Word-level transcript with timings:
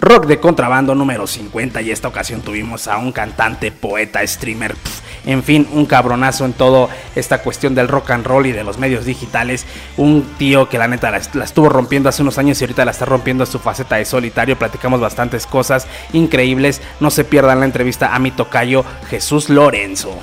Rock 0.00 0.26
de 0.26 0.40
contrabando 0.40 0.96
número 0.96 1.28
50 1.28 1.80
y 1.80 1.92
esta 1.92 2.08
ocasión 2.08 2.40
tuvimos 2.40 2.88
a 2.88 2.98
un 2.98 3.12
cantante, 3.12 3.70
poeta, 3.70 4.26
streamer, 4.26 4.74
en 5.26 5.42
fin, 5.42 5.68
un 5.72 5.86
cabronazo 5.86 6.44
en 6.44 6.52
todo 6.52 6.88
esta 7.14 7.42
cuestión 7.42 7.74
del 7.74 7.88
rock 7.88 8.10
and 8.10 8.26
roll 8.26 8.46
y 8.46 8.52
de 8.52 8.64
los 8.64 8.78
medios 8.78 9.04
digitales. 9.04 9.66
Un 9.96 10.34
tío 10.38 10.68
que 10.68 10.78
la 10.78 10.88
neta 10.88 11.10
la, 11.10 11.18
estuvo 11.18 11.68
rompiendo 11.68 12.08
hace 12.08 12.22
unos 12.22 12.38
años 12.38 12.60
y 12.60 12.64
ahorita 12.64 12.84
la 12.84 12.90
está 12.90 13.04
rompiendo 13.04 13.44
a 13.44 13.46
su 13.46 13.58
faceta 13.58 13.96
de 13.96 14.04
solitario. 14.04 14.58
Platicamos 14.58 15.00
bastantes 15.00 15.46
cosas 15.46 15.86
increíbles. 16.12 16.80
No 17.00 17.10
se 17.10 17.24
pierdan 17.24 17.60
la 17.60 17.66
entrevista 17.66 18.14
a 18.14 18.18
mi 18.18 18.30
tocayo 18.30 18.84
Jesús 19.08 19.48
Lorenzo. 19.48 20.18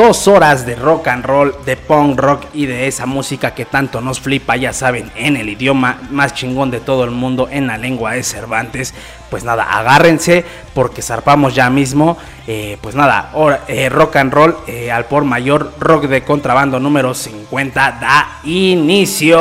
Dos 0.00 0.28
horas 0.28 0.64
de 0.64 0.76
rock 0.76 1.08
and 1.08 1.26
roll, 1.26 1.54
de 1.66 1.76
punk 1.76 2.18
rock 2.18 2.46
y 2.54 2.64
de 2.64 2.86
esa 2.86 3.04
música 3.04 3.52
que 3.52 3.66
tanto 3.66 4.00
nos 4.00 4.18
flipa, 4.18 4.56
ya 4.56 4.72
saben, 4.72 5.12
en 5.14 5.36
el 5.36 5.50
idioma 5.50 5.98
más 6.10 6.32
chingón 6.32 6.70
de 6.70 6.80
todo 6.80 7.04
el 7.04 7.10
mundo, 7.10 7.50
en 7.50 7.66
la 7.66 7.76
lengua 7.76 8.12
de 8.12 8.22
Cervantes. 8.22 8.94
Pues 9.28 9.44
nada, 9.44 9.64
agárrense 9.64 10.42
porque 10.72 11.02
zarpamos 11.02 11.54
ya 11.54 11.68
mismo. 11.68 12.16
Eh, 12.46 12.78
pues 12.80 12.94
nada, 12.94 13.30
eh, 13.68 13.90
rock 13.90 14.16
and 14.16 14.32
roll 14.32 14.56
eh, 14.66 14.90
al 14.90 15.04
por 15.04 15.24
mayor, 15.24 15.74
rock 15.78 16.04
de 16.04 16.24
contrabando 16.24 16.80
número 16.80 17.12
50 17.12 17.98
da 18.00 18.40
inicio. 18.44 19.38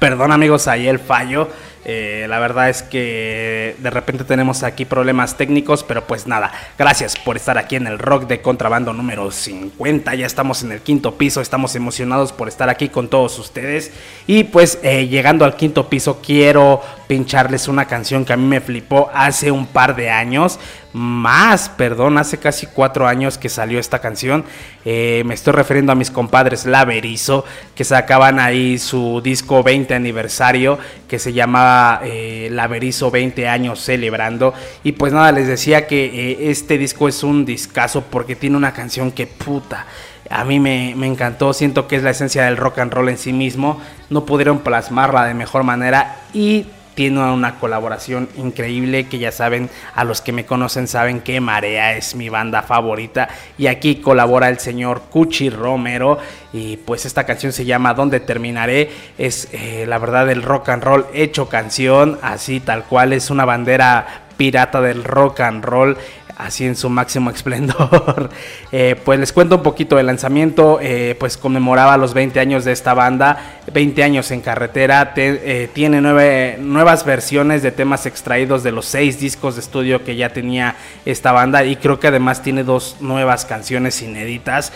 Perdón 0.00 0.32
amigos, 0.32 0.66
ahí 0.66 0.88
el 0.88 0.98
fallo. 0.98 1.48
Eh, 1.84 2.26
la 2.28 2.38
verdad 2.38 2.70
es 2.70 2.82
que 2.82 3.76
de 3.78 3.90
repente 3.90 4.24
tenemos 4.24 4.62
aquí 4.62 4.86
problemas 4.86 5.36
técnicos, 5.36 5.84
pero 5.84 6.06
pues 6.06 6.26
nada, 6.26 6.52
gracias 6.78 7.16
por 7.16 7.36
estar 7.36 7.58
aquí 7.58 7.76
en 7.76 7.86
el 7.86 7.98
rock 7.98 8.26
de 8.26 8.40
contrabando 8.40 8.94
número 8.94 9.30
50. 9.30 10.14
Ya 10.14 10.26
estamos 10.26 10.62
en 10.62 10.72
el 10.72 10.80
quinto 10.80 11.16
piso, 11.16 11.42
estamos 11.42 11.76
emocionados 11.76 12.32
por 12.32 12.48
estar 12.48 12.70
aquí 12.70 12.88
con 12.88 13.08
todos 13.08 13.38
ustedes. 13.38 13.92
Y 14.26 14.44
pues 14.44 14.78
eh, 14.82 15.06
llegando 15.06 15.44
al 15.44 15.54
quinto 15.56 15.90
piso, 15.90 16.20
quiero 16.24 16.80
pincharles 17.10 17.66
una 17.66 17.86
canción 17.86 18.24
que 18.24 18.32
a 18.32 18.36
mí 18.36 18.46
me 18.46 18.60
flipó 18.60 19.10
hace 19.12 19.50
un 19.50 19.66
par 19.66 19.96
de 19.96 20.10
años. 20.10 20.60
Más, 20.92 21.68
perdón, 21.68 22.18
hace 22.18 22.38
casi 22.38 22.66
cuatro 22.66 23.08
años 23.08 23.36
que 23.36 23.48
salió 23.48 23.80
esta 23.80 23.98
canción. 23.98 24.44
Eh, 24.84 25.24
me 25.26 25.34
estoy 25.34 25.54
refiriendo 25.54 25.90
a 25.90 25.96
mis 25.96 26.12
compadres 26.12 26.66
Laverizo, 26.66 27.44
que 27.74 27.82
sacaban 27.82 28.38
ahí 28.38 28.78
su 28.78 29.20
disco 29.24 29.64
20 29.64 29.92
aniversario, 29.92 30.78
que 31.08 31.18
se 31.18 31.32
llamaba 31.32 32.00
eh, 32.04 32.48
Laverizo 32.52 33.10
20 33.10 33.48
años 33.48 33.80
celebrando. 33.80 34.54
Y 34.84 34.92
pues 34.92 35.12
nada, 35.12 35.32
les 35.32 35.48
decía 35.48 35.88
que 35.88 36.04
eh, 36.04 36.50
este 36.52 36.78
disco 36.78 37.08
es 37.08 37.24
un 37.24 37.44
discazo 37.44 38.02
porque 38.02 38.36
tiene 38.36 38.56
una 38.56 38.72
canción 38.72 39.10
que 39.10 39.26
puta 39.26 39.84
a 40.32 40.44
mí 40.44 40.60
me, 40.60 40.94
me, 40.96 41.08
encantó, 41.08 41.52
siento 41.52 41.88
que 41.88 41.96
es 41.96 42.04
la 42.04 42.10
esencia 42.10 42.44
del 42.44 42.56
rock 42.56 42.78
and 42.78 42.92
roll 42.92 43.08
en 43.08 43.18
sí 43.18 43.32
mismo, 43.32 43.80
no 44.10 44.24
pudieron 44.26 44.60
plasmarla 44.60 45.24
de 45.24 45.34
mejor 45.34 45.64
manera 45.64 46.18
y 46.32 46.66
tiene 46.94 47.20
una 47.32 47.58
colaboración 47.58 48.28
increíble 48.36 49.06
que 49.06 49.18
ya 49.18 49.32
saben, 49.32 49.70
a 49.94 50.04
los 50.04 50.20
que 50.20 50.32
me 50.32 50.44
conocen 50.44 50.88
saben 50.88 51.20
que 51.20 51.40
Marea 51.40 51.96
es 51.96 52.14
mi 52.14 52.28
banda 52.28 52.62
favorita. 52.62 53.28
Y 53.58 53.66
aquí 53.66 53.96
colabora 53.96 54.48
el 54.48 54.58
señor 54.58 55.02
Cuchi 55.10 55.50
Romero. 55.50 56.18
Y 56.52 56.78
pues 56.78 57.06
esta 57.06 57.24
canción 57.24 57.52
se 57.52 57.64
llama 57.64 57.94
Donde 57.94 58.20
terminaré, 58.20 58.90
es 59.18 59.48
eh, 59.52 59.84
la 59.86 59.98
verdad 59.98 60.28
el 60.30 60.42
rock 60.42 60.70
and 60.70 60.82
roll 60.82 61.06
hecho 61.14 61.48
canción, 61.48 62.18
así 62.22 62.60
tal 62.60 62.84
cual. 62.84 63.12
Es 63.12 63.30
una 63.30 63.44
bandera 63.44 64.24
pirata 64.36 64.80
del 64.80 65.04
rock 65.04 65.40
and 65.40 65.62
roll 65.62 65.98
así 66.44 66.64
en 66.64 66.76
su 66.76 66.88
máximo 66.88 67.30
esplendor. 67.34 68.30
Eh, 68.72 68.96
pues 69.04 69.18
les 69.18 69.32
cuento 69.32 69.56
un 69.56 69.62
poquito 69.62 69.96
del 69.96 70.06
lanzamiento, 70.06 70.78
eh, 70.80 71.16
pues 71.18 71.36
conmemoraba 71.36 71.96
los 71.96 72.14
20 72.14 72.40
años 72.40 72.64
de 72.64 72.72
esta 72.72 72.94
banda, 72.94 73.60
20 73.72 74.02
años 74.02 74.30
en 74.30 74.40
carretera, 74.40 75.12
eh, 75.16 75.68
tiene 75.72 76.00
nueve, 76.00 76.56
nuevas 76.60 77.04
versiones 77.04 77.62
de 77.62 77.72
temas 77.72 78.06
extraídos 78.06 78.62
de 78.62 78.72
los 78.72 78.86
seis 78.86 79.20
discos 79.20 79.54
de 79.56 79.60
estudio 79.60 80.04
que 80.04 80.16
ya 80.16 80.30
tenía 80.32 80.76
esta 81.04 81.32
banda 81.32 81.64
y 81.64 81.76
creo 81.76 82.00
que 82.00 82.08
además 82.08 82.42
tiene 82.42 82.64
dos 82.64 82.96
nuevas 83.00 83.44
canciones 83.44 84.00
inéditas. 84.02 84.72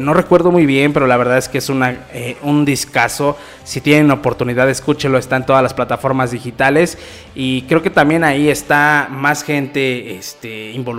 no 0.00 0.14
recuerdo 0.14 0.52
muy 0.52 0.66
bien, 0.66 0.92
pero 0.92 1.08
la 1.08 1.16
verdad 1.16 1.38
es 1.38 1.48
que 1.48 1.58
es 1.58 1.68
una, 1.68 2.06
un 2.42 2.64
discazo. 2.64 3.36
Si 3.64 3.80
tienen 3.80 4.10
oportunidad, 4.12 4.70
escúchelo, 4.70 5.18
está 5.18 5.36
en 5.36 5.46
todas 5.46 5.62
las 5.62 5.74
plataformas 5.74 6.30
digitales 6.30 6.96
y 7.34 7.62
creo 7.62 7.82
que 7.82 7.90
también 7.90 8.22
ahí 8.22 8.48
está 8.48 9.08
más 9.10 9.42
gente 9.42 10.16
este, 10.16 10.70
involucrada 10.70 10.93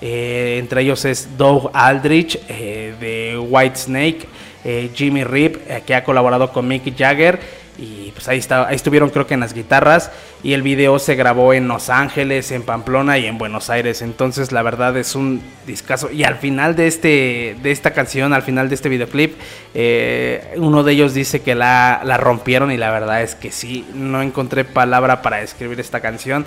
eh, 0.00 0.56
entre 0.58 0.82
ellos 0.82 1.04
es 1.04 1.36
Doug 1.36 1.70
Aldrich 1.72 2.38
eh, 2.48 2.94
de 3.00 3.38
White 3.38 3.76
Snake, 3.76 4.28
eh, 4.64 4.90
Jimmy 4.94 5.24
Rip, 5.24 5.56
que 5.86 5.94
ha 5.94 6.04
colaborado 6.04 6.52
con 6.52 6.68
Mick 6.68 6.96
Jagger. 6.96 7.40
y 7.78 8.10
pues 8.10 8.28
ahí 8.28 8.40
estuvieron 8.70 9.10
creo 9.10 9.26
que 9.26 9.34
en 9.34 9.40
las 9.40 9.54
guitarras 9.54 10.10
y 10.42 10.52
el 10.52 10.62
video 10.62 10.98
se 10.98 11.16
grabó 11.16 11.52
en 11.52 11.66
Los 11.66 11.90
Ángeles, 11.90 12.52
en 12.52 12.62
Pamplona 12.62 13.18
y 13.18 13.26
en 13.26 13.38
Buenos 13.38 13.70
Aires. 13.70 14.02
Entonces 14.02 14.52
la 14.52 14.62
verdad 14.62 14.96
es 14.96 15.14
un 15.14 15.42
discazo. 15.66 16.10
Y 16.10 16.24
al 16.24 16.36
final 16.36 16.76
de, 16.76 16.86
este, 16.86 17.56
de 17.62 17.70
esta 17.70 17.92
canción, 17.92 18.32
al 18.32 18.42
final 18.42 18.68
de 18.68 18.76
este 18.76 18.88
videoclip, 18.88 19.34
eh, 19.74 20.54
uno 20.56 20.84
de 20.84 20.92
ellos 20.92 21.14
dice 21.14 21.42
que 21.42 21.54
la, 21.54 22.00
la 22.04 22.16
rompieron 22.16 22.70
y 22.70 22.76
la 22.76 22.90
verdad 22.90 23.22
es 23.22 23.34
que 23.34 23.50
sí, 23.50 23.84
no 23.94 24.22
encontré 24.22 24.64
palabra 24.64 25.22
para 25.22 25.38
describir 25.38 25.80
esta 25.80 26.00
canción. 26.00 26.44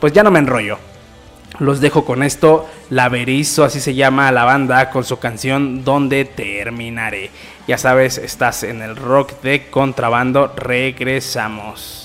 Pues 0.00 0.12
ya 0.12 0.22
no 0.22 0.30
me 0.30 0.38
enrollo. 0.38 0.78
Los 1.62 1.80
dejo 1.80 2.04
con 2.04 2.24
esto, 2.24 2.68
Laberizo, 2.90 3.62
así 3.62 3.78
se 3.78 3.94
llama 3.94 4.32
la 4.32 4.42
banda, 4.42 4.90
con 4.90 5.04
su 5.04 5.20
canción 5.20 5.84
Donde 5.84 6.24
terminaré. 6.24 7.30
Ya 7.68 7.78
sabes, 7.78 8.18
estás 8.18 8.64
en 8.64 8.82
el 8.82 8.96
rock 8.96 9.40
de 9.42 9.70
contrabando, 9.70 10.52
regresamos. 10.56 12.01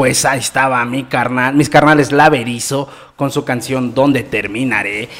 Pues 0.00 0.24
ahí 0.24 0.38
estaba 0.38 0.82
mi 0.86 1.04
carnal, 1.04 1.54
mis 1.54 1.68
carnales 1.68 2.10
Laverizo 2.10 2.88
con 3.16 3.30
su 3.30 3.44
canción 3.44 3.92
Donde 3.92 4.22
Terminaré. 4.22 5.10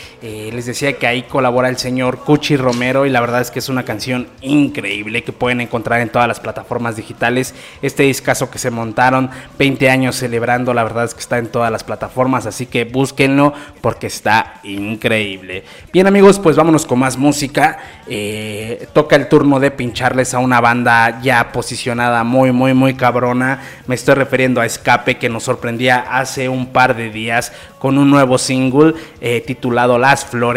Les 0.60 0.66
decía 0.66 0.98
que 0.98 1.06
ahí 1.06 1.22
colabora 1.22 1.70
el 1.70 1.78
señor 1.78 2.18
Cuchi 2.18 2.54
Romero 2.58 3.06
y 3.06 3.08
la 3.08 3.22
verdad 3.22 3.40
es 3.40 3.50
que 3.50 3.60
es 3.60 3.70
una 3.70 3.86
canción 3.86 4.28
increíble 4.42 5.24
que 5.24 5.32
pueden 5.32 5.62
encontrar 5.62 6.02
en 6.02 6.10
todas 6.10 6.28
las 6.28 6.38
plataformas 6.38 6.96
digitales. 6.96 7.54
Este 7.80 8.02
discazo 8.02 8.50
que 8.50 8.58
se 8.58 8.70
montaron 8.70 9.30
20 9.58 9.88
años 9.88 10.16
celebrando, 10.16 10.74
la 10.74 10.82
verdad 10.82 11.06
es 11.06 11.14
que 11.14 11.20
está 11.20 11.38
en 11.38 11.46
todas 11.46 11.72
las 11.72 11.82
plataformas, 11.82 12.44
así 12.44 12.66
que 12.66 12.84
búsquenlo 12.84 13.54
porque 13.80 14.08
está 14.08 14.60
increíble. 14.62 15.64
Bien 15.94 16.06
amigos, 16.06 16.38
pues 16.38 16.56
vámonos 16.56 16.84
con 16.84 16.98
más 16.98 17.16
música. 17.16 17.78
Eh, 18.06 18.86
toca 18.92 19.16
el 19.16 19.30
turno 19.30 19.60
de 19.60 19.70
pincharles 19.70 20.34
a 20.34 20.40
una 20.40 20.60
banda 20.60 21.22
ya 21.22 21.52
posicionada 21.52 22.22
muy, 22.22 22.52
muy, 22.52 22.74
muy 22.74 22.92
cabrona. 22.92 23.62
Me 23.86 23.94
estoy 23.94 24.16
refiriendo 24.16 24.60
a 24.60 24.66
Escape 24.66 25.16
que 25.16 25.30
nos 25.30 25.44
sorprendía 25.44 26.00
hace 26.00 26.50
un 26.50 26.66
par 26.66 26.94
de 26.96 27.08
días 27.08 27.50
con 27.78 27.96
un 27.96 28.10
nuevo 28.10 28.36
single 28.36 28.94
eh, 29.20 29.42
titulado 29.46 29.98
Las 29.98 30.26
Flores. 30.26 30.49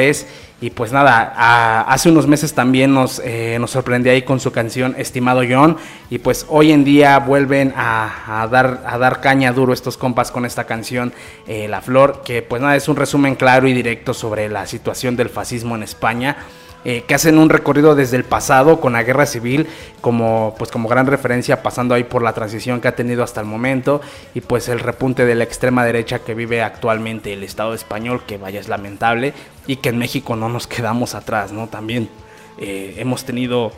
Y 0.62 0.69
pues 0.69 0.93
nada, 0.93 1.81
hace 1.81 2.09
unos 2.09 2.25
meses 2.25 2.53
también 2.53 2.93
nos, 2.93 3.21
eh, 3.25 3.59
sorprendió 3.67 4.13
ahí 4.13 4.21
con 4.21 4.39
su 4.39 4.51
canción 4.51 4.95
Estimado 4.97 5.41
John. 5.47 5.75
Y 6.09 6.19
pues 6.19 6.45
hoy 6.47 6.71
en 6.71 6.85
día 6.85 7.19
vuelven 7.19 7.73
a, 7.75 8.47
dar, 8.50 8.81
a 8.85 8.97
dar 8.97 9.19
caña 9.19 9.51
duro 9.51 9.73
estos 9.73 9.97
compas 9.97 10.31
con 10.31 10.45
esta 10.45 10.63
canción 10.63 11.12
eh, 11.47 11.67
La 11.67 11.81
Flor. 11.81 12.21
Que 12.23 12.41
pues 12.41 12.62
nada, 12.62 12.77
es 12.77 12.88
un 12.88 12.95
resumen 12.95 13.35
claro 13.35 13.67
y 13.67 13.73
directo 13.73 14.13
sobre 14.13 14.47
la 14.47 14.65
situación 14.65 15.17
del 15.17 15.29
fascismo 15.29 15.75
en 15.75 15.83
España. 15.83 16.38
Eh, 16.85 17.05
que 17.07 17.15
hacen 17.15 17.37
un 17.37 17.49
recorrido 17.49 17.95
desde 17.95 18.17
el 18.17 18.25
pasado 18.25 18.81
con 18.81 18.91
la 18.93 19.03
guerra 19.03 19.25
civil 19.25 19.67
como, 20.01 20.53
pues 20.57 20.69
como 20.69 20.89
gran 20.89 21.07
referencia, 21.07 21.63
pasando 21.63 21.95
ahí 21.95 22.03
por 22.03 22.21
la 22.21 22.33
transición 22.33 22.81
que 22.81 22.89
ha 22.89 22.95
tenido 22.95 23.23
hasta 23.23 23.39
el 23.39 23.47
momento 23.47 24.01
y 24.33 24.41
pues 24.41 24.67
el 24.67 24.81
repunte 24.81 25.25
de 25.25 25.35
la 25.35 25.45
extrema 25.45 25.85
derecha 25.85 26.19
que 26.19 26.33
vive 26.33 26.61
actualmente 26.61 27.31
el 27.31 27.43
Estado 27.43 27.73
español, 27.73 28.23
que 28.27 28.37
vaya 28.37 28.59
es 28.59 28.67
lamentable, 28.67 29.33
y 29.65 29.77
que 29.77 29.89
en 29.89 29.97
México 29.97 30.35
no 30.35 30.49
nos 30.49 30.67
quedamos 30.67 31.15
atrás, 31.15 31.53
¿no? 31.53 31.67
También 31.67 32.09
eh, 32.57 32.95
hemos 32.97 33.23
tenido 33.23 33.71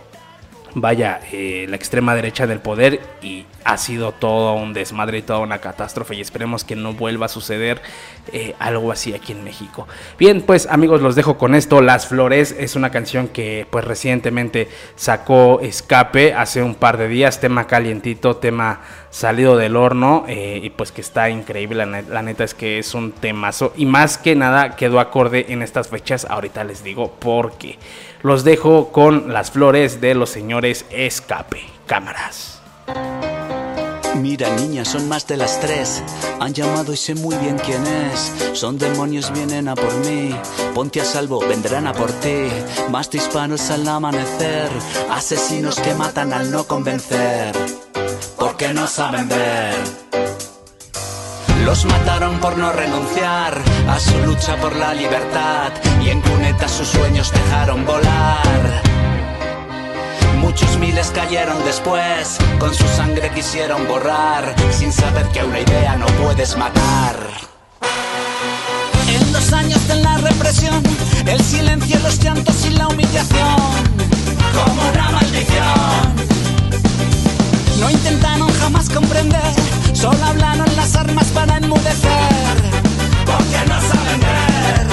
vaya, 0.75 1.21
eh, 1.31 1.65
la 1.69 1.77
extrema 1.77 2.13
derecha 2.13 2.45
del 2.45 2.59
poder 2.59 2.99
y 3.21 3.45
ha 3.63 3.77
sido 3.77 4.11
todo 4.11 4.53
un 4.53 4.73
desmadre 4.73 5.19
y 5.19 5.21
toda 5.21 5.39
una 5.39 5.59
catástrofe 5.59 6.15
y 6.15 6.21
esperemos 6.21 6.63
que 6.63 6.75
no 6.75 6.93
vuelva 6.93 7.25
a 7.25 7.29
suceder 7.29 7.81
eh, 8.31 8.53
algo 8.59 8.91
así 8.91 9.13
aquí 9.13 9.31
en 9.31 9.43
México. 9.43 9.87
Bien, 10.19 10.41
pues 10.41 10.67
amigos, 10.67 11.01
los 11.01 11.15
dejo 11.15 11.37
con 11.37 11.55
esto. 11.55 11.81
Las 11.81 12.07
Flores 12.07 12.53
es 12.57 12.75
una 12.75 12.91
canción 12.91 13.29
que 13.29 13.65
pues 13.69 13.85
recientemente 13.85 14.67
sacó 14.95 15.61
Escape 15.61 16.33
hace 16.33 16.61
un 16.61 16.75
par 16.75 16.97
de 16.97 17.07
días, 17.07 17.39
tema 17.39 17.67
calientito, 17.67 18.35
tema 18.35 18.81
salido 19.15 19.55
del 19.55 19.77
horno 19.77 20.25
eh, 20.27 20.59
y 20.61 20.69
pues 20.71 20.91
que 20.91 20.99
está 20.99 21.29
increíble, 21.29 21.85
la, 21.85 22.21
neta 22.21 22.43
es 22.43 22.53
que 22.53 22.79
es 22.79 22.93
un 22.93 23.13
temazo 23.13 23.71
y 23.77 23.85
más 23.85 24.17
que 24.17 24.35
nada 24.35 24.75
quedó 24.75 24.99
acorde 24.99 25.45
en 25.49 25.61
estas 25.61 25.87
fechas, 25.87 26.27
ahorita 26.29 26.65
les 26.65 26.83
digo 26.83 27.11
por 27.13 27.57
qué. 27.57 27.79
Los 28.25 28.43
dejo 28.43 28.91
con 28.91 29.31
las 29.31 29.51
flores 29.51 30.01
de 30.01 30.15
los 30.15 30.31
señores 30.31 30.87
Escape. 30.89 31.61
Cámaras. 31.85 32.59
Mira 34.15 34.49
niña, 34.55 34.83
son 34.83 35.07
más 35.07 35.27
de 35.27 35.37
las 35.37 35.61
tres. 35.61 36.01
Han 36.39 36.51
llamado 36.51 36.91
y 36.91 36.97
sé 36.97 37.13
muy 37.13 37.35
bien 37.35 37.59
quién 37.63 37.85
es. 37.85 38.57
Son 38.57 38.79
demonios, 38.79 39.31
vienen 39.31 39.67
a 39.67 39.75
por 39.75 39.93
mí. 40.07 40.35
Ponte 40.73 41.01
a 41.01 41.05
salvo, 41.05 41.39
vendrán 41.41 41.85
a 41.85 41.93
por 41.93 42.11
ti. 42.13 42.47
Más 42.89 43.11
disparos 43.11 43.69
al 43.69 43.87
amanecer. 43.87 44.71
Asesinos 45.11 45.79
que 45.79 45.93
matan 45.93 46.33
al 46.33 46.49
no 46.49 46.63
convencer. 46.63 47.53
Porque 48.39 48.73
no 48.73 48.87
saben 48.87 49.29
ver. 49.29 49.75
Los 51.65 51.83
mataron 51.85 52.37
por 52.39 52.55
no 52.59 52.71
renunciar 52.71 53.59
a 53.89 53.99
su 53.99 54.15
lucha 54.19 54.55
por 54.57 54.75
la 54.75 54.93
libertad 54.93 55.71
y 55.99 56.09
en 56.09 56.21
cunetas 56.21 56.69
sus 56.69 56.87
sueños 56.87 57.31
dejaron 57.31 57.83
volar. 57.87 58.83
Muchos 60.39 60.77
miles 60.77 61.11
cayeron 61.13 61.57
después, 61.65 62.37
con 62.59 62.71
su 62.71 62.87
sangre 62.89 63.31
quisieron 63.31 63.87
borrar, 63.87 64.53
sin 64.71 64.93
saber 64.93 65.27
que 65.29 65.43
una 65.43 65.59
idea 65.59 65.95
no 65.95 66.05
puedes 66.23 66.55
matar. 66.55 67.17
En 69.07 69.33
los 69.33 69.51
años 69.51 69.87
de 69.87 69.95
la 69.95 70.17
represión, 70.17 70.83
el 71.25 71.41
silencio, 71.41 71.99
los 72.01 72.19
llantos 72.19 72.63
y 72.63 72.69
la 72.69 72.87
humillación, 72.89 73.57
como 74.53 74.89
una 74.93 75.09
maldición. 75.09 76.15
No 77.79 77.89
intentaron 77.89 78.54
jamás 78.65 78.89
comprender, 78.89 79.53
solo 79.93 80.23
hablaron 80.25 80.65
las 80.75 80.95
armas 80.95 81.27
para 81.27 81.57
enmudecer, 81.57 82.55
porque 83.23 83.59
no 83.69 83.79
saben 83.79 84.19
ver. 84.19 84.87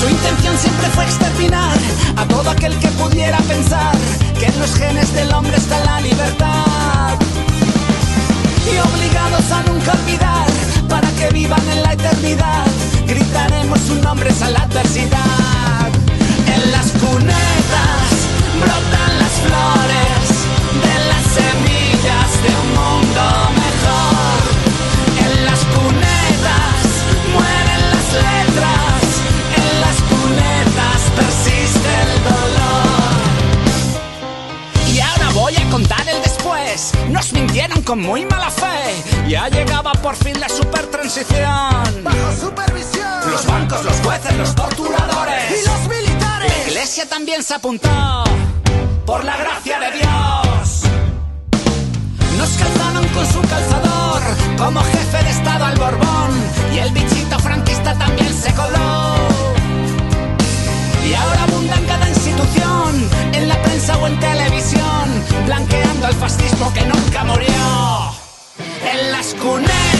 Su 0.00 0.08
intención 0.08 0.58
siempre 0.58 0.88
fue 0.88 1.04
exterminar 1.04 1.78
a 2.16 2.24
todo 2.26 2.50
aquel 2.50 2.76
que 2.80 2.88
pudiera 3.02 3.38
pensar 3.54 3.92
que 4.40 4.46
en 4.46 4.58
los 4.58 4.74
genes 4.74 5.14
del 5.14 5.32
hombre 5.32 5.56
está 5.56 5.78
la 5.84 6.00
libertad. 6.00 7.14
Y 8.66 8.74
obligados 8.90 9.46
a 9.52 9.62
nunca 9.70 9.92
olvidar, 9.92 10.46
para 10.88 11.08
que 11.12 11.28
vivan 11.32 11.66
en 11.74 11.82
la 11.84 11.92
eternidad, 11.92 12.66
gritaremos 13.06 13.78
su 13.86 13.94
nombre 14.02 14.30
a 14.42 14.50
la 14.50 14.62
adversidad. 14.62 15.88
En 16.54 16.72
las 16.72 16.88
cunetas 17.02 18.10
brotan 18.58 19.12
las 19.22 19.34
flores 19.44 20.09
Nos 37.08 37.32
mintieron 37.32 37.82
con 37.82 38.00
muy 38.00 38.24
mala 38.24 38.50
fe. 38.50 39.28
Ya 39.28 39.48
llegaba 39.48 39.92
por 39.92 40.14
fin 40.16 40.38
la 40.40 40.48
supertransición. 40.48 42.04
Bajo 42.04 42.32
supervisión. 42.40 43.30
Los 43.30 43.44
bancos, 43.46 43.84
los 43.84 43.96
jueces, 44.00 44.36
los 44.36 44.54
torturadores. 44.54 45.50
Y 45.50 45.68
los 45.68 45.88
militares. 45.88 46.52
La 46.56 46.68
iglesia 46.70 47.08
también 47.08 47.42
se 47.42 47.54
apuntó. 47.54 48.24
Por 49.04 49.24
la 49.24 49.36
gracia 49.36 49.80
de 49.80 49.98
Dios. 49.98 50.99
Nos 52.40 52.56
calzaron 52.56 53.06
con 53.08 53.26
su 53.26 53.40
calzador 53.42 54.22
como 54.56 54.80
jefe 54.80 55.24
de 55.24 55.30
Estado 55.30 55.62
al 55.66 55.76
Borbón 55.76 56.30
y 56.72 56.78
el 56.78 56.90
bichito 56.90 57.38
franquista 57.38 57.92
también 57.98 58.32
se 58.32 58.50
coló. 58.54 59.14
Y 61.06 61.12
ahora 61.12 61.42
abunda 61.42 61.76
en 61.76 61.84
cada 61.84 62.08
institución, 62.08 63.10
en 63.34 63.46
la 63.46 63.60
prensa 63.60 63.94
o 63.98 64.06
en 64.06 64.18
televisión, 64.18 65.24
blanqueando 65.44 66.08
el 66.08 66.14
fascismo 66.14 66.72
que 66.72 66.80
nunca 66.86 67.24
murió. 67.24 68.14
En 68.90 69.12
las 69.12 69.34
cunetas 69.34 69.99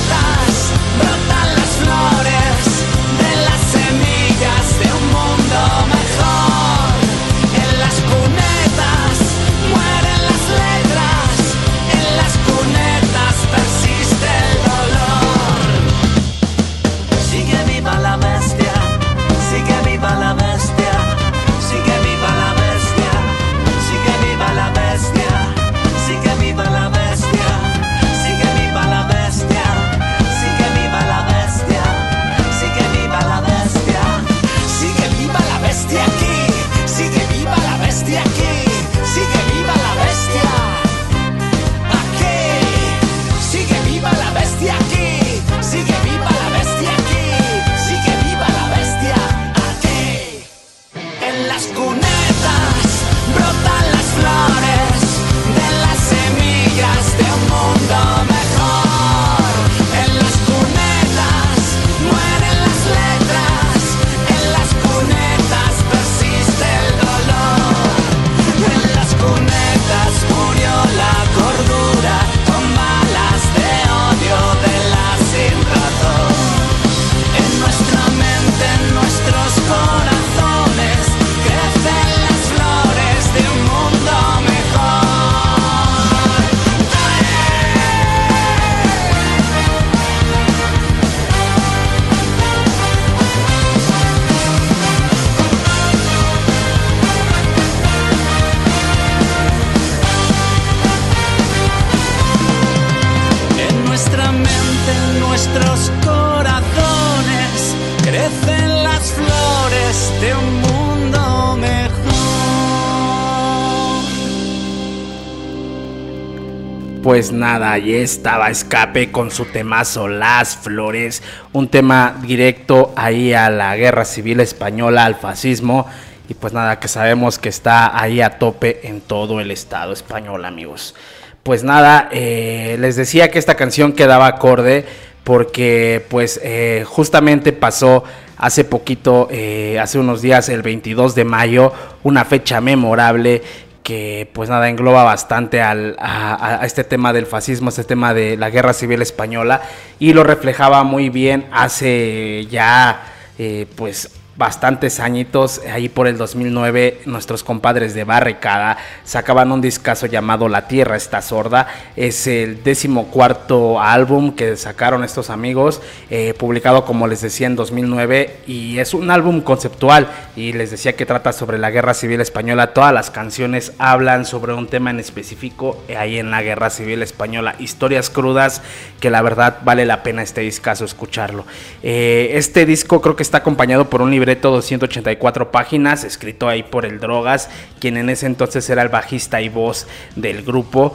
Pues 117.10 117.32
nada, 117.32 117.72
ahí 117.72 117.92
estaba 117.92 118.50
Escape 118.50 119.10
con 119.10 119.32
su 119.32 119.46
temazo 119.46 120.06
Las 120.06 120.56
Flores, 120.56 121.24
un 121.52 121.66
tema 121.66 122.14
directo 122.22 122.92
ahí 122.94 123.34
a 123.34 123.50
la 123.50 123.74
guerra 123.74 124.04
civil 124.04 124.38
española, 124.38 125.06
al 125.06 125.16
fascismo, 125.16 125.88
y 126.28 126.34
pues 126.34 126.52
nada, 126.52 126.78
que 126.78 126.86
sabemos 126.86 127.40
que 127.40 127.48
está 127.48 128.00
ahí 128.00 128.20
a 128.20 128.38
tope 128.38 128.86
en 128.86 129.00
todo 129.00 129.40
el 129.40 129.50
estado 129.50 129.92
español, 129.92 130.44
amigos. 130.44 130.94
Pues 131.42 131.64
nada, 131.64 132.08
eh, 132.12 132.76
les 132.78 132.94
decía 132.94 133.28
que 133.28 133.40
esta 133.40 133.56
canción 133.56 133.92
quedaba 133.92 134.28
acorde 134.28 134.86
porque 135.24 136.06
pues 136.08 136.40
eh, 136.44 136.84
justamente 136.86 137.52
pasó 137.52 138.04
hace 138.36 138.62
poquito, 138.62 139.26
eh, 139.32 139.80
hace 139.80 139.98
unos 139.98 140.22
días, 140.22 140.48
el 140.48 140.62
22 140.62 141.16
de 141.16 141.24
mayo, 141.24 141.72
una 142.04 142.24
fecha 142.24 142.60
memorable 142.60 143.42
que 143.90 144.30
pues 144.32 144.48
nada 144.48 144.68
engloba 144.68 145.02
bastante 145.02 145.60
al, 145.60 145.96
a, 145.98 146.60
a, 146.60 146.64
este 146.64 146.84
tema 146.84 147.12
del 147.12 147.26
fascismo, 147.26 147.70
este 147.70 147.82
tema 147.82 148.14
de 148.14 148.36
la 148.36 148.48
guerra 148.48 148.72
civil 148.72 149.02
española 149.02 149.62
y 149.98 150.12
lo 150.12 150.22
reflejaba 150.22 150.84
muy 150.84 151.08
bien 151.08 151.48
hace 151.50 152.46
ya 152.48 153.02
eh, 153.36 153.66
pues 153.74 154.08
bastantes 154.40 155.00
añitos, 155.00 155.60
ahí 155.70 155.90
por 155.90 156.08
el 156.08 156.16
2009, 156.16 157.02
nuestros 157.04 157.44
compadres 157.44 157.92
de 157.92 158.04
Barricada 158.04 158.78
sacaban 159.04 159.52
un 159.52 159.60
discazo 159.60 160.06
llamado 160.06 160.48
La 160.48 160.66
Tierra 160.66 160.96
está 160.96 161.20
sorda. 161.20 161.68
Es 161.94 162.26
el 162.26 162.64
décimo 162.64 163.08
cuarto 163.08 163.80
álbum 163.82 164.32
que 164.34 164.56
sacaron 164.56 165.04
estos 165.04 165.28
amigos, 165.28 165.82
eh, 166.08 166.32
publicado 166.38 166.86
como 166.86 167.06
les 167.06 167.20
decía 167.20 167.48
en 167.48 167.54
2009, 167.54 168.38
y 168.46 168.78
es 168.78 168.94
un 168.94 169.10
álbum 169.10 169.42
conceptual. 169.42 170.08
Y 170.36 170.54
les 170.54 170.70
decía 170.70 170.96
que 170.96 171.04
trata 171.04 171.34
sobre 171.34 171.58
la 171.58 171.70
guerra 171.70 171.92
civil 171.92 172.22
española. 172.22 172.72
Todas 172.72 172.94
las 172.94 173.10
canciones 173.10 173.74
hablan 173.76 174.24
sobre 174.24 174.54
un 174.54 174.68
tema 174.68 174.88
en 174.88 175.00
específico 175.00 175.82
eh, 175.86 175.98
ahí 175.98 176.18
en 176.18 176.30
la 176.30 176.40
guerra 176.40 176.70
civil 176.70 177.02
española. 177.02 177.56
Historias 177.58 178.08
crudas 178.08 178.62
que 179.00 179.10
la 179.10 179.20
verdad 179.20 179.58
vale 179.64 179.84
la 179.84 180.02
pena 180.02 180.22
este 180.22 180.40
discazo 180.40 180.86
escucharlo. 180.86 181.44
Eh, 181.82 182.30
este 182.34 182.64
disco 182.64 183.02
creo 183.02 183.16
que 183.16 183.22
está 183.22 183.38
acompañado 183.38 183.90
por 183.90 184.00
un 184.00 184.14
libreto 184.30 184.52
284 184.52 185.50
páginas, 185.50 186.04
escrito 186.04 186.48
ahí 186.48 186.62
por 186.62 186.84
el 186.84 187.00
Drogas, 187.00 187.50
quien 187.80 187.96
en 187.96 188.10
ese 188.10 188.26
entonces 188.26 188.70
era 188.70 188.82
el 188.82 188.88
bajista 188.88 189.40
y 189.40 189.48
voz 189.48 189.88
del 190.14 190.42
grupo. 190.44 190.94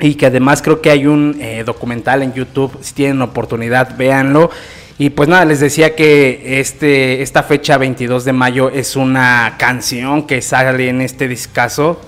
Y 0.00 0.14
que 0.14 0.26
además 0.26 0.60
creo 0.60 0.80
que 0.80 0.90
hay 0.90 1.06
un 1.06 1.36
eh, 1.40 1.62
documental 1.64 2.22
en 2.22 2.32
YouTube, 2.32 2.76
si 2.80 2.94
tienen 2.94 3.22
oportunidad, 3.22 3.96
véanlo. 3.96 4.50
Y 4.98 5.10
pues 5.10 5.28
nada, 5.28 5.44
les 5.44 5.60
decía 5.60 5.94
que 5.94 6.58
este, 6.58 7.22
esta 7.22 7.44
fecha 7.44 7.78
22 7.78 8.24
de 8.24 8.32
mayo 8.32 8.68
es 8.68 8.96
una 8.96 9.54
canción 9.56 10.26
que 10.26 10.42
sale 10.42 10.88
en 10.88 11.02
este 11.02 11.28
discazo 11.28 12.00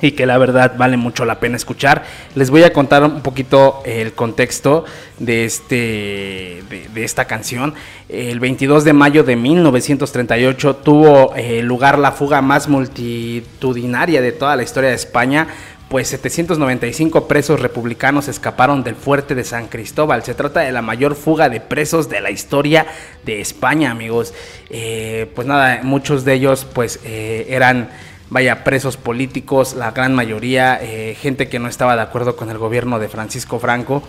y 0.00 0.12
que 0.12 0.26
la 0.26 0.38
verdad 0.38 0.74
vale 0.76 0.96
mucho 0.96 1.24
la 1.24 1.40
pena 1.40 1.56
escuchar. 1.56 2.04
Les 2.34 2.50
voy 2.50 2.62
a 2.64 2.72
contar 2.72 3.02
un 3.04 3.22
poquito 3.22 3.82
el 3.84 4.12
contexto 4.12 4.84
de, 5.18 5.44
este, 5.44 6.62
de, 6.68 7.04
esta 7.04 7.24
canción. 7.24 7.74
El 8.08 8.40
22 8.40 8.84
de 8.84 8.92
mayo 8.92 9.24
de 9.24 9.36
1938 9.36 10.76
tuvo 10.76 11.34
eh, 11.34 11.62
lugar 11.62 11.98
la 11.98 12.12
fuga 12.12 12.42
más 12.42 12.68
multitudinaria 12.68 14.20
de 14.20 14.32
toda 14.32 14.56
la 14.56 14.62
historia 14.62 14.90
de 14.90 14.96
España. 14.96 15.48
Pues 15.88 16.08
795 16.08 17.28
presos 17.28 17.60
republicanos 17.60 18.26
escaparon 18.26 18.82
del 18.82 18.96
fuerte 18.96 19.36
de 19.36 19.44
San 19.44 19.68
Cristóbal. 19.68 20.24
Se 20.24 20.34
trata 20.34 20.60
de 20.60 20.72
la 20.72 20.82
mayor 20.82 21.14
fuga 21.14 21.48
de 21.48 21.60
presos 21.60 22.08
de 22.08 22.20
la 22.20 22.32
historia 22.32 22.86
de 23.24 23.40
España, 23.40 23.92
amigos. 23.92 24.34
Eh, 24.68 25.30
pues 25.36 25.46
nada, 25.46 25.80
muchos 25.84 26.24
de 26.24 26.34
ellos 26.34 26.66
pues 26.74 26.98
eh, 27.04 27.46
eran 27.50 27.88
vaya, 28.30 28.64
presos 28.64 28.96
políticos, 28.96 29.74
la 29.74 29.92
gran 29.92 30.14
mayoría, 30.14 30.78
eh, 30.82 31.16
gente 31.20 31.48
que 31.48 31.58
no 31.58 31.68
estaba 31.68 31.96
de 31.96 32.02
acuerdo 32.02 32.36
con 32.36 32.50
el 32.50 32.58
gobierno 32.58 32.98
de 32.98 33.08
Francisco 33.08 33.58
Franco 33.58 34.02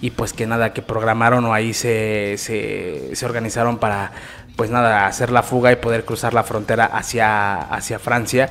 y 0.00 0.10
pues 0.10 0.32
que 0.32 0.46
nada, 0.46 0.72
que 0.72 0.82
programaron 0.82 1.44
o 1.44 1.54
ahí 1.54 1.72
se, 1.72 2.34
se, 2.36 3.14
se, 3.14 3.24
organizaron 3.24 3.78
para 3.78 4.12
pues 4.56 4.70
nada, 4.70 5.06
hacer 5.06 5.30
la 5.30 5.42
fuga 5.42 5.72
y 5.72 5.76
poder 5.76 6.04
cruzar 6.04 6.34
la 6.34 6.42
frontera 6.42 6.84
hacia, 6.86 7.62
hacia 7.62 7.98
Francia. 7.98 8.50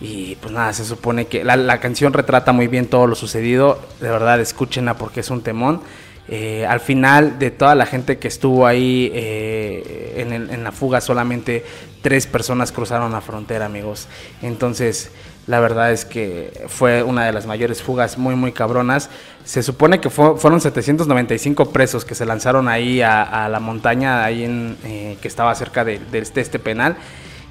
Y 0.00 0.36
pues 0.36 0.52
nada, 0.52 0.72
se 0.72 0.84
supone 0.84 1.26
que 1.26 1.44
la, 1.44 1.56
la 1.56 1.80
canción 1.80 2.12
retrata 2.12 2.52
muy 2.52 2.68
bien 2.68 2.86
todo 2.86 3.06
lo 3.06 3.14
sucedido, 3.14 3.80
de 4.00 4.08
verdad 4.08 4.40
escúchenla 4.40 4.94
porque 4.94 5.20
es 5.20 5.30
un 5.30 5.42
temón. 5.42 5.82
Eh, 6.28 6.64
al 6.66 6.80
final 6.80 7.38
de 7.38 7.50
toda 7.50 7.74
la 7.74 7.84
gente 7.84 8.18
que 8.18 8.28
estuvo 8.28 8.66
ahí 8.66 9.10
eh, 9.14 10.26
en, 10.50 10.64
la 10.64 10.72
fuga, 10.72 11.00
solamente 11.00 11.64
tres 12.00 12.26
personas 12.26 12.72
cruzaron 12.72 13.12
la 13.12 13.20
frontera, 13.20 13.66
amigos. 13.66 14.08
Entonces, 14.40 15.10
la 15.46 15.60
verdad 15.60 15.92
es 15.92 16.06
que 16.06 16.64
fue 16.68 17.02
una 17.02 17.26
de 17.26 17.32
las 17.32 17.46
mayores 17.46 17.82
fugas 17.82 18.16
muy, 18.16 18.34
muy 18.36 18.52
cabronas. 18.52 19.10
Se 19.44 19.62
supone 19.62 20.00
que 20.00 20.08
fue, 20.08 20.38
fueron 20.38 20.60
795 20.60 21.70
presos 21.70 22.06
que 22.06 22.14
se 22.14 22.24
lanzaron 22.24 22.68
ahí 22.68 23.02
a, 23.02 23.48
la 23.50 23.60
montaña, 23.60 24.24
ahí 24.24 24.44
en, 24.44 24.78
eh, 24.84 25.18
que 25.20 25.28
estaba 25.28 25.54
cerca 25.54 25.84
de, 25.84 25.98
de, 25.98 26.18
este, 26.20 26.40
este 26.40 26.58
penal 26.58 26.96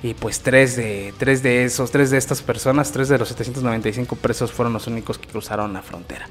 y 0.04 0.14
pues 0.16 0.42
tres 0.42 0.76
de, 0.76 1.14
tres 1.18 1.42
de 1.42 1.64
esos, 1.64 1.90
tres 1.90 2.12
de 2.12 2.18
estas 2.18 2.42
personas, 2.42 2.92
tres 2.92 3.08
de 3.08 3.18
los 3.18 3.30
795 3.30 4.18
presos 4.18 4.52
fueron 4.52 4.74
los 4.74 4.86
únicos 4.86 5.18
que 5.18 5.28
cruzaron 5.28 5.72
la 5.72 5.82
frontera. 5.82 6.28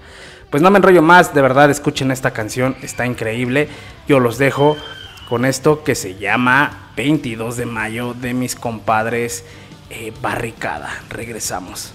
Pues 0.53 0.63
no 0.63 0.71
me 0.71 0.77
enrollo 0.77 1.01
más, 1.01 1.33
de 1.33 1.41
verdad 1.41 1.71
escuchen 1.71 2.11
esta 2.11 2.33
canción, 2.33 2.77
está 2.83 3.07
increíble. 3.07 3.71
Yo 4.07 4.21
los 4.21 4.37
dejo 4.37 4.77
con 5.27 5.47
esto 5.47 5.83
que 5.83 5.95
se 5.95 6.17
llama 6.17 6.91
22 6.95 7.57
de 7.57 7.65
mayo 7.65 8.13
de 8.13 8.35
mis 8.35 8.55
compadres 8.55 9.47
eh, 9.89 10.13
Barricada. 10.21 10.91
Regresamos. 11.09 11.95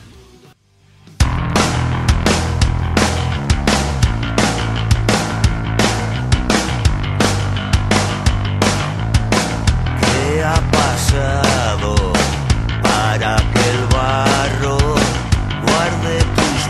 ¿Qué 9.99 10.43
ha 10.43 10.59
pasado 10.71 11.95
para 12.81 13.37
que 13.53 13.66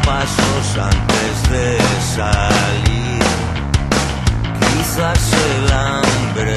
pasos 0.08 0.68
antes 0.78 1.34
de 1.52 1.78
salir? 2.16 3.20
Quizás 4.60 5.34
el 5.34 5.74
hambre 5.74 6.56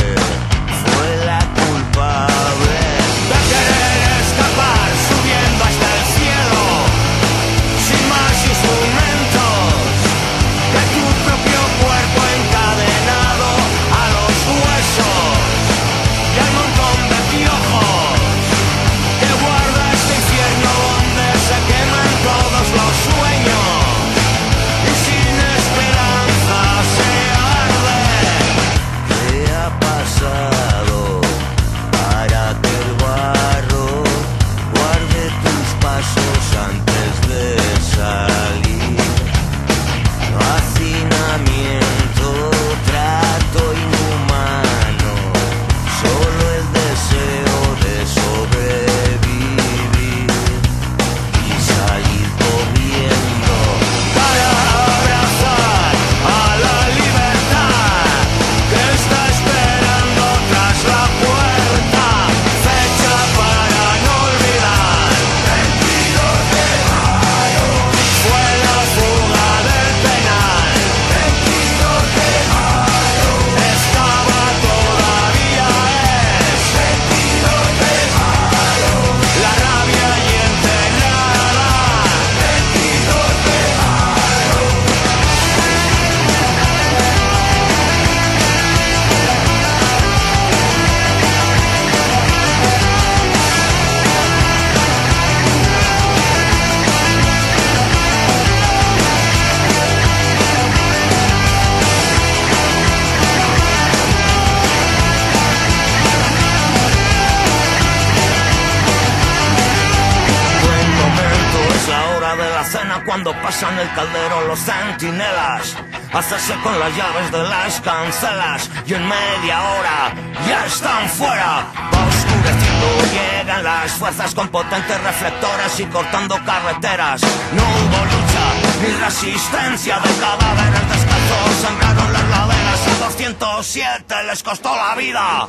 pasan 113.61 113.79
el 113.79 113.93
caldero 113.95 114.47
los 114.47 114.59
centinelas. 114.59 115.77
Hacerse 116.13 116.55
con 116.63 116.79
las 116.81 116.97
llaves 116.97 117.31
de 117.31 117.43
las 117.43 117.81
cancelas 117.81 118.71
y 118.87 118.95
en 118.95 119.07
media 119.07 119.63
hora 119.63 120.15
ya 120.49 120.65
están 120.67 121.09
fuera. 121.09 121.67
Va 121.93 122.07
oscureciendo, 122.09 122.87
llegan 123.13 123.63
las 123.63 123.93
fuerzas 123.93 124.35
con 124.35 124.49
potentes 124.49 125.03
reflectores 125.03 125.79
y 125.79 125.85
cortando 125.87 126.39
carreteras. 126.45 127.21
No 127.53 127.63
hubo 127.63 128.05
lucha 128.13 128.45
ni 128.83 129.05
resistencia 129.05 129.99
de 129.99 130.11
cadáveres 130.15 130.89
descalzos, 130.93 131.57
sangraron 131.61 132.13
las 132.13 132.29
laderas 132.29 132.81
y 132.87 133.05
207 133.05 134.15
les 134.25 134.43
costó 134.43 134.75
la 134.75 134.95
vida. 134.95 135.49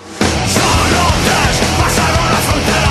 Solo 0.57 1.03
tres 1.23 1.61
pasaron 1.79 2.25
la 2.33 2.39
frontera 2.39 2.90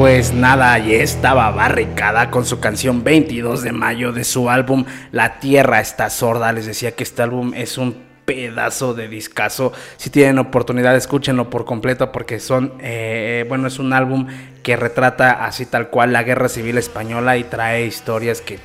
Pues 0.00 0.32
nada, 0.32 0.78
ya 0.78 0.94
estaba 0.94 1.50
barricada 1.50 2.30
con 2.30 2.46
su 2.46 2.58
canción 2.58 3.04
22 3.04 3.62
de 3.62 3.72
mayo 3.72 4.12
de 4.12 4.24
su 4.24 4.48
álbum 4.48 4.86
La 5.12 5.38
Tierra 5.40 5.82
está 5.82 6.08
sorda. 6.08 6.54
Les 6.54 6.64
decía 6.64 6.92
que 6.92 7.02
este 7.02 7.20
álbum 7.20 7.52
es 7.54 7.76
un 7.76 8.02
pedazo 8.24 8.94
de 8.94 9.08
discazo. 9.08 9.74
Si 9.98 10.08
tienen 10.08 10.38
oportunidad, 10.38 10.96
escúchenlo 10.96 11.50
por 11.50 11.66
completo 11.66 12.12
porque 12.12 12.40
son, 12.40 12.72
eh, 12.80 13.44
bueno, 13.46 13.68
es 13.68 13.78
un 13.78 13.92
álbum 13.92 14.26
que 14.62 14.74
retrata 14.74 15.44
así 15.44 15.66
tal 15.66 15.90
cual 15.90 16.14
la 16.14 16.22
guerra 16.22 16.48
civil 16.48 16.78
española 16.78 17.36
y 17.36 17.44
trae 17.44 17.84
historias 17.84 18.40
que 18.40 18.58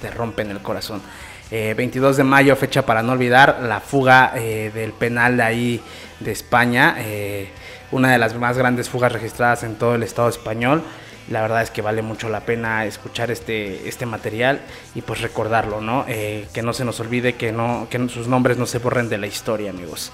te 0.00 0.12
rompen 0.12 0.52
el 0.52 0.60
corazón. 0.60 1.02
Eh, 1.50 1.74
22 1.76 2.16
de 2.16 2.22
mayo, 2.22 2.54
fecha 2.54 2.86
para 2.86 3.02
no 3.02 3.10
olvidar, 3.10 3.58
la 3.60 3.80
fuga 3.80 4.34
eh, 4.36 4.70
del 4.72 4.92
penal 4.92 5.36
de 5.36 5.42
ahí 5.42 5.80
de 6.20 6.30
España. 6.30 6.94
eh, 7.00 7.48
una 7.92 8.10
de 8.12 8.18
las 8.18 8.34
más 8.34 8.58
grandes 8.58 8.88
fugas 8.88 9.12
registradas 9.12 9.62
en 9.62 9.76
todo 9.76 9.94
el 9.94 10.02
Estado 10.02 10.28
español. 10.28 10.82
La 11.28 11.40
verdad 11.42 11.62
es 11.62 11.70
que 11.70 11.82
vale 11.82 12.02
mucho 12.02 12.28
la 12.28 12.40
pena 12.40 12.84
escuchar 12.84 13.30
este, 13.32 13.88
este 13.88 14.06
material 14.06 14.60
y 14.94 15.02
pues 15.02 15.20
recordarlo, 15.22 15.80
¿no? 15.80 16.04
Eh, 16.06 16.46
que 16.52 16.62
no 16.62 16.72
se 16.72 16.84
nos 16.84 17.00
olvide 17.00 17.34
que, 17.34 17.50
no, 17.50 17.88
que 17.90 18.08
sus 18.08 18.28
nombres 18.28 18.58
no 18.58 18.66
se 18.66 18.78
borren 18.78 19.08
de 19.08 19.18
la 19.18 19.26
historia, 19.26 19.70
amigos. 19.70 20.12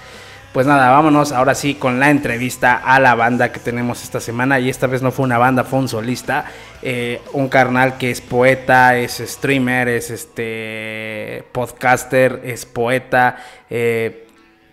Pues 0.55 0.67
nada, 0.67 0.91
vámonos 0.91 1.33
ahora 1.33 1.55
sí 1.55 1.75
con 1.75 1.99
la 1.99 2.11
entrevista 2.11 2.77
a 2.77 3.01
la 3.01 3.15
banda 3.15 3.53
que 3.53 3.61
tenemos 3.61 4.03
esta 4.03 4.21
semana. 4.21 4.59
Y 4.61 4.69
esta 4.69 4.87
vez 4.87 5.01
no 5.03 5.11
fue 5.11 5.25
una 5.25 5.39
banda, 5.39 5.65
fue 5.65 5.79
un 5.79 5.89
solista. 5.89 6.45
Eh, 6.83 7.23
un 7.33 7.49
carnal 7.49 7.97
que 7.97 8.11
es 8.11 8.21
poeta, 8.21 8.97
es 8.97 9.23
streamer, 9.25 9.89
es 9.89 10.11
este 10.11 11.45
podcaster, 11.53 12.41
es 12.45 12.67
poeta. 12.67 13.37
eh, 13.71 14.27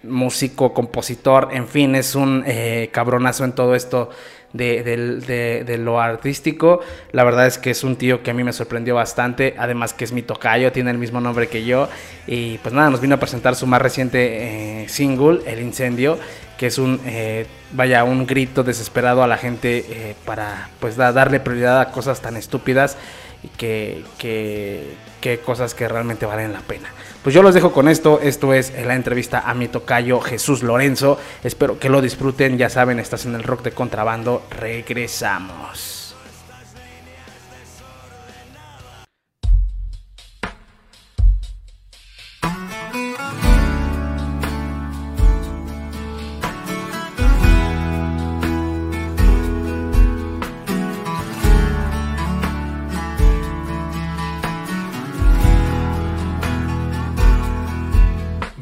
músico, 0.04 0.74
compositor, 0.74 1.50
en 1.52 1.68
fin, 1.68 1.96
es 1.96 2.16
un 2.16 2.44
eh, 2.48 2.90
cabronazo 2.92 3.44
en 3.44 3.52
todo 3.54 3.76
esto 3.76 4.10
de, 4.54 4.82
del- 4.84 5.22
de- 5.26 5.64
de 5.64 5.78
lo 5.78 6.00
artístico. 6.02 6.80
La 7.12 7.24
verdad 7.24 7.46
es 7.48 7.58
que 7.58 7.70
es 7.72 7.84
un 7.84 7.96
tío 7.98 8.24
que 8.24 8.32
a 8.32 8.34
mí 8.34 8.44
me 8.44 8.54
sorprendió 8.54 8.96
bastante, 8.96 9.56
además 9.58 9.94
que 9.94 10.06
es 10.06 10.12
mi 10.12 10.22
tocayo, 10.22 10.72
tiene 10.72 10.92
el 10.92 10.98
mismo 10.98 11.20
nombre 11.22 11.48
que 11.50 11.66
yo. 11.66 11.90
Y 12.28 12.58
pues 12.60 12.74
nada, 12.74 12.90
nos 12.90 13.02
vino 13.02 13.16
a 13.16 13.20
presentar 13.20 13.56
su 13.56 13.68
más 13.68 13.82
reciente 13.82 14.84
eh, 14.84 14.90
single, 14.90 15.42
El 15.46 15.62
Incendio, 15.62 16.18
que 16.58 16.68
es 16.68 16.78
un, 16.78 17.00
eh, 17.06 17.46
vaya, 17.74 18.04
un 18.04 18.26
grito 18.26 18.64
desesperado 18.64 19.22
a 19.24 19.28
la 19.28 19.38
gente 19.38 19.86
eh, 19.90 20.16
para 20.26 20.70
pues 20.80 20.96
da- 20.96 21.12
darle 21.12 21.40
prioridad 21.40 21.80
a 21.82 21.92
cosas 21.92 22.22
tan 22.22 22.36
estúpidas 22.38 22.98
y 23.44 23.48
que, 23.50 24.04
que 24.18 25.40
cosas 25.40 25.74
que 25.76 25.88
realmente 25.88 26.26
valen 26.26 26.54
la 26.54 26.60
pena. 26.62 26.90
Pues 27.24 27.36
yo 27.36 27.44
los 27.44 27.54
dejo 27.54 27.72
con 27.72 27.88
esto. 27.88 28.20
Esto 28.22 28.54
es 28.54 28.74
la 28.86 28.96
entrevista 28.96 29.42
a 29.42 29.54
mi 29.54 29.68
tocayo 29.68 30.22
Jesús 30.22 30.64
Lorenzo. 30.64 31.20
Espero 31.44 31.78
que 31.78 31.90
lo 31.90 32.02
disfruten. 32.02 32.58
Ya 32.58 32.70
saben, 32.70 33.00
estás 33.00 33.26
en 33.26 33.36
el 33.36 33.44
rock 33.44 33.64
de 33.64 33.72
contrabando. 33.72 34.44
Regresamos. 34.50 35.99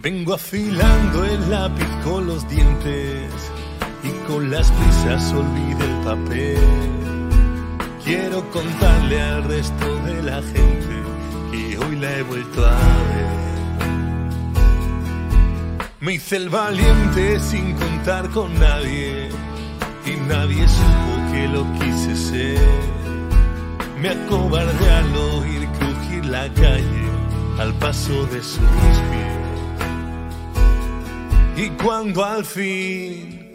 Vengo 0.09 0.35
afilando 0.35 1.25
el 1.25 1.49
lápiz 1.51 1.89
con 2.05 2.27
los 2.27 2.47
dientes 2.47 3.29
y 4.05 4.09
con 4.25 4.49
las 4.49 4.71
prisas 4.71 5.33
olvide 5.33 5.83
el 5.83 5.97
papel. 6.05 6.57
Quiero 8.05 8.49
contarle 8.51 9.21
al 9.21 9.43
resto 9.43 9.95
de 10.05 10.23
la 10.23 10.41
gente 10.41 11.03
que 11.51 11.77
hoy 11.77 11.97
la 11.97 12.09
he 12.19 12.21
vuelto 12.23 12.65
a 12.65 12.69
ver. 12.69 13.27
Me 15.99 16.13
hice 16.13 16.37
el 16.37 16.47
valiente 16.47 17.41
sin 17.41 17.73
contar 17.73 18.29
con 18.29 18.57
nadie 18.57 19.27
y 20.05 20.11
nadie 20.29 20.69
supo 20.69 21.33
que 21.33 21.47
lo 21.49 21.65
quise 21.79 22.15
ser. 22.15 22.69
Me 24.01 24.11
acobardé 24.11 24.89
al 24.89 25.17
oír 25.17 25.67
crujir 25.77 26.25
la 26.27 26.47
calle 26.53 27.07
al 27.59 27.73
paso 27.73 28.25
de 28.27 28.41
sus 28.41 28.69
pies. 29.11 29.36
Y 31.57 31.69
cuando 31.71 32.23
al 32.23 32.45
fin 32.45 33.51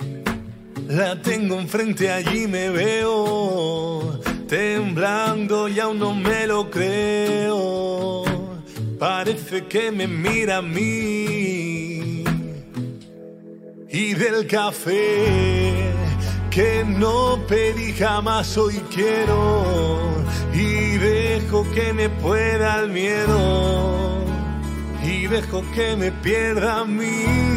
la 0.88 1.23
tengo 1.23 1.61
enfrente 1.61 2.11
allí 2.11 2.49
me 2.49 2.69
veo 2.69 4.19
temblando 4.49 5.69
y 5.69 5.79
aún 5.79 6.01
no 6.01 6.12
me 6.12 6.49
lo 6.49 6.69
creo. 6.69 8.25
Parece 8.99 9.67
que 9.67 9.93
me 9.93 10.09
mira 10.09 10.57
a 10.57 10.62
mí 10.62 12.25
y 13.88 14.15
del 14.15 14.49
café 14.49 15.93
que 16.51 16.85
no 16.85 17.38
pedí 17.47 17.93
jamás 17.93 18.59
hoy 18.59 18.83
quiero 18.93 19.65
y 20.53 20.99
dejo 20.99 21.65
que 21.73 21.93
me 21.93 22.09
pueda 22.09 22.81
el 22.81 22.91
miedo 22.91 24.25
y 25.05 25.29
dejo 25.29 25.62
que 25.73 25.95
me 25.95 26.11
pierda 26.11 26.81
a 26.81 26.85
mí. 26.85 27.52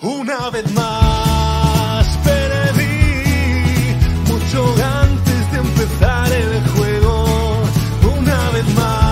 Una 0.00 0.50
vez 0.50 0.70
más 0.74 2.06
perdí 2.22 3.96
mucho 4.28 4.74
antes 5.02 5.52
de 5.52 5.58
empezar 5.58 6.32
el 6.32 6.68
juego. 6.68 7.62
Una 8.16 8.50
vez 8.50 8.74
más 8.74 9.07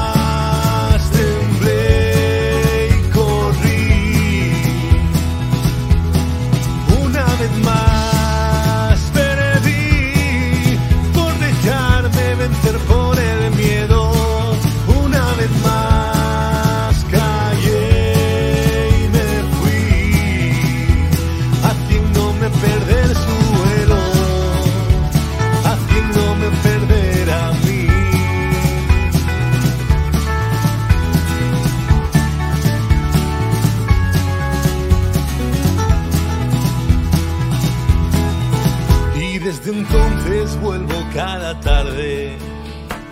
entonces 39.88 40.61
vuelvo 40.61 40.94
cada 41.14 41.59
tarde, 41.61 42.37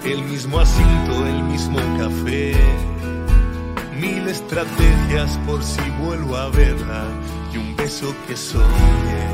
el 0.05 0.23
mismo 0.25 0.61
asiento, 0.61 1.27
el 1.27 1.43
mismo 1.45 1.79
café, 1.99 2.55
mil 4.01 4.27
estrategias 4.29 5.39
por 5.47 5.63
si 5.63 5.81
vuelvo 6.03 6.37
a 6.37 6.49
verla 6.51 7.05
y 7.53 7.59
un 7.59 7.77
beso 7.77 8.15
que 8.27 8.37
soñé. 8.37 9.25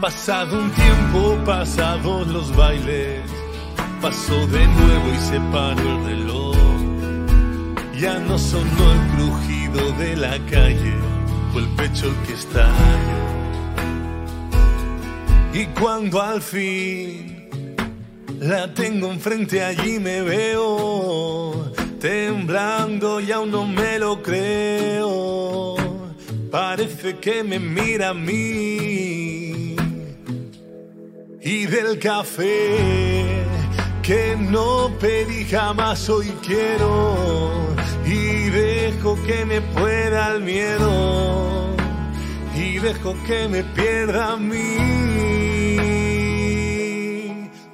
Pasado 0.00 0.58
un 0.58 0.70
tiempo, 0.70 1.38
pasados 1.46 2.26
los 2.28 2.54
bailes, 2.54 3.22
pasó 4.02 4.46
de 4.48 4.66
nuevo 4.66 5.08
y 5.14 5.18
se 5.18 5.40
paró 5.52 5.80
el 5.80 6.04
reloj. 6.04 6.56
Ya 7.98 8.18
no 8.18 8.38
sonó 8.38 8.92
el 8.92 9.00
crujido 9.14 9.92
de 9.98 10.16
la 10.16 10.38
calle, 10.50 10.94
fue 11.52 11.62
el 11.62 11.68
pecho 11.70 12.12
que 12.26 12.34
estalló. 12.34 13.33
Y 15.54 15.66
cuando 15.66 16.20
al 16.20 16.42
fin 16.42 17.48
la 18.40 18.74
tengo 18.74 19.12
enfrente, 19.12 19.62
allí 19.62 20.00
me 20.00 20.20
veo 20.20 21.72
temblando 22.00 23.20
y 23.20 23.30
aún 23.30 23.52
no 23.52 23.64
me 23.64 24.00
lo 24.00 24.20
creo. 24.20 25.76
Parece 26.50 27.18
que 27.18 27.44
me 27.44 27.60
mira 27.60 28.08
a 28.08 28.14
mí. 28.14 29.76
Y 31.40 31.66
del 31.66 32.00
café 32.00 33.44
que 34.02 34.36
no 34.36 34.90
pedí 34.98 35.44
jamás 35.44 36.08
hoy 36.08 36.32
quiero. 36.44 37.16
Y 38.04 38.50
dejo 38.50 39.16
que 39.24 39.44
me 39.44 39.60
pueda 39.60 40.34
el 40.34 40.42
miedo. 40.42 41.76
Y 42.56 42.80
dejo 42.80 43.14
que 43.24 43.46
me 43.46 43.62
pierda 43.62 44.32
a 44.32 44.36
mí. 44.36 45.03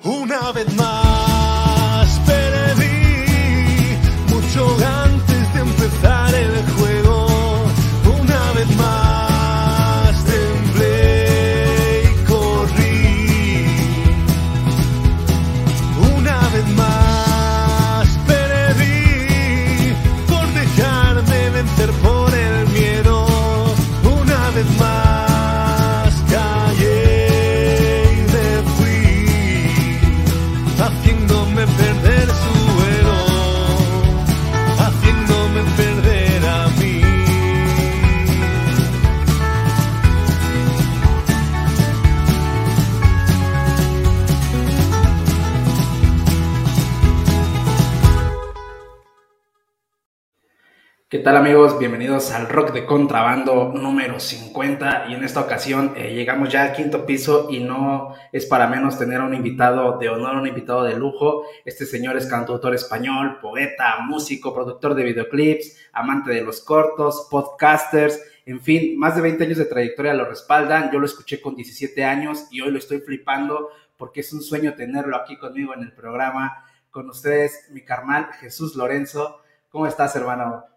Una 0.02 0.52
vez 0.52 0.72
más 0.74 1.19
¿Qué 51.10 51.18
tal 51.18 51.36
amigos? 51.36 51.76
Bienvenidos 51.76 52.30
al 52.30 52.48
Rock 52.48 52.70
de 52.70 52.86
Contrabando 52.86 53.72
número 53.74 54.20
50 54.20 55.06
y 55.08 55.14
en 55.14 55.24
esta 55.24 55.40
ocasión 55.40 55.92
eh, 55.96 56.14
llegamos 56.14 56.50
ya 56.50 56.62
al 56.62 56.72
quinto 56.72 57.04
piso 57.04 57.48
y 57.50 57.58
no 57.58 58.14
es 58.30 58.46
para 58.46 58.68
menos 58.68 58.96
tener 58.96 59.20
a 59.20 59.24
un 59.24 59.34
invitado 59.34 59.98
de 59.98 60.08
honor, 60.08 60.36
un 60.36 60.46
invitado 60.46 60.84
de 60.84 60.94
lujo. 60.94 61.46
Este 61.64 61.84
señor 61.84 62.16
es 62.16 62.26
cantautor 62.26 62.76
español, 62.76 63.40
poeta, 63.40 63.96
músico, 64.06 64.54
productor 64.54 64.94
de 64.94 65.02
videoclips, 65.02 65.78
amante 65.92 66.30
de 66.30 66.42
los 66.42 66.60
cortos, 66.60 67.26
podcasters, 67.28 68.22
en 68.46 68.60
fin, 68.60 68.96
más 68.96 69.16
de 69.16 69.22
20 69.22 69.42
años 69.42 69.58
de 69.58 69.64
trayectoria 69.64 70.14
lo 70.14 70.26
respaldan. 70.26 70.92
Yo 70.92 71.00
lo 71.00 71.06
escuché 71.06 71.40
con 71.40 71.56
17 71.56 72.04
años 72.04 72.46
y 72.52 72.60
hoy 72.60 72.70
lo 72.70 72.78
estoy 72.78 73.00
flipando 73.00 73.70
porque 73.96 74.20
es 74.20 74.32
un 74.32 74.42
sueño 74.42 74.74
tenerlo 74.74 75.16
aquí 75.16 75.36
conmigo 75.36 75.74
en 75.74 75.82
el 75.82 75.92
programa. 75.92 76.64
Con 76.88 77.10
ustedes, 77.10 77.68
mi 77.72 77.80
carnal 77.80 78.28
Jesús 78.34 78.76
Lorenzo. 78.76 79.42
¿Cómo 79.70 79.88
estás, 79.88 80.14
hermano? 80.14 80.69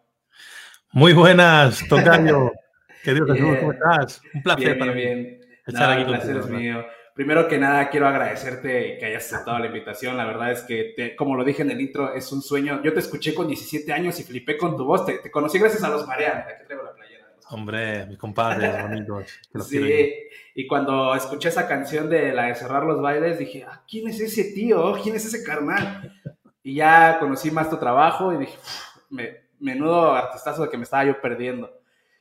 Muy 0.93 1.13
buenas, 1.13 1.86
Tocayo. 1.88 2.51
Querido 3.03 3.25
Jesús, 3.27 3.41
Bien. 3.43 3.58
¿cómo 3.60 3.71
estás? 3.73 4.21
Un 4.34 4.43
placer 4.43 4.65
Bien, 4.65 4.79
para 4.79 4.91
bien, 4.93 5.17
mí 5.17 5.23
bien. 5.25 5.39
estar 5.65 5.91
aquí 5.91 6.01
el 6.01 6.08
placer 6.08 6.38
es 6.38 6.47
mío. 6.47 6.86
Primero 7.15 7.47
que 7.47 7.58
nada, 7.60 7.89
quiero 7.89 8.08
agradecerte 8.08 8.97
que 8.97 9.06
hayas 9.06 9.25
aceptado 9.32 9.60
la 9.60 9.67
invitación. 9.67 10.17
La 10.17 10.25
verdad 10.25 10.51
es 10.51 10.62
que, 10.62 10.93
te- 10.95 11.15
como 11.15 11.36
lo 11.36 11.43
dije 11.43 11.62
en 11.62 11.71
el 11.71 11.82
intro, 11.82 12.13
es 12.13 12.32
un 12.32 12.41
sueño. 12.41 12.82
Yo 12.82 12.93
te 12.93 12.99
escuché 12.99 13.34
con 13.36 13.47
17 13.47 13.91
años 13.91 14.19
y 14.19 14.23
flipé 14.23 14.58
con 14.58 14.77
tu 14.77 14.86
voz. 14.86 15.06
Te, 15.06 15.19
te 15.19 15.29
conocí 15.29 15.60
gracias 15.60 15.84
a 15.84 15.89
los 15.89 16.08
Marea. 16.08 16.43
Mira, 16.45 16.56
aquí 16.58 16.65
traigo 16.65 16.84
la 16.84 16.93
playera. 16.93 17.25
Hombre, 17.49 18.06
mis 18.08 18.17
compadres 18.17 18.71
quiero 19.51 19.65
Sí, 19.65 20.13
y 20.56 20.65
cuando 20.65 21.13
escuché 21.13 21.49
esa 21.49 21.67
canción 21.67 22.10
de 22.10 22.32
la 22.34 22.45
de 22.45 22.56
cerrar 22.56 22.84
los 22.84 23.01
bailes, 23.01 23.38
dije, 23.38 23.65
ah, 23.67 23.84
¿quién 23.88 24.08
es 24.08 24.19
ese 24.19 24.53
tío? 24.53 24.93
¿Quién 25.03 25.15
es 25.15 25.25
ese 25.25 25.43
carnal? 25.43 26.19
Y 26.63 26.75
ya 26.75 27.17
conocí 27.19 27.51
más 27.51 27.69
tu 27.69 27.77
trabajo 27.77 28.32
y 28.34 28.38
dije, 28.38 28.58
"Uf, 28.58 29.12
me- 29.12 29.42
menudo 29.63 30.13
artistazo 30.13 30.63
de 30.63 30.69
que 30.69 30.78
me 30.78 30.84
estaba 30.84 31.06
yo 31.06 31.19
perdiendo. 31.21 31.71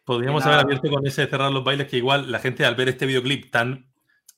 Podríamos 0.05 0.44
haber 0.46 0.61
abierto 0.61 0.90
con 0.90 1.07
ese 1.07 1.26
cerrar 1.26 1.52
los 1.52 1.62
bailes 1.64 1.87
que 1.88 1.96
igual 1.96 2.31
la 2.33 2.38
gente 2.40 2.64
al 2.64 2.74
ver 2.74 2.88
este 2.88 3.07
videoclip 3.07 3.50
tan 3.50 3.87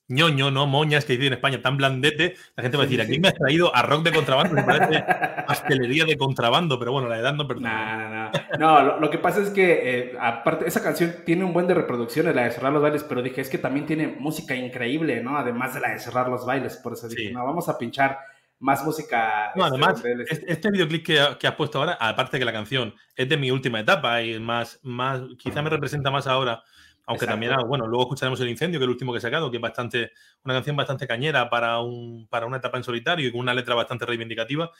ñoño, 0.07 0.51
¿no? 0.51 0.67
Moñas 0.67 1.03
que 1.05 1.13
dice 1.13 1.25
en 1.25 1.33
España, 1.33 1.63
tan 1.63 1.77
blandete, 1.77 2.35
la 2.55 2.61
gente 2.61 2.77
va 2.77 2.83
a 2.83 2.85
decir, 2.85 3.01
aquí 3.01 3.19
me 3.19 3.29
has 3.29 3.33
traído 3.33 3.75
a 3.75 3.81
rock 3.81 4.03
de 4.03 4.11
contrabando, 4.11 4.53
me 4.53 4.61
parece 4.61 5.03
pastelería 5.47 6.05
de 6.05 6.15
contrabando, 6.15 6.77
pero 6.77 6.91
bueno, 6.91 7.09
la 7.09 7.17
edad 7.17 7.33
no 7.33 7.47
perdona. 7.47 7.95
No, 7.97 8.09
no, 8.09 8.23
no. 8.25 8.31
No, 8.59 8.83
lo, 8.83 8.99
lo 8.99 9.09
que 9.09 9.17
pasa 9.17 9.41
es 9.41 9.49
que, 9.49 9.99
eh, 10.11 10.17
aparte, 10.19 10.67
esa 10.67 10.83
canción 10.83 11.15
tiene 11.25 11.43
un 11.43 11.53
buen 11.53 11.65
de 11.67 11.73
reproducciones, 11.73 12.35
la 12.35 12.43
de 12.43 12.51
cerrar 12.51 12.71
los 12.71 12.83
bailes, 12.83 13.03
pero 13.03 13.23
dije, 13.23 13.41
es 13.41 13.49
que 13.49 13.57
también 13.57 13.87
tiene 13.87 14.05
música 14.19 14.55
increíble, 14.55 15.23
¿no? 15.23 15.37
Además 15.39 15.73
de 15.73 15.79
la 15.79 15.89
de 15.89 15.97
cerrar 15.99 16.29
los 16.29 16.45
bailes. 16.45 16.77
Por 16.77 16.93
eso 16.93 17.07
dije, 17.07 17.29
Sí. 17.29 17.33
no, 17.33 17.43
vamos 17.43 17.67
a 17.67 17.75
pinchar 17.79 18.19
más 18.59 18.83
música. 18.83 19.51
No, 19.55 19.65
este, 19.65 19.77
además, 19.77 20.03
este. 20.05 20.33
este, 20.33 20.51
este 20.51 20.71
videoclip 20.71 21.05
que, 21.05 21.37
que 21.39 21.47
has 21.47 21.55
puesto 21.55 21.79
ahora, 21.79 21.97
aparte 21.99 22.39
que 22.39 22.45
la 22.45 22.53
canción 22.53 22.93
es 23.15 23.27
de 23.29 23.37
mi 23.37 23.51
última 23.51 23.79
etapa 23.79 24.21
y 24.21 24.39
más, 24.39 24.79
más 24.83 25.21
quizá 25.37 25.61
me 25.61 25.69
representa 25.69 26.11
más 26.11 26.27
ahora, 26.27 26.63
aunque 27.07 27.25
Exacto. 27.25 27.33
también, 27.33 27.53
ah, 27.53 27.63
bueno, 27.65 27.87
luego 27.87 28.03
escucharemos 28.03 28.39
El 28.41 28.49
Incendio, 28.49 28.79
que 28.79 28.83
es 28.83 28.87
el 28.87 28.91
último 28.91 29.11
que 29.11 29.19
he 29.19 29.21
sacado, 29.21 29.51
que 29.51 29.57
es 29.57 29.61
bastante, 29.61 30.11
una 30.43 30.55
canción 30.55 30.75
bastante 30.75 31.07
cañera 31.07 31.49
para, 31.49 31.79
un, 31.79 32.27
para 32.29 32.45
una 32.45 32.57
etapa 32.57 32.77
en 32.77 32.83
solitario 32.83 33.27
y 33.27 33.31
con 33.31 33.41
una 33.41 33.53
letra 33.53 33.75
bastante 33.75 34.05
reivindicativa, 34.05 34.71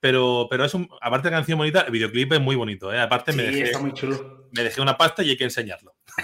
pero, 0.00 0.46
pero 0.48 0.64
es 0.64 0.74
un, 0.74 0.88
aparte 1.00 1.28
de 1.28 1.32
la 1.32 1.38
canción 1.38 1.58
bonita, 1.58 1.82
el 1.82 1.92
videoclip 1.92 2.32
es 2.32 2.40
muy 2.40 2.56
bonito, 2.56 2.92
¿eh? 2.92 3.00
aparte 3.00 3.32
me, 3.32 3.44
Sí, 3.44 3.50
dejé, 3.50 3.62
está 3.64 3.78
muy 3.80 3.92
chulo. 3.92 4.48
me 4.52 4.62
dejé 4.62 4.80
una 4.80 4.96
pasta 4.96 5.22
y 5.22 5.30
hay 5.30 5.36
que 5.36 5.44
enseñarlo. 5.44 5.94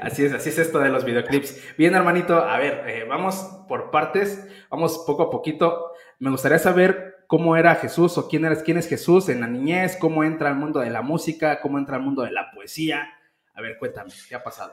así 0.00 0.24
es, 0.24 0.32
así 0.32 0.48
es 0.48 0.58
esto 0.58 0.78
de 0.80 0.88
los 0.88 1.04
videoclips. 1.04 1.76
Bien, 1.76 1.94
hermanito, 1.94 2.36
a 2.44 2.58
ver, 2.58 2.84
eh, 2.86 3.04
vamos 3.08 3.36
por 3.68 3.90
partes, 3.90 4.46
vamos 4.70 5.04
poco 5.06 5.24
a 5.24 5.30
poquito. 5.30 5.92
Me 6.18 6.30
gustaría 6.30 6.58
saber 6.58 7.24
cómo 7.26 7.56
era 7.56 7.76
Jesús 7.76 8.18
o 8.18 8.28
quién, 8.28 8.44
eres, 8.44 8.62
quién 8.64 8.76
es 8.76 8.88
Jesús 8.88 9.28
en 9.28 9.40
la 9.40 9.46
niñez, 9.46 9.96
cómo 9.96 10.24
entra 10.24 10.48
al 10.48 10.56
mundo 10.56 10.80
de 10.80 10.90
la 10.90 11.02
música, 11.02 11.60
cómo 11.60 11.78
entra 11.78 11.96
al 11.96 12.02
mundo 12.02 12.22
de 12.22 12.32
la 12.32 12.50
poesía. 12.50 13.08
A 13.60 13.62
ver, 13.62 13.76
cuéntame, 13.76 14.10
¿qué 14.26 14.34
ha 14.34 14.42
pasado? 14.42 14.72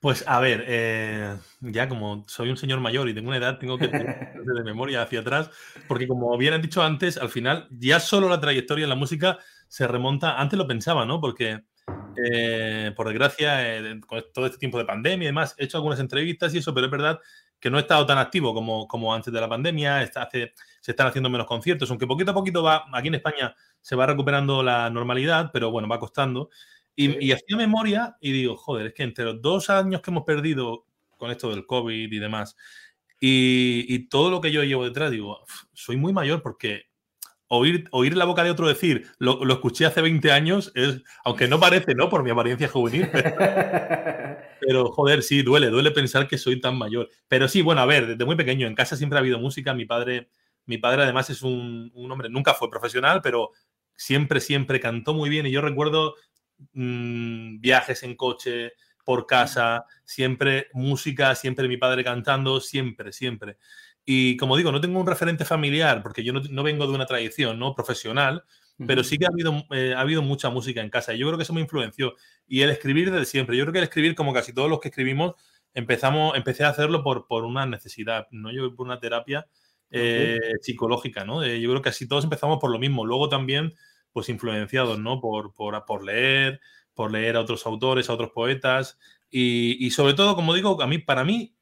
Pues 0.00 0.24
a 0.26 0.40
ver, 0.40 0.64
eh, 0.66 1.36
ya 1.60 1.88
como 1.88 2.24
soy 2.26 2.50
un 2.50 2.56
señor 2.56 2.80
mayor 2.80 3.08
y 3.08 3.14
tengo 3.14 3.28
una 3.28 3.36
edad, 3.36 3.60
tengo 3.60 3.78
que 3.78 3.86
tirar 3.86 4.34
de 4.44 4.64
memoria 4.64 5.02
hacia 5.02 5.20
atrás, 5.20 5.52
porque 5.86 6.08
como 6.08 6.36
bien 6.36 6.52
han 6.52 6.60
dicho 6.60 6.82
antes, 6.82 7.16
al 7.16 7.28
final 7.28 7.68
ya 7.70 8.00
solo 8.00 8.28
la 8.28 8.40
trayectoria 8.40 8.82
en 8.82 8.88
la 8.88 8.96
música 8.96 9.38
se 9.68 9.86
remonta, 9.86 10.40
antes 10.40 10.58
lo 10.58 10.66
pensaba, 10.66 11.06
¿no? 11.06 11.20
Porque 11.20 11.62
eh, 12.16 12.92
por 12.96 13.06
desgracia, 13.06 13.78
eh, 13.78 14.00
con 14.04 14.20
todo 14.32 14.46
este 14.46 14.58
tiempo 14.58 14.78
de 14.78 14.84
pandemia 14.84 15.26
y 15.26 15.26
demás, 15.26 15.54
he 15.56 15.66
hecho 15.66 15.76
algunas 15.76 16.00
entrevistas 16.00 16.52
y 16.54 16.58
eso, 16.58 16.74
pero 16.74 16.86
es 16.86 16.90
verdad 16.90 17.20
que 17.60 17.70
no 17.70 17.78
he 17.78 17.82
estado 17.82 18.04
tan 18.04 18.18
activo 18.18 18.52
como, 18.52 18.88
como 18.88 19.14
antes 19.14 19.32
de 19.32 19.40
la 19.40 19.48
pandemia, 19.48 20.02
está, 20.02 20.24
hace, 20.24 20.54
se 20.80 20.90
están 20.90 21.06
haciendo 21.06 21.30
menos 21.30 21.46
conciertos, 21.46 21.88
aunque 21.88 22.08
poquito 22.08 22.32
a 22.32 22.34
poquito 22.34 22.64
va, 22.64 22.84
aquí 22.92 23.06
en 23.06 23.14
España 23.14 23.54
se 23.80 23.94
va 23.94 24.06
recuperando 24.06 24.62
la 24.64 24.90
normalidad, 24.90 25.50
pero 25.52 25.70
bueno, 25.70 25.86
va 25.86 26.00
costando. 26.00 26.50
Y, 26.96 27.08
Sí. 27.08 27.16
y 27.20 27.32
hacía 27.32 27.56
memoria 27.56 28.16
y 28.20 28.32
digo, 28.32 28.56
joder, 28.56 28.86
es 28.88 28.94
que 28.94 29.02
entre 29.04 29.24
los 29.24 29.42
dos 29.42 29.70
años 29.70 30.00
que 30.02 30.10
hemos 30.10 30.24
perdido 30.24 30.86
con 31.16 31.30
esto 31.30 31.50
del 31.50 31.66
COVID 31.66 32.12
y 32.12 32.18
demás, 32.18 32.56
y, 33.20 33.86
y 33.88 34.08
todo 34.08 34.30
lo 34.30 34.40
que 34.40 34.52
yo 34.52 34.62
llevo 34.64 34.84
detrás, 34.84 35.10
digo, 35.10 35.40
"Uf, 35.42 35.64
soy 35.72 35.96
muy 35.96 36.12
mayor 36.12 36.42
porque 36.42 36.84
oír, 37.48 37.86
oír 37.92 38.16
la 38.16 38.24
boca 38.26 38.44
de 38.44 38.50
otro 38.50 38.68
decir, 38.68 39.06
lo, 39.18 39.44
lo 39.44 39.54
escuché 39.54 39.86
hace 39.86 40.02
20 40.02 40.32
años, 40.32 40.72
es, 40.74 41.02
aunque 41.24 41.48
no 41.48 41.60
parece, 41.60 41.94
¿no? 41.94 42.08
Por 42.10 42.22
mi 42.24 42.30
apariencia 42.30 42.68
juvenil, 42.68 43.08
pero, 43.12 43.30
pero, 44.60 44.86
joder, 44.92 45.22
sí, 45.22 45.42
duele, 45.42 45.68
duele 45.68 45.90
pensar 45.92 46.26
que 46.28 46.38
soy 46.38 46.60
tan 46.60 46.76
mayor. 46.78 47.08
Pero 47.28 47.48
sí, 47.48 47.62
bueno, 47.62 47.80
a 47.82 47.86
ver, 47.86 48.06
desde 48.06 48.24
muy 48.24 48.36
pequeño, 48.36 48.66
en 48.66 48.74
casa 48.74 48.96
siempre 48.96 49.18
ha 49.18 49.20
habido 49.20 49.38
música, 49.38 49.74
mi 49.74 49.84
padre, 49.86 50.28
mi 50.66 50.78
padre 50.78 51.02
además 51.04 51.30
es 51.30 51.42
un, 51.42 51.90
un 51.94 52.10
hombre, 52.12 52.28
nunca 52.30 52.54
fue 52.54 52.70
profesional, 52.70 53.20
pero 53.22 53.50
siempre, 53.96 54.40
siempre 54.40 54.80
cantó 54.80 55.14
muy 55.14 55.30
bien 55.30 55.46
y 55.46 55.50
yo 55.52 55.60
recuerdo 55.60 56.14
mm, 56.72 57.60
viajes 57.60 58.02
en 58.02 58.16
coche 58.16 58.72
por 59.04 59.26
casa, 59.26 59.84
siempre 60.04 60.68
música, 60.72 61.34
siempre 61.34 61.68
mi 61.68 61.76
padre 61.76 62.02
cantando, 62.02 62.60
siempre, 62.60 63.12
siempre. 63.12 63.58
Y 64.04 64.36
como 64.36 64.56
digo, 64.56 64.70
no 64.70 64.80
tengo 64.80 65.00
un 65.00 65.06
referente 65.06 65.44
familiar 65.44 66.02
porque 66.02 66.22
yo 66.22 66.32
no, 66.32 66.62
vengo 66.62 66.86
de 66.86 66.92
una 66.92 67.06
tradición 67.06 67.58
¿no? 67.58 67.74
profesional, 67.74 68.44
pero 68.86 69.04
sí 69.04 69.18
que 69.18 69.24
ha 69.24 69.28
habido, 69.28 69.64
eh, 69.70 69.94
ha 69.96 70.00
habido 70.00 70.20
mucha 70.20 70.50
música 70.50 70.80
en 70.80 70.90
casa 70.90 71.14
y 71.14 71.18
yo 71.18 71.26
creo 71.26 71.38
que 71.38 71.44
eso 71.44 71.54
me 71.54 71.60
influenció. 71.60 72.14
Y 72.46 72.62
el 72.62 72.70
escribir 72.70 73.10
desde 73.10 73.24
siempre, 73.24 73.56
yo 73.56 73.64
creo 73.64 73.72
que 73.72 73.78
el 73.78 73.84
escribir, 73.84 74.14
como 74.14 74.32
casi 74.32 74.52
todos 74.52 74.68
los 74.68 74.80
que 74.80 74.88
escribimos, 74.88 75.34
empezamos, 75.74 76.36
empecé 76.36 76.64
a 76.64 76.70
hacerlo 76.70 77.02
por, 77.02 77.26
por 77.26 77.44
una 77.44 77.66
necesidad, 77.66 78.26
no 78.30 78.52
yo 78.52 78.74
por 78.74 78.86
una 78.86 78.98
terapia 78.98 79.46
eh, 79.90 80.38
psicológica, 80.60 81.24
¿no? 81.24 81.44
yo 81.46 81.70
creo 81.70 81.82
que 81.82 81.90
así 81.90 82.08
todos 82.08 82.24
empezamos 82.24 82.58
por 82.58 82.70
lo 82.70 82.78
mismo. 82.78 83.06
Luego 83.06 83.28
también, 83.28 83.74
pues 84.14 84.28
influenciados, 84.28 84.98
¿no? 84.98 85.20
Por, 85.20 85.52
por, 85.52 85.84
por 85.84 86.04
leer, 86.04 86.60
por 86.94 87.10
leer 87.10 87.36
a 87.36 87.40
otros 87.40 87.66
autores, 87.66 88.08
a 88.08 88.14
otros 88.14 88.30
poetas 88.30 88.98
y, 89.28 89.84
y, 89.84 89.90
sobre 89.90 90.14
todo, 90.14 90.36
como 90.36 90.54
digo, 90.54 90.80
a 90.80 90.86
mí, 90.86 90.98
para 90.98 91.24
mí, 91.24 91.54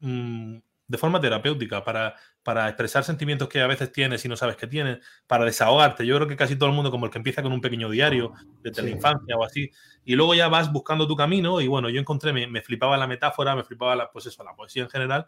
mmm, 0.00 0.58
de 0.88 0.98
forma 0.98 1.20
terapéutica, 1.20 1.82
para, 1.82 2.14
para 2.42 2.68
expresar 2.68 3.02
sentimientos 3.02 3.48
que 3.48 3.62
a 3.62 3.66
veces 3.66 3.90
tienes 3.90 4.22
y 4.24 4.28
no 4.28 4.36
sabes 4.36 4.56
que 4.56 4.66
tienes, 4.66 4.98
para 5.26 5.46
desahogarte. 5.46 6.06
Yo 6.06 6.16
creo 6.16 6.28
que 6.28 6.36
casi 6.36 6.56
todo 6.56 6.68
el 6.68 6.74
mundo 6.74 6.90
como 6.90 7.06
el 7.06 7.10
que 7.10 7.18
empieza 7.18 7.42
con 7.42 7.52
un 7.52 7.62
pequeño 7.62 7.88
diario 7.88 8.34
desde 8.62 8.82
la 8.82 8.90
infancia 8.90 9.34
o 9.36 9.42
así, 9.42 9.70
y 10.04 10.14
luego 10.14 10.34
ya 10.34 10.48
vas 10.48 10.70
buscando 10.70 11.08
tu 11.08 11.16
camino 11.16 11.62
y 11.62 11.66
bueno, 11.66 11.88
yo 11.88 11.98
encontré, 11.98 12.34
me, 12.34 12.46
me, 12.46 12.60
flipaba 12.60 12.98
la 12.98 13.06
metáfora, 13.06 13.56
me 13.56 13.64
flipaba 13.64 13.96
la, 13.96 14.10
pues 14.10 14.26
eso, 14.26 14.44
la 14.44 14.54
poesía 14.54 14.82
en 14.82 14.90
general 14.90 15.26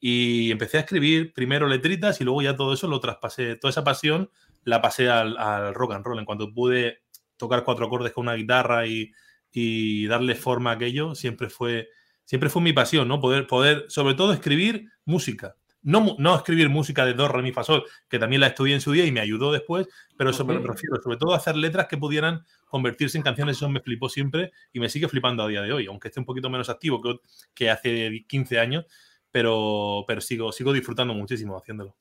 y 0.00 0.50
empecé 0.50 0.78
a 0.78 0.80
escribir 0.80 1.32
primero 1.32 1.68
letritas 1.68 2.20
y 2.20 2.24
luego 2.24 2.42
ya 2.42 2.56
todo 2.56 2.72
eso 2.72 2.88
lo 2.88 3.00
traspasé, 3.00 3.56
toda 3.56 3.70
esa 3.70 3.84
pasión 3.84 4.30
la 4.64 4.82
pasé 4.82 5.08
al, 5.08 5.36
al 5.36 5.74
rock 5.74 5.92
and 5.94 6.04
roll. 6.04 6.18
En 6.18 6.24
cuanto 6.24 6.52
pude 6.52 7.02
tocar 7.36 7.64
cuatro 7.64 7.86
acordes 7.86 8.12
con 8.12 8.22
una 8.22 8.34
guitarra 8.34 8.86
y, 8.86 9.12
y 9.52 10.06
darle 10.06 10.34
forma 10.34 10.70
a 10.70 10.74
aquello, 10.74 11.14
siempre 11.14 11.48
fue 11.48 11.88
siempre 12.28 12.50
fue 12.50 12.60
mi 12.60 12.74
pasión, 12.74 13.08
¿no? 13.08 13.20
Poder, 13.20 13.46
poder 13.46 13.86
sobre 13.88 14.14
todo, 14.14 14.34
escribir 14.34 14.90
música. 15.06 15.56
No, 15.80 16.14
no 16.18 16.36
escribir 16.36 16.68
música 16.68 17.06
de 17.06 17.14
do, 17.14 17.26
re, 17.26 17.42
mi, 17.42 17.52
fa, 17.52 17.64
sol, 17.64 17.84
que 18.06 18.18
también 18.18 18.40
la 18.40 18.48
estudié 18.48 18.74
en 18.74 18.82
su 18.82 18.92
día 18.92 19.06
y 19.06 19.12
me 19.12 19.20
ayudó 19.20 19.50
después, 19.50 19.88
pero 20.18 20.34
sobre, 20.34 20.60
sobre 21.02 21.16
todo 21.16 21.32
hacer 21.32 21.56
letras 21.56 21.86
que 21.86 21.96
pudieran 21.96 22.44
convertirse 22.66 23.16
en 23.16 23.24
canciones, 23.24 23.56
eso 23.56 23.70
me 23.70 23.80
flipó 23.80 24.10
siempre 24.10 24.52
y 24.74 24.80
me 24.80 24.90
sigue 24.90 25.08
flipando 25.08 25.42
a 25.42 25.48
día 25.48 25.62
de 25.62 25.72
hoy, 25.72 25.86
aunque 25.86 26.08
esté 26.08 26.20
un 26.20 26.26
poquito 26.26 26.50
menos 26.50 26.68
activo 26.68 27.00
que, 27.00 27.14
que 27.54 27.70
hace 27.70 28.26
15 28.28 28.58
años, 28.58 28.84
pero, 29.30 30.04
pero 30.06 30.20
sigo, 30.20 30.52
sigo 30.52 30.74
disfrutando 30.74 31.14
muchísimo 31.14 31.56
haciéndolo. 31.56 31.96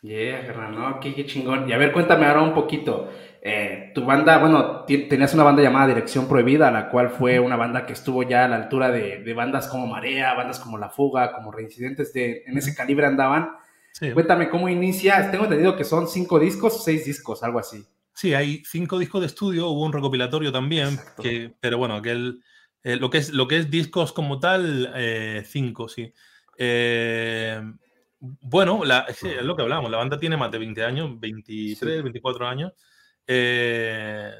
Yeah, 0.00 0.52
¿no? 0.70 1.00
Qué, 1.00 1.14
qué, 1.14 1.26
chingón. 1.26 1.68
Y 1.68 1.72
a 1.72 1.78
ver, 1.78 1.92
cuéntame 1.92 2.26
ahora 2.26 2.42
un 2.42 2.54
poquito. 2.54 3.10
Eh, 3.42 3.92
tu 3.94 4.04
banda, 4.04 4.38
bueno, 4.38 4.84
tenías 4.84 5.34
una 5.34 5.42
banda 5.42 5.62
llamada 5.62 5.88
Dirección 5.88 6.28
Prohibida, 6.28 6.70
la 6.70 6.88
cual 6.88 7.10
fue 7.10 7.40
una 7.40 7.56
banda 7.56 7.84
que 7.84 7.94
estuvo 7.94 8.22
ya 8.22 8.44
a 8.44 8.48
la 8.48 8.56
altura 8.56 8.90
de, 8.90 9.22
de 9.22 9.34
bandas 9.34 9.66
como 9.66 9.86
Marea, 9.86 10.34
bandas 10.34 10.60
como 10.60 10.78
La 10.78 10.88
Fuga, 10.88 11.32
como 11.32 11.50
Reincidentes, 11.50 12.12
de, 12.12 12.44
en 12.46 12.56
ese 12.56 12.74
calibre 12.74 13.06
andaban. 13.06 13.50
Sí. 13.92 14.12
Cuéntame 14.12 14.48
cómo 14.48 14.68
inicia. 14.68 15.30
Tengo 15.30 15.44
entendido 15.44 15.76
que 15.76 15.84
son 15.84 16.06
cinco 16.06 16.38
discos 16.38 16.76
o 16.76 16.78
seis 16.78 17.04
discos, 17.04 17.42
algo 17.42 17.58
así. 17.58 17.84
Sí, 18.14 18.34
hay 18.34 18.62
cinco 18.64 18.98
discos 18.98 19.20
de 19.20 19.28
estudio, 19.28 19.68
hubo 19.68 19.84
un 19.84 19.92
recopilatorio 19.92 20.50
también, 20.50 20.98
que, 21.22 21.54
pero 21.60 21.78
bueno, 21.78 21.94
aquel, 21.94 22.42
eh, 22.82 22.96
lo, 22.96 23.10
que 23.10 23.18
es, 23.18 23.30
lo 23.30 23.46
que 23.46 23.58
es 23.58 23.70
discos 23.70 24.12
como 24.12 24.40
tal, 24.40 24.92
eh, 24.96 25.42
cinco, 25.46 25.88
sí. 25.88 26.12
Eh, 26.56 27.60
bueno, 28.20 28.84
la, 28.84 29.00
es, 29.08 29.22
lo 29.42 29.54
que 29.54 29.62
hablamos, 29.62 29.90
la 29.90 29.98
banda 29.98 30.18
tiene 30.18 30.36
más 30.36 30.50
de 30.50 30.58
20 30.58 30.84
años, 30.84 31.20
23, 31.20 32.02
24 32.02 32.46
años. 32.46 32.72
Eh, 33.26 34.32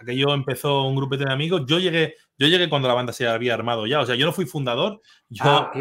aquello 0.00 0.34
empezó 0.34 0.82
un 0.84 0.96
grupete 0.96 1.24
de 1.24 1.32
amigos. 1.32 1.62
Yo 1.66 1.78
llegué, 1.78 2.16
yo 2.36 2.48
llegué 2.48 2.68
cuando 2.68 2.88
la 2.88 2.94
banda 2.94 3.12
se 3.12 3.28
había 3.28 3.54
armado 3.54 3.86
ya. 3.86 4.00
O 4.00 4.06
sea, 4.06 4.16
yo 4.16 4.26
no 4.26 4.32
fui 4.32 4.46
fundador. 4.46 5.00
Yo, 5.28 5.44
ah, 5.44 5.72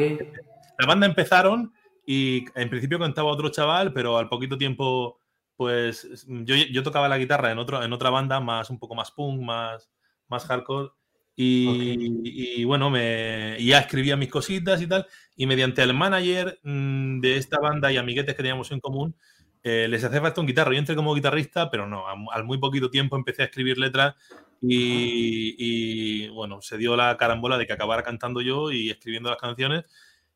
La 0.77 0.87
banda 0.87 1.07
empezaron 1.07 1.73
y 2.05 2.45
en 2.55 2.69
principio 2.69 2.99
cantaba 2.99 3.31
otro 3.31 3.49
chaval, 3.49 3.93
pero 3.93 4.17
al 4.17 4.29
poquito 4.29 4.57
tiempo, 4.57 5.19
pues 5.55 6.25
yo, 6.27 6.55
yo 6.55 6.83
tocaba 6.83 7.09
la 7.09 7.17
guitarra 7.17 7.51
en, 7.51 7.57
otro, 7.57 7.83
en 7.83 7.93
otra 7.93 8.09
banda, 8.09 8.39
más 8.39 8.69
un 8.69 8.79
poco 8.79 8.95
más 8.95 9.11
punk, 9.11 9.41
más, 9.41 9.89
más 10.27 10.45
hardcore. 10.45 10.89
Y, 11.35 12.63
bueno, 12.65 12.89
me, 12.89 13.57
ya 13.63 13.79
escribía 13.79 14.15
mis 14.15 14.29
cositas 14.29 14.81
y 14.81 14.87
tal. 14.87 15.07
Y 15.35 15.47
mediante 15.47 15.81
el 15.81 15.93
manager 15.93 16.59
mm, 16.63 17.19
de 17.19 17.37
esta 17.37 17.59
banda 17.59 17.91
y 17.91 17.97
amiguetes 17.97 18.35
que 18.35 18.43
teníamos 18.43 18.71
en 18.71 18.79
común, 18.79 19.15
eh, 19.63 19.87
les 19.89 20.03
hacía 20.03 20.21
falta 20.21 20.41
un 20.41 20.47
guitarro. 20.47 20.73
Yo 20.73 20.79
entré 20.79 20.95
como 20.95 21.13
guitarrista, 21.15 21.69
pero 21.69 21.87
no, 21.87 22.03
al 22.31 22.43
muy 22.43 22.57
poquito 22.57 22.89
tiempo 22.89 23.15
empecé 23.15 23.43
a 23.43 23.45
escribir 23.45 23.77
letras 23.77 24.15
y, 24.61 26.27
bueno, 26.29 26.61
se 26.61 26.77
dio 26.77 26.95
la 26.95 27.17
carambola 27.17 27.57
de 27.57 27.65
que 27.65 27.73
acabara 27.73 28.03
cantando 28.03 28.41
yo 28.41 28.71
y 28.71 28.89
escribiendo 28.89 29.29
las 29.29 29.39
canciones. 29.39 29.85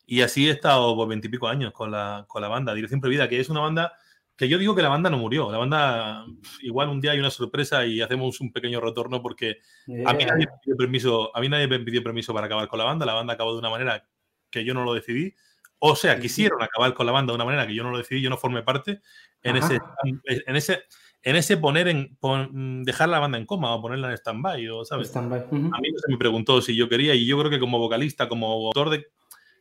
Y 0.07 0.21
así 0.21 0.47
he 0.47 0.51
estado 0.51 0.95
por 0.95 1.07
veintipico 1.07 1.47
años 1.47 1.73
con 1.73 1.91
la, 1.91 2.25
con 2.27 2.41
la 2.41 2.47
banda, 2.47 2.73
Dirección 2.73 3.01
Prohibida, 3.01 3.27
que 3.27 3.39
es 3.39 3.49
una 3.49 3.61
banda 3.61 3.93
que 4.37 4.49
yo 4.49 4.57
digo 4.57 4.75
que 4.75 4.81
la 4.81 4.89
banda 4.89 5.09
no 5.09 5.17
murió. 5.17 5.51
La 5.51 5.57
banda, 5.57 6.25
igual 6.61 6.89
un 6.89 6.99
día 6.99 7.11
hay 7.11 7.19
una 7.19 7.31
sorpresa 7.31 7.85
y 7.85 8.01
hacemos 8.01 8.41
un 8.41 8.51
pequeño 8.51 8.81
retorno 8.81 9.21
porque 9.21 9.59
a, 10.05 10.13
mí 10.13 10.25
nadie 10.25 10.47
me 10.47 10.57
pidió 10.61 10.77
permiso, 10.77 11.35
a 11.35 11.39
mí 11.39 11.47
nadie 11.47 11.67
me 11.67 11.79
pidió 11.79 12.03
permiso 12.03 12.33
para 12.33 12.47
acabar 12.47 12.67
con 12.67 12.79
la 12.79 12.85
banda. 12.85 13.05
La 13.05 13.13
banda 13.13 13.33
acabó 13.33 13.53
de 13.53 13.59
una 13.59 13.69
manera 13.69 14.05
que 14.49 14.65
yo 14.65 14.73
no 14.73 14.83
lo 14.83 14.93
decidí. 14.93 15.33
O 15.79 15.95
sea, 15.95 16.19
quisieron 16.19 16.61
acabar 16.61 16.93
con 16.93 17.05
la 17.05 17.11
banda 17.11 17.31
de 17.31 17.35
una 17.35 17.45
manera 17.45 17.67
que 17.67 17.75
yo 17.75 17.83
no 17.83 17.91
lo 17.91 17.97
decidí, 17.97 18.21
yo 18.21 18.29
no 18.29 18.37
formé 18.37 18.63
parte 18.63 19.01
en 19.43 19.57
ese, 19.57 19.79
en 20.03 20.55
ese, 20.55 20.83
en 21.21 21.35
ese 21.35 21.57
poner 21.57 21.87
en 21.87 22.83
dejar 22.83 23.09
la 23.09 23.19
banda 23.19 23.37
en 23.37 23.45
coma 23.45 23.75
o 23.75 23.81
ponerla 23.81 24.09
en 24.09 24.17
stand-by, 24.17 24.67
¿sabes? 24.85 25.15
A 25.15 25.79
mí 25.79 25.89
no 25.91 25.99
se 25.99 26.11
me 26.11 26.17
preguntó 26.17 26.61
si 26.61 26.75
yo 26.75 26.89
quería 26.89 27.13
y 27.13 27.25
yo 27.25 27.37
creo 27.37 27.51
que 27.51 27.59
como 27.59 27.77
vocalista, 27.77 28.27
como 28.27 28.47
autor 28.67 28.89
de 28.89 29.07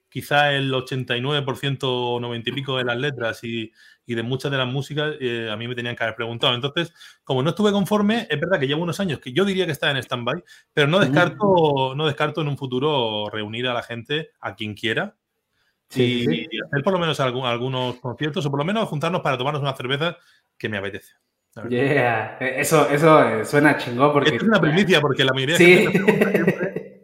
quizá 0.09 0.53
el 0.53 0.73
89% 0.73 1.79
o 1.83 2.21
90 2.21 2.51
y 2.51 2.53
pico 2.53 2.77
de 2.77 2.85
las 2.85 2.97
letras 2.97 3.43
y, 3.43 3.73
y 4.07 4.15
de 4.15 4.23
muchas 4.23 4.51
de 4.51 4.59
las 4.59 4.67
músicas 4.67 5.15
eh, 5.21 5.49
a 5.51 5.57
mí 5.57 5.69
me 5.69 5.75
tenían 5.75 5.97
que 5.97 6.03
haber 6.03 6.17
preguntado. 6.17 6.55
Entonces, 6.55 6.93
como 7.23 7.43
no 7.43 7.51
estuve 7.51 7.73
conforme, 7.73 8.27
es 8.31 8.41
verdad 8.41 8.59
que 8.59 8.67
llevo 8.67 8.83
unos 8.83 9.01
años 9.01 9.19
que 9.19 9.33
yo 9.33 9.45
diría 9.45 9.67
que 9.67 9.73
está 9.73 9.91
en 9.91 9.97
stand-by, 9.97 10.43
pero 10.73 10.89
no 10.89 10.99
descarto, 10.99 11.95
no 11.97 12.07
descarto 12.07 12.43
en 12.43 12.49
un 12.49 12.59
futuro 12.59 13.29
reunir 13.31 13.67
a 13.69 13.75
la 13.75 13.83
gente, 13.83 14.31
a 14.41 14.55
quien 14.55 14.75
quiera, 14.75 15.17
y, 15.95 16.47
hacer 16.61 16.83
por 16.83 16.93
lo 16.93 16.99
menos 16.99 17.21
algunos 17.21 17.97
conciertos 17.97 18.45
o 18.47 18.51
por 18.51 18.59
lo 18.59 18.65
menos 18.65 18.89
juntarnos 18.89 19.21
para 19.21 19.39
tomarnos 19.39 19.63
una 19.63 19.77
cerveza 19.77 20.17
que 20.59 20.69
me 20.69 20.79
apetece. 20.79 21.15
Yeah, 21.69 22.37
e, 22.41 22.61
eso, 22.61 22.89
eso 22.91 23.23
eh, 23.23 23.45
suena 23.45 23.77
chingón 23.77 24.13
porque... 24.13 24.35
es 24.35 24.43
una 24.43 24.61
primicia 24.61 25.01
porque 25.01 25.25
la 25.25 25.33
mayoría 25.33 25.57
de 25.57 25.65
gente 25.65 26.01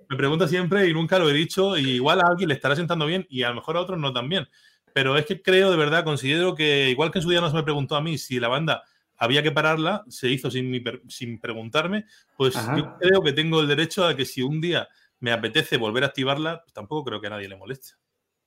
me 0.08 0.16
pregunta 0.16 0.48
siempre 0.48 0.88
y 0.88 0.92
nunca 0.92 1.20
lo 1.20 1.30
he 1.30 1.32
dicho. 1.32 1.78
Y 1.78 1.90
igual 1.90 2.20
a 2.20 2.26
alguien 2.28 2.48
le 2.48 2.54
estará 2.56 2.74
sentando 2.74 3.06
bien 3.06 3.26
y 3.30 3.44
a 3.44 3.50
lo 3.50 3.54
mejor 3.56 3.76
a 3.76 3.80
otros 3.80 3.98
no 3.98 4.12
tan 4.12 4.28
bien. 4.28 4.48
Pero 4.94 5.16
es 5.16 5.26
que 5.26 5.42
creo 5.42 5.70
de 5.70 5.76
verdad, 5.76 6.04
considero 6.04 6.54
que 6.54 6.90
igual 6.90 7.10
que 7.10 7.18
en 7.18 7.22
su 7.22 7.30
día 7.30 7.40
no 7.40 7.50
se 7.50 7.56
me 7.56 7.62
preguntó 7.62 7.96
a 7.96 8.00
mí 8.00 8.18
si 8.18 8.40
la 8.40 8.48
banda 8.48 8.82
había 9.16 9.42
que 9.42 9.52
pararla, 9.52 10.04
se 10.08 10.28
hizo 10.28 10.50
sin, 10.50 10.82
sin 11.08 11.38
preguntarme, 11.38 12.06
pues 12.36 12.54
yo 12.76 12.96
creo 12.98 13.22
que 13.22 13.32
tengo 13.32 13.60
el 13.60 13.68
derecho 13.68 14.06
a 14.06 14.16
que 14.16 14.24
si 14.24 14.42
un 14.42 14.60
día 14.60 14.88
me 15.18 15.30
apetece 15.32 15.76
volver 15.76 16.04
a 16.04 16.06
activarla, 16.06 16.62
pues 16.62 16.72
tampoco 16.72 17.04
creo 17.04 17.20
que 17.20 17.26
a 17.26 17.30
nadie 17.30 17.48
le 17.48 17.56
moleste. 17.56 17.94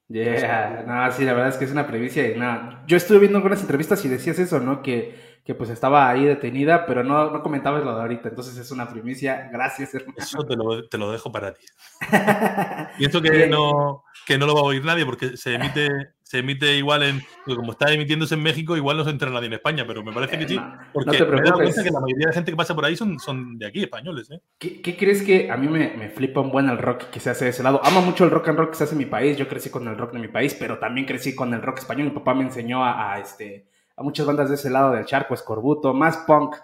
Yeah, 0.10 0.84
no, 0.86 1.12
sí, 1.12 1.24
la 1.24 1.34
verdad 1.34 1.50
es 1.50 1.58
que 1.58 1.66
es 1.66 1.72
una 1.72 1.88
primicia 1.88 2.30
y 2.30 2.38
nada. 2.38 2.84
Yo 2.88 2.98
estuve 2.98 3.20
viendo 3.20 3.38
algunas 3.38 3.62
entrevistas 3.62 4.04
y 4.04 4.10
decías 4.10 4.38
eso, 4.40 4.60
¿no? 4.60 4.82
Que 4.82 5.34
que 5.44 5.56
pues 5.56 5.70
estaba 5.70 6.10
ahí 6.10 6.24
detenida, 6.24 6.86
pero 6.86 7.04
no, 7.04 7.30
no 7.30 7.44
comentabas 7.44 7.84
lo 7.84 7.94
de 7.96 8.02
ahorita, 8.02 8.30
entonces 8.30 8.58
es 8.58 8.72
una 8.72 8.88
primicia, 8.88 9.50
gracias 9.52 9.94
hermano. 9.94 10.16
Eso 10.18 10.46
te 10.46 10.56
lo, 10.56 10.88
te 10.88 10.98
lo 10.98 11.12
dejo 11.12 11.32
para 11.32 11.54
ti. 11.54 11.66
y 13.00 13.06
esto 13.06 13.22
que 13.22 13.48
no, 13.48 14.06
que 14.26 14.38
no 14.38 14.46
lo 14.46 14.56
va 14.56 14.62
a 14.62 14.64
oír 14.64 14.84
nadie 14.84 15.06
porque 15.06 15.38
se 15.38 15.56
emite, 15.56 15.90
se 16.24 16.40
emite 16.40 16.76
igual 16.76 17.04
en, 17.04 17.22
como 17.46 17.72
está 17.72 17.92
emitiéndose 17.92 18.36
en 18.36 18.44
México, 18.44 18.78
igual 18.78 18.98
no 18.98 19.04
se 19.04 19.10
entra 19.10 19.30
nadie 19.30 19.48
en 19.48 19.54
España, 19.54 19.86
pero 19.86 20.04
me 20.04 20.12
parece 20.12 20.38
que 20.38 20.48
sí, 20.48 20.60
porque 20.92 21.12
no 21.12 21.18
te 21.18 21.26
preocupes. 21.26 21.78
Me 21.78 21.84
que 21.84 21.92
la 21.92 22.00
mayoría 22.00 22.28
de 22.28 22.34
gente 22.34 22.52
que 22.52 22.58
pasa 22.58 22.76
por 22.76 22.86
ahí 22.86 22.96
son, 22.96 23.20
son 23.20 23.58
de 23.58 23.68
aquí, 23.68 23.84
españoles. 23.84 24.32
¿eh? 24.32 24.40
¿Qué, 24.58 24.82
¿Qué, 24.82 24.96
crees 24.98 25.24
que 25.24 25.52
a 25.52 25.58
mí 25.58 25.68
me, 25.68 25.96
me, 25.96 26.10
flipa 26.10 26.42
un 26.42 26.52
buen 26.52 26.70
el 26.70 26.78
rock 26.78 27.10
que 27.10 27.20
se 27.20 27.30
hace 27.30 27.46
de 27.46 27.52
ese 27.52 27.64
lado? 27.64 27.82
Amo 27.84 28.02
mucho 28.02 28.24
el 28.24 28.32
rock 28.32 28.50
and 28.50 28.58
roll 28.58 28.70
que 28.70 28.76
se 28.76 28.86
hace 28.86 28.94
en 28.94 29.00
mi 29.00 29.06
país, 29.06 29.38
yo 29.38 29.48
crecí 29.48 29.70
con 29.70 29.88
el 29.88 29.98
rock 29.98 30.14
de 30.14 30.20
mi 30.20 30.28
país, 30.28 30.56
pero 30.60 30.80
también 30.80 31.06
crecí 31.06 31.36
con 31.36 31.54
el 31.54 31.62
rock 31.62 31.80
español, 31.80 32.08
mi 32.08 32.14
papá 32.14 32.34
me 32.34 32.44
enseñó 32.44 32.84
a, 32.84 33.14
a 33.14 33.20
este 33.20 33.68
a 33.96 34.04
muchas 34.04 34.26
bandas 34.26 34.50
de 34.50 34.56
ese 34.56 34.70
lado 34.70 34.92
del 34.92 35.06
charco, 35.06 35.34
Escorbuto, 35.34 35.94
más 35.94 36.18
punk. 36.18 36.56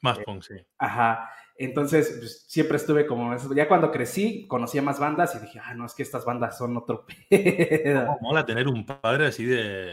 Más 0.00 0.18
punk, 0.20 0.42
sí. 0.42 0.54
Ajá. 0.78 1.30
Entonces, 1.58 2.14
pues, 2.18 2.44
siempre 2.46 2.76
estuve 2.76 3.04
como, 3.04 3.36
ya 3.54 3.66
cuando 3.66 3.90
crecí, 3.90 4.46
conocía 4.46 4.80
más 4.80 5.00
bandas 5.00 5.34
y 5.34 5.40
dije, 5.40 5.60
ah, 5.62 5.74
no, 5.74 5.86
es 5.86 5.94
que 5.94 6.04
estas 6.04 6.24
bandas 6.24 6.56
son 6.56 6.76
otro 6.76 7.04
pedo. 7.28 8.16
mola 8.20 8.46
tener 8.46 8.68
un 8.68 8.86
padre 8.86 9.26
así 9.26 9.44
de... 9.44 9.92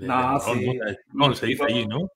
no, 0.00 0.38
sí. 0.38 0.78
No, 1.12 1.34
se 1.34 1.46
dice 1.46 1.64
allí, 1.64 1.86
¿no? 1.86 2.08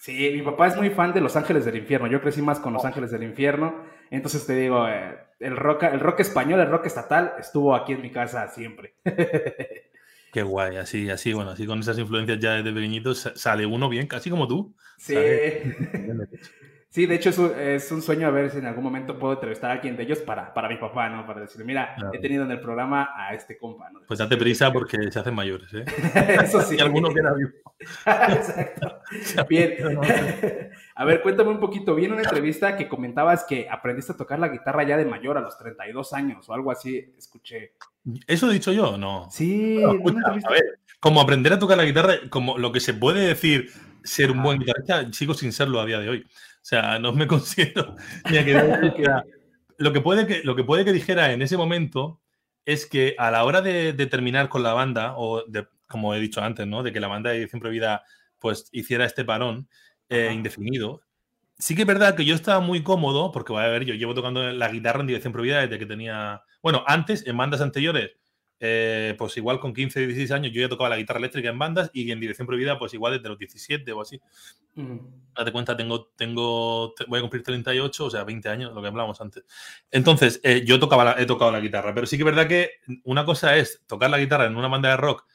Sí, 0.00 0.32
mi 0.34 0.42
papá 0.42 0.66
es 0.66 0.76
muy 0.76 0.90
fan 0.90 1.12
de 1.12 1.20
Los 1.20 1.36
Ángeles 1.36 1.64
del 1.64 1.76
Infierno. 1.76 2.08
Yo 2.08 2.20
crecí 2.20 2.42
más 2.42 2.58
con 2.58 2.72
Los 2.72 2.84
Ángeles 2.84 3.12
del 3.12 3.22
Infierno. 3.22 3.84
Entonces 4.10 4.44
te 4.44 4.56
digo, 4.56 4.88
eh, 4.88 5.16
el, 5.38 5.56
rock, 5.56 5.84
el 5.84 6.00
rock 6.00 6.20
español, 6.20 6.58
el 6.58 6.68
rock 6.68 6.86
estatal, 6.86 7.34
estuvo 7.38 7.72
aquí 7.72 7.92
en 7.92 8.02
mi 8.02 8.10
casa 8.10 8.48
siempre. 8.48 8.96
Qué 10.32 10.42
guay, 10.42 10.76
así, 10.76 11.08
así, 11.08 11.32
bueno, 11.34 11.50
así 11.50 11.66
con 11.66 11.78
esas 11.78 11.98
influencias 11.98 12.40
ya 12.40 12.54
desde 12.54 12.72
pequeñitos 12.72 13.30
sale 13.36 13.64
uno 13.64 13.88
bien, 13.88 14.08
casi 14.08 14.28
como 14.28 14.48
tú. 14.48 14.74
Sí. 14.98 15.14
Sí, 16.92 17.06
de 17.06 17.14
hecho 17.14 17.30
es 17.30 17.38
un, 17.38 17.52
es 17.58 17.90
un, 17.90 18.02
sueño 18.02 18.26
a 18.26 18.30
ver 18.30 18.50
si 18.50 18.58
en 18.58 18.66
algún 18.66 18.84
momento 18.84 19.18
puedo 19.18 19.32
entrevistar 19.32 19.70
a 19.70 19.74
alguien 19.74 19.96
de 19.96 20.02
ellos 20.02 20.18
para, 20.18 20.52
para 20.52 20.68
mi 20.68 20.76
papá, 20.76 21.08
¿no? 21.08 21.26
Para 21.26 21.40
decirle, 21.40 21.64
mira, 21.64 21.96
he 22.12 22.18
tenido 22.18 22.44
en 22.44 22.50
el 22.50 22.60
programa 22.60 23.08
a 23.16 23.32
este 23.32 23.56
compa, 23.56 23.88
¿no? 23.90 24.00
Pues 24.06 24.18
date 24.18 24.36
prisa 24.36 24.70
porque 24.70 25.10
se 25.10 25.18
hacen 25.18 25.34
mayores, 25.34 25.72
¿eh? 25.72 25.86
Eso 26.44 26.60
sí. 26.60 26.76
y 26.76 26.80
alguno 26.82 27.08
queda 27.08 27.32
vivo. 27.32 27.50
Exacto. 27.80 29.00
Bien. 29.48 29.72
a 30.94 31.04
ver, 31.06 31.22
cuéntame 31.22 31.48
un 31.48 31.60
poquito. 31.60 31.94
Vi 31.94 32.04
en 32.04 32.12
una 32.12 32.24
entrevista 32.24 32.76
que 32.76 32.90
comentabas 32.90 33.44
que 33.48 33.66
aprendiste 33.70 34.12
a 34.12 34.18
tocar 34.18 34.38
la 34.38 34.48
guitarra 34.48 34.82
ya 34.82 34.98
de 34.98 35.06
mayor 35.06 35.38
a 35.38 35.40
los 35.40 35.56
32 35.56 36.12
años 36.12 36.46
o 36.46 36.52
algo 36.52 36.70
así, 36.70 37.14
escuché. 37.16 37.72
¿Eso 38.26 38.50
he 38.50 38.52
dicho 38.52 38.70
yo? 38.70 38.98
No. 38.98 39.30
Sí, 39.30 39.78
no, 39.80 39.94
escucha, 39.94 40.20
a 40.26 40.50
ver, 40.50 40.78
como 41.00 41.22
aprender 41.22 41.54
a 41.54 41.58
tocar 41.58 41.78
la 41.78 41.86
guitarra, 41.86 42.16
como 42.28 42.58
lo 42.58 42.70
que 42.70 42.80
se 42.80 42.92
puede 42.92 43.28
decir 43.28 43.70
ser 44.04 44.30
un 44.30 44.42
buen 44.42 44.58
guitarrista, 44.58 45.10
sigo 45.12 45.32
sin 45.32 45.52
serlo 45.52 45.80
a 45.80 45.86
día 45.86 45.98
de 45.98 46.10
hoy. 46.10 46.26
O 46.62 46.64
sea, 46.64 46.98
no 46.98 47.12
me 47.12 47.26
considero 47.28 47.96
ni 48.30 48.38
a 48.38 48.44
que, 48.44 48.54
lo 49.78 49.92
que 49.92 50.00
puede 50.00 50.26
que 50.26 50.42
lo 50.44 50.54
que 50.54 50.64
puede 50.64 50.84
que 50.84 50.92
dijera 50.92 51.32
en 51.32 51.42
ese 51.42 51.56
momento 51.56 52.20
es 52.64 52.86
que 52.86 53.16
a 53.18 53.30
la 53.30 53.44
hora 53.44 53.60
de, 53.60 53.92
de 53.92 54.06
terminar 54.06 54.48
con 54.48 54.62
la 54.62 54.72
banda 54.72 55.14
o 55.16 55.44
de, 55.46 55.66
como 55.88 56.14
he 56.14 56.20
dicho 56.20 56.40
antes, 56.40 56.66
¿no? 56.66 56.82
De 56.82 56.92
que 56.92 57.00
la 57.00 57.08
banda 57.08 57.30
de 57.30 57.38
Edición 57.38 57.60
Prohibida 57.60 58.02
pues 58.40 58.68
hiciera 58.72 59.04
este 59.04 59.24
parón 59.24 59.68
eh, 60.08 60.30
indefinido. 60.32 61.02
Sí 61.58 61.76
que 61.76 61.82
es 61.82 61.86
verdad 61.86 62.16
que 62.16 62.24
yo 62.24 62.34
estaba 62.34 62.60
muy 62.60 62.82
cómodo 62.82 63.30
porque, 63.30 63.54
a 63.54 63.68
ver, 63.68 63.84
yo 63.84 63.94
llevo 63.94 64.14
tocando 64.14 64.50
la 64.50 64.68
guitarra 64.68 65.00
en 65.00 65.06
Dirección 65.06 65.32
Prohibida 65.32 65.60
desde 65.60 65.78
que 65.78 65.86
tenía, 65.86 66.42
bueno, 66.60 66.82
antes 66.86 67.24
en 67.26 67.36
bandas 67.36 67.60
anteriores 67.60 68.10
eh, 68.64 69.16
pues 69.18 69.36
igual 69.38 69.58
con 69.58 69.74
15, 69.74 70.06
16 70.06 70.30
años 70.30 70.52
yo 70.52 70.60
ya 70.60 70.68
tocaba 70.68 70.88
la 70.90 70.96
guitarra 70.96 71.18
eléctrica 71.18 71.48
en 71.48 71.58
bandas 71.58 71.90
y 71.92 72.12
en 72.12 72.20
dirección 72.20 72.46
prohibida 72.46 72.78
pues 72.78 72.94
igual 72.94 73.14
desde 73.14 73.28
los 73.28 73.36
17 73.36 73.90
o 73.90 74.00
así. 74.00 74.20
Mm. 74.76 74.98
Date 75.34 75.50
cuenta, 75.50 75.76
tengo, 75.76 76.12
tengo, 76.14 76.94
voy 77.08 77.18
a 77.18 77.22
cumplir 77.22 77.42
38, 77.42 78.04
o 78.04 78.08
sea, 78.10 78.22
20 78.22 78.48
años, 78.48 78.72
lo 78.72 78.80
que 78.80 78.86
hablábamos 78.86 79.20
antes. 79.20 79.44
Entonces, 79.90 80.40
eh, 80.44 80.62
yo 80.64 80.78
tocaba 80.78 81.04
la, 81.04 81.20
he 81.20 81.26
tocado 81.26 81.50
la 81.50 81.58
guitarra, 81.58 81.92
pero 81.92 82.06
sí 82.06 82.16
que 82.16 82.22
es 82.22 82.24
verdad 82.24 82.46
que 82.46 82.70
una 83.02 83.24
cosa 83.24 83.56
es 83.56 83.82
tocar 83.88 84.10
la 84.10 84.18
guitarra 84.18 84.44
en 84.46 84.54
una 84.54 84.68
banda 84.68 84.90
de 84.90 84.96
rock 84.96 85.26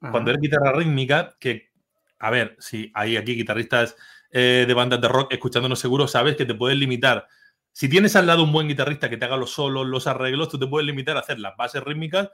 Ajá. 0.00 0.12
cuando 0.12 0.30
eres 0.30 0.40
guitarra 0.40 0.72
rítmica, 0.72 1.36
que, 1.40 1.72
a 2.20 2.30
ver, 2.30 2.54
si 2.60 2.92
hay 2.94 3.16
aquí 3.16 3.34
guitarristas 3.34 3.96
eh, 4.30 4.64
de 4.64 4.74
bandas 4.74 5.00
de 5.00 5.08
rock 5.08 5.32
escuchándonos 5.32 5.80
seguro, 5.80 6.06
sabes 6.06 6.36
que 6.36 6.46
te 6.46 6.54
puedes 6.54 6.78
limitar. 6.78 7.26
Si 7.72 7.88
tienes 7.88 8.14
al 8.14 8.28
lado 8.28 8.44
un 8.44 8.52
buen 8.52 8.68
guitarrista 8.68 9.10
que 9.10 9.16
te 9.16 9.24
haga 9.24 9.36
los 9.36 9.50
solos, 9.50 9.88
los 9.88 10.06
arreglos, 10.06 10.48
tú 10.48 10.56
te 10.56 10.68
puedes 10.68 10.86
limitar 10.86 11.16
a 11.16 11.20
hacer 11.20 11.40
las 11.40 11.56
bases 11.56 11.82
rítmicas 11.82 12.30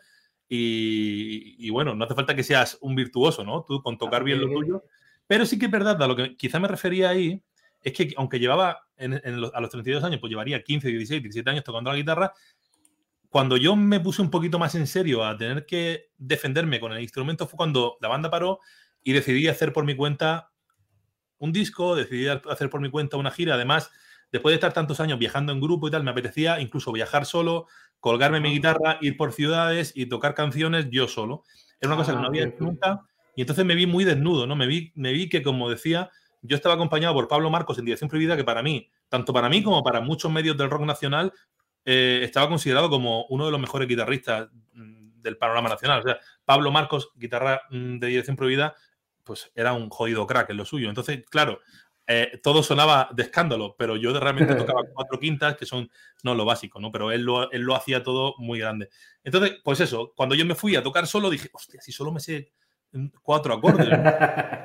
y, 0.48 1.56
y, 1.58 1.70
bueno, 1.70 1.94
no 1.94 2.04
hace 2.04 2.14
falta 2.14 2.36
que 2.36 2.44
seas 2.44 2.78
un 2.80 2.94
virtuoso, 2.94 3.44
¿no? 3.44 3.64
Tú 3.66 3.82
con 3.82 3.98
tocar 3.98 4.22
bien 4.22 4.40
lo 4.40 4.48
tuyo. 4.48 4.84
Pero 5.26 5.44
sí 5.44 5.58
que 5.58 5.66
es 5.66 5.72
verdad, 5.72 6.00
a 6.00 6.06
lo 6.06 6.14
que 6.14 6.36
quizá 6.36 6.60
me 6.60 6.68
refería 6.68 7.10
ahí, 7.10 7.42
es 7.82 7.92
que 7.92 8.14
aunque 8.16 8.38
llevaba 8.38 8.86
en, 8.96 9.20
en 9.24 9.40
los, 9.40 9.52
a 9.54 9.60
los 9.60 9.70
32 9.70 10.04
años, 10.04 10.20
pues 10.20 10.30
llevaría 10.30 10.62
15, 10.62 10.88
16, 10.88 11.22
17 11.22 11.50
años 11.50 11.64
tocando 11.64 11.90
la 11.90 11.96
guitarra, 11.96 12.32
cuando 13.28 13.56
yo 13.56 13.76
me 13.76 14.00
puse 14.00 14.22
un 14.22 14.30
poquito 14.30 14.58
más 14.58 14.74
en 14.76 14.86
serio 14.86 15.24
a 15.24 15.36
tener 15.36 15.66
que 15.66 16.10
defenderme 16.16 16.80
con 16.80 16.92
el 16.92 17.02
instrumento 17.02 17.46
fue 17.46 17.56
cuando 17.56 17.98
la 18.00 18.08
banda 18.08 18.30
paró 18.30 18.60
y 19.02 19.12
decidí 19.12 19.46
hacer 19.48 19.72
por 19.72 19.84
mi 19.84 19.94
cuenta 19.94 20.52
un 21.38 21.52
disco, 21.52 21.94
decidí 21.96 22.28
hacer 22.28 22.70
por 22.70 22.80
mi 22.80 22.90
cuenta 22.90 23.16
una 23.16 23.30
gira. 23.30 23.54
Además, 23.54 23.90
después 24.32 24.52
de 24.52 24.56
estar 24.56 24.72
tantos 24.72 25.00
años 25.00 25.18
viajando 25.18 25.52
en 25.52 25.60
grupo 25.60 25.88
y 25.88 25.90
tal, 25.90 26.04
me 26.04 26.10
apetecía 26.10 26.60
incluso 26.60 26.92
viajar 26.92 27.26
solo, 27.26 27.66
colgarme 28.00 28.40
mi 28.40 28.50
guitarra, 28.50 28.98
ir 29.00 29.16
por 29.16 29.32
ciudades 29.32 29.92
y 29.94 30.06
tocar 30.06 30.34
canciones 30.34 30.88
yo 30.90 31.08
solo. 31.08 31.44
Era 31.80 31.90
una 31.92 31.96
cosa 31.96 32.12
que 32.14 32.20
no 32.20 32.26
había 32.26 32.44
hecho 32.44 32.56
nunca. 32.60 33.02
Y 33.34 33.42
entonces 33.42 33.64
me 33.64 33.74
vi 33.74 33.86
muy 33.86 34.04
desnudo, 34.04 34.46
¿no? 34.46 34.56
Me 34.56 34.66
vi, 34.66 34.92
me 34.94 35.12
vi 35.12 35.28
que, 35.28 35.42
como 35.42 35.68
decía, 35.68 36.10
yo 36.42 36.56
estaba 36.56 36.74
acompañado 36.74 37.14
por 37.14 37.28
Pablo 37.28 37.50
Marcos 37.50 37.78
en 37.78 37.84
Dirección 37.84 38.08
Prohibida, 38.08 38.36
que 38.36 38.44
para 38.44 38.62
mí, 38.62 38.88
tanto 39.08 39.32
para 39.32 39.48
mí 39.48 39.62
como 39.62 39.82
para 39.82 40.00
muchos 40.00 40.30
medios 40.32 40.56
del 40.56 40.70
rock 40.70 40.82
nacional, 40.82 41.32
eh, 41.84 42.20
estaba 42.22 42.48
considerado 42.48 42.90
como 42.90 43.26
uno 43.26 43.46
de 43.46 43.52
los 43.52 43.60
mejores 43.60 43.86
guitarristas 43.88 44.48
del 44.72 45.36
panorama 45.36 45.68
nacional. 45.68 46.00
O 46.00 46.02
sea, 46.02 46.18
Pablo 46.44 46.70
Marcos, 46.70 47.10
guitarra 47.16 47.62
de 47.70 48.06
Dirección 48.06 48.36
Prohibida, 48.36 48.74
pues 49.22 49.50
era 49.54 49.72
un 49.72 49.90
jodido 49.90 50.26
crack 50.26 50.50
en 50.50 50.56
lo 50.56 50.64
suyo. 50.64 50.88
Entonces, 50.88 51.24
claro, 51.28 51.60
eh, 52.06 52.40
todo 52.42 52.62
sonaba 52.62 53.08
de 53.12 53.24
escándalo, 53.24 53.74
pero 53.76 53.96
yo 53.96 54.18
realmente 54.18 54.54
tocaba 54.54 54.82
cuatro 54.92 55.18
quintas, 55.18 55.56
que 55.56 55.66
son, 55.66 55.90
no 56.22 56.34
lo 56.34 56.44
básico, 56.44 56.80
¿no? 56.80 56.92
Pero 56.92 57.10
él 57.10 57.22
lo, 57.22 57.50
él 57.50 57.62
lo 57.62 57.74
hacía 57.74 58.02
todo 58.02 58.34
muy 58.38 58.58
grande. 58.58 58.88
Entonces, 59.24 59.58
pues 59.64 59.80
eso, 59.80 60.12
cuando 60.14 60.34
yo 60.34 60.46
me 60.46 60.54
fui 60.54 60.76
a 60.76 60.82
tocar 60.82 61.06
solo, 61.06 61.30
dije, 61.30 61.48
hostia, 61.52 61.80
si 61.80 61.92
solo 61.92 62.12
me 62.12 62.20
sé 62.20 62.52
cuatro 63.22 63.54
acordes. 63.54 63.88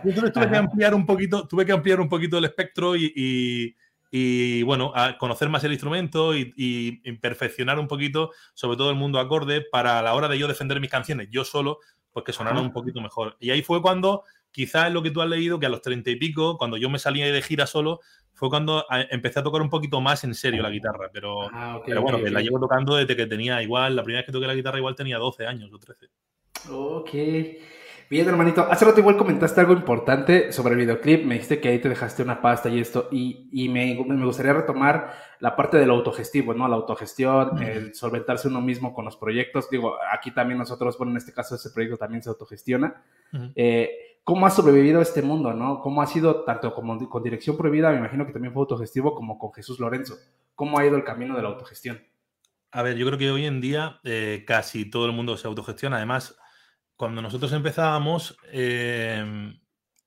y 0.03 0.09
entonces 0.09 0.33
tuve 0.33 0.49
que 0.49 0.57
ampliar 0.57 0.93
un 0.93 1.05
poquito, 1.05 1.47
tuve 1.47 1.65
que 1.65 1.71
ampliar 1.71 1.99
un 1.99 2.09
poquito 2.09 2.37
el 2.37 2.45
espectro 2.45 2.95
y, 2.95 3.11
y, 3.15 3.75
y 4.11 4.63
bueno, 4.63 4.91
a 4.95 5.17
conocer 5.17 5.49
más 5.49 5.63
el 5.63 5.71
instrumento 5.71 6.35
y, 6.35 6.53
y, 6.55 7.11
perfeccionar 7.13 7.79
un 7.79 7.87
poquito, 7.87 8.31
sobre 8.53 8.77
todo 8.77 8.89
el 8.89 8.95
mundo 8.95 9.19
acorde, 9.19 9.61
para 9.61 9.99
a 9.99 10.01
la 10.01 10.13
hora 10.13 10.27
de 10.27 10.37
yo 10.37 10.47
defender 10.47 10.79
mis 10.79 10.89
canciones, 10.89 11.29
yo 11.31 11.43
solo, 11.43 11.79
pues 12.11 12.25
que 12.25 12.33
sonaran 12.33 12.63
un 12.63 12.73
poquito 12.73 13.01
mejor. 13.01 13.37
Y 13.39 13.51
ahí 13.51 13.61
fue 13.61 13.81
cuando 13.81 14.23
quizás 14.51 14.87
es 14.87 14.93
lo 14.93 15.01
que 15.01 15.11
tú 15.11 15.21
has 15.21 15.29
leído, 15.29 15.59
que 15.59 15.65
a 15.65 15.69
los 15.69 15.81
treinta 15.81 16.09
y 16.09 16.15
pico, 16.15 16.57
cuando 16.57 16.77
yo 16.77 16.89
me 16.89 16.99
salía 16.99 17.31
de 17.31 17.41
gira 17.41 17.65
solo, 17.65 17.99
fue 18.33 18.49
cuando 18.49 18.85
empecé 18.89 19.39
a 19.39 19.43
tocar 19.43 19.61
un 19.61 19.69
poquito 19.69 20.01
más 20.01 20.23
en 20.23 20.33
serio 20.33 20.63
la 20.63 20.69
guitarra. 20.69 21.09
Pero, 21.13 21.49
ah, 21.53 21.77
okay, 21.77 21.91
pero 21.91 22.01
bueno, 22.01 22.17
okay, 22.17 22.25
que 22.25 22.31
okay. 22.31 22.33
la 22.33 22.41
llevo 22.41 22.59
tocando 22.59 22.95
desde 22.95 23.15
que 23.15 23.27
tenía 23.27 23.61
igual, 23.61 23.95
la 23.95 24.03
primera 24.03 24.21
vez 24.21 24.25
que 24.25 24.31
toqué 24.31 24.47
la 24.47 24.55
guitarra 24.55 24.77
igual 24.77 24.95
tenía 24.95 25.17
12 25.17 25.45
años 25.45 25.71
o 25.71 25.77
13. 25.77 26.07
Ok. 26.69 27.09
Bien, 28.11 28.27
hermanito. 28.27 28.67
Hace 28.69 28.83
rato 28.83 28.99
igual 28.99 29.15
comentaste 29.15 29.61
algo 29.61 29.71
importante 29.71 30.51
sobre 30.51 30.73
el 30.73 30.81
videoclip. 30.81 31.23
Me 31.23 31.35
dijiste 31.35 31.61
que 31.61 31.69
ahí 31.69 31.79
te 31.79 31.87
dejaste 31.87 32.21
una 32.21 32.41
pasta 32.41 32.67
y 32.67 32.77
esto. 32.77 33.07
Y, 33.09 33.47
y 33.53 33.69
me, 33.69 34.03
me, 34.05 34.25
gustaría 34.25 34.51
retomar 34.51 35.13
la 35.39 35.55
parte 35.55 35.77
del 35.77 35.91
autogestivo, 35.91 36.53
¿no? 36.53 36.67
La 36.67 36.75
autogestión, 36.75 37.55
mm. 37.55 37.61
el 37.61 37.95
solventarse 37.95 38.49
uno 38.49 38.59
mismo 38.59 38.93
con 38.93 39.05
los 39.05 39.15
proyectos. 39.15 39.69
Digo, 39.69 39.95
aquí 40.11 40.31
también 40.31 40.57
nosotros, 40.57 40.97
bueno, 40.97 41.11
en 41.11 41.17
este 41.19 41.31
caso 41.31 41.55
ese 41.55 41.69
proyecto 41.69 41.95
también 41.95 42.21
se 42.21 42.29
autogestiona. 42.29 43.01
Mm. 43.31 43.45
Eh, 43.55 44.10
¿Cómo 44.23 44.45
has 44.45 44.55
sobrevivido 44.55 44.99
a 44.99 45.03
este 45.03 45.21
mundo, 45.21 45.53
no? 45.53 45.79
¿Cómo 45.81 46.01
ha 46.01 46.07
sido 46.07 46.43
tanto 46.43 46.73
como 46.73 47.09
con 47.09 47.23
Dirección 47.23 47.57
Prohibida, 47.57 47.91
me 47.91 47.97
imagino 47.97 48.25
que 48.25 48.33
también 48.33 48.53
fue 48.53 48.61
autogestivo, 48.61 49.15
como 49.15 49.39
con 49.39 49.51
Jesús 49.51 49.79
Lorenzo? 49.79 50.15
¿Cómo 50.53 50.77
ha 50.77 50.85
ido 50.85 50.95
el 50.95 51.03
camino 51.03 51.35
de 51.35 51.41
la 51.41 51.49
autogestión? 51.49 52.01
A 52.71 52.83
ver, 52.83 52.95
yo 52.97 53.05
creo 53.07 53.17
que 53.17 53.31
hoy 53.31 53.45
en 53.45 53.61
día 53.61 53.99
eh, 54.03 54.43
casi 54.45 54.89
todo 54.89 55.07
el 55.07 55.11
mundo 55.11 55.37
se 55.37 55.47
autogestiona. 55.47 55.97
Además, 55.97 56.37
cuando 56.95 57.21
nosotros 57.21 57.51
empezábamos, 57.51 58.37
eh, 58.51 59.53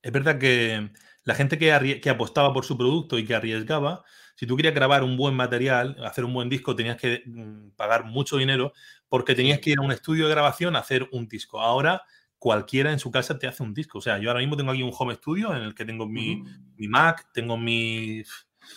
es 0.00 0.12
verdad 0.12 0.38
que 0.38 0.90
la 1.24 1.34
gente 1.34 1.58
que, 1.58 2.00
que, 2.00 2.10
apostaba 2.10 2.52
por 2.52 2.64
su 2.64 2.78
producto 2.78 3.18
y 3.18 3.24
que 3.24 3.34
arriesgaba, 3.34 4.04
si 4.36 4.46
tú 4.46 4.56
querías 4.56 4.74
grabar 4.74 5.02
un 5.02 5.16
buen 5.16 5.34
material, 5.34 5.96
hacer 6.04 6.24
un 6.24 6.34
buen 6.34 6.48
disco, 6.48 6.76
tenías 6.76 6.96
que 6.96 7.22
mm, 7.26 7.70
pagar 7.70 8.04
mucho 8.04 8.36
dinero 8.36 8.72
porque 9.08 9.34
tenías 9.34 9.58
que 9.58 9.70
ir 9.70 9.78
a 9.78 9.82
un 9.82 9.92
estudio 9.92 10.26
de 10.26 10.30
grabación 10.30 10.76
a 10.76 10.80
hacer 10.80 11.08
un 11.12 11.26
disco. 11.26 11.60
Ahora 11.60 12.02
cualquiera 12.44 12.92
en 12.92 12.98
su 12.98 13.10
casa 13.10 13.38
te 13.38 13.46
hace 13.46 13.62
un 13.62 13.72
disco. 13.72 13.96
O 13.96 14.00
sea, 14.02 14.18
yo 14.18 14.28
ahora 14.28 14.40
mismo 14.40 14.54
tengo 14.54 14.70
aquí 14.70 14.82
un 14.82 14.92
home 14.94 15.14
studio 15.14 15.56
en 15.56 15.62
el 15.62 15.74
que 15.74 15.86
tengo 15.86 16.06
mi, 16.06 16.42
uh 16.42 16.44
-huh. 16.44 16.58
mi 16.76 16.88
Mac, 16.88 17.30
tengo 17.32 17.56
mi... 17.56 18.22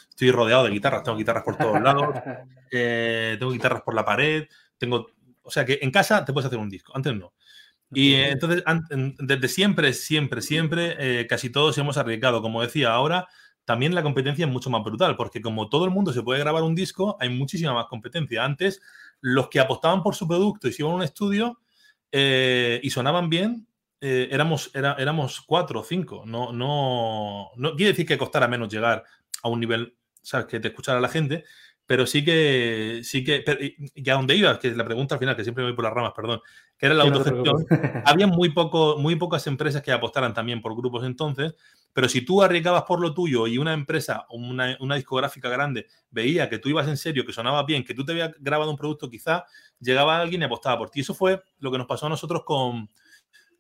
Estoy 0.10 0.32
rodeado 0.32 0.64
de 0.64 0.70
guitarras, 0.70 1.04
tengo 1.04 1.18
guitarras 1.18 1.44
por 1.44 1.58
todos 1.58 1.82
lados, 1.82 2.16
eh, 2.72 3.36
tengo 3.38 3.52
guitarras 3.52 3.82
por 3.82 3.94
la 3.94 4.06
pared, 4.06 4.48
tengo... 4.78 5.08
O 5.42 5.52
sea, 5.52 5.66
que 5.66 5.80
en 5.82 5.92
casa 5.92 6.24
te 6.24 6.32
puedes 6.32 6.46
hacer 6.46 6.60
un 6.60 6.70
disco, 6.70 6.94
antes 6.96 7.14
no. 7.14 7.34
Y 7.92 8.14
eh, 8.14 8.30
entonces, 8.32 8.64
desde 9.20 9.50
siempre, 9.50 9.92
siempre, 9.92 10.42
siempre, 10.42 10.96
eh, 10.98 11.28
casi 11.28 11.50
todos 11.50 11.78
hemos 11.78 11.98
arriesgado. 11.98 12.42
Como 12.42 12.62
decía, 12.62 12.94
ahora 12.94 13.28
también 13.66 13.94
la 13.94 14.02
competencia 14.02 14.46
es 14.46 14.52
mucho 14.52 14.70
más 14.70 14.82
brutal, 14.82 15.18
porque 15.18 15.42
como 15.42 15.68
todo 15.68 15.84
el 15.84 15.92
mundo 15.92 16.14
se 16.14 16.24
puede 16.24 16.40
grabar 16.40 16.64
un 16.64 16.74
disco, 16.74 17.18
hay 17.20 17.28
muchísima 17.28 17.74
más 17.74 17.88
competencia. 17.88 18.46
Antes, 18.46 18.82
los 19.20 19.50
que 19.50 19.60
apostaban 19.60 20.04
por 20.04 20.16
su 20.16 20.26
producto 20.26 20.70
y 20.70 20.72
se 20.72 20.84
iban 20.84 20.94
a 20.94 20.96
un 20.96 21.04
estudio, 21.04 21.60
eh, 22.12 22.80
y 22.84 22.90
sonaban 22.90 23.30
bien, 23.30 23.68
eh, 24.00 24.30
éramos, 24.32 24.72
era, 24.74 24.94
éramos 24.94 25.42
cuatro 25.42 25.82
o 25.82 25.84
cinco. 25.84 26.24
No, 26.26 26.52
no, 26.52 27.50
no 27.56 27.76
quiere 27.76 27.92
decir 27.92 28.06
que 28.06 28.18
costara 28.18 28.48
menos 28.48 28.70
llegar 28.70 29.04
a 29.44 29.50
un 29.50 29.60
nivel, 29.60 29.98
¿sabes? 30.22 30.46
Que 30.46 30.60
te 30.60 30.70
escuchara 30.70 31.00
la 31.00 31.10
gente, 31.10 31.44
pero 31.86 32.06
sí 32.06 32.24
que, 32.24 33.00
sí 33.04 33.24
que, 33.24 33.42
pero, 33.46 33.60
y 33.62 34.10
a 34.10 34.14
dónde 34.14 34.36
ibas, 34.36 34.60
que 34.60 34.68
es 34.68 34.78
la 34.78 34.86
pregunta 34.86 35.16
al 35.16 35.20
final, 35.20 35.36
que 35.36 35.44
siempre 35.44 35.64
me 35.64 35.70
voy 35.70 35.76
por 35.76 35.86
las 35.86 35.94
ramas, 35.94 36.14
perdón, 36.16 36.42
que 36.78 36.86
era 36.86 36.96
la 36.96 37.04
sí, 37.04 37.10
autogestión. 37.10 37.66
No 37.70 38.02
Había 38.06 38.28
muy, 38.28 38.50
poco, 38.50 38.98
muy 38.98 39.16
pocas 39.16 39.48
empresas 39.48 39.82
que 39.82 39.92
apostaran 39.92 40.34
también 40.34 40.62
por 40.62 40.76
grupos 40.76 41.06
entonces, 41.06 41.56
pero 41.98 42.10
si 42.10 42.22
tú 42.22 42.44
arriesgabas 42.44 42.84
por 42.84 43.02
lo 43.02 43.12
tuyo 43.12 43.48
y 43.48 43.58
una 43.58 43.74
empresa, 43.74 44.28
una, 44.30 44.78
una 44.82 44.94
discográfica 44.94 45.50
grande, 45.50 45.88
veía 46.12 46.48
que 46.48 46.60
tú 46.60 46.70
ibas 46.70 46.88
en 46.88 46.96
serio, 46.96 47.26
que 47.26 47.34
sonaba 47.34 47.64
bien, 47.64 47.84
que 47.84 47.96
tú 47.96 48.06
te 48.06 48.12
habías 48.12 48.36
grabado 48.40 48.70
un 48.70 48.78
producto, 48.78 49.10
quizá 49.10 49.46
llegaba 49.80 50.22
alguien 50.22 50.44
y 50.44 50.46
apostaba 50.46 50.78
por 50.78 50.92
ti. 50.92 51.00
Eso 51.00 51.16
fue 51.16 51.42
lo 51.58 51.72
que 51.72 51.80
nos 51.80 51.88
pasó 51.88 52.06
a 52.06 52.10
nosotros 52.10 52.44
con, 52.46 52.88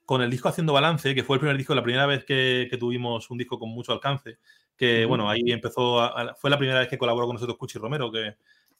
con 0.05 0.21
el 0.21 0.29
disco 0.29 0.49
Haciendo 0.49 0.71
Balance, 0.71 1.15
que 1.15 1.23
fue 1.23 1.37
el 1.37 1.39
primer 1.39 1.57
disco, 1.57 1.73
la 1.73 1.81
primera 1.81 2.05
vez 2.05 2.25
que, 2.25 2.67
que 2.69 2.77
tuvimos 2.77 3.27
un 3.31 3.39
disco 3.39 3.57
con 3.57 3.69
mucho 3.69 3.91
alcance, 3.91 4.37
que 4.77 4.99
uh 4.99 5.05
-huh. 5.05 5.09
bueno, 5.09 5.31
ahí 5.31 5.41
empezó, 5.47 5.99
a, 5.99 6.35
fue 6.35 6.51
la 6.51 6.59
primera 6.59 6.77
vez 6.77 6.89
que 6.89 6.99
colaboró 6.99 7.25
con 7.25 7.37
nosotros 7.37 7.57
Cuchi 7.57 7.79
Romero, 7.79 8.11
que 8.11 8.35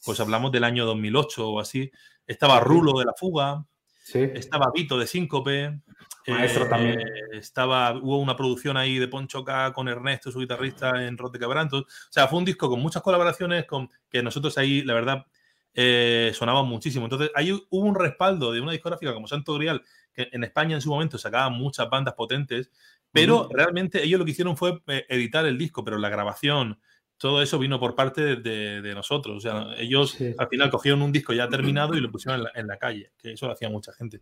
pues 0.06 0.20
hablamos 0.20 0.52
del 0.52 0.66
año 0.66 0.86
2008 0.86 1.50
o 1.50 1.60
así. 1.60 1.90
Estaba 2.28 2.60
Rulo 2.60 3.00
de 3.00 3.06
la 3.06 3.14
Fuga, 3.18 3.66
estaba 4.14 4.72
Vito 4.74 4.98
de 4.98 5.08
Síncope. 5.08 5.80
Maestro 6.28 6.66
eh, 6.66 6.70
también. 6.70 7.00
Estaba, 7.32 7.98
hubo 7.98 8.18
una 8.20 8.36
producción 8.36 8.78
ahí 8.78 9.00
de 9.00 9.08
Poncho 9.08 9.44
K 9.44 9.72
con 9.74 9.88
Ernesto, 9.88 10.32
su 10.32 10.40
guitarrista, 10.40 11.06
en 11.06 11.18
Rote 11.18 11.40
Cabrantos. 11.40 11.84
O 11.84 12.12
sea, 12.12 12.28
fue 12.28 12.40
un 12.40 12.46
disco 12.46 12.70
con 12.70 12.82
muchas 12.82 13.02
colaboraciones 13.02 13.66
con, 13.66 13.90
que 14.10 14.22
nosotros 14.22 14.58
ahí, 14.58 14.84
la 14.84 14.94
verdad, 14.94 15.26
eh, 15.74 16.32
sonaban 16.34 16.66
muchísimo. 16.66 17.06
Entonces, 17.06 17.32
ahí 17.36 17.52
hubo 17.52 17.86
un 17.86 17.96
respaldo 17.96 18.52
de 18.52 18.62
una 18.62 18.72
discográfica 18.72 19.14
como 19.14 19.28
Santo 19.28 19.54
Grial, 19.56 19.84
que 20.14 20.28
en 20.32 20.44
España 20.44 20.76
en 20.76 20.82
su 20.82 20.90
momento 20.90 21.18
sacaba 21.18 21.50
muchas 21.50 21.90
bandas 21.90 22.16
potentes, 22.16 22.72
pero 23.12 23.48
realmente 23.52 24.04
ellos 24.04 24.20
lo 24.20 24.26
que 24.26 24.32
hicieron 24.32 24.58
fue 24.58 24.82
eh, 24.88 25.06
editar 25.10 25.46
el 25.46 25.58
disco, 25.58 25.84
pero 25.84 25.98
la 25.98 26.10
grabación, 26.10 26.80
todo 27.18 27.42
eso 27.42 27.60
vino 27.60 27.80
por 27.80 27.96
parte 27.96 28.38
de, 28.38 28.82
de 28.82 28.96
nosotros. 28.96 29.38
O 29.38 29.40
sea, 29.40 29.76
ellos 29.78 30.18
al 30.38 30.48
final 30.48 30.70
cogieron 30.70 31.02
un 31.02 31.12
disco 31.12 31.34
ya 31.34 31.48
terminado 31.50 31.96
y 31.96 32.02
lo 32.02 32.12
pusieron 32.12 32.40
en 32.40 32.44
la, 32.44 32.52
en 32.56 32.68
la, 32.68 32.78
calle, 32.78 33.12
que 33.18 33.34
eso 33.34 33.48
lo 33.48 33.54
hacía 33.54 33.70
mucha 33.70 33.92
gente. 33.94 34.22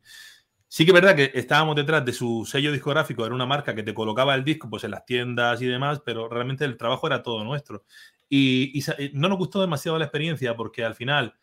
Sí 0.68 0.86
que 0.86 0.92
es 0.92 0.96
verdad 0.96 1.16
que 1.16 1.32
estábamos 1.36 1.76
detrás 1.76 2.04
de 2.04 2.12
su 2.12 2.46
sello 2.50 2.72
discográfico, 2.72 3.26
era 3.26 3.36
una 3.36 3.46
marca 3.46 3.76
que 3.76 3.84
te 3.84 3.94
colocaba 3.94 4.36
el 4.36 4.44
disco 4.44 4.70
pues, 4.70 4.84
en 4.84 4.92
las 4.92 5.06
tiendas 5.06 5.62
y 5.62 5.68
demás, 5.68 6.02
pero 6.06 6.28
realmente 6.28 6.66
el 6.66 6.78
trabajo 6.78 7.08
era 7.08 7.24
todo 7.24 7.44
nuestro. 7.44 7.84
Y, 8.28 8.80
y 8.80 9.12
no 9.14 9.30
nos 9.30 9.38
gustó 9.38 9.62
demasiado 9.62 9.98
la 10.00 10.06
experiencia 10.06 10.56
porque 10.56 10.84
al 10.84 10.96
final 10.96 11.36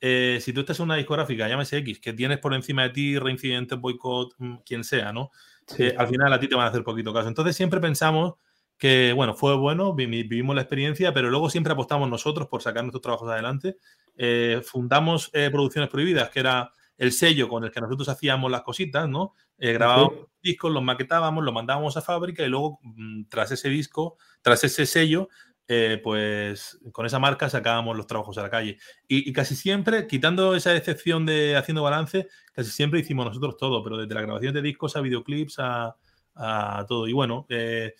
eh, 0.00 0.38
si 0.40 0.52
tú 0.52 0.60
estás 0.60 0.78
en 0.78 0.84
una 0.84 0.94
discográfica, 0.96 1.48
llámese 1.48 1.78
X, 1.78 1.98
que 1.98 2.12
tienes 2.12 2.38
por 2.38 2.54
encima 2.54 2.84
de 2.84 2.90
ti 2.90 3.18
reincidente, 3.18 3.74
boicot, 3.74 4.34
mm, 4.38 4.56
quien 4.64 4.84
sea, 4.84 5.12
¿no? 5.12 5.30
Sí. 5.66 5.84
Eh, 5.84 5.94
al 5.96 6.08
final 6.08 6.32
a 6.32 6.38
ti 6.38 6.48
te 6.48 6.54
van 6.54 6.66
a 6.66 6.68
hacer 6.68 6.84
poquito 6.84 7.12
caso. 7.12 7.28
Entonces 7.28 7.56
siempre 7.56 7.80
pensamos 7.80 8.34
que, 8.78 9.12
bueno, 9.12 9.34
fue 9.34 9.56
bueno, 9.56 9.92
vivimos 9.94 10.54
la 10.54 10.62
experiencia, 10.62 11.12
pero 11.12 11.30
luego 11.30 11.50
siempre 11.50 11.72
apostamos 11.72 12.08
nosotros 12.08 12.46
por 12.46 12.62
sacar 12.62 12.84
nuestros 12.84 13.02
trabajos 13.02 13.28
adelante. 13.28 13.76
Eh, 14.16 14.62
fundamos 14.64 15.30
eh, 15.32 15.50
Producciones 15.50 15.90
Prohibidas, 15.90 16.30
que 16.30 16.40
era 16.40 16.70
el 16.96 17.12
sello 17.12 17.48
con 17.48 17.64
el 17.64 17.70
que 17.70 17.80
nosotros 17.80 18.08
hacíamos 18.08 18.50
las 18.50 18.62
cositas, 18.62 19.08
¿no? 19.08 19.34
Eh, 19.58 19.72
grabábamos 19.72 20.28
discos, 20.42 20.72
los 20.72 20.82
maquetábamos, 20.82 21.44
los 21.44 21.54
mandábamos 21.54 21.96
a 21.96 22.02
fábrica 22.02 22.44
y 22.44 22.48
luego, 22.48 22.78
mm, 22.82 23.24
tras 23.28 23.50
ese 23.50 23.68
disco, 23.68 24.16
tras 24.42 24.62
ese 24.62 24.86
sello, 24.86 25.28
eh, 25.66 26.00
pues 26.02 26.78
con 26.92 27.04
esa 27.04 27.18
marca 27.18 27.50
sacábamos 27.50 27.96
los 27.96 28.06
trabajos 28.06 28.38
a 28.38 28.42
la 28.42 28.50
calle. 28.50 28.78
Y, 29.06 29.28
y, 29.28 29.32
casi 29.32 29.54
siempre, 29.54 30.06
quitando 30.06 30.54
esa 30.54 30.74
excepción 30.74 31.26
de 31.26 31.56
haciendo 31.56 31.82
balance, 31.82 32.28
casi 32.52 32.70
siempre 32.70 33.00
hicimos 33.00 33.26
nosotros 33.26 33.56
todo, 33.56 33.82
pero 33.82 33.98
desde 33.98 34.14
la 34.14 34.22
grabación 34.22 34.54
de 34.54 34.62
discos 34.62 34.96
a 34.96 35.00
videoclips 35.00 35.58
a, 35.58 35.96
a 36.38 36.86
todo. 36.88 37.06
Y 37.08 37.12
bueno, 37.12 37.46
eh, 37.48 37.94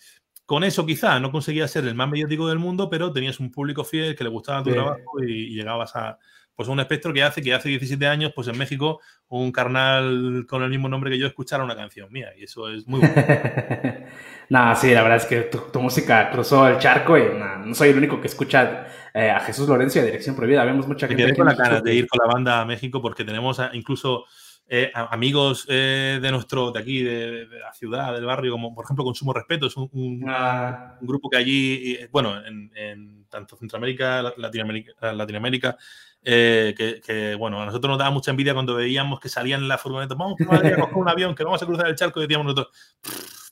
con 0.49 0.63
eso 0.63 0.83
quizá 0.83 1.19
no 1.19 1.31
conseguías 1.31 1.69
ser 1.69 1.85
el 1.85 1.93
más 1.93 2.09
mediático 2.09 2.47
del 2.47 2.57
mundo, 2.57 2.89
pero 2.89 3.13
tenías 3.13 3.39
un 3.39 3.51
público 3.51 3.83
fiel 3.83 4.15
que 4.15 4.23
le 4.23 4.31
gustaba 4.31 4.63
tu 4.63 4.71
sí. 4.71 4.75
trabajo 4.75 5.23
y, 5.23 5.31
y, 5.31 5.53
llegabas 5.53 5.95
a 5.95 6.17
pues 6.55 6.67
un 6.67 6.79
espectro 6.79 7.13
que 7.13 7.21
hace 7.21 7.43
que 7.43 7.53
hace 7.53 7.69
17 7.69 8.07
años, 8.07 8.31
pues 8.35 8.47
en 8.47 8.57
México, 8.57 8.99
un 9.27 9.51
carnal 9.51 10.47
con 10.49 10.63
el 10.63 10.71
mismo 10.71 10.89
nombre 10.89 11.11
que 11.11 11.19
yo 11.19 11.27
escuchara 11.27 11.63
una 11.63 11.75
canción 11.75 12.11
mía. 12.11 12.29
Y 12.35 12.45
eso 12.45 12.67
es 12.67 12.87
muy 12.87 12.99
bueno. 12.99 13.13
Nada, 14.49 14.73
sí, 14.73 14.91
la 14.91 15.03
verdad 15.03 15.17
es 15.17 15.25
que 15.27 15.41
tu, 15.41 15.59
tu 15.71 15.79
música 15.81 16.31
cruzó 16.31 16.67
el 16.67 16.79
charco 16.79 17.15
y 17.15 17.25
nah, 17.37 17.57
no 17.57 17.75
soy 17.75 17.89
el 17.89 17.97
único 17.99 18.19
que 18.19 18.25
escucha 18.25 18.87
eh, 19.13 19.29
a 19.29 19.41
Jesús 19.41 19.69
Lorenzo 19.69 19.99
y 19.99 20.01
a 20.01 20.05
Dirección 20.05 20.35
Prohibida. 20.35 20.65
Vemos 20.65 20.87
mucha 20.87 21.07
gente. 21.07 21.21
Me 21.21 21.27
quedé 21.27 21.37
con 21.37 21.45
la 21.45 21.53
ganas 21.53 21.83
de 21.83 21.93
ir 21.93 22.07
con 22.07 22.17
la 22.27 22.33
banda 22.33 22.61
a 22.61 22.65
México 22.65 23.03
porque 23.03 23.23
tenemos 23.23 23.59
a, 23.59 23.69
incluso 23.73 24.25
eh, 24.71 24.91
amigos 24.93 25.65
eh, 25.67 26.19
de 26.21 26.31
nuestro, 26.31 26.71
de 26.71 26.79
aquí, 26.79 27.01
de, 27.01 27.47
de, 27.47 27.59
la 27.59 27.73
ciudad, 27.73 28.13
del 28.13 28.25
barrio, 28.25 28.51
como 28.51 28.73
por 28.75 28.85
ejemplo 28.85 29.03
Consumo 29.03 29.33
Respeto, 29.33 29.65
es 29.65 29.75
un, 29.75 29.89
un, 29.91 30.25
ah. 30.29 30.95
un 31.01 31.07
grupo 31.07 31.29
que 31.29 31.37
allí, 31.37 31.97
bueno, 32.11 32.45
en, 32.45 32.71
en, 32.75 33.25
tanto 33.29 33.57
Centroamérica, 33.57 34.33
Latinoamérica, 34.37 35.13
Latinoamérica 35.13 35.77
eh, 36.21 36.75
que, 36.77 36.99
que, 37.01 37.35
bueno, 37.35 37.61
a 37.61 37.65
nosotros 37.65 37.89
nos 37.89 37.97
daba 37.97 38.11
mucha 38.11 38.31
envidia 38.31 38.53
cuando 38.53 38.75
veíamos 38.75 39.19
que 39.19 39.29
salían 39.29 39.61
en 39.61 39.67
la 39.69 39.77
furgoneta, 39.77 40.15
vamos 40.15 40.35
a 40.39 40.45
coger 40.45 40.77
un 40.93 41.09
avión, 41.09 41.33
que 41.33 41.43
vamos 41.43 41.63
a 41.63 41.65
cruzar 41.65 41.87
el 41.87 41.95
charco 41.95 42.19
y 42.19 42.23
decíamos 42.23 42.45
nosotros, 42.45 42.69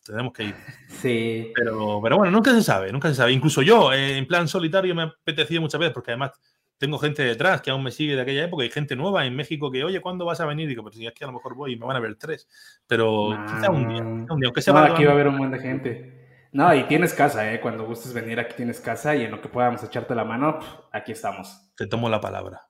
tenemos 0.06 0.34
que 0.34 0.44
ir. 0.44 0.56
Sí. 0.88 1.52
Pero, 1.56 2.00
pero 2.04 2.18
bueno, 2.18 2.32
nunca 2.32 2.52
se 2.54 2.62
sabe, 2.62 2.92
nunca 2.92 3.08
se 3.10 3.16
sabe. 3.16 3.32
Incluso 3.32 3.62
yo, 3.62 3.94
eh, 3.94 4.18
en 4.18 4.28
plan 4.28 4.48
solitario, 4.48 4.94
me 4.94 5.04
apetecía 5.04 5.62
muchas 5.62 5.80
veces, 5.80 5.94
porque 5.94 6.12
además 6.12 6.32
tengo 6.78 7.00
gente 7.00 7.24
detrás 7.24 7.62
que 7.62 7.72
aún 7.72 7.84
me 7.84 7.92
sigue 7.92 8.16
de 8.16 8.22
aquella 8.22 8.44
época 8.44 8.64
y 8.64 8.70
gente 8.70 8.96
nueva 8.96 9.26
en 9.26 9.36
México 9.36 9.72
que, 9.72 9.84
oye, 9.84 10.00
¿cuándo 10.00 10.26
vas 10.26 10.40
a 10.42 10.46
venir? 10.46 10.66
Y 10.66 10.70
digo, 10.70 10.84
pero 10.84 10.96
si 10.96 11.06
es 11.06 11.14
que 11.14 11.24
a 11.24 11.28
lo 11.28 11.34
mejor 11.34 11.56
voy 11.56 11.74
y 11.74 11.76
me 11.78 11.86
van 11.86 11.98
a 11.98 12.00
ver 12.00 12.16
tres. 12.16 12.48
Pero 12.88 13.30
nah, 13.32 13.46
quizá 13.46 13.72
un 13.72 13.88
día, 13.88 14.02
un 14.02 14.26
día, 14.26 14.48
aunque 14.48 14.62
sea 14.62 14.74
no, 14.74 14.80
aquí 14.80 15.04
va 15.04 15.12
a 15.12 15.14
haber 15.14 15.28
un 15.28 15.38
buen 15.38 15.52
de 15.52 15.60
gente. 15.60 16.28
No, 16.52 16.74
y 16.74 16.84
tienes 16.84 17.14
casa, 17.14 17.52
¿eh? 17.52 17.60
Cuando 17.60 17.86
gustes 17.86 18.14
venir 18.14 18.40
aquí 18.40 18.56
tienes 18.56 18.80
casa 18.80 19.16
y 19.16 19.24
en 19.24 19.32
lo 19.32 19.42
que 19.42 19.50
podamos 19.50 19.84
echarte 19.84 20.16
la 20.16 20.24
mano, 20.24 20.60
aquí 20.92 21.12
estamos. 21.12 21.72
Te 21.78 21.88
tomo 21.88 22.10
la 22.10 22.22
palabra. 22.22 22.62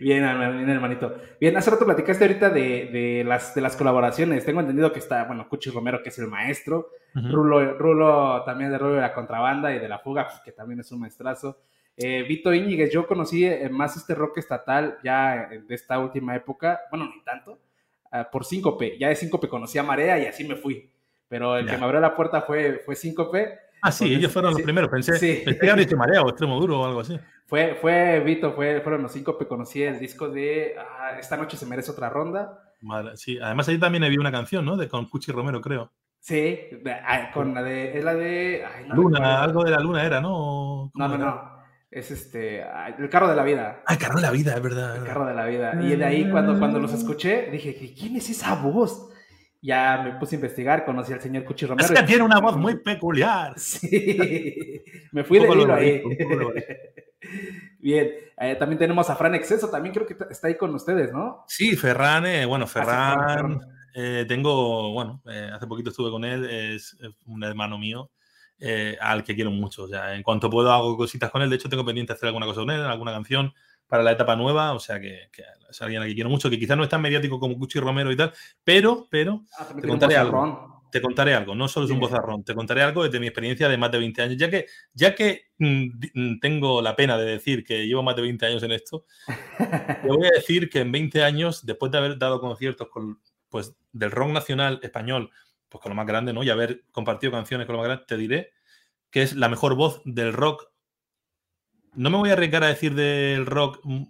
bien, 0.00 0.22
bien, 0.22 0.70
hermanito. 0.70 1.16
Bien, 1.38 1.54
hace 1.56 1.70
rato 1.70 1.84
platicaste 1.84 2.24
ahorita 2.24 2.48
de, 2.48 2.88
de, 2.90 3.24
las, 3.24 3.54
de 3.54 3.60
las 3.60 3.76
colaboraciones. 3.76 4.44
Tengo 4.44 4.60
entendido 4.60 4.90
que 4.90 5.00
está, 5.00 5.24
bueno, 5.24 5.46
Cuchi 5.48 5.70
Romero, 5.70 6.02
que 6.02 6.08
es 6.08 6.18
el 6.18 6.28
maestro. 6.28 6.88
Uh 7.14 7.18
-huh. 7.18 7.30
Rulo, 7.30 7.78
Rulo, 7.78 8.42
también 8.44 8.70
de 8.70 8.78
Rulo 8.78 8.94
de 8.94 9.02
la 9.02 9.12
Contrabanda 9.12 9.74
y 9.74 9.78
de 9.78 9.88
la 9.88 9.98
Fuga, 9.98 10.28
que 10.42 10.52
también 10.52 10.80
es 10.80 10.90
un 10.92 11.00
maestrazo. 11.00 11.58
Eh, 12.00 12.22
Vito 12.22 12.54
Íñiguez, 12.54 12.92
yo 12.92 13.06
conocí 13.06 13.44
eh, 13.44 13.68
más 13.68 13.96
este 13.96 14.14
rock 14.14 14.38
estatal 14.38 14.98
ya 15.02 15.48
de 15.48 15.74
esta 15.74 15.98
última 15.98 16.36
época, 16.36 16.80
bueno, 16.90 17.10
ni 17.12 17.22
tanto, 17.24 17.58
uh, 18.12 18.30
por 18.30 18.44
Síncope. 18.44 18.96
Ya 18.98 19.08
de 19.08 19.16
Síncope 19.16 19.48
conocí 19.48 19.78
a 19.78 19.82
Marea 19.82 20.18
y 20.18 20.26
así 20.26 20.44
me 20.46 20.54
fui. 20.54 20.90
Pero 21.28 21.56
el 21.56 21.66
ya. 21.66 21.72
que 21.72 21.78
me 21.78 21.84
abrió 21.84 22.00
la 22.00 22.14
puerta 22.14 22.42
fue, 22.42 22.80
fue 22.86 22.94
Síncope. 22.94 23.58
Ah, 23.82 23.90
sí, 23.90 24.14
ellos 24.14 24.32
fueron 24.32 24.52
sí, 24.52 24.58
los 24.58 24.64
primeros. 24.64 24.90
Pensé, 24.90 25.18
sí. 25.18 25.42
pensé 25.44 25.86
que 25.86 25.96
Marea 25.96 26.22
o 26.22 26.28
Extremo 26.28 26.60
Duro 26.60 26.80
o 26.80 26.86
algo 26.86 27.00
así. 27.00 27.18
Fue, 27.46 27.76
fue 27.80 28.20
Vito, 28.20 28.52
fue, 28.52 28.80
fueron 28.80 29.02
los 29.02 29.12
cinco 29.12 29.38
que 29.38 29.46
conocí 29.46 29.82
el 29.82 29.98
disco 29.98 30.28
de 30.28 30.74
ah, 30.78 31.16
Esta 31.18 31.36
noche 31.36 31.56
se 31.56 31.66
merece 31.66 31.90
otra 31.90 32.10
ronda. 32.10 32.62
Vale, 32.80 33.16
sí, 33.16 33.38
además 33.42 33.68
ahí 33.68 33.78
también 33.78 34.04
había 34.04 34.20
una 34.20 34.30
canción, 34.30 34.64
¿no? 34.64 34.76
De 34.76 34.88
con 34.88 35.06
Cuchi 35.06 35.32
Romero, 35.32 35.60
creo. 35.60 35.90
Sí, 36.20 36.60
ah, 37.04 37.30
con 37.32 37.54
la 37.54 37.62
de. 37.62 37.96
Es 37.98 38.04
la 38.04 38.14
de. 38.14 38.64
Ay, 38.64 38.84
no 38.86 38.94
luna, 38.94 39.42
algo 39.42 39.64
de 39.64 39.70
la 39.70 39.80
luna 39.80 40.04
era, 40.04 40.20
¿no? 40.20 40.90
No, 40.94 41.08
no, 41.08 41.14
era? 41.14 41.24
no. 41.24 41.57
Es 41.90 42.10
este. 42.10 42.62
El 42.98 43.08
carro 43.08 43.28
de 43.28 43.36
la 43.36 43.42
vida. 43.42 43.82
Ah, 43.86 43.94
el 43.94 43.98
carro 43.98 44.16
de 44.16 44.22
la 44.22 44.30
vida, 44.30 44.54
es 44.54 44.62
verdad. 44.62 44.96
El 44.96 45.04
carro 45.04 45.26
de 45.26 45.34
la 45.34 45.46
vida. 45.46 45.78
Y 45.82 45.96
de 45.96 46.04
ahí, 46.04 46.30
cuando, 46.30 46.58
cuando 46.58 46.78
los 46.78 46.92
escuché, 46.92 47.50
dije, 47.50 47.94
¿quién 47.96 48.16
es 48.16 48.28
esa 48.28 48.54
voz? 48.54 49.08
ya 49.60 50.02
me 50.02 50.12
puse 50.18 50.36
a 50.36 50.38
investigar, 50.38 50.84
conocí 50.84 51.12
al 51.12 51.20
señor 51.20 51.44
Cuchi 51.44 51.66
Romero. 51.66 51.92
Es 51.92 52.00
que 52.00 52.06
tiene 52.06 52.22
una 52.22 52.40
voz 52.40 52.56
muy 52.56 52.76
peculiar. 52.76 53.58
Sí, 53.58 54.82
me 55.12 55.24
fui 55.24 55.38
de 55.38 55.54
libro 55.54 55.74
ahí. 55.74 56.02
Bien, 57.80 58.10
eh, 58.38 58.56
también 58.56 58.78
tenemos 58.78 59.10
a 59.10 59.16
Fran 59.16 59.34
Exceso, 59.34 59.68
también 59.68 59.94
creo 59.94 60.06
que 60.06 60.16
está 60.30 60.48
ahí 60.48 60.56
con 60.56 60.74
ustedes, 60.74 61.12
¿no? 61.12 61.44
Sí, 61.48 61.76
Ferran, 61.76 62.26
eh, 62.26 62.46
bueno, 62.46 62.66
Ferran, 62.66 63.18
ah, 63.20 63.58
sí, 63.60 63.68
eh, 63.94 64.24
tengo, 64.28 64.92
bueno, 64.92 65.20
hace 65.52 65.66
poquito 65.66 65.90
estuve 65.90 66.10
con 66.10 66.24
él, 66.24 66.48
es 66.48 66.96
un 67.26 67.42
hermano 67.42 67.78
mío. 67.78 68.10
Al 69.00 69.24
que 69.24 69.34
quiero 69.34 69.50
mucho, 69.50 69.84
o 69.84 69.88
sea, 69.88 70.14
en 70.14 70.22
cuanto 70.22 70.50
puedo 70.50 70.72
hago 70.72 70.96
cositas 70.96 71.30
con 71.30 71.42
él, 71.42 71.50
de 71.50 71.56
hecho 71.56 71.68
tengo 71.68 71.84
pendiente 71.84 72.12
hacer 72.12 72.26
alguna 72.26 72.46
cosa 72.46 72.60
con 72.60 72.70
él, 72.70 72.80
alguna 72.80 73.12
canción, 73.12 73.52
para 73.88 74.02
la 74.02 74.12
etapa 74.12 74.36
nueva, 74.36 74.74
o 74.74 74.78
sea 74.78 75.00
que, 75.00 75.28
que, 75.32 75.42
es 75.68 75.82
alguien 75.82 76.02
a 76.02 76.04
quien 76.04 76.14
quiero 76.14 76.30
mucho, 76.30 76.50
que 76.50 76.58
quizás 76.58 76.76
no 76.76 76.84
es 76.84 76.88
tan 76.88 77.02
mediático 77.02 77.40
como 77.40 77.58
Cuchi 77.58 77.80
Romero 77.80 78.12
y 78.12 78.16
tal, 78.16 78.32
pero, 78.62 79.08
pero 79.10 79.44
ah, 79.58 79.68
te 79.80 79.88
contaré 79.88 80.16
algo. 80.16 80.76
Te 80.90 81.02
contaré 81.02 81.34
algo, 81.34 81.54
no 81.54 81.68
solo 81.68 81.84
es 81.84 81.92
un 81.92 82.00
bozarrón, 82.00 82.44
te 82.44 82.54
contaré 82.54 82.80
algo 82.80 83.06
de 83.06 83.20
mi 83.20 83.26
experiencia 83.26 83.68
de 83.68 83.76
más 83.76 83.92
de 83.92 83.98
20 83.98 84.22
años, 84.22 84.36
ya 84.38 84.48
que, 84.48 84.66
ya 84.94 85.14
que 85.14 85.48
mmm, 85.58 86.38
tengo 86.40 86.80
la 86.80 86.96
pena 86.96 87.18
de 87.18 87.26
decir 87.26 87.62
que 87.62 87.86
llevo 87.86 88.02
más 88.02 88.16
de 88.16 88.22
20 88.22 88.46
años 88.46 88.62
en 88.62 88.72
esto, 88.72 89.04
te 90.02 90.08
voy 90.08 90.26
a 90.26 90.30
decir 90.30 90.70
que 90.70 90.80
en 90.80 90.90
20 90.90 91.22
años, 91.22 91.66
después 91.66 91.92
de 91.92 91.98
haber 91.98 92.18
dado 92.18 92.40
conciertos 92.40 92.88
con, 92.88 93.20
pues, 93.50 93.74
del 93.92 94.10
rock 94.10 94.30
nacional 94.30 94.80
español, 94.82 95.30
pues 95.68 95.82
con 95.82 95.90
lo 95.90 95.96
más 95.96 96.06
grande, 96.06 96.32
¿no? 96.32 96.42
Y 96.42 96.50
haber 96.50 96.84
compartido 96.92 97.32
canciones 97.32 97.66
con 97.66 97.74
lo 97.74 97.82
más 97.82 97.88
grande, 97.88 98.04
te 98.06 98.16
diré 98.16 98.52
que 99.10 99.22
es 99.22 99.34
la 99.34 99.48
mejor 99.48 99.74
voz 99.74 100.02
del 100.04 100.32
rock 100.32 100.68
no 101.98 102.10
me 102.10 102.18
voy 102.18 102.30
a 102.30 102.34
arriesgar 102.34 102.62
a 102.64 102.68
decir 102.68 102.94
del 102.94 103.44
rock, 103.46 103.80
mm, 103.84 104.04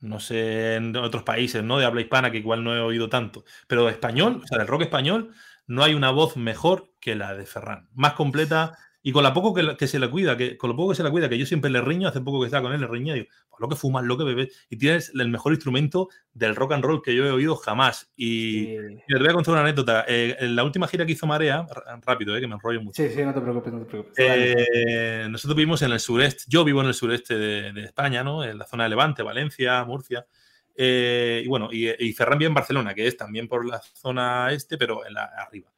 no 0.00 0.20
sé, 0.20 0.76
en 0.76 0.94
otros 0.96 1.22
países, 1.22 1.64
¿no? 1.64 1.78
De 1.78 1.84
habla 1.84 2.00
hispana, 2.00 2.30
que 2.30 2.38
igual 2.38 2.62
no 2.62 2.74
he 2.74 2.80
oído 2.80 3.08
tanto, 3.08 3.44
pero 3.66 3.88
español, 3.88 4.40
o 4.42 4.46
sea, 4.46 4.58
del 4.58 4.68
rock 4.68 4.82
español, 4.82 5.34
no 5.66 5.82
hay 5.82 5.94
una 5.94 6.10
voz 6.10 6.36
mejor 6.36 6.92
que 7.00 7.14
la 7.16 7.34
de 7.34 7.46
Ferran. 7.46 7.88
Más 7.94 8.12
completa, 8.12 8.78
y 9.06 9.12
con 9.12 9.22
la 9.22 9.34
poco 9.34 9.52
que, 9.52 9.76
que, 9.76 9.86
se 9.86 9.98
le 9.98 10.10
cuida, 10.10 10.34
que 10.34 10.56
con 10.56 10.70
lo 10.70 10.76
poco 10.76 10.88
que 10.88 10.96
se 10.96 11.04
le 11.04 11.10
cuida, 11.10 11.28
que 11.28 11.38
yo 11.38 11.44
siempre 11.44 11.70
le 11.70 11.82
riño, 11.82 12.08
hace 12.08 12.22
poco 12.22 12.40
que 12.40 12.46
estaba 12.46 12.62
con 12.62 12.72
él, 12.72 12.80
le 12.80 12.86
riño, 12.86 13.12
digo, 13.12 13.26
pues 13.50 13.60
lo 13.60 13.68
que 13.68 13.76
fumas, 13.76 14.02
lo 14.02 14.16
que 14.16 14.24
bebes, 14.24 14.66
y 14.70 14.78
tienes 14.78 15.12
el 15.14 15.28
mejor 15.28 15.52
instrumento 15.52 16.08
del 16.32 16.56
rock 16.56 16.72
and 16.72 16.82
roll 16.82 17.02
que 17.02 17.14
yo 17.14 17.26
he 17.26 17.30
oído 17.30 17.54
jamás. 17.54 18.10
Y 18.16 18.64
sí. 18.64 18.76
te 19.06 19.18
voy 19.18 19.28
a 19.28 19.32
contar 19.34 19.52
una 19.52 19.60
anécdota. 19.60 20.06
Eh, 20.08 20.36
en 20.40 20.56
la 20.56 20.64
última 20.64 20.88
gira 20.88 21.04
que 21.04 21.12
hizo 21.12 21.26
Marea, 21.26 21.66
rápido, 22.02 22.34
eh, 22.34 22.40
que 22.40 22.48
me 22.48 22.54
enrollo 22.54 22.80
mucho. 22.80 23.02
Sí, 23.02 23.10
sí, 23.14 23.22
no 23.22 23.34
te 23.34 23.42
preocupes, 23.42 23.72
no 23.74 23.80
te 23.80 23.84
preocupes. 23.84 24.14
Eh, 24.16 25.26
nosotros 25.28 25.54
vivimos 25.54 25.82
en 25.82 25.92
el 25.92 26.00
sureste, 26.00 26.44
yo 26.48 26.64
vivo 26.64 26.80
en 26.80 26.86
el 26.86 26.94
sureste 26.94 27.36
de, 27.36 27.72
de 27.74 27.84
España, 27.84 28.24
¿no? 28.24 28.42
En 28.42 28.56
la 28.56 28.64
zona 28.64 28.84
de 28.84 28.88
Levante, 28.88 29.22
Valencia, 29.22 29.84
Murcia. 29.84 30.26
Eh, 30.74 31.42
y 31.44 31.48
bueno, 31.48 31.68
y, 31.70 31.88
y 31.90 32.12
Ferran 32.14 32.38
bien 32.38 32.50
en 32.50 32.54
Barcelona, 32.54 32.94
que 32.94 33.06
es 33.06 33.16
también 33.16 33.48
por 33.48 33.66
la 33.66 33.80
zona 33.80 34.50
este, 34.50 34.76
pero 34.76 35.06
en 35.06 35.14
la, 35.14 35.24
arriba. 35.24 35.73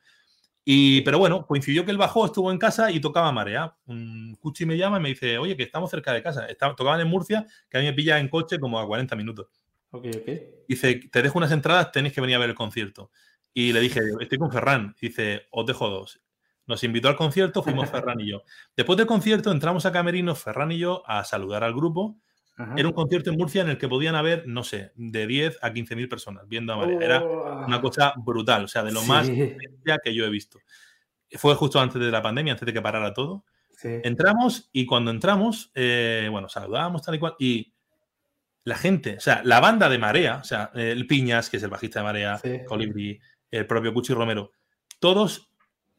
Y, 0.69 1.03
pero 1.03 1.21
bueno, 1.21 1.47
coincidió 1.47 1.85
que 1.85 1.93
él 1.93 1.97
bajó, 1.97 2.27
estuvo 2.27 2.51
en 2.51 2.59
casa 2.59 2.91
y 2.91 2.99
tocaba 2.99 3.31
marea. 3.31 3.77
Un 3.87 4.37
Cuchi 4.41 4.67
me 4.67 4.77
llama 4.77 4.99
y 4.99 5.01
me 5.01 5.09
dice, 5.11 5.39
oye, 5.39 5.57
que 5.57 5.63
estamos 5.63 5.89
cerca 5.89 6.13
de 6.13 6.25
casa. 6.25 6.47
Está, 6.47 6.75
tocaban 6.75 7.01
en 7.01 7.07
Murcia, 7.07 7.47
que 7.71 7.79
a 7.79 7.81
mí 7.81 7.87
me 7.87 7.93
pilla 7.93 8.19
en 8.19 8.29
coche 8.29 8.59
como 8.59 8.81
a 8.81 8.85
40 8.85 9.15
minutos. 9.15 9.47
Dice, 10.67 11.03
te 11.13 11.23
dejo 11.23 11.39
unas 11.39 11.53
entradas, 11.53 11.93
tenéis 11.93 12.13
que 12.13 12.21
venir 12.21 12.35
a 12.35 12.41
ver 12.41 12.51
el 12.51 12.57
concierto. 12.57 13.13
Y 13.55 13.73
le 13.73 13.79
dije, 13.79 14.01
estoy 14.19 14.39
con 14.39 14.51
Ferran. 14.51 14.97
Dice, 15.01 15.47
os 15.53 15.65
dejo 15.67 15.89
dos. 15.89 16.21
Nos 16.67 16.83
invitó 16.83 17.07
al 17.07 17.17
concierto, 17.17 17.63
fuimos 17.63 17.89
Ferran 17.91 18.19
y 18.19 18.33
yo. 18.33 18.43
Después 18.77 18.97
del 18.97 19.07
concierto 19.07 19.53
entramos 19.53 19.87
a 19.87 19.93
Camerino, 19.93 20.35
Ferran 20.35 20.73
y 20.73 20.79
yo, 20.79 21.09
a 21.09 21.23
saludar 21.23 21.63
al 21.63 21.75
grupo. 21.75 22.19
Ajá. 22.57 22.75
Era 22.77 22.89
un 22.89 22.95
concierto 22.95 23.31
en 23.31 23.37
Murcia 23.37 23.63
en 23.63 23.69
el 23.69 23.79
que 23.79 23.87
podían 23.89 24.15
haber, 24.15 24.47
no 24.49 24.65
sé, 24.65 24.93
de 24.95 25.27
10 25.27 25.59
a 25.61 25.73
15 25.73 25.95
mil 25.95 26.09
personas 26.09 26.49
viendo 26.49 26.73
a 26.73 26.77
Marea. 26.79 26.99
Era 27.01 27.23
una 27.25 27.81
cosa 27.81 28.15
brutal, 28.17 28.65
o 28.65 28.69
sea, 28.69 28.83
de 28.83 28.93
lo 28.93 29.03
más 29.03 29.27
Sí. 29.27 29.57
que 30.03 30.15
yo 30.15 30.25
he 30.25 30.31
visto. 30.31 30.59
Fue 31.33 31.55
justo 31.55 31.81
antes 31.81 32.01
de 32.01 32.11
la 32.11 32.23
pandemia, 32.23 32.55
antes 32.55 32.65
de 32.67 32.73
que 32.73 32.81
parara 32.81 33.13
todo. 33.13 33.45
Sí. 33.73 33.89
Entramos 34.05 34.71
y 34.73 34.87
cuando 34.87 35.11
entramos, 35.11 35.71
eh, 35.75 36.29
bueno, 36.31 36.49
saludamos 36.49 37.03
tal 37.03 37.17
y 37.17 37.19
cual. 37.19 37.35
Y 37.39 37.75
la 38.65 38.77
gente, 38.77 39.17
o 39.17 39.21
sea, 39.21 39.43
la 39.45 39.61
banda 39.61 39.89
de 39.91 39.99
Marea, 39.99 40.39
o 40.39 40.45
sea, 40.45 40.71
el 40.75 41.07
Piñas, 41.07 41.51
que 41.51 41.59
es 41.59 41.63
el 41.63 41.71
bajista 41.71 42.01
de 42.01 42.05
Marea, 42.05 42.39
Sí. 42.39 42.61
Colibri, 42.67 43.21
el 43.51 43.67
propio 43.67 43.93
Cuchi 43.93 44.15
Romero, 44.15 44.53
todos 44.99 45.51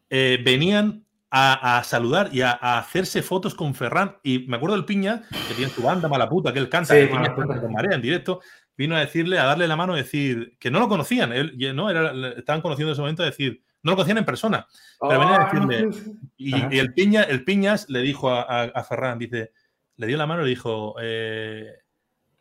eh, 0.10 0.40
venían 0.44 1.06
a, 1.30 1.78
a 1.78 1.84
saludar 1.84 2.30
y 2.34 2.42
a, 2.42 2.52
a 2.60 2.78
hacerse 2.80 3.22
fotos 3.22 3.54
con 3.56 3.76
Ferran. 3.76 4.18
Y 4.24 4.40
me 4.48 4.58
acuerdo 4.58 4.76
del 4.76 4.86
Piñas, 4.86 5.22
que 5.48 5.54
tiene 5.56 5.72
su 5.72 5.82
banda 5.82 6.08
Malaputa, 6.08 6.54
que 6.54 6.60
él 6.60 6.70
canta, 6.70 6.94
Sí, 6.94 7.02
el 7.02 7.10
Malaputa. 7.10 7.48
canta 7.48 7.62
con 7.62 7.74
Marea 7.74 7.96
en 7.96 8.02
directo, 8.02 8.40
vino 8.78 8.96
a 8.96 9.00
decirle, 9.00 9.40
a 9.40 9.46
darle 9.46 9.68
la 9.68 9.76
mano, 9.76 9.94
a 9.94 9.98
decir 9.98 10.56
que 10.60 10.70
no 10.72 10.80
lo 10.80 10.88
conocían, 10.88 11.34
él, 11.34 11.54
no, 11.76 11.90
era, 11.90 12.12
estaban 12.38 12.62
conociendo 12.62 12.92
en 12.92 12.94
ese 12.94 13.02
momento, 13.02 13.24
a 13.24 13.28
decir, 13.28 13.62
no 13.84 13.92
lo 13.92 13.96
conocían 13.98 14.20
en 14.20 14.26
persona. 14.26 14.68
Pero 15.02 15.20
venía 15.20 15.36
a 15.36 15.50
Ah, 15.50 15.54
no 15.54 15.68
decirle-. 15.68 16.14
Y, 16.38 16.78
el, 16.78 16.94
Piña, 16.94 17.24
el 17.24 17.44
Piñas 17.44 17.90
le 17.90 18.02
dijo 18.02 18.30
a, 18.32 18.42
a- 18.44 18.64
a 18.64 18.84
Ferran, 18.84 19.18
dice, 19.20 19.52
le 19.98 20.08
dio 20.08 20.18
la 20.18 20.28
mano 20.28 20.42
y 20.42 20.46
le 20.46 20.50
dijo, 20.52 20.96
eh, 21.02 21.66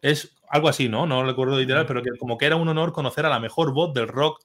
es 0.03 0.37
algo 0.51 0.68
así, 0.68 0.89
¿no? 0.89 1.07
No 1.07 1.24
recuerdo 1.24 1.59
literal, 1.59 1.87
pero 1.87 2.03
que 2.03 2.11
como 2.18 2.37
que 2.39 2.47
era 2.47 2.57
un 2.57 2.68
honor 2.68 2.93
conocer 2.93 3.26
a 3.26 3.30
la 3.30 3.41
mejor 3.41 3.72
voz 3.72 3.93
del 3.95 4.07
rock 4.09 4.43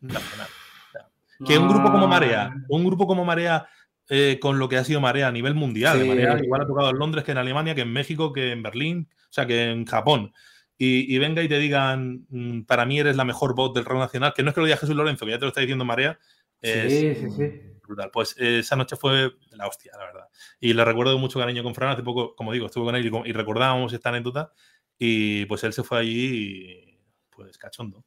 nacional. 0.00 0.48
O 0.88 0.92
sea, 0.92 1.08
que 1.46 1.58
un 1.58 1.68
grupo 1.68 1.92
como 1.92 2.08
Marea, 2.08 2.52
un 2.68 2.84
grupo 2.84 3.06
como 3.06 3.24
Marea, 3.24 3.68
eh, 4.08 4.38
con 4.40 4.58
lo 4.58 4.68
que 4.68 4.76
ha 4.76 4.84
sido 4.84 5.00
Marea 5.00 5.28
a 5.28 5.32
nivel 5.32 5.54
mundial, 5.54 6.00
Sí. 6.00 6.08
Marea 6.08 6.38
igual 6.42 6.62
ha 6.62 6.66
tocado 6.66 6.90
en 6.90 6.98
Londres 6.98 7.24
que 7.24 7.32
en 7.32 7.38
Alemania, 7.38 7.74
que 7.74 7.82
en 7.82 7.92
México, 7.92 8.32
que 8.32 8.52
en 8.52 8.62
Berlín, 8.62 9.08
o 9.12 9.32
sea, 9.32 9.46
que 9.46 9.70
en 9.70 9.86
Japón. 9.86 10.32
Y, 10.76 11.14
y 11.14 11.18
venga 11.18 11.42
y 11.42 11.48
te 11.48 11.58
digan, 11.58 12.26
mm, 12.28 12.62
para 12.62 12.84
mí 12.84 12.98
eres 12.98 13.16
la 13.16 13.24
mejor 13.24 13.54
voz 13.54 13.72
del 13.74 13.84
rock 13.84 14.00
nacional, 14.00 14.32
que 14.34 14.42
no 14.42 14.50
es 14.50 14.54
que 14.54 14.60
lo 14.60 14.66
diga 14.66 14.76
Jesús 14.76 14.96
Lorenzo, 14.96 15.24
que 15.24 15.32
ya 15.32 15.38
te 15.38 15.44
lo 15.44 15.48
está 15.48 15.60
diciendo 15.60 15.84
Marea, 15.84 16.18
es, 16.60 16.92
Sí, 16.92 17.14
sí, 17.14 17.30
sí. 17.30 17.60
brutal. 17.86 18.10
Pues 18.10 18.36
eh, 18.38 18.60
esa 18.60 18.76
noche 18.76 18.96
fue 18.96 19.32
la 19.50 19.66
hostia, 19.66 19.92
la 19.98 20.06
verdad. 20.06 20.28
Y 20.60 20.72
le 20.72 20.84
recuerdo 20.84 21.12
con 21.12 21.20
mucho 21.20 21.38
cariño 21.38 21.62
con 21.62 21.74
Fran. 21.74 21.90
Hace 21.90 22.02
poco, 22.02 22.34
como 22.34 22.52
digo, 22.52 22.66
estuve 22.66 22.84
con 22.84 22.96
él 22.96 23.04
y, 23.26 23.32
recordábamos 23.32 23.92
esta 23.92 24.08
anécdota. 24.08 24.52
Y 24.98 25.44
pues 25.46 25.64
él 25.64 25.72
se 25.72 25.82
fue 25.82 25.98
allí 25.98 26.26
y 26.34 27.00
pues 27.30 27.58
cachondo. 27.58 28.04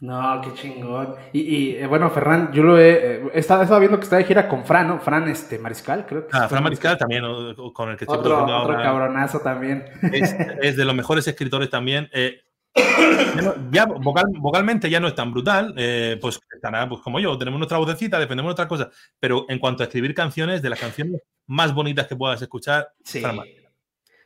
No, 0.00 0.40
qué 0.42 0.54
chingón. 0.54 1.14
Y, 1.32 1.40
y, 1.40 1.76
eh, 1.76 1.86
bueno, 1.86 2.08
Ferran, 2.10 2.50
yo 2.52 2.62
lo 2.62 2.78
he, 2.78 2.90
eh, 3.16 3.22
he 3.34 3.38
estado, 3.38 3.60
he 3.60 3.64
estado 3.64 3.80
viendo 3.80 3.98
que 3.98 4.04
está 4.04 4.16
de 4.16 4.24
gira 4.24 4.48
con 4.48 4.64
Fran, 4.64 4.88
¿no? 4.88 4.98
Fran 4.98 5.28
este, 5.28 5.58
Mariscal, 5.58 6.06
creo 6.06 6.26
que 6.26 6.30
Ah, 6.34 6.48
Fran 6.48 6.62
Mariscal 6.62 6.96
también, 6.96 7.22
o- 7.24 7.72
con 7.74 7.90
el 7.90 7.96
que 7.98 8.04
estoy 8.04 8.16
Otro, 8.18 8.30
produciendo 8.36 8.62
otro 8.62 8.72
ahora. 8.72 8.82
cabronazo 8.82 9.40
también. 9.40 9.84
Es, 10.12 10.34
es 10.62 10.76
de 10.78 10.84
los 10.86 10.94
mejores 10.94 11.28
escritores 11.28 11.68
también. 11.68 12.08
Eh, 12.14 12.40
ya 12.74 13.42
no- 13.42 13.54
ya 13.70 13.84
vocal- 13.86 14.32
vocalmente 14.38 14.88
ya 14.88 15.00
no 15.00 15.08
es 15.08 15.14
tan 15.14 15.32
brutal, 15.32 15.74
eh, 15.76 16.16
pues 16.20 16.40
estará 16.54 16.88
pues, 16.88 17.02
como 17.02 17.20
yo, 17.20 17.36
tenemos 17.36 17.58
nuestra 17.58 17.76
vocecita, 17.76 18.18
defendemos 18.18 18.48
nuestras 18.48 18.68
cosas, 18.68 18.88
pero 19.18 19.44
en 19.50 19.58
cuanto 19.58 19.82
a 19.82 19.86
escribir 19.86 20.14
canciones, 20.14 20.62
de 20.62 20.70
las 20.70 20.80
canciones 20.80 21.20
más 21.46 21.74
bonitas 21.74 22.06
que 22.06 22.16
puedas 22.16 22.40
escuchar, 22.40 22.88
Sí. 23.04 23.20
Fran. 23.20 23.38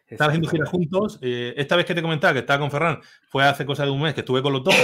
Están 0.07 0.29
haciendo 0.29 0.49
giras 0.51 0.69
juntos. 0.69 1.19
eh, 1.23 1.55
esta 1.57 1.75
vez 1.75 1.85
que 1.87 1.95
te 1.97 2.03
comentaba 2.03 2.33
que 2.35 2.41
estaba 2.41 2.61
con 2.61 2.71
Ferran 2.71 3.01
fue 3.29 3.43
hace 3.43 3.67
cosa 3.67 3.85
de 3.85 3.91
un 3.91 4.01
mes 4.03 4.15
que 4.15 4.21
estuve 4.21 4.41
con 4.43 4.53
los 4.53 4.63
dos. 4.63 4.75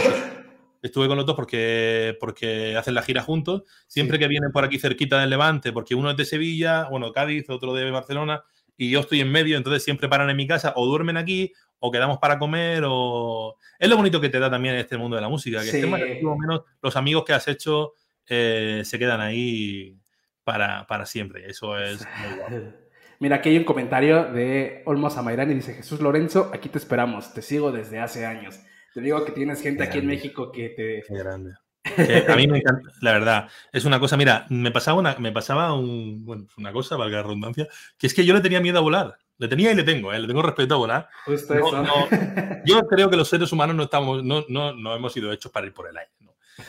Estuve 0.82 1.08
con 1.08 1.16
los 1.16 1.26
dos 1.26 1.36
porque, 1.36 2.16
porque 2.20 2.76
hacen 2.76 2.94
la 2.94 3.02
gira 3.02 3.22
juntos. 3.22 3.62
Siempre 3.86 4.16
Sí. 4.16 4.20
que 4.22 4.28
vienen 4.28 4.52
por 4.52 4.64
aquí 4.64 4.78
cerquita 4.78 5.20
del 5.20 5.30
Levante, 5.30 5.72
porque 5.72 5.94
uno 5.94 6.10
es 6.10 6.16
de 6.16 6.24
Sevilla, 6.24 6.88
bueno, 6.88 7.12
Cádiz, 7.12 7.48
otro 7.50 7.74
de 7.74 7.90
Barcelona, 7.90 8.42
y 8.76 8.90
yo 8.90 9.00
estoy 9.00 9.20
en 9.20 9.30
medio, 9.30 9.56
entonces 9.56 9.84
siempre 9.84 10.08
paran 10.08 10.30
en 10.30 10.36
mi 10.36 10.46
casa 10.46 10.72
o 10.76 10.86
duermen 10.86 11.16
aquí 11.16 11.52
o 11.80 11.90
quedamos 11.90 12.18
para 12.18 12.38
comer 12.38 12.82
o... 12.86 13.56
Es 13.78 13.88
lo 13.88 13.96
bonito 13.96 14.20
que 14.20 14.28
te 14.28 14.38
da 14.38 14.50
también 14.50 14.74
este 14.74 14.96
mundo 14.98 15.16
de 15.16 15.22
la 15.22 15.28
música, 15.28 15.58
que 15.60 15.64
Sí. 15.70 15.76
estés 15.78 15.90
más 15.90 16.00
o 16.02 16.36
menos, 16.36 16.62
los 16.82 16.96
amigos 16.96 17.24
que 17.24 17.32
has 17.32 17.46
hecho 17.48 17.92
eh, 18.28 18.82
se 18.84 18.98
quedan 18.98 19.20
ahí 19.20 19.96
para, 20.44 20.86
para 20.86 21.04
siempre. 21.06 21.46
Eso 21.48 21.78
es 21.78 22.06
muy 22.26 22.36
guapo. 22.38 22.54
Mira, 23.18 23.36
aquí 23.36 23.50
hay 23.50 23.58
un 23.58 23.64
comentario 23.64 24.24
de 24.32 24.82
Olmos 24.86 25.16
Amairán 25.18 25.50
y 25.50 25.54
dice, 25.54 25.74
Jesús 25.74 26.00
Lorenzo, 26.00 26.50
aquí 26.54 26.70
te 26.70 26.78
esperamos, 26.78 27.34
te 27.34 27.42
sigo 27.42 27.70
desde 27.70 27.98
hace 27.98 28.24
años. 28.24 28.58
Te 28.94 29.00
digo 29.00 29.24
que 29.24 29.32
tienes 29.32 29.62
gente 29.62 29.82
aquí 29.82 29.98
en. 29.98 30.06
México 30.06 30.50
que 30.50 30.70
te... 30.70 31.02
Qué 31.06 31.18
grande. 31.18 31.54
Que 31.82 32.26
a 32.28 32.36
mí 32.36 32.46
me 32.46 32.58
encanta, 32.58 32.90
la 33.00 33.12
verdad, 33.12 33.48
es 33.72 33.84
una 33.86 33.98
cosa, 33.98 34.16
mira, 34.16 34.46
me 34.50 34.70
pasaba 34.70 34.98
una, 34.98 35.16
me 35.18 35.32
pasaba 35.32 35.72
un, 35.72 36.24
bueno, 36.24 36.46
una 36.58 36.72
cosa, 36.72 36.96
valga 36.96 37.18
la 37.18 37.22
redundancia, 37.22 37.68
que 37.96 38.06
es 38.06 38.12
que 38.12 38.24
yo 38.26 38.34
le 38.34 38.40
tenía 38.40 38.60
miedo 38.60 38.78
a 38.78 38.82
volar. 38.82 39.18
Le 39.38 39.48
tenía 39.48 39.72
y 39.72 39.74
le 39.74 39.84
tengo, 39.84 40.12
¿eh? 40.12 40.18
le 40.18 40.26
tengo 40.26 40.42
respeto 40.42 40.74
a 40.74 40.78
volar. 40.78 41.08
Justo 41.24 41.54
No, 41.54 41.68
eso. 41.68 41.82
no, 41.82 42.08
yo 42.66 42.82
creo 42.82 43.08
que 43.08 43.16
los 43.16 43.28
seres 43.28 43.50
humanos 43.50 43.74
no 43.74 43.84
estamos, 43.84 44.22
no, 44.22 44.44
no, 44.48 44.74
no 44.74 44.94
hemos 44.94 45.14
sido 45.14 45.32
hechos 45.32 45.50
para 45.50 45.66
ir 45.66 45.72
por 45.72 45.88
el 45.88 45.96
aire. 45.96 46.12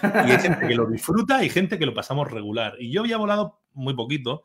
Y 0.01 0.31
hay 0.31 0.39
gente 0.39 0.67
que 0.67 0.75
lo 0.75 0.85
disfruta 0.85 1.43
y 1.43 1.49
gente 1.49 1.77
que 1.77 1.85
lo 1.85 1.93
pasamos 1.93 2.31
regular. 2.31 2.75
Y 2.79 2.91
yo 2.91 3.01
había 3.01 3.17
volado 3.17 3.59
muy 3.73 3.93
poquito, 3.93 4.43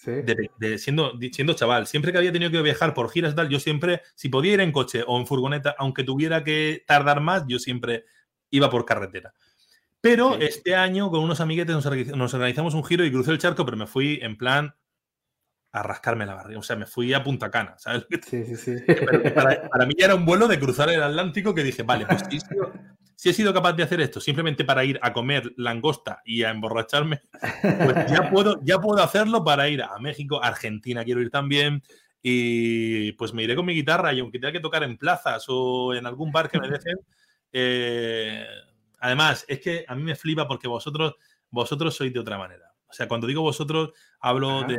Sí. 0.00 0.12
de, 0.12 0.48
de- 0.60 0.78
siendo, 0.78 1.12
de- 1.12 1.30
siendo 1.32 1.54
chaval. 1.54 1.88
Siempre 1.88 2.12
que 2.12 2.18
había 2.18 2.30
tenido 2.32 2.52
que 2.52 2.62
viajar 2.62 2.94
por 2.94 3.10
giras 3.10 3.32
y 3.32 3.36
tal, 3.36 3.48
yo 3.48 3.58
siempre, 3.58 4.02
si 4.14 4.28
podía 4.28 4.54
ir 4.54 4.60
en 4.60 4.70
coche 4.70 5.02
o 5.04 5.18
en 5.18 5.26
furgoneta, 5.26 5.74
aunque 5.76 6.04
tuviera 6.04 6.44
que 6.44 6.84
tardar 6.86 7.20
más, 7.20 7.44
yo 7.48 7.58
siempre 7.58 8.04
iba 8.50 8.70
por 8.70 8.84
carretera. 8.84 9.34
Pero 10.00 10.34
Sí. 10.34 10.44
este 10.44 10.76
año 10.76 11.10
con 11.10 11.20
unos 11.24 11.40
amiguetes 11.40 11.74
nos, 11.74 11.84
organiz- 11.84 12.14
nos 12.14 12.32
organizamos 12.32 12.74
un 12.74 12.84
giro 12.84 13.04
y 13.04 13.10
crucé 13.10 13.32
el 13.32 13.38
charco, 13.38 13.64
pero 13.64 13.76
me 13.76 13.88
fui 13.88 14.20
en 14.22 14.36
plan 14.38 14.72
a 15.72 15.82
rascarme 15.82 16.24
la 16.26 16.34
barriga. 16.34 16.60
O 16.60 16.62
sea, 16.62 16.76
me 16.76 16.86
fui 16.86 17.12
a 17.12 17.24
Punta 17.24 17.50
Cana, 17.50 17.74
¿sabes? 17.78 18.06
Sí, 18.24 18.44
sí, 18.44 18.56
sí. 18.56 18.76
Pero 18.86 19.34
para, 19.34 19.68
para 19.68 19.84
mí 19.84 19.94
ya 19.98 20.04
era 20.06 20.14
un 20.14 20.24
vuelo 20.24 20.46
de 20.46 20.60
cruzar 20.60 20.88
el 20.90 21.02
Atlántico 21.02 21.52
que 21.54 21.64
dije, 21.64 21.82
vale, 21.82 22.06
pues 22.06 22.22
sido, 22.30 22.72
si 23.20 23.30
he 23.30 23.32
sido 23.32 23.52
capaz 23.52 23.72
de 23.72 23.82
hacer 23.82 24.00
esto 24.00 24.20
simplemente 24.20 24.64
para 24.64 24.84
ir 24.84 25.00
a 25.02 25.12
comer 25.12 25.52
langosta 25.56 26.22
y 26.24 26.44
a 26.44 26.50
emborracharme, 26.50 27.20
pues 27.40 27.40
ya 28.22 28.30
puedo, 28.30 28.60
ya 28.62 28.78
puedo 28.78 29.02
hacerlo 29.02 29.42
para 29.42 29.68
ir 29.68 29.82
a 29.82 29.98
México, 29.98 30.40
Argentina 30.40 31.02
quiero 31.04 31.20
ir 31.20 31.28
también. 31.30 31.82
Y 32.22 33.10
pues 33.12 33.34
me 33.34 33.42
iré 33.42 33.56
con 33.56 33.66
mi 33.66 33.74
guitarra 33.74 34.12
y 34.12 34.20
aunque 34.20 34.38
tenga 34.38 34.52
que 34.52 34.60
tocar 34.60 34.84
en 34.84 34.96
plazas 34.98 35.44
o 35.48 35.94
en 35.94 36.06
algún 36.06 36.30
bar 36.30 36.48
que 36.48 36.60
me 36.60 36.68
dejen. 36.70 36.96
eh, 37.52 38.44
además, 39.00 39.44
es 39.48 39.58
que 39.60 39.84
a 39.88 39.94
mí 39.96 40.02
me 40.04 40.14
flipa 40.14 40.46
porque 40.46 40.68
vosotros, 40.68 41.16
vosotros 41.50 41.96
sois 41.96 42.12
de 42.12 42.20
otra 42.20 42.38
manera. 42.38 42.72
O 42.88 42.92
sea, 42.92 43.08
cuando 43.08 43.26
digo 43.26 43.42
vosotros, 43.42 43.92
hablo 44.20 44.58
Ajá. 44.60 44.68
de, 44.68 44.78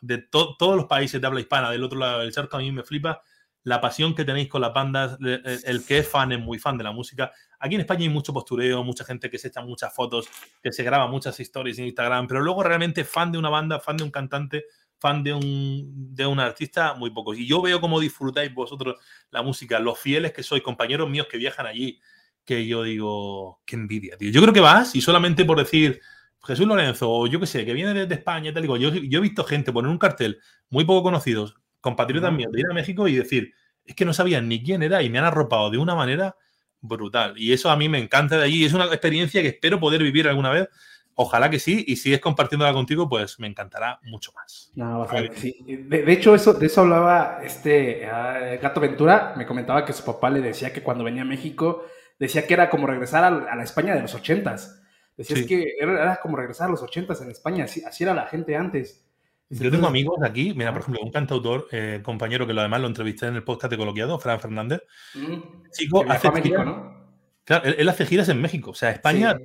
de 0.00 0.18
to- 0.18 0.56
todos 0.58 0.76
los 0.76 0.86
países 0.86 1.20
de 1.20 1.26
habla 1.26 1.40
hispana, 1.40 1.70
del 1.70 1.84
otro 1.84 1.98
lado 1.98 2.20
del 2.20 2.32
charco, 2.32 2.56
a 2.56 2.60
mí 2.60 2.72
me 2.72 2.82
flipa 2.84 3.20
la 3.62 3.78
pasión 3.80 4.14
que 4.14 4.24
tenéis 4.24 4.48
con 4.48 4.62
las 4.62 4.72
bandas, 4.72 5.18
el, 5.20 5.42
el 5.64 5.84
que 5.84 5.98
es 5.98 6.08
fan 6.08 6.32
es 6.32 6.40
muy 6.40 6.58
fan 6.58 6.78
de 6.78 6.84
la 6.84 6.92
música. 6.92 7.30
Aquí 7.60 7.74
en 7.74 7.82
España 7.82 8.02
hay 8.02 8.08
mucho 8.08 8.32
postureo, 8.32 8.82
mucha 8.82 9.04
gente 9.04 9.30
que 9.30 9.38
se 9.38 9.48
echa 9.48 9.60
muchas 9.60 9.94
fotos, 9.94 10.28
que 10.62 10.72
se 10.72 10.82
graba 10.82 11.06
muchas 11.06 11.38
historias 11.38 11.78
en 11.78 11.86
Instagram, 11.86 12.26
pero 12.26 12.40
luego 12.40 12.62
realmente 12.62 13.04
fan 13.04 13.30
de 13.30 13.38
una 13.38 13.50
banda, 13.50 13.78
fan 13.78 13.98
de 13.98 14.04
un 14.04 14.10
cantante, 14.10 14.64
fan 14.98 15.22
de 15.22 15.34
un, 15.34 16.14
de 16.14 16.26
un 16.26 16.40
artista, 16.40 16.94
muy 16.94 17.10
pocos. 17.10 17.38
Y 17.38 17.46
yo 17.46 17.60
veo 17.60 17.80
cómo 17.80 18.00
disfrutáis 18.00 18.52
vosotros 18.54 18.96
la 19.30 19.42
música, 19.42 19.78
los 19.78 19.98
fieles 19.98 20.32
que 20.32 20.42
sois, 20.42 20.62
compañeros 20.62 21.08
míos 21.08 21.26
que 21.30 21.36
viajan 21.36 21.66
allí, 21.66 22.00
que 22.44 22.66
yo 22.66 22.82
digo, 22.82 23.60
qué 23.66 23.76
envidia, 23.76 24.16
tío. 24.16 24.30
Yo 24.30 24.40
creo 24.40 24.54
que 24.54 24.60
vas 24.60 24.94
y 24.96 25.02
solamente 25.02 25.44
por 25.44 25.58
decir 25.58 26.00
Jesús 26.42 26.66
Lorenzo, 26.66 27.10
o 27.10 27.26
yo 27.26 27.38
qué 27.40 27.46
sé, 27.46 27.66
que 27.66 27.74
viene 27.74 27.92
desde 27.92 28.14
España, 28.14 28.50
y 28.50 28.54
tal, 28.54 28.62
digo, 28.62 28.76
yo, 28.78 28.90
yo 28.90 29.18
he 29.18 29.22
visto 29.22 29.44
gente 29.44 29.72
poner 29.72 29.90
un 29.90 29.98
cartel 29.98 30.40
muy 30.70 30.84
poco 30.84 31.02
conocidos, 31.02 31.56
compatriotas 31.80 32.32
míos, 32.32 32.50
de 32.52 32.60
ir 32.60 32.66
a 32.70 32.74
México 32.74 33.06
y 33.06 33.16
decir, 33.16 33.52
es 33.84 33.94
que 33.94 34.04
no 34.04 34.14
sabían 34.14 34.48
ni 34.48 34.62
quién 34.62 34.82
era 34.82 35.02
y 35.02 35.10
me 35.10 35.18
han 35.18 35.24
arropado 35.24 35.70
de 35.70 35.78
una 35.78 35.94
manera 35.94 36.36
brutal. 36.80 37.34
Y 37.36 37.52
eso 37.52 37.70
a 37.70 37.76
mí 37.76 37.88
me 37.88 37.98
encanta 37.98 38.36
de 38.38 38.44
allí. 38.44 38.64
Es 38.64 38.72
una 38.72 38.86
experiencia 38.86 39.42
que 39.42 39.48
espero 39.48 39.80
poder 39.80 40.02
vivir 40.02 40.28
alguna 40.28 40.50
vez. 40.50 40.68
Ojalá 41.14 41.50
que 41.50 41.58
sí. 41.58 41.84
Y 41.86 41.96
si 41.96 42.14
es 42.14 42.20
compartiéndola 42.20 42.72
contigo, 42.72 43.08
pues 43.08 43.38
me 43.38 43.46
encantará 43.46 43.98
mucho 44.04 44.32
más. 44.32 44.70
No, 44.74 45.00
vas 45.00 45.10
a 45.10 45.20
ver, 45.20 45.32
sí. 45.36 45.56
De, 45.66 46.02
de 46.02 46.12
hecho, 46.12 46.34
eso, 46.34 46.54
de 46.54 46.66
eso 46.66 46.80
hablaba 46.80 47.40
este 47.42 48.06
ah, 48.06 48.56
Gato 48.60 48.80
Ventura. 48.80 49.34
Me 49.36 49.46
comentaba 49.46 49.84
que 49.84 49.92
su 49.92 50.04
papá 50.04 50.30
le 50.30 50.40
decía 50.40 50.72
que 50.72 50.82
cuando 50.82 51.04
venía 51.04 51.22
a 51.22 51.26
México, 51.26 51.84
decía 52.18 52.46
que 52.46 52.54
era 52.54 52.70
como 52.70 52.86
regresar 52.86 53.24
a, 53.24 53.28
a 53.52 53.56
la 53.56 53.62
España 53.64 53.94
de 53.94 54.02
los 54.02 54.14
ochentas. 54.14 54.80
Decía 55.16 55.36
Sí. 55.36 55.42
es 55.42 55.48
que 55.48 55.74
era, 55.78 55.92
era 56.02 56.20
como 56.22 56.36
regresar 56.38 56.68
a 56.68 56.70
los 56.70 56.82
ochentas 56.82 57.20
en 57.20 57.30
España, 57.30 57.64
así, 57.64 57.82
así 57.84 58.04
era 58.04 58.14
la 58.14 58.26
gente 58.26 58.56
antes. 58.56 59.04
Yo 59.50 59.70
tengo 59.70 59.86
amigos 59.88 60.18
aquí, 60.22 60.54
mira, 60.54 60.72
por 60.72 60.82
ejemplo, 60.82 61.02
un 61.02 61.10
cantautor, 61.10 61.66
eh, 61.72 62.00
compañero 62.04 62.46
que 62.46 62.52
lo 62.52 62.60
además 62.60 62.80
lo 62.82 62.86
entrevisté 62.86 63.26
en 63.26 63.34
el 63.34 63.42
podcast 63.42 63.70
de 63.72 63.76
Coloquiado, 63.76 64.18
Fran 64.18 64.38
Fernández. 64.40 64.80
Mm, 65.14 65.68
Chico, 65.72 66.04
hace 66.08 66.30
México, 66.30 66.56
giras- 66.56 66.66
¿no? 66.66 67.00
Claro, 67.42 67.64
él, 67.64 67.74
él 67.78 67.88
hace 67.88 68.06
giras 68.06 68.28
en 68.28 68.40
México. 68.40 68.70
O 68.70 68.74
sea, 68.74 68.90
España, 68.90 69.36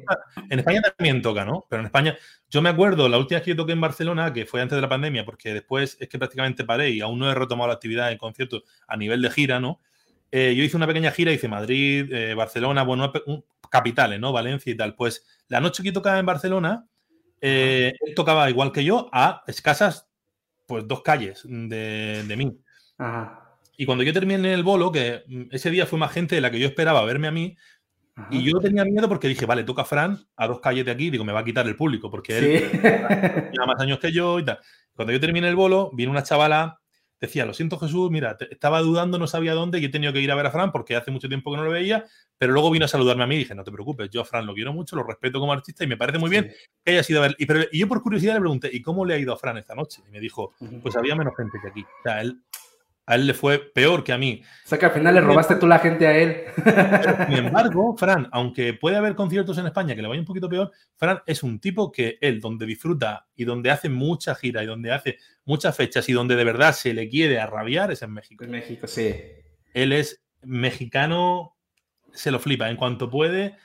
en 0.49 0.59
España 0.59 0.81
también 0.81 1.23
toca, 1.23 1.43
¿no? 1.43 1.65
Pero 1.69 1.79
en 1.79 1.87
España, 1.87 2.15
yo 2.51 2.61
me 2.61 2.69
acuerdo 2.69 3.09
la 3.09 3.17
última 3.17 3.39
vez 3.39 3.45
que 3.45 3.51
yo 3.51 3.55
toqué 3.55 3.71
en 3.71 3.81
Barcelona, 3.81 4.31
que 4.31 4.45
fue 4.45 4.61
antes 4.61 4.75
de 4.75 4.81
la 4.81 4.89
pandemia, 4.89 5.25
porque 5.25 5.53
después 5.55 5.97
es 5.99 6.07
que 6.07 6.19
prácticamente 6.19 6.63
paré 6.65 6.91
y 6.91 7.01
aún 7.01 7.17
no 7.17 7.31
he 7.31 7.33
retomado 7.33 7.67
la 7.69 7.73
actividad 7.73 8.11
en 8.11 8.19
conciertos 8.19 8.61
a 8.87 8.95
nivel 8.97 9.21
de 9.23 9.31
gira, 9.31 9.59
¿no? 9.59 9.81
eh, 10.31 10.53
yo 10.55 10.63
hice 10.63 10.75
una 10.75 10.85
pequeña 10.87 11.11
gira, 11.11 11.31
hice 11.31 11.47
Madrid, 11.47 12.11
eh, 12.11 12.33
Barcelona, 12.33 12.83
bueno, 12.83 13.11
capitales, 13.71 14.19
¿no? 14.19 14.33
Valencia 14.33 14.69
y 14.71 14.75
tal. 14.75 14.93
Pues 14.93 15.25
la 15.47 15.61
noche 15.61 15.81
que 15.81 15.93
tocaba 15.93 16.19
en 16.19 16.25
Barcelona, 16.25 16.85
él 17.47 18.15
tocaba 18.15 18.49
igual 18.49 18.71
que 18.71 18.83
yo 18.83 19.09
a 19.11 19.43
escasas, 19.47 20.09
pues 20.65 20.87
dos 20.87 21.01
calles 21.01 21.41
de, 21.45 22.23
de 22.27 22.35
mí. 22.37 22.57
Y 23.77 23.85
cuando 23.85 24.03
yo 24.03 24.13
terminé 24.13 24.53
el 24.53 24.63
bolo, 24.63 24.91
que 24.91 25.23
mm, 25.27 25.43
ese 25.51 25.69
día 25.69 25.85
fue 25.85 25.99
más 25.99 26.11
gente 26.11 26.35
de 26.35 26.41
la 26.41 26.51
que 26.51 26.59
yo 26.59 26.67
esperaba 26.67 27.03
verme 27.03 27.27
a 27.27 27.31
mí, 27.31 27.55
y 28.31 28.43
yo 28.43 28.59
tenía 28.61 28.85
miedo 28.85 29.09
porque 29.09 29.27
dije, 29.27 29.45
vale, 29.45 29.65
toca 29.65 29.83
Fran 29.83 30.17
a 30.37 30.47
dos 30.47 30.61
calles 30.61 30.85
de 30.85 30.91
aquí, 30.91 31.09
digo, 31.09 31.25
me 31.25 31.33
va 31.33 31.41
a 31.41 31.45
quitar 31.45 31.67
el 31.67 31.75
público, 31.75 32.09
porque 32.09 32.37
él 32.37 32.71
tiene 32.71 33.51
más 33.67 33.79
años 33.79 33.99
que 33.99 34.13
yo 34.13 34.39
y 34.39 34.45
tal. 34.45 34.59
Cuando 34.95 35.11
yo 35.11 35.19
terminé 35.19 35.49
el 35.49 35.55
bolo, 35.55 35.91
vino 35.93 36.11
una 36.11 36.23
chavala, 36.23 36.79
decía, 37.19 37.45
lo 37.45 37.53
siento 37.53 37.79
Jesús, 37.79 38.11
mira, 38.11 38.37
estaba 38.49 38.81
dudando, 38.81 39.17
no 39.17 39.27
sabía 39.27 39.53
dónde, 39.53 39.79
y 39.79 39.85
he 39.85 39.89
tenido 39.89 40.13
que 40.13 40.21
ir 40.21 40.31
a 40.31 40.35
ver 40.35 40.45
a 40.45 40.51
Fran 40.51 40.71
porque 40.71 40.95
hace 40.95 41.11
mucho 41.11 41.27
tiempo 41.27 41.51
que 41.51 41.57
no 41.57 41.63
lo 41.63 41.71
veía, 41.71 42.05
pero 42.37 42.53
luego 42.53 42.71
vino 42.71 42.85
a 42.85 42.87
saludarme 42.87 43.23
a 43.23 43.27
mí 43.27 43.35
y 43.35 43.39
dije, 43.39 43.55
no 43.55 43.63
te 43.63 43.71
preocupes, 43.71 44.09
yo 44.09 44.21
a 44.21 44.25
Fran 44.25 44.45
lo 44.45 44.53
quiero 44.53 44.73
mucho, 44.73 44.95
lo 44.95 45.03
respeto 45.03 45.39
como 45.39 45.53
artista 45.53 45.83
y 45.83 45.87
me 45.87 45.97
parece 45.97 46.19
muy 46.19 46.29
bien 46.29 46.51
que 46.83 46.91
haya 46.91 47.03
sido 47.03 47.19
a 47.19 47.27
ver. 47.27 47.35
Y, 47.39 47.45
pero, 47.45 47.61
y, 47.71 47.79
yo 47.79 47.87
por 47.87 48.01
curiosidad 48.01 48.33
le 48.33 48.41
pregunté, 48.41 48.69
¿y 48.71 48.81
cómo 48.81 49.05
le 49.05 49.15
ha 49.15 49.17
ido 49.17 49.33
a 49.33 49.37
Fran 49.37 49.57
esta 49.57 49.75
noche? 49.75 50.01
Y 50.07 50.11
me 50.11 50.19
dijo, 50.19 50.53
pues 50.81 50.95
había 50.95 51.15
menos 51.15 51.35
gente 51.35 51.57
que 51.61 51.69
aquí. 51.69 51.81
O 51.83 52.03
sea, 52.03 52.21
él 52.21 52.41
a 53.07 53.15
él 53.15 53.27
le 53.27 53.33
fue 53.33 53.59
peor 53.59 54.03
que 54.03 54.13
a 54.13 54.17
mí. 54.17 54.41
O 54.65 54.67
sea 54.67 54.79
que 54.79 54.85
al 54.85 54.91
final 54.91 55.13
le 55.13 55.21
robaste 55.21 55.55
tú 55.55 55.67
la 55.67 55.79
gente 55.79 56.07
a 56.07 56.17
él. 56.17 56.45
Sin 57.27 57.37
embargo, 57.37 57.95
Fran, 57.97 58.27
aunque 58.31 58.73
puede 58.73 58.95
haber 58.95 59.15
conciertos 59.15 59.57
en 59.57 59.67
España 59.67 59.95
que 59.95 60.01
le 60.01 60.07
vaya 60.07 60.19
un 60.19 60.25
poquito 60.25 60.49
peor, 60.49 60.71
Fran 60.95 61.21
es 61.25 61.43
un 61.43 61.59
tipo 61.59 61.91
que 61.91 62.17
él, 62.21 62.41
donde 62.41 62.65
disfruta 62.65 63.27
y 63.35 63.45
donde 63.45 63.69
hace 63.69 63.89
mucha 63.89 64.33
gira 64.33 64.63
y 64.63 64.65
donde 64.65 64.91
hace 64.91 65.17
muchas 65.45 65.75
fechas 65.75 66.07
y 66.09 66.13
donde 66.13 66.35
de 66.35 66.43
verdad 66.43 66.73
se 66.73 66.93
le 66.93 67.07
quiere 67.07 67.39
arrabiar 67.39 67.91
es 67.91 68.01
en 68.01 68.11
México. 68.11 68.43
En 68.43 68.51
México, 68.51 68.87
sí. 68.87 69.13
Él 69.73 69.91
es 69.91 70.23
mexicano, 70.41 71.55
se 72.13 72.31
lo 72.31 72.39
flipa. 72.39 72.69
En 72.69 72.77
cuanto 72.77 73.09
puede, 73.09 73.55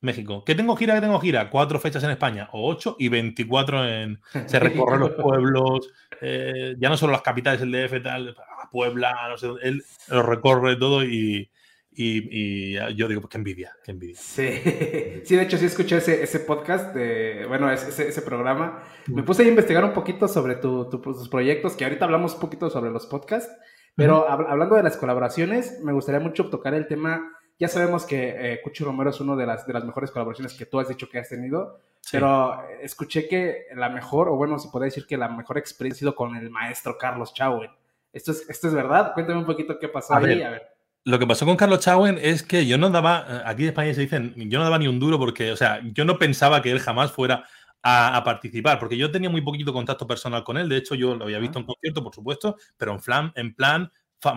México. 0.00 0.44
¿Qué 0.44 0.54
tengo 0.54 0.76
gira? 0.76 0.94
¿Qué 0.94 1.00
tengo 1.00 1.20
gira? 1.20 1.50
Cuatro 1.50 1.78
fechas 1.80 2.02
en 2.04 2.10
España, 2.10 2.48
o 2.52 2.68
ocho, 2.68 2.96
y 2.98 3.08
24 3.08 3.88
en. 3.88 4.20
Se 4.46 4.58
recorren 4.58 5.00
los 5.00 5.10
pueblos, 5.22 5.90
eh, 6.20 6.76
ya 6.78 6.88
no 6.88 6.96
solo 6.96 7.12
las 7.12 7.22
capitales, 7.22 7.60
el 7.60 7.72
DF, 7.72 8.02
tal, 8.02 8.34
Puebla, 8.76 9.28
no 9.30 9.38
sé, 9.38 9.48
él 9.62 9.82
lo 10.08 10.22
recorre 10.22 10.76
todo 10.76 11.02
y, 11.02 11.50
y, 11.92 12.74
yo 12.94 13.08
digo, 13.08 13.22
pues 13.22 13.30
qué 13.30 13.38
envidia, 13.38 13.72
qué 13.82 13.92
envidia. 13.92 14.16
Sí, 14.18 14.50
sí 15.24 15.34
de 15.34 15.42
hecho 15.42 15.56
sí 15.56 15.64
escuché 15.64 15.96
ese, 15.96 16.22
ese 16.22 16.40
podcast, 16.40 16.94
de, 16.94 17.46
bueno, 17.48 17.72
ese, 17.72 18.08
ese 18.08 18.20
programa. 18.20 18.82
Me 19.06 19.22
puse 19.22 19.44
a 19.44 19.48
investigar 19.48 19.82
un 19.82 19.94
poquito 19.94 20.28
sobre 20.28 20.56
tu, 20.56 20.90
tus 20.90 21.28
proyectos, 21.30 21.74
que 21.74 21.84
ahorita 21.84 22.04
hablamos 22.04 22.34
un 22.34 22.40
poquito 22.40 22.68
sobre 22.68 22.90
los 22.90 23.06
podcasts, 23.06 23.50
pero 23.94 24.28
hablando 24.28 24.74
de 24.74 24.82
las 24.82 24.98
colaboraciones, 24.98 25.80
me 25.82 25.94
gustaría 25.94 26.20
mucho 26.20 26.50
tocar 26.50 26.74
el 26.74 26.86
tema 26.86 27.32
ya 27.58 27.68
sabemos 27.68 28.04
que 28.04 28.52
eh, 28.52 28.60
Cuchi 28.62 28.84
Romero 28.84 29.10
es 29.10 29.20
una 29.20 29.34
de 29.34 29.46
las, 29.46 29.66
de 29.66 29.72
las 29.72 29.84
mejores 29.84 30.10
colaboraciones 30.10 30.54
que 30.54 30.66
tú 30.66 30.78
has 30.78 30.88
dicho 30.88 31.08
que 31.08 31.18
has 31.18 31.28
tenido, 31.28 31.80
pero 32.12 32.62
escuché 32.82 33.28
que 33.28 33.66
la 33.74 33.88
mejor, 33.88 34.28
o 34.28 34.36
bueno, 34.36 34.58
se 34.58 34.68
puede 34.68 34.86
decir 34.86 35.06
que 35.06 35.16
la 35.16 35.28
mejor 35.28 35.56
experiencia 35.56 35.96
ha 35.96 36.10
sido 36.10 36.14
con 36.14 36.36
el 36.36 36.50
maestro 36.50 36.98
Carlos 36.98 37.32
Chauen. 37.32 37.70
¿Esto 38.16 38.32
es, 38.32 38.48
¿Esto 38.48 38.68
es 38.68 38.74
verdad? 38.74 39.12
Cuéntame 39.12 39.38
un 39.38 39.44
poquito 39.44 39.78
qué 39.78 39.88
pasó 39.88 40.14
ahí. 40.14 40.42
a 40.42 40.50
ver. 40.50 40.62
Lo 41.04 41.18
que 41.18 41.26
pasó 41.26 41.44
con 41.44 41.54
Carlos 41.54 41.80
Chauen 41.80 42.18
es 42.20 42.42
que 42.42 42.66
yo 42.66 42.78
no 42.78 42.88
daba, 42.88 43.26
eh, 43.28 43.42
aquí 43.44 43.62
en 43.62 43.68
España 43.68 43.92
se 43.92 44.00
dicen, 44.00 44.34
yo 44.36 44.58
no 44.58 44.64
daba 44.64 44.78
ni 44.78 44.88
un 44.88 44.98
duro 44.98 45.18
porque, 45.18 45.52
o 45.52 45.56
sea, 45.56 45.80
yo 45.92 46.04
no 46.06 46.18
pensaba 46.18 46.62
que 46.62 46.72
él 46.72 46.80
jamás 46.80 47.12
fuera 47.12 47.44
a, 47.82 48.24
participar, 48.24 48.78
porque 48.80 48.96
yo 48.96 49.12
tenía 49.12 49.30
muy 49.30 49.42
poquito 49.42 49.72
contacto 49.72 50.06
personal 50.06 50.42
con 50.42 50.56
él. 50.56 50.68
De 50.68 50.78
hecho, 50.78 50.94
yo 50.94 51.14
lo 51.14 51.24
había 51.24 51.38
visto 51.38 51.58
en 51.58 51.66
concierto, 51.66 52.02
por 52.02 52.14
supuesto, 52.14 52.56
pero 52.76 52.94
en 52.94 53.00
plan, 53.00 53.32
en 53.36 53.54
plan 53.54 53.92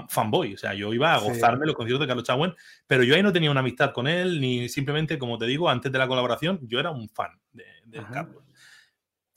fanboy. 0.09 0.53
O 0.53 0.57
sea, 0.57 0.73
yo 0.73 0.93
iba 0.93 1.15
a 1.15 1.19
gozarme 1.19 1.65
los 1.65 1.73
conciertos 1.73 2.01
de 2.01 2.07
Carlos 2.07 2.25
Chauen, 2.25 2.53
pero 2.85 3.01
yo 3.03 3.15
ahí 3.15 3.23
no 3.23 3.31
tenía 3.31 3.49
una 3.49 3.61
amistad 3.61 3.93
con 3.93 4.07
él, 4.07 4.39
ni 4.41 4.67
simplemente, 4.67 5.17
como 5.17 5.37
te 5.37 5.45
digo, 5.45 5.69
antes 5.69 5.91
de 5.91 5.97
la 5.97 6.07
colaboración, 6.07 6.59
yo 6.67 6.79
era 6.79 6.91
un 6.91 7.09
fan 7.09 7.31
de, 7.53 7.65
Carlos. 8.13 8.43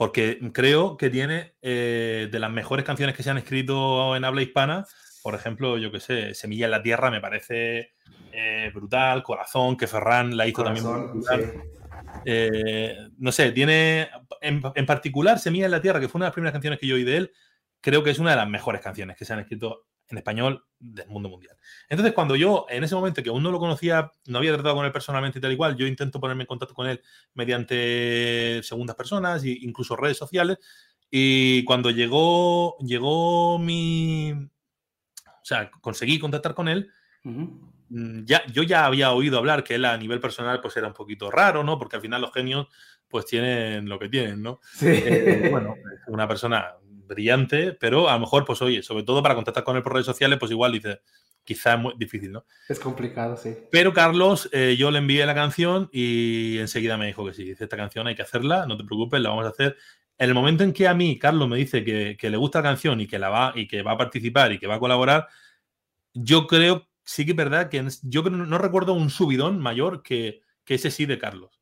Porque 0.02 0.40
creo 0.52 0.96
que 0.96 1.10
tiene 1.10 1.54
eh, 1.62 2.28
de 2.28 2.38
las 2.40 2.50
mejores 2.50 2.84
canciones 2.84 3.14
que 3.14 3.22
se 3.22 3.30
han 3.30 3.38
escrito 3.38 4.16
en 4.16 4.24
habla 4.24 4.42
hispana. 4.42 4.84
Por 5.22 5.36
ejemplo, 5.36 5.78
yo 5.78 5.92
que 5.92 6.00
sé, 6.00 6.34
Semilla 6.34 6.64
en 6.64 6.72
la 6.72 6.82
Tierra 6.82 7.08
me 7.08 7.20
parece 7.20 7.92
eh, 8.32 8.72
brutal, 8.74 9.22
Corazón, 9.22 9.76
que 9.76 9.86
Ferran 9.86 10.36
la 10.36 10.48
hizo 10.48 10.64
también 10.64 10.84
brutal. 10.84 11.52
Eh, 12.24 12.96
no 13.18 13.30
sé, 13.30 13.52
tiene 13.52 14.08
en, 14.40 14.60
en, 14.74 14.86
particular 14.86 15.38
Semilla 15.38 15.66
en 15.66 15.70
la 15.70 15.80
Tierra, 15.80 16.00
que 16.00 16.08
fue 16.08 16.18
una 16.18 16.24
de 16.24 16.30
las 16.30 16.34
primeras 16.34 16.52
canciones 16.52 16.80
que 16.80 16.88
yo 16.88 16.96
oí 16.96 17.04
de 17.04 17.18
él, 17.18 17.32
creo 17.80 18.02
que 18.02 18.10
es 18.10 18.18
una 18.18 18.30
de 18.30 18.38
las 18.38 18.48
mejores 18.48 18.80
canciones 18.80 19.16
que 19.16 19.24
se 19.24 19.34
han 19.34 19.38
escrito 19.38 19.86
en 20.12 20.18
español 20.18 20.64
del 20.78 21.08
mundo 21.08 21.28
mundial. 21.28 21.56
Entonces, 21.88 22.14
cuando 22.14 22.36
yo, 22.36 22.66
en 22.68 22.84
ese 22.84 22.94
momento 22.94 23.22
que 23.22 23.30
aún 23.30 23.42
no 23.42 23.50
lo 23.50 23.58
conocía, 23.58 24.12
no 24.26 24.38
había 24.38 24.52
tratado 24.52 24.76
con 24.76 24.84
él 24.84 24.92
personalmente 24.92 25.38
y 25.38 25.42
tal 25.42 25.52
igual, 25.52 25.76
yo 25.76 25.86
intento 25.86 26.20
ponerme 26.20 26.42
en 26.42 26.46
contacto 26.46 26.74
con 26.74 26.86
él 26.86 27.02
mediante 27.34 28.60
segundas 28.62 28.94
personas 28.94 29.42
e 29.44 29.58
incluso 29.62 29.96
redes 29.96 30.18
sociales. 30.18 30.58
Y 31.10 31.64
cuando 31.64 31.90
llegó, 31.90 32.76
llegó 32.78 33.58
mi... 33.58 34.32
O 34.32 35.44
sea, 35.44 35.70
conseguí 35.80 36.18
contactar 36.18 36.54
con 36.54 36.68
él, 36.68 36.88
mm, 37.24 38.24
ya, 38.24 38.46
yo 38.46 38.62
ya 38.62 38.86
había 38.86 39.12
oído 39.12 39.38
hablar 39.38 39.64
que 39.64 39.74
él 39.74 39.84
a 39.84 39.96
nivel 39.96 40.20
personal 40.20 40.60
pues 40.60 40.76
era 40.76 40.86
un 40.86 40.94
poquito 40.94 41.30
raro, 41.30 41.64
¿no? 41.64 41.78
Porque 41.78 41.96
al 41.96 42.02
final 42.02 42.20
los 42.20 42.32
genios 42.32 42.68
pues 43.08 43.26
tienen 43.26 43.88
lo 43.88 43.98
que 43.98 44.08
tienen, 44.08 44.40
¿no? 44.40 44.60
Sí. 44.74 44.86
Eh, 44.88 45.48
bueno, 45.50 45.74
una 46.06 46.28
persona 46.28 46.74
brillante, 47.06 47.72
pero 47.72 48.08
a 48.08 48.14
lo 48.14 48.20
mejor, 48.20 48.44
pues 48.44 48.62
oye, 48.62 48.82
sobre 48.82 49.04
todo 49.04 49.22
para 49.22 49.34
contactar 49.34 49.64
con 49.64 49.76
él 49.76 49.82
por 49.82 49.92
redes 49.92 50.06
sociales, 50.06 50.38
pues 50.38 50.50
igual 50.50 50.72
dice, 50.72 51.00
quizá 51.44 51.74
es 51.74 51.80
muy 51.80 51.94
difícil, 51.96 52.32
¿no? 52.32 52.44
Es 52.68 52.78
complicado, 52.78 53.36
sí. 53.36 53.56
Pero 53.70 53.92
Carlos, 53.92 54.48
eh, 54.52 54.76
yo 54.78 54.90
le 54.90 54.98
envié 54.98 55.24
la 55.26 55.34
canción 55.34 55.88
y 55.92 56.58
enseguida 56.58 56.96
me 56.96 57.06
dijo 57.06 57.24
que 57.26 57.34
sí, 57.34 57.44
dice, 57.44 57.64
esta 57.64 57.76
canción 57.76 58.06
hay 58.06 58.14
que 58.14 58.22
hacerla, 58.22 58.66
no 58.66 58.76
te 58.76 58.84
preocupes, 58.84 59.20
la 59.20 59.30
vamos 59.30 59.46
a 59.46 59.50
hacer. 59.50 59.76
En 60.18 60.28
el 60.28 60.34
momento 60.34 60.62
en 60.62 60.72
que 60.72 60.86
a 60.86 60.94
mí, 60.94 61.18
Carlos 61.18 61.48
me 61.48 61.56
dice 61.56 61.84
que, 61.84 62.30
le 62.30 62.36
gusta 62.36 62.60
la 62.60 62.70
canción 62.70 63.00
y 63.00 63.06
que 63.06 63.18
la 63.18 63.28
va 63.28 63.52
y 63.56 63.66
que 63.66 63.82
va 63.82 63.92
a 63.92 63.98
participar 63.98 64.52
y 64.52 64.58
que 64.58 64.66
va 64.66 64.76
a 64.76 64.80
colaborar, 64.80 65.28
yo 66.14 66.46
creo, 66.46 66.88
sí 67.02 67.24
que 67.24 67.32
es 67.32 67.36
verdad 67.36 67.68
que 67.68 67.84
yo 68.02 68.22
no, 68.22 68.58
recuerdo 68.58 68.92
un 68.92 69.10
subidón 69.10 69.58
mayor 69.58 70.02
que, 70.02 70.42
que 70.64 70.74
ese 70.74 70.90
sí 70.90 71.06
de 71.06 71.18
Carlos. 71.18 71.60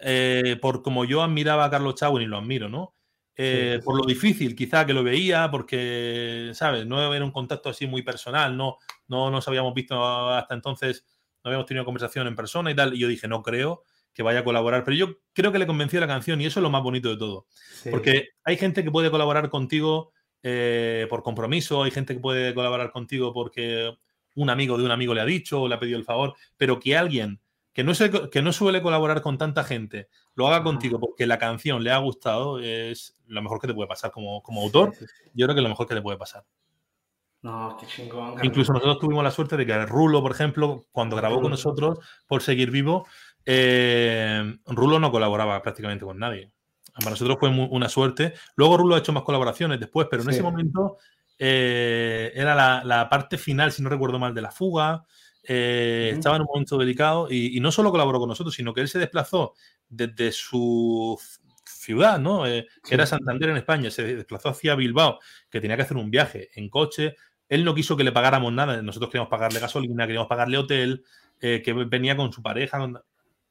Eh, 0.00 0.56
por 0.62 0.82
como 0.82 1.04
yo 1.04 1.22
admiraba 1.22 1.64
a 1.64 1.70
Carlos 1.70 1.96
Chau 1.96 2.20
y 2.20 2.26
lo 2.26 2.38
admiro, 2.38 2.68
¿no? 2.68 2.94
Eh, 3.40 3.80
por 3.84 3.96
lo 3.96 4.04
difícil 4.04 4.56
quizá 4.56 4.84
que 4.84 4.92
lo 4.92 5.04
veía, 5.04 5.48
porque, 5.48 6.50
¿sabes? 6.54 6.84
No 6.86 7.14
era 7.14 7.24
un 7.24 7.30
contacto 7.30 7.68
así 7.68 7.86
muy 7.86 8.02
personal, 8.02 8.56
no, 8.56 8.78
no 9.06 9.30
nos 9.30 9.46
habíamos 9.46 9.72
visto 9.74 10.04
hasta 10.04 10.54
entonces, 10.54 11.04
no 11.44 11.50
habíamos 11.50 11.66
tenido 11.66 11.84
conversación 11.84 12.26
en 12.26 12.34
persona 12.34 12.72
y 12.72 12.74
tal, 12.74 12.94
y 12.94 12.98
yo 12.98 13.06
dije, 13.06 13.28
no 13.28 13.44
creo 13.44 13.84
que 14.12 14.24
vaya 14.24 14.40
a 14.40 14.44
colaborar, 14.44 14.82
pero 14.82 14.96
yo 14.96 15.20
creo 15.32 15.52
que 15.52 15.60
le 15.60 15.68
convenció 15.68 16.00
la 16.00 16.08
canción 16.08 16.40
y 16.40 16.46
eso 16.46 16.58
es 16.58 16.62
lo 16.62 16.70
más 16.70 16.82
bonito 16.82 17.10
de 17.10 17.16
todo, 17.16 17.46
porque 17.88 18.30
hay 18.42 18.56
gente 18.56 18.82
que 18.82 18.90
puede 18.90 19.08
colaborar 19.08 19.48
contigo 19.50 20.10
eh, 20.42 21.06
por 21.08 21.22
compromiso, 21.22 21.84
hay 21.84 21.92
gente 21.92 22.14
que 22.14 22.20
puede 22.20 22.52
colaborar 22.54 22.90
contigo 22.90 23.32
porque 23.32 23.96
un 24.34 24.50
amigo 24.50 24.76
de 24.76 24.84
un 24.84 24.90
amigo 24.90 25.14
le 25.14 25.20
ha 25.20 25.24
dicho 25.24 25.62
o 25.62 25.68
le 25.68 25.76
ha 25.76 25.78
pedido 25.78 25.98
el 25.98 26.04
favor, 26.04 26.34
pero 26.56 26.80
que 26.80 26.96
alguien 26.96 27.40
que 27.72 27.84
no, 27.84 27.92
que 28.32 28.42
no 28.42 28.52
suele 28.52 28.82
colaborar 28.82 29.22
con 29.22 29.38
tanta 29.38 29.62
gente, 29.62 30.08
lo 30.38 30.46
haga 30.46 30.62
contigo 30.62 31.00
porque 31.00 31.26
la 31.26 31.36
canción 31.36 31.82
le 31.82 31.90
ha 31.90 31.98
gustado, 31.98 32.60
es 32.60 33.20
lo 33.26 33.42
mejor 33.42 33.60
que 33.60 33.66
te 33.66 33.74
puede 33.74 33.88
pasar 33.88 34.12
como, 34.12 34.40
como 34.40 34.62
autor. 34.62 34.92
Yo 35.34 35.46
creo 35.46 35.48
que 35.48 35.60
es 35.60 35.64
lo 35.64 35.68
mejor 35.68 35.88
que 35.88 35.96
te 35.96 36.00
puede 36.00 36.16
pasar. 36.16 36.44
No, 37.42 37.76
qué 37.78 37.86
chingón. 37.88 38.36
Incluso 38.44 38.72
nosotros 38.72 39.00
tuvimos 39.00 39.24
la 39.24 39.32
suerte 39.32 39.56
de 39.56 39.66
que 39.66 39.84
Rulo, 39.84 40.22
por 40.22 40.30
ejemplo, 40.30 40.84
cuando 40.92 41.16
grabó 41.16 41.42
con 41.42 41.50
nosotros 41.50 41.98
por 42.28 42.40
seguir 42.40 42.70
vivo, 42.70 43.04
eh, 43.44 44.56
Rulo 44.66 45.00
no 45.00 45.10
colaboraba 45.10 45.60
prácticamente 45.60 46.04
con 46.04 46.20
nadie. 46.20 46.52
Para 46.94 47.10
nosotros 47.10 47.36
fue 47.40 47.48
una 47.48 47.88
suerte. 47.88 48.34
Luego 48.54 48.76
Rulo 48.76 48.94
ha 48.94 48.98
hecho 48.98 49.12
más 49.12 49.24
colaboraciones 49.24 49.80
después, 49.80 50.06
pero 50.08 50.22
en 50.22 50.30
ese 50.30 50.42
momento 50.44 50.98
eh, 51.36 52.30
era 52.32 52.54
la, 52.54 52.84
la, 52.84 53.08
parte 53.08 53.38
final, 53.38 53.72
si 53.72 53.82
no 53.82 53.88
recuerdo 53.88 54.20
mal, 54.20 54.34
de 54.34 54.42
la 54.42 54.52
fuga. 54.52 55.04
Eh, 55.50 56.10
estaba 56.12 56.36
en 56.36 56.42
un 56.42 56.48
momento 56.48 56.76
delicado 56.76 57.26
y, 57.30 57.58
no 57.60 57.72
solo 57.72 57.90
colaboró 57.90 58.18
con 58.18 58.28
nosotros, 58.28 58.54
sino 58.54 58.74
que 58.74 58.82
él 58.82 58.88
se 58.88 58.98
desplazó 58.98 59.54
desde 59.88 60.30
su 60.30 61.18
ciudad, 61.64 62.18
¿no? 62.18 62.46
Eh, 62.46 62.66
que 62.84 62.94
era 62.94 63.06
Santander 63.06 63.48
en 63.48 63.56
España, 63.56 63.90
se 63.90 64.14
desplazó 64.14 64.50
hacia 64.50 64.74
Bilbao, 64.74 65.18
que 65.48 65.62
tenía 65.62 65.76
que 65.76 65.84
hacer 65.84 65.96
un 65.96 66.10
viaje 66.10 66.50
en 66.54 66.68
coche. 66.68 67.16
Él 67.48 67.64
no 67.64 67.74
quiso 67.74 67.96
que 67.96 68.04
le 68.04 68.12
pagáramos 68.12 68.52
nada, 68.52 68.82
nosotros 68.82 69.10
queríamos 69.10 69.30
pagarle 69.30 69.58
gasolina, 69.58 70.04
queríamos 70.04 70.28
pagarle 70.28 70.58
hotel, 70.58 71.02
eh, 71.40 71.62
que 71.64 71.72
venía 71.72 72.14
con 72.14 72.30
su 72.30 72.42
pareja. 72.42 72.86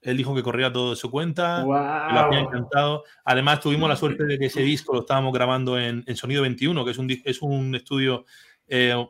Él 0.02 0.18
dijo 0.18 0.36
que 0.36 0.44
corría 0.44 0.72
todo 0.72 0.92
de 0.92 0.98
su 0.98 1.10
cuenta, 1.10 1.64
lo 1.64 1.74
había 1.74 2.42
encantado. 2.42 3.06
Además, 3.26 3.60
tuvimos 3.60 3.90
la 3.90 3.96
suerte 3.96 4.24
de 4.24 4.38
que 4.38 4.46
ese 4.46 4.62
disco 4.62 4.94
lo 4.94 5.00
estábamos 5.00 5.34
grabando 5.34 5.80
en, 5.80 6.06
Sonido 6.16 6.44
21, 6.44 6.86
que 6.86 6.92
es 6.92 6.98
un, 7.00 7.10
es 7.10 7.42
un 7.42 7.74
estudio 7.74 8.24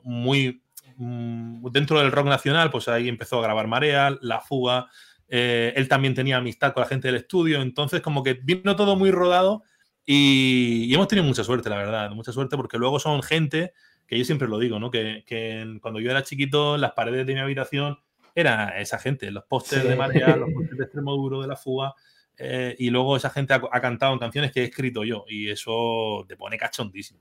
muy 0.03 0.61
Mm, 0.97 1.63
dentro 1.71 1.99
del 1.99 2.11
rock 2.11 2.27
nacional, 2.27 2.71
pues 2.71 2.87
ahí 2.87 3.07
empezó 3.07 3.39
a 3.39 3.43
grabar 3.43 3.67
Marea, 3.67 4.17
La 4.21 4.41
Fuga. 4.41 4.89
Eh, 5.27 5.73
él 5.75 5.87
también 5.87 6.13
tenía 6.15 6.37
amistad 6.37 6.73
con 6.73 6.81
la 6.81 6.87
gente 6.87 7.07
del 7.07 7.17
estudio, 7.17 7.61
entonces 7.61 8.01
como 8.01 8.23
que 8.23 8.33
vino 8.33 8.75
todo 8.75 8.95
muy 8.95 9.11
rodado 9.11 9.63
y, 10.05 10.93
hemos 10.93 11.07
tenido 11.09 11.27
mucha 11.27 11.43
suerte, 11.43 11.69
la 11.69 11.75
verdad, 11.77 12.11
mucha 12.11 12.31
suerte 12.31 12.55
porque 12.55 12.77
luego 12.77 12.97
son 12.97 13.21
gente 13.21 13.73
que 14.07 14.17
yo 14.17 14.23
siempre 14.23 14.47
lo 14.47 14.57
digo, 14.57 14.79
¿no? 14.79 14.89
Que, 14.89 15.25
que 15.27 15.79
cuando 15.81 15.99
yo 15.99 16.09
era 16.09 16.23
chiquito, 16.23 16.77
las 16.77 16.93
paredes 16.93 17.27
de 17.27 17.33
mi 17.33 17.41
habitación 17.41 17.99
era 18.33 18.79
esa 18.79 18.99
gente, 18.99 19.29
los 19.31 19.43
pósters 19.43 19.83
de 19.83 19.95
María, 19.95 20.35
los 20.37 20.49
pósters 20.53 20.77
de 20.77 20.83
Extremo 20.85 21.13
Duro, 21.15 21.41
de 21.41 21.47
la 21.47 21.57
Fuga, 21.57 21.93
eh, 22.37 22.75
y 22.79 22.89
luego 22.89 23.17
esa 23.17 23.29
gente 23.29 23.53
ha, 23.53 23.81
cantado 23.81 24.13
en 24.13 24.19
canciones 24.19 24.51
que 24.51 24.61
he 24.61 24.65
escrito 24.65 25.03
yo, 25.03 25.25
y 25.27 25.49
eso 25.49 26.23
te 26.27 26.37
pone 26.37 26.57
cachondísimo. 26.57 27.19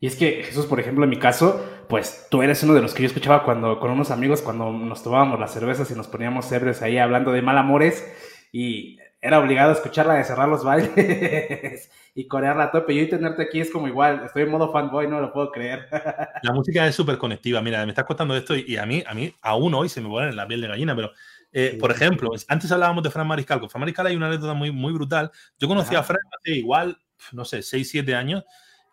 Y 0.00 0.06
es 0.06 0.16
que 0.16 0.42
Jesús, 0.42 0.64
por 0.64 0.80
ejemplo, 0.80 1.04
en 1.04 1.10
mi 1.10 1.18
caso, 1.18 1.62
pues 1.88 2.26
tú 2.30 2.42
eres 2.42 2.62
uno 2.62 2.72
de 2.72 2.80
los 2.80 2.94
que 2.94 3.02
yo 3.02 3.06
escuchaba 3.06 3.44
cuando 3.44 3.78
con 3.78 3.90
unos 3.90 4.10
amigos 4.10 4.40
cuando 4.40 4.72
nos 4.72 5.02
tomábamos 5.02 5.38
las 5.38 5.52
cervezas 5.52 5.90
y 5.90 5.94
nos 5.94 6.08
poníamos 6.08 6.50
ebrios 6.52 6.80
ahí 6.80 6.96
hablando 6.96 7.32
de 7.32 7.42
mal 7.42 7.58
amores 7.58 8.10
y 8.50 8.98
era 9.20 9.38
obligado 9.38 9.70
a 9.70 9.74
escucharla 9.74 10.14
de 10.14 10.24
cerrar 10.24 10.48
los 10.48 10.64
bailes 10.64 11.90
y 12.14 12.26
corearla 12.26 12.64
a 12.64 12.70
tope. 12.70 12.94
Y 12.94 13.00
hoy 13.00 13.08
tenerte 13.10 13.42
aquí 13.42 13.60
es 13.60 13.70
como 13.70 13.88
igual, 13.88 14.22
estoy 14.24 14.44
en 14.44 14.50
modo 14.50 14.72
fanboy, 14.72 15.06
no 15.06 15.20
lo 15.20 15.34
puedo 15.34 15.52
creer. 15.52 15.86
La 16.42 16.52
música 16.54 16.86
es 16.86 16.94
súper 16.94 17.18
conectiva. 17.18 17.60
Mira, 17.60 17.84
me 17.84 17.90
estás 17.90 18.06
contando 18.06 18.34
esto 18.34 18.56
y, 18.56 18.78
a 18.78 18.86
mí, 18.86 19.04
a 19.06 19.12
mí 19.12 19.34
aún 19.42 19.74
hoy 19.74 19.90
se 19.90 20.00
me 20.00 20.08
pone 20.08 20.30
en 20.30 20.36
la 20.36 20.48
piel 20.48 20.62
de 20.62 20.68
gallina, 20.68 20.96
pero 20.96 21.12
eh, 21.52 21.76
por 21.78 21.90
ejemplo, 21.90 22.30
antes 22.48 22.72
hablábamos 22.72 23.02
de 23.02 23.10
Fran 23.10 23.26
Mariscal. 23.26 23.60
Con 23.60 23.68
Fran 23.68 23.80
Mariscal 23.80 24.06
hay 24.06 24.16
una 24.16 24.28
anécdota 24.28 24.54
muy, 24.54 24.70
muy 24.70 24.94
brutal. 24.94 25.30
Yo 25.58 25.68
conocí 25.68 25.94
a 25.94 26.02
Fran 26.02 26.20
hace 26.38 26.52
igual, 26.52 26.98
no 27.32 27.44
sé, 27.44 27.60
6, 27.60 27.90
7 27.90 28.14
años. 28.14 28.44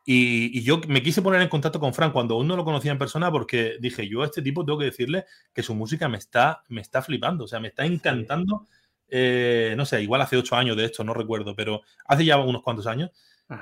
Y, 0.09 0.61
yo 0.61 0.79
me 0.87 1.03
quise 1.03 1.21
poner 1.21 1.41
en 1.41 1.49
contacto 1.49 1.81
con 1.81 1.93
Fran 1.93 2.13
cuando 2.13 2.35
aún 2.35 2.47
no 2.47 2.55
lo 2.55 2.63
conocía 2.63 2.93
en 2.93 2.97
persona 2.97 3.29
porque 3.29 3.75
dije, 3.81 4.07
yo 4.07 4.21
a 4.21 4.25
este 4.25 4.41
tipo 4.41 4.63
tengo 4.63 4.79
que 4.79 4.85
decirle 4.85 5.25
que 5.53 5.61
su 5.61 5.75
música 5.75 6.07
me 6.07 6.17
está, 6.17 6.63
me 6.69 6.79
está 6.79 7.01
flipando, 7.01 7.43
o 7.43 7.47
sea, 7.47 7.59
me 7.59 7.67
está 7.67 7.85
encantando. 7.85 8.67
Eh, 9.09 9.73
no 9.75 9.85
sé, 9.85 10.01
igual 10.01 10.21
hace 10.21 10.37
ocho 10.37 10.55
años 10.55 10.77
de 10.77 10.85
esto, 10.85 11.03
no 11.03 11.13
recuerdo, 11.13 11.57
pero 11.57 11.81
hace 12.05 12.23
ya 12.23 12.37
unos 12.37 12.61
cuantos 12.61 12.87
años. 12.87 13.11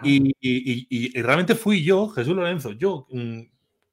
Y, 0.03 1.19
realmente 1.19 1.55
fui 1.55 1.83
yo, 1.83 2.09
Jesús 2.09 2.35
Lorenzo, 2.35 2.73
yo 2.73 3.07
mm, 3.09 3.41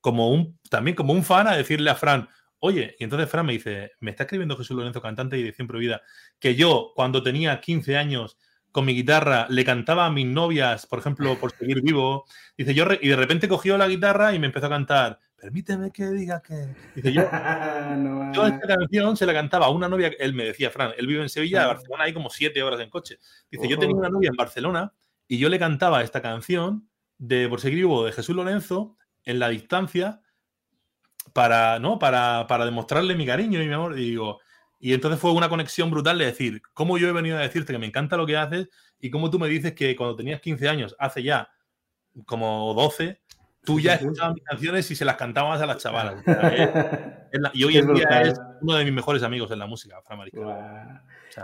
como 0.02 0.30
un, 0.30 0.58
también 0.68 0.94
como 0.94 1.14
un 1.14 1.24
fan 1.24 1.46
a 1.46 1.56
decirle 1.56 1.88
a 1.88 1.94
Fran, 1.94 2.28
oye, 2.58 2.96
y 2.98 3.04
entonces 3.04 3.30
Fran 3.30 3.46
me 3.46 3.54
dice, 3.54 3.92
me 4.00 4.10
está 4.10 4.24
escribiendo 4.24 4.58
Jesús 4.58 4.76
Lorenzo, 4.76 5.00
cantante 5.00 5.36
de 5.36 5.42
Edición 5.42 5.68
Prohibida, 5.68 6.02
que 6.38 6.54
yo 6.54 6.92
cuando 6.94 7.22
tenía 7.22 7.62
15 7.62 7.96
años 7.96 8.36
con 8.72 8.86
mi 8.86 8.94
guitarra 8.94 9.46
le 9.48 9.64
cantaba 9.64 10.06
a 10.06 10.10
mis 10.10 10.26
novias, 10.26 10.86
por 10.86 10.98
ejemplo, 10.98 11.38
por 11.38 11.52
seguir 11.52 11.82
vivo, 11.82 12.24
dice 12.56 12.74
yo, 12.74 12.86
y 13.00 13.08
de 13.08 13.16
repente 13.16 13.48
cogió 13.48 13.78
la 13.78 13.86
guitarra 13.86 14.34
y 14.34 14.38
me 14.38 14.46
empezó 14.46 14.66
a 14.66 14.70
cantar, 14.70 15.20
permíteme 15.36 15.90
que 15.90 16.06
diga 16.08 16.40
que. 16.40 16.74
Dice 16.94 17.12
yo. 17.12 17.22
yo 18.32 18.46
esta 18.46 18.66
canción 18.66 19.16
se 19.16 19.26
la 19.26 19.34
cantaba 19.34 19.66
a 19.66 19.70
una 19.70 19.88
novia, 19.88 20.10
él 20.18 20.34
me 20.34 20.44
decía, 20.44 20.70
Fran, 20.70 20.92
él 20.96 21.06
vive 21.06 21.22
en 21.22 21.28
Sevilla, 21.28 21.60
de 21.60 21.66
Barcelona, 21.66 22.04
hay 22.04 22.14
como 22.14 22.30
siete 22.30 22.62
horas 22.62 22.80
en 22.80 22.90
coche. 22.90 23.18
Dice, 23.50 23.68
yo 23.68 23.78
tenía 23.78 23.94
una 23.94 24.08
novia 24.08 24.30
en 24.30 24.36
Barcelona 24.36 24.92
y 25.28 25.38
yo 25.38 25.48
le 25.48 25.58
cantaba 25.58 26.02
esta 26.02 26.22
canción 26.22 26.88
de 27.18 27.48
Por 27.48 27.60
seguir 27.60 27.78
vivo 27.78 28.04
de 28.04 28.10
Jesús 28.10 28.34
Lorenzo 28.34 28.96
en 29.24 29.38
la 29.38 29.48
distancia 29.48 30.20
para, 31.32 31.78
¿no? 31.78 32.00
Para, 32.00 32.46
para 32.48 32.64
demostrarle 32.64 33.14
mi 33.14 33.24
cariño 33.24 33.62
y 33.62 33.68
mi 33.68 33.74
amor. 33.74 33.96
Y 33.96 34.10
digo, 34.10 34.40
y 34.84 34.94
entonces 34.94 35.20
fue 35.20 35.30
una 35.30 35.48
conexión 35.48 35.92
brutal 35.92 36.18
de 36.18 36.24
decir, 36.24 36.60
cómo 36.74 36.98
yo 36.98 37.08
he 37.08 37.12
venido 37.12 37.38
a 37.38 37.40
decirte 37.40 37.72
que 37.72 37.78
me 37.78 37.86
encanta 37.86 38.16
lo 38.16 38.26
que 38.26 38.36
haces 38.36 38.68
y 38.98 39.10
cómo 39.10 39.30
tú 39.30 39.38
me 39.38 39.46
dices 39.46 39.74
que 39.74 39.94
cuando 39.94 40.16
tenías 40.16 40.40
15 40.40 40.68
años, 40.68 40.96
hace 40.98 41.22
ya 41.22 41.52
como 42.26 42.74
12, 42.74 43.20
tú 43.64 43.78
ya 43.78 43.94
escuchabas 43.94 44.34
mis 44.34 44.42
canciones 44.42 44.90
y 44.90 44.96
se 44.96 45.04
las 45.04 45.14
cantabas 45.14 45.62
a 45.62 45.66
las 45.66 45.76
chavalas. 45.78 46.16
y 47.54 47.62
hoy 47.62 47.78
en 47.78 47.94
día 47.94 48.22
es 48.22 48.40
uno 48.60 48.74
de 48.74 48.84
mis 48.84 48.92
mejores 48.92 49.22
amigos 49.22 49.52
en 49.52 49.60
la 49.60 49.66
música, 49.68 50.02
Fran 50.04 50.18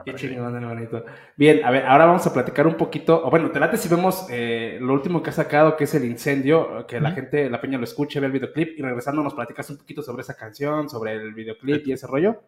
Qué 0.04 0.14
chingón, 0.16 0.60
bonito. 0.68 1.04
Bien, 1.36 1.64
a 1.64 1.70
ver, 1.70 1.86
ahora 1.86 2.06
vamos 2.06 2.26
a 2.26 2.34
platicar 2.34 2.66
un 2.66 2.74
poquito. 2.74 3.24
O 3.24 3.30
bueno, 3.30 3.52
te 3.52 3.60
late 3.60 3.76
si 3.76 3.88
vemos 3.88 4.26
eh, 4.30 4.78
lo 4.82 4.92
último 4.92 5.22
que 5.22 5.30
has 5.30 5.36
sacado, 5.36 5.76
que 5.76 5.84
es 5.84 5.94
el 5.94 6.04
incendio, 6.04 6.84
que 6.88 7.00
la 7.00 7.12
gente, 7.12 7.48
la 7.48 7.60
peña 7.60 7.78
lo 7.78 7.84
escuche, 7.84 8.18
ve 8.18 8.26
el 8.26 8.32
videoclip 8.32 8.76
y 8.76 8.82
regresando 8.82 9.22
nos 9.22 9.34
platicas 9.34 9.70
un 9.70 9.78
poquito 9.78 10.02
sobre 10.02 10.22
esa 10.22 10.34
canción, 10.34 10.90
sobre 10.90 11.12
el 11.12 11.32
videoclip 11.32 11.86
y 11.86 11.92
ese 11.92 12.08
rollo. 12.08 12.42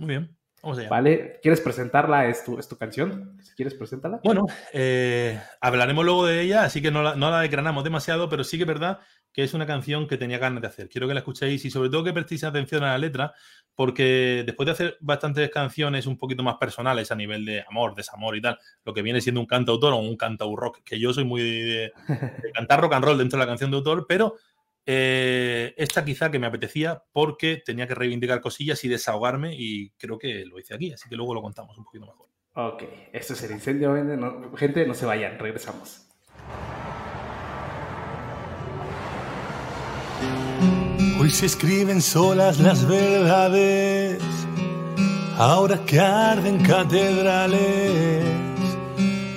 Muy 0.00 0.08
bien. 0.08 0.34
Vamos 0.62 0.78
allá. 0.78 0.88
Vale, 0.88 1.40
¿quieres 1.42 1.60
presentarla? 1.60 2.26
¿Es 2.26 2.42
tu, 2.42 2.58
es 2.58 2.66
tu 2.66 2.76
canción? 2.78 3.36
Si 3.42 3.54
quieres, 3.54 3.74
preséntala. 3.74 4.20
Bueno, 4.24 4.46
eh, 4.72 5.38
hablaremos 5.60 6.04
luego 6.06 6.24
de 6.26 6.40
ella, 6.40 6.64
así 6.64 6.80
que 6.80 6.90
no 6.90 7.02
la, 7.02 7.16
no 7.16 7.30
la 7.30 7.40
decranamos 7.40 7.84
demasiado, 7.84 8.30
pero 8.30 8.42
sí 8.42 8.56
que 8.56 8.62
es 8.62 8.68
verdad 8.68 8.98
que 9.32 9.42
es 9.44 9.52
una 9.52 9.66
canción 9.66 10.08
que 10.08 10.16
tenía 10.16 10.38
ganas 10.38 10.62
de 10.62 10.68
hacer. 10.68 10.88
Quiero 10.88 11.06
que 11.06 11.12
la 11.12 11.20
escuchéis 11.20 11.64
y 11.66 11.70
sobre 11.70 11.90
todo 11.90 12.02
que 12.02 12.14
prestéis 12.14 12.44
atención 12.44 12.82
a 12.82 12.92
la 12.92 12.98
letra, 12.98 13.34
porque 13.74 14.42
después 14.46 14.66
de 14.66 14.72
hacer 14.72 14.96
bastantes 15.00 15.50
canciones 15.50 16.06
un 16.06 16.16
poquito 16.16 16.42
más 16.42 16.56
personales 16.56 17.12
a 17.12 17.14
nivel 17.14 17.44
de 17.44 17.62
amor, 17.68 17.94
desamor 17.94 18.36
y 18.36 18.40
tal, 18.40 18.58
lo 18.84 18.94
que 18.94 19.02
viene 19.02 19.20
siendo 19.20 19.40
un 19.42 19.46
cantautor 19.46 19.92
o 19.92 19.98
un 19.98 20.16
cantau 20.16 20.56
rock, 20.56 20.80
que 20.82 20.98
yo 20.98 21.12
soy 21.12 21.24
muy 21.24 21.42
de, 21.42 21.92
de 22.08 22.52
cantar 22.54 22.80
rock 22.80 22.94
and 22.94 23.04
roll 23.04 23.18
dentro 23.18 23.38
de 23.38 23.44
la 23.44 23.50
canción 23.50 23.70
de 23.70 23.76
autor, 23.76 24.06
pero 24.08 24.36
eh, 24.86 25.74
esta 25.76 26.04
quizá 26.04 26.30
que 26.30 26.38
me 26.38 26.46
apetecía 26.46 27.02
porque 27.12 27.62
tenía 27.64 27.86
que 27.86 27.94
reivindicar 27.94 28.40
cosillas 28.40 28.82
y 28.84 28.88
desahogarme 28.88 29.54
y 29.56 29.90
creo 29.90 30.18
que 30.18 30.44
lo 30.46 30.58
hice 30.58 30.74
aquí, 30.74 30.92
así 30.92 31.08
que 31.08 31.16
luego 31.16 31.34
lo 31.34 31.42
contamos 31.42 31.76
un 31.78 31.84
poquito 31.84 32.06
mejor. 32.06 32.28
Ok, 32.54 32.82
esto 33.12 33.34
es 33.34 33.42
el 33.44 33.52
incendio, 33.52 33.94
gente, 34.56 34.86
no 34.86 34.94
se 34.94 35.06
vayan, 35.06 35.38
regresamos. 35.38 36.06
Hoy 41.20 41.30
se 41.30 41.46
escriben 41.46 42.00
solas 42.00 42.58
las 42.58 42.88
verdades, 42.88 44.22
ahora 45.38 45.78
que 45.84 46.00
arden 46.00 46.62
catedrales 46.64 48.24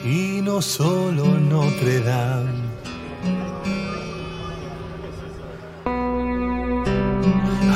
y 0.06 0.42
no 0.42 0.62
solo 0.62 1.26
Notre 1.26 2.00
Dame. 2.00 2.63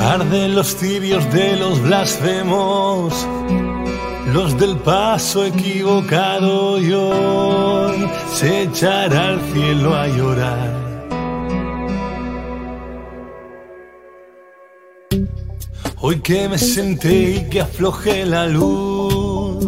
Arden 0.00 0.54
los 0.54 0.76
tibios 0.76 1.30
de 1.32 1.56
los 1.56 1.82
blasfemos, 1.82 3.12
los 4.32 4.58
del 4.58 4.76
paso 4.78 5.44
equivocado 5.44 6.78
y 6.80 6.92
hoy 6.92 8.08
se 8.32 8.62
echará 8.62 9.28
al 9.28 9.40
cielo 9.52 9.94
a 9.94 10.06
llorar. 10.06 10.88
Hoy 16.00 16.20
que 16.20 16.48
me 16.48 16.58
senté 16.58 17.30
y 17.32 17.50
que 17.50 17.60
aflojé 17.60 18.24
la 18.24 18.46
luz 18.46 19.66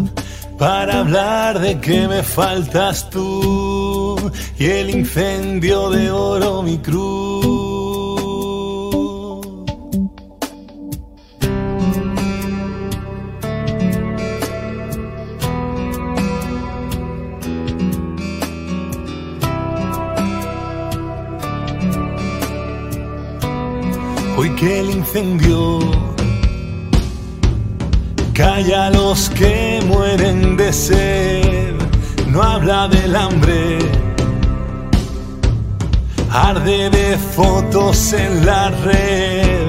para 0.59 1.01
hablar 1.01 1.59
de 1.59 1.81
que 1.81 2.07
me 2.07 2.23
faltas 2.23 3.11
tú 3.11 4.17
y 4.57 4.65
el 4.67 4.91
incendio 4.91 5.91
de 5.91 6.11
oro 6.11 6.63
mi 6.63 6.79
cruz. 6.79 7.60
Que 24.61 24.81
el 24.81 24.91
incendio 24.91 25.79
calla 28.35 28.89
a 28.89 28.91
los 28.91 29.31
que 29.31 29.81
mueren 29.87 30.59
de 30.59 30.71
sed, 30.71 31.75
no 32.27 32.43
habla 32.43 32.87
del 32.89 33.17
hambre, 33.17 33.79
arde 36.31 36.91
de 36.91 37.17
fotos 37.17 38.13
en 38.13 38.45
la 38.45 38.69
red, 38.85 39.67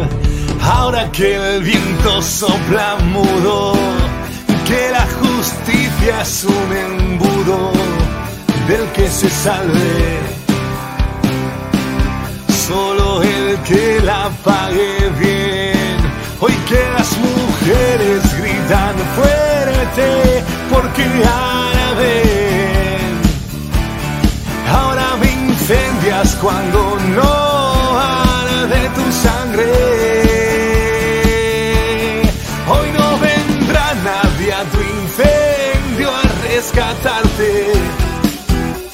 ahora 0.62 1.10
que 1.14 1.36
el 1.38 1.64
viento 1.64 2.22
sopla 2.22 2.98
mudo, 3.14 3.74
que 4.68 4.92
la 4.92 5.08
justicia 5.22 6.22
es 6.22 6.44
un 6.44 6.70
embudo 6.88 7.72
del 8.68 8.86
que 8.92 9.08
se 9.08 9.30
salve. 9.30 10.20
Solo 12.68 13.01
que 13.66 14.00
la 14.02 14.30
pague 14.44 15.10
bien. 15.20 15.98
Hoy 16.40 16.54
que 16.68 16.82
las 16.98 17.18
mujeres 17.18 18.22
gritan 18.40 18.96
fuerte 19.16 20.44
porque 20.72 21.04
ahora 21.04 21.94
ven. 22.00 23.22
Ahora 24.70 25.18
me 25.20 25.32
incendias 25.32 26.36
cuando 26.42 26.98
no 27.16 27.62
de 28.68 28.90
tu 28.90 29.12
sangre. 29.12 29.72
Hoy 32.68 32.88
no 32.98 33.20
vendrá 33.20 33.94
nadie 34.04 34.54
a 34.54 34.64
tu 34.64 34.80
incendio 34.80 36.10
a 36.10 36.24
rescatarte. 36.48 37.72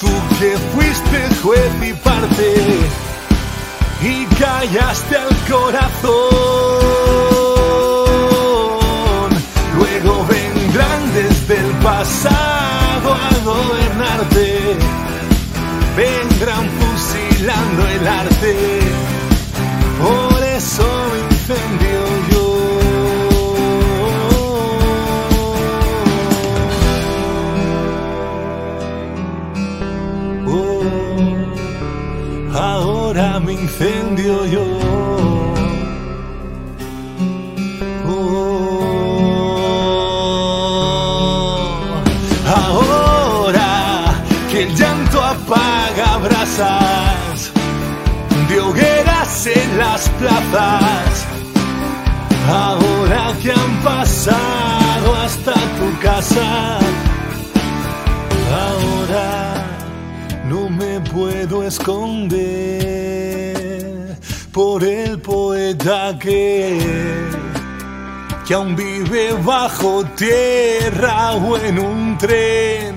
Tú 0.00 0.10
que 0.38 0.56
fuiste 0.74 1.18
juez 1.42 1.72
y 1.82 1.92
parte 1.92 3.07
y 4.02 4.26
callaste 4.36 5.16
al 5.16 5.36
corazón. 5.50 6.18
Luego 9.76 10.26
vendrán 10.26 11.14
desde 11.14 11.56
el 11.56 11.72
pasado 11.82 13.14
a 13.14 13.30
gobernarte, 13.44 14.76
vendrán 15.96 16.68
fusilando 16.78 17.88
el 17.88 18.08
arte 18.08 18.77
incendio 33.50 34.44
yo. 34.46 34.64
Oh, 38.06 39.22
ahora 42.46 44.22
que 44.50 44.62
el 44.62 44.74
llanto 44.74 45.22
apaga 45.22 46.18
brasas 46.18 47.52
de 48.48 48.60
hogueras 48.60 49.46
en 49.46 49.78
las 49.78 50.08
plazas. 50.10 51.26
Ahora 52.50 53.34
que 53.42 53.52
han 53.52 53.82
pasado 53.82 55.14
hasta 55.24 55.52
tu 55.52 55.98
casa, 56.00 56.78
no 60.48 60.68
me 60.70 61.00
puedo 61.00 61.62
esconder 61.62 62.38
por 64.50 64.82
el 64.82 65.20
poeta 65.20 66.18
que, 66.18 66.78
que 68.46 68.54
aún 68.54 68.74
vive 68.74 69.34
bajo 69.44 70.04
tierra 70.16 71.32
o 71.32 71.58
en 71.58 71.78
un 71.78 72.16
tren. 72.16 72.96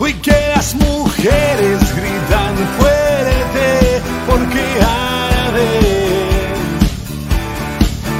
Hoy 0.00 0.14
que 0.14 0.36
las 0.54 0.74
mujeres 0.74 1.78
gritan 1.96 2.56
fuerte 2.78 4.02
porque 4.28 4.64
arde. 4.82 5.80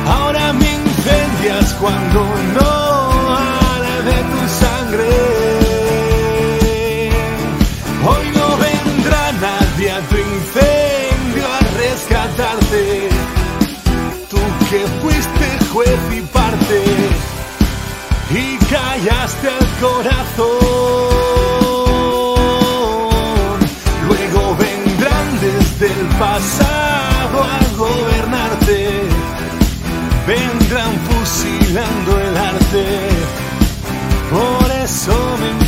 Ahora 0.07 0.53
me 0.53 0.73
incendias 0.73 1.75
cuando 1.75 2.25
no 2.55 2.78
rescatarte. 12.39 13.09
Tú 14.31 14.39
que 14.71 14.87
fuiste 15.03 15.47
juez 15.73 15.99
y 16.17 16.21
parte 16.33 16.85
y 18.31 18.57
callaste 18.67 19.49
el 19.49 19.67
corazón. 19.81 20.49
Luego 24.07 24.57
vendrán 24.57 25.41
desde 25.41 25.87
el 25.87 26.07
pasado 26.19 27.43
a 27.43 27.59
gobernarte. 27.77 28.79
Vendrán 30.27 30.93
fusilando 31.09 32.21
el 32.21 32.37
arte. 32.37 33.09
Por 34.31 34.71
eso 34.85 35.37
me 35.41 35.68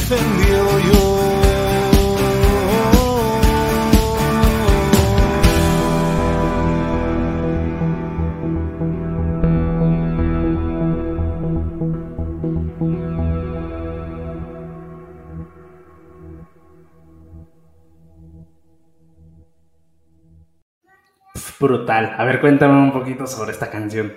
Brutal. 21.60 22.14
A 22.16 22.24
ver, 22.24 22.40
cuéntame 22.40 22.74
un 22.74 22.92
poquito 22.92 23.26
sobre 23.26 23.52
esta 23.52 23.70
canción. 23.70 24.12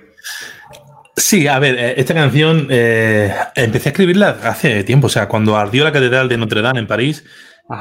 Sí, 1.16 1.48
a 1.48 1.60
ver, 1.60 1.78
eh, 1.78 1.94
esta 1.98 2.14
canción 2.14 2.68
eh, 2.72 3.32
empecé 3.56 3.90
a 3.90 3.92
escribirla 3.92 4.30
hace 4.44 4.84
tiempo, 4.84 5.08
o 5.08 5.10
sea, 5.10 5.28
cuando 5.28 5.58
ardió 5.58 5.84
la 5.84 5.92
Catedral 5.92 6.28
de 6.30 6.38
Notre 6.38 6.62
Dame 6.62 6.80
en 6.80 6.88
París, 6.88 7.24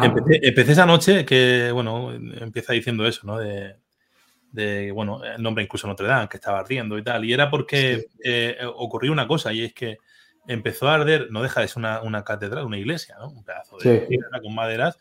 empecé, 0.03 0.41
empecé 0.43 0.73
esa 0.73 0.85
noche 0.85 1.25
que, 1.25 1.71
bueno, 1.73 2.13
empieza 2.13 2.73
diciendo 2.73 3.07
eso, 3.07 3.27
¿no? 3.27 3.39
De, 3.39 3.77
de, 4.51 4.91
bueno, 4.93 5.25
el 5.25 5.43
nombre 5.43 5.65
incluso 5.65 5.87
Notre 5.87 6.07
Dame, 6.09 6.29
que 6.29 6.37
estaba 6.37 6.59
ardiendo 6.59 6.99
y 6.99 7.03
tal, 7.05 7.25
y 7.25 7.33
era 7.33 7.49
porque 7.49 8.07
eh, 8.23 8.59
ocurrió 8.75 9.13
una 9.13 9.27
cosa, 9.27 9.53
y 9.53 9.65
es 9.65 9.73
que 9.73 9.97
empezó 10.47 10.89
a 10.89 10.95
arder, 10.97 11.29
no 11.31 11.43
deja 11.43 11.61
de 11.61 11.69
ser 11.69 11.79
una, 11.79 12.03
una 12.03 12.25
catedral, 12.25 12.67
una 12.67 12.79
iglesia, 12.79 13.15
¿no? 13.19 13.29
Un 13.29 13.45
pedazo 13.45 13.79
de 13.79 14.01
Sí. 14.01 14.07
piedra 14.09 14.41
con 14.43 14.55
maderas, 14.55 14.99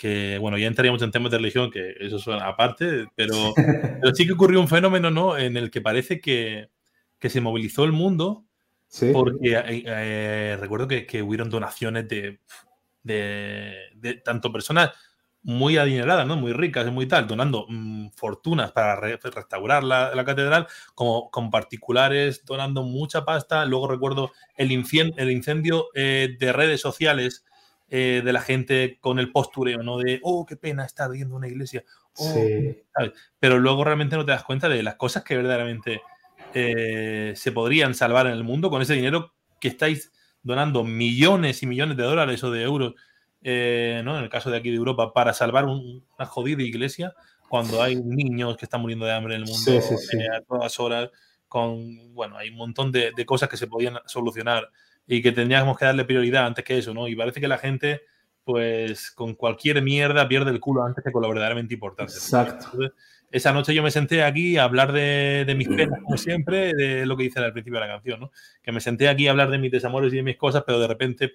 que, 0.00 0.38
bueno, 0.38 0.56
ya 0.56 0.66
entraríamos 0.66 1.02
en 1.02 1.10
temas 1.10 1.30
de 1.30 1.36
religión, 1.36 1.70
que 1.70 1.94
eso 2.00 2.18
suena 2.18 2.46
aparte, 2.46 3.06
pero, 3.14 3.34
pero 4.00 4.14
sí 4.14 4.26
que 4.26 4.32
ocurrió 4.32 4.60
un 4.60 4.68
fenómeno, 4.68 5.10
¿no? 5.10 5.36
En 5.36 5.58
el 5.58 5.70
que 5.70 5.82
parece 5.82 6.20
que, 6.20 6.70
que 7.18 7.28
se 7.28 7.40
movilizó 7.42 7.84
el 7.84 7.92
mundo 7.92 8.44
Sí. 8.92 9.10
porque 9.12 9.52
eh, 9.56 9.84
eh, 9.86 10.56
recuerdo 10.58 10.88
que, 10.88 11.06
que 11.06 11.22
hubieron 11.22 11.50
donaciones 11.50 12.08
de, 12.08 12.40
de, 13.02 13.76
de 13.94 14.14
tanto 14.14 14.50
personas 14.52 14.90
muy 15.42 15.76
adineradas, 15.78 16.26
¿no? 16.26 16.36
muy 16.36 16.52
ricas 16.52 16.86
y 16.86 16.90
muy 16.90 17.06
tal, 17.06 17.26
donando 17.26 17.66
mm, 17.68 18.08
fortunas 18.16 18.72
para 18.72 18.96
re- 18.96 19.18
restaurar 19.22 19.84
la, 19.84 20.14
la 20.14 20.24
catedral, 20.24 20.66
como 20.94 21.30
con 21.30 21.50
particulares 21.50 22.44
donando 22.44 22.82
mucha 22.82 23.24
pasta. 23.24 23.64
Luego 23.64 23.86
recuerdo 23.88 24.32
el, 24.56 24.70
el 25.16 25.30
incendio 25.30 25.88
eh, 25.94 26.36
de 26.38 26.52
redes 26.52 26.80
sociales 26.80 27.44
eh, 27.90 28.22
de 28.24 28.32
la 28.32 28.40
gente 28.40 28.98
con 29.00 29.18
el 29.18 29.32
postureo, 29.32 29.82
¿no? 29.82 29.98
De, 29.98 30.20
oh, 30.22 30.46
qué 30.46 30.56
pena, 30.56 30.84
está 30.84 31.04
ardiendo 31.06 31.34
una 31.36 31.48
iglesia. 31.48 31.84
Oh, 32.16 32.32
Sí. 32.32 32.76
Pero 33.38 33.58
luego 33.58 33.84
realmente 33.84 34.16
no 34.16 34.24
te 34.24 34.30
das 34.32 34.44
cuenta 34.44 34.68
de 34.68 34.82
las 34.82 34.94
cosas 34.94 35.24
que 35.24 35.36
verdaderamente 35.36 36.00
eh, 36.54 37.32
se 37.36 37.52
podrían 37.52 37.94
salvar 37.94 38.26
en 38.26 38.32
el 38.32 38.44
mundo 38.44 38.70
con 38.70 38.82
ese 38.82 38.94
dinero 38.94 39.34
que 39.60 39.68
estáis 39.68 40.12
donando 40.42 40.84
millones 40.84 41.62
y 41.62 41.66
millones 41.66 41.96
de 41.96 42.02
dólares 42.04 42.42
o 42.44 42.50
de 42.50 42.62
euros, 42.62 42.94
eh, 43.42 44.02
¿no? 44.04 44.16
en 44.18 44.24
el 44.24 44.30
caso 44.30 44.50
de 44.50 44.56
aquí 44.58 44.70
de 44.70 44.76
Europa, 44.76 45.12
para 45.12 45.32
salvar 45.32 45.64
un- 45.66 46.04
una 46.18 46.26
jodida 46.26 46.62
iglesia, 46.62 47.14
cuando 47.48 47.82
hay 47.82 47.96
niños 47.96 48.56
que 48.56 48.64
están 48.64 48.80
muriendo 48.80 49.06
de 49.06 49.12
hambre 49.12 49.34
en 49.34 49.42
el 49.42 49.48
mundo 49.48 49.70
Sí, 49.70 49.80
sí, 49.80 49.96
sí. 49.98 50.18
a 50.26 50.40
todas 50.42 50.78
horas, 50.80 51.10
con, 51.48 52.14
bueno, 52.14 52.36
hay 52.36 52.50
un 52.50 52.56
montón 52.56 52.92
de, 52.92 53.12
de 53.16 53.26
cosas 53.26 53.48
que 53.48 53.56
se 53.56 53.66
podían 53.66 53.98
solucionar 54.06 54.68
y 55.10 55.22
que 55.22 55.32
tendríamos 55.32 55.76
que 55.76 55.84
darle 55.84 56.04
prioridad 56.04 56.46
antes 56.46 56.64
que 56.64 56.78
eso, 56.78 56.94
¿no? 56.94 57.08
Y 57.08 57.16
parece 57.16 57.40
que 57.40 57.48
la 57.48 57.58
gente, 57.58 58.02
pues, 58.44 59.10
con 59.10 59.34
cualquier 59.34 59.82
mierda 59.82 60.28
pierde 60.28 60.52
el 60.52 60.60
culo 60.60 60.84
antes 60.84 61.02
que 61.02 61.10
con 61.10 61.20
lo 61.20 61.28
verdaderamente 61.28 61.74
importante. 61.74 62.12
Exacto. 62.12 62.66
Entonces, 62.66 62.92
esa 63.32 63.52
noche 63.52 63.74
yo 63.74 63.82
me 63.82 63.90
senté 63.90 64.22
aquí 64.22 64.56
a 64.56 64.62
hablar 64.62 64.92
de, 64.92 65.44
de 65.44 65.54
mis 65.56 65.66
penas, 65.66 65.98
como 66.00 66.16
siempre, 66.16 66.72
de 66.74 67.06
lo 67.06 67.16
que 67.16 67.24
dice 67.24 67.40
al 67.40 67.52
principio 67.52 67.80
de 67.80 67.86
la 67.88 67.92
canción, 67.92 68.20
¿no? 68.20 68.30
Que 68.62 68.70
me 68.70 68.80
senté 68.80 69.08
aquí 69.08 69.26
a 69.26 69.32
hablar 69.32 69.50
de 69.50 69.58
mis 69.58 69.72
desamores 69.72 70.12
y 70.12 70.16
de 70.16 70.22
mis 70.22 70.36
cosas, 70.36 70.62
pero 70.64 70.78
de 70.78 70.86
repente 70.86 71.32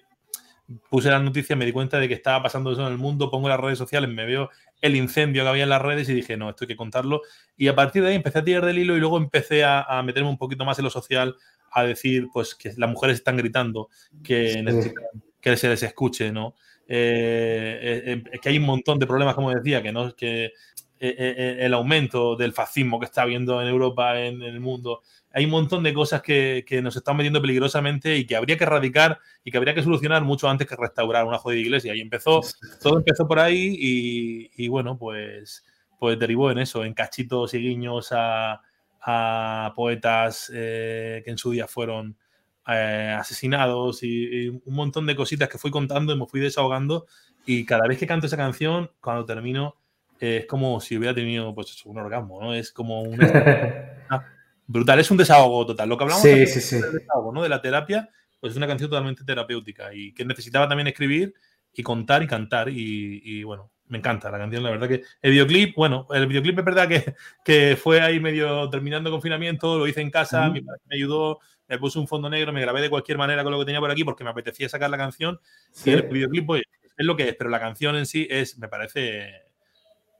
puse 0.90 1.10
las 1.10 1.22
noticias, 1.22 1.58
me 1.58 1.64
di 1.64 1.72
cuenta 1.72 1.98
de 1.98 2.08
que 2.08 2.14
estaba 2.14 2.42
pasando 2.42 2.72
eso 2.72 2.84
en 2.86 2.92
el 2.92 2.98
mundo, 2.98 3.30
pongo 3.30 3.48
las 3.48 3.60
redes 3.60 3.78
sociales, 3.78 4.10
me 4.10 4.24
veo 4.26 4.50
el 4.80 4.96
incendio 4.96 5.42
que 5.44 5.48
había 5.48 5.62
en 5.62 5.68
las 5.70 5.82
redes 5.82 6.08
y 6.08 6.14
dije, 6.14 6.36
no, 6.36 6.50
esto 6.50 6.64
hay 6.64 6.68
que 6.68 6.76
contarlo. 6.76 7.22
Y 7.56 7.68
a 7.68 7.74
partir 7.74 8.02
de 8.02 8.08
ahí 8.10 8.14
empecé 8.16 8.40
a 8.40 8.44
tirar 8.44 8.64
del 8.64 8.78
hilo 8.78 8.96
y 8.96 9.00
luego 9.00 9.16
empecé 9.18 9.64
a, 9.64 9.82
a 9.82 10.02
meterme 10.02 10.28
un 10.28 10.38
poquito 10.38 10.64
más 10.64 10.78
en 10.78 10.84
lo 10.84 10.90
social, 10.90 11.36
a 11.70 11.84
decir, 11.84 12.26
pues, 12.32 12.54
que 12.54 12.72
las 12.76 12.90
mujeres 12.90 13.16
están 13.18 13.36
gritando, 13.36 13.88
que 14.24 14.50
Sí. 14.54 14.62
necesitan 14.62 15.04
que 15.40 15.56
se 15.56 15.68
les 15.68 15.82
escuche, 15.84 16.32
¿no? 16.32 16.54
Eh, 16.88 17.78
eh, 18.06 18.22
eh, 18.32 18.38
que 18.40 18.48
hay 18.48 18.58
un 18.58 18.64
montón 18.64 18.98
de 18.98 19.06
problemas, 19.06 19.34
como 19.34 19.52
decía, 19.52 19.82
que 19.82 19.92
no 19.92 20.14
que 20.16 20.52
eh, 20.98 21.56
el 21.60 21.74
aumento 21.74 22.36
del 22.36 22.52
fascismo 22.52 22.98
que 22.98 23.04
está 23.06 23.22
habiendo 23.22 23.60
en 23.60 23.68
Europa, 23.68 24.18
en, 24.18 24.42
en 24.42 24.54
el 24.54 24.60
mundo, 24.60 25.02
hay 25.36 25.44
un 25.44 25.50
montón 25.50 25.82
de 25.82 25.92
cosas 25.92 26.22
que, 26.22 26.64
que 26.66 26.80
nos 26.80 26.96
están 26.96 27.14
metiendo 27.14 27.42
peligrosamente 27.42 28.16
y 28.16 28.24
que 28.24 28.36
habría 28.36 28.56
que 28.56 28.64
erradicar 28.64 29.18
y 29.44 29.50
que 29.50 29.58
habría 29.58 29.74
que 29.74 29.82
solucionar 29.82 30.24
mucho 30.24 30.48
antes 30.48 30.66
que 30.66 30.76
restaurar 30.76 31.26
una 31.26 31.36
jodida 31.36 31.60
iglesia. 31.60 31.94
Y 31.94 32.00
empezó, 32.00 32.40
todo 32.82 32.96
empezó 32.96 33.28
por 33.28 33.38
ahí 33.38 33.76
y, 33.78 34.50
y 34.56 34.68
bueno, 34.68 34.96
pues, 34.96 35.62
pues 35.98 36.18
derivó 36.18 36.50
en 36.50 36.56
eso, 36.56 36.86
en 36.86 36.94
cachitos 36.94 37.52
y 37.52 37.58
guiños 37.58 38.12
a, 38.12 38.62
a 39.02 39.74
poetas 39.76 40.50
eh, 40.54 41.20
que 41.22 41.32
en 41.32 41.36
su 41.36 41.50
día 41.50 41.66
fueron 41.66 42.16
eh, 42.68 43.14
asesinados 43.18 44.02
y, 44.04 44.08
y 44.08 44.48
un 44.48 44.62
montón 44.74 45.04
de 45.04 45.16
cositas 45.16 45.50
que 45.50 45.58
fui 45.58 45.70
contando 45.70 46.14
y 46.14 46.18
me 46.18 46.26
fui 46.26 46.40
desahogando. 46.40 47.08
Y 47.44 47.66
cada 47.66 47.86
vez 47.86 47.98
que 47.98 48.06
canto 48.06 48.24
esa 48.24 48.38
canción, 48.38 48.90
cuando 49.02 49.26
termino, 49.26 49.76
eh, 50.18 50.38
es 50.38 50.46
como 50.46 50.80
si 50.80 50.96
hubiera 50.96 51.14
tenido 51.14 51.54
pues, 51.54 51.84
un 51.84 51.98
orgasmo, 51.98 52.40
¿no? 52.40 52.54
Es 52.54 52.72
como 52.72 53.02
un 53.02 53.18
brutal, 54.66 54.98
es 55.00 55.10
un 55.10 55.16
desahogo 55.16 55.66
total. 55.66 55.88
Lo 55.88 55.96
que 55.96 56.04
hablamos 56.04 56.22
Sí, 56.22 56.30
antes 56.30 56.54
sí, 56.54 56.60
sí. 56.60 56.80
del 56.80 56.92
desahogo, 56.92 57.32
¿no? 57.32 57.42
De 57.42 57.48
la 57.48 57.60
terapia, 57.62 58.08
pues 58.40 58.52
es 58.52 58.56
una 58.56 58.66
canción 58.66 58.90
totalmente 58.90 59.24
terapéutica 59.24 59.92
y 59.94 60.12
que 60.12 60.24
necesitaba 60.24 60.68
también 60.68 60.86
escribir 60.88 61.34
y 61.72 61.82
contar 61.82 62.22
y 62.22 62.26
cantar 62.26 62.68
y, 62.68 63.20
y, 63.24 63.42
bueno, 63.44 63.70
me 63.88 63.98
encanta 63.98 64.30
la 64.30 64.38
canción, 64.38 64.62
la 64.64 64.70
verdad 64.70 64.88
que 64.88 65.02
el 65.22 65.30
videoclip, 65.30 65.76
bueno, 65.76 66.06
el 66.10 66.26
videoclip 66.26 66.58
es 66.58 66.64
verdad 66.64 66.88
que, 66.88 67.14
que 67.44 67.76
fue 67.80 68.00
ahí 68.00 68.18
medio 68.18 68.68
terminando 68.70 69.08
el 69.10 69.12
confinamiento, 69.14 69.78
lo 69.78 69.86
hice 69.86 70.00
en 70.00 70.10
casa, 70.10 70.44
Ujú. 70.46 70.52
mi 70.54 70.60
padre 70.62 70.80
me 70.86 70.96
ayudó, 70.96 71.38
me 71.68 71.78
puse 71.78 71.98
un 71.98 72.08
fondo 72.08 72.28
negro, 72.28 72.52
me 72.52 72.60
grabé 72.60 72.80
de 72.80 72.90
cualquier 72.90 73.18
manera 73.18 73.42
con 73.44 73.52
lo 73.52 73.58
que 73.60 73.64
tenía 73.66 73.80
por 73.80 73.90
aquí 73.90 74.02
porque 74.04 74.24
me 74.24 74.30
apetecía 74.30 74.68
sacar 74.68 74.90
la 74.90 74.96
canción 74.96 75.38
Sí. 75.70 75.90
y 75.90 75.92
el 75.94 76.02
videoclip 76.02 76.46
pues, 76.46 76.62
es 76.96 77.06
lo 77.06 77.14
que 77.16 77.28
es, 77.28 77.36
pero 77.36 77.50
la 77.50 77.60
canción 77.60 77.94
en 77.96 78.06
sí 78.06 78.26
es, 78.30 78.58
me 78.58 78.68
parece... 78.68 79.30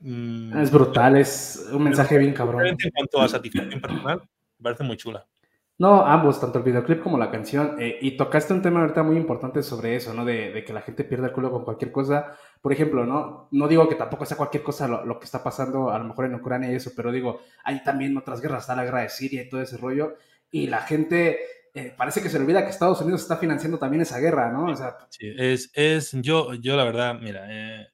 mm, 0.01 0.59
Es 0.59 0.70
brutal, 0.70 1.16
es 1.16 1.66
un 1.72 1.82
mensaje 1.84 2.18
bien 2.18 2.34
cabrón. 2.34 2.66
En 2.66 2.76
cuanto 2.94 3.20
a 3.22 3.28
satisfacción 3.28 3.80
personal, 3.80 4.22
me 4.59 4.64
parece 4.64 4.84
muy 4.84 4.96
chula. 4.96 5.26
No, 5.78 6.07
ambos, 6.07 6.40
tanto 6.40 6.59
el 6.59 6.64
videoclip 6.64 7.02
como 7.02 7.18
la 7.18 7.30
canción. 7.30 7.76
eh, 7.78 7.98
y 8.00 8.16
tocaste 8.16 8.54
un 8.54 8.62
tema 8.62 8.80
ahorita 8.80 9.02
muy 9.02 9.16
importante 9.16 9.62
sobre 9.62 9.94
eso, 9.96 10.14
¿no? 10.14 10.24
De, 10.24 10.50
de 10.52 10.64
que 10.64 10.72
la 10.72 10.80
gente 10.80 11.04
pierda 11.04 11.26
el 11.26 11.32
culo 11.32 11.50
con 11.50 11.64
cualquier 11.64 11.92
cosa. 11.92 12.36
por 12.62 12.72
ejemplo, 12.72 13.04
¿no? 13.04 13.48
No 13.52 13.68
digo 13.68 13.88
que 13.88 13.94
tampoco 13.94 14.24
sea 14.24 14.36
cualquier 14.38 14.62
cosa 14.62 14.88
lo, 14.88 15.04
lo, 15.04 15.18
que 15.18 15.26
está 15.26 15.42
pasando 15.44 15.90
a 15.90 15.98
lo 15.98 16.04
mejor 16.04 16.24
en 16.24 16.34
Ucrania 16.34 16.72
y 16.72 16.76
eso, 16.76 16.92
pero 16.96 17.12
digo, 17.12 17.42
hay 17.62 17.82
también 17.84 18.16
otras 18.16 18.40
guerras, 18.40 18.62
está 18.62 18.74
la 18.74 18.84
guerra 18.84 19.02
de 19.02 19.11
Siria 19.11 19.42
y 19.42 19.48
todo 19.48 19.61
ese 19.61 19.76
rollo, 19.76 20.16
y 20.50 20.66
la 20.66 20.80
gente 20.80 21.38
eh, 21.74 21.94
parece 21.96 22.22
que 22.22 22.30
se 22.30 22.38
olvida 22.38 22.64
que 22.64 22.70
Estados 22.70 23.02
Unidos 23.02 23.20
está 23.20 23.36
financiando 23.36 23.78
también 23.78 24.00
esa 24.00 24.18
guerra, 24.18 24.50
¿no? 24.50 24.72
O 24.72 24.74
sea, 24.74 24.96
sí, 25.11 25.30
es, 25.36 25.70
es, 25.74 26.12
yo, 26.22 26.54
yo 26.54 26.74
la 26.74 26.84
verdad, 26.84 27.18
mira, 27.20 27.46
eh, 27.50 27.88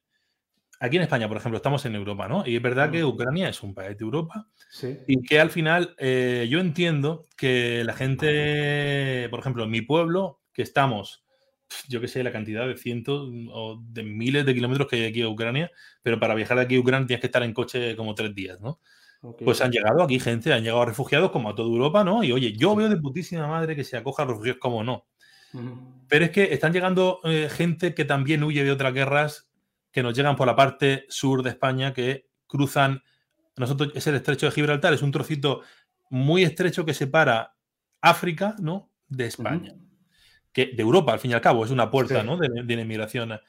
aquí 0.83 0.97
en 0.97 1.03
España, 1.03 1.29
por 1.29 1.37
ejemplo, 1.37 1.55
estamos 1.55 1.85
en 1.85 1.95
Europa, 1.95 2.27
¿no? 2.27 2.43
Y 2.45 2.57
es 2.57 2.61
verdad 2.61 2.91
que 2.91 3.05
Ucrania 3.05 3.47
es 3.47 3.63
un 3.63 3.73
país 3.73 3.97
de 3.97 4.03
Europa 4.03 4.49
sí. 4.69 4.97
y 5.07 5.21
que 5.21 5.39
al 5.39 5.49
final 5.49 5.95
eh, 5.97 6.45
yo 6.49 6.59
entiendo 6.59 7.25
que 7.37 7.85
la 7.85 7.93
gente, 7.93 9.29
por 9.29 9.39
ejemplo, 9.39 9.63
en 9.63 9.71
mi 9.71 9.81
pueblo, 9.81 10.41
que 10.51 10.61
estamos, 10.61 11.23
yo 11.87 12.01
que 12.01 12.09
sé, 12.09 12.21
la 12.21 12.33
cantidad 12.33 12.67
de 12.67 12.75
cientos 12.75 13.29
o 13.53 13.81
de 13.81 14.03
miles 14.03 14.45
de 14.45 14.53
kilómetros 14.53 14.89
que 14.89 14.97
hay 14.97 15.05
aquí 15.05 15.21
a 15.21 15.29
Ucrania, 15.29 15.71
pero 16.01 16.19
para 16.19 16.35
viajar 16.35 16.57
de 16.57 16.63
aquí 16.63 16.75
a 16.75 16.81
Ucrania 16.81 17.07
tienes 17.07 17.21
que 17.21 17.27
estar 17.27 17.43
en 17.43 17.53
coche 17.53 17.95
como 17.95 18.13
tres 18.13 18.35
días, 18.35 18.59
¿no? 18.59 18.81
Okay. 19.21 19.45
Pues 19.45 19.61
han 19.61 19.71
llegado 19.71 20.03
aquí 20.03 20.19
gente, 20.19 20.51
han 20.51 20.63
llegado 20.63 20.83
refugiados 20.83 21.31
como 21.31 21.49
a 21.49 21.55
toda 21.55 21.69
Europa, 21.69 22.03
¿no? 22.03 22.25
Y 22.25 22.33
oye, 22.33 22.51
yo 22.51 22.75
veo 22.75 22.89
de 22.89 22.97
putísima 22.97 23.47
madre 23.47 23.73
que 23.73 23.85
se 23.85 23.95
acoja 23.95 24.23
a 24.23 24.25
refugiados 24.25 24.59
como 24.59 24.83
no. 24.83 25.05
Uh 25.53 25.59
-huh. 25.59 26.05
Pero 26.09 26.25
es 26.25 26.31
que 26.31 26.53
están 26.53 26.73
llegando 26.73 27.21
eh, 27.23 27.47
gente 27.49 27.93
que 27.93 28.03
también 28.03 28.43
huye 28.43 28.65
de 28.65 28.71
otras 28.71 28.93
guerras 28.93 29.52
que 29.93 30.03
nos 30.03 30.15
llegan 30.15 30.35
por 30.35 30.47
la 30.47 30.55
parte 30.55 31.05
sur 31.07 31.43
de 31.43 31.51
España, 31.51 31.93
que 31.93 32.27
cruzan, 32.47 33.03
nosotros 33.55 33.91
es 33.95 34.05
el 34.07 34.15
estrecho 34.15 34.47
de 34.47 34.51
Gibraltar, 34.51 34.91
es 34.91 35.03
un 35.03 35.11
trocito 35.11 35.61
muy 36.09 36.43
estrecho 36.43 36.83
que 36.83 36.95
separa 36.95 37.55
África, 38.01 38.55
¿no? 38.59 38.91
De 39.07 39.27
España. 39.27 39.71
Uh 39.73 39.77
-huh. 39.77 39.87
que, 40.51 40.65
de 40.75 40.81
Europa, 40.81 41.13
al 41.13 41.19
fin 41.19 41.31
y 41.31 41.33
al 41.35 41.41
cabo, 41.41 41.63
es 41.63 41.71
una 41.71 41.91
puerta, 41.91 42.21
sí. 42.21 42.25
¿no? 42.25 42.37
De, 42.37 42.49
de, 42.49 42.73
inmigración. 42.73 43.39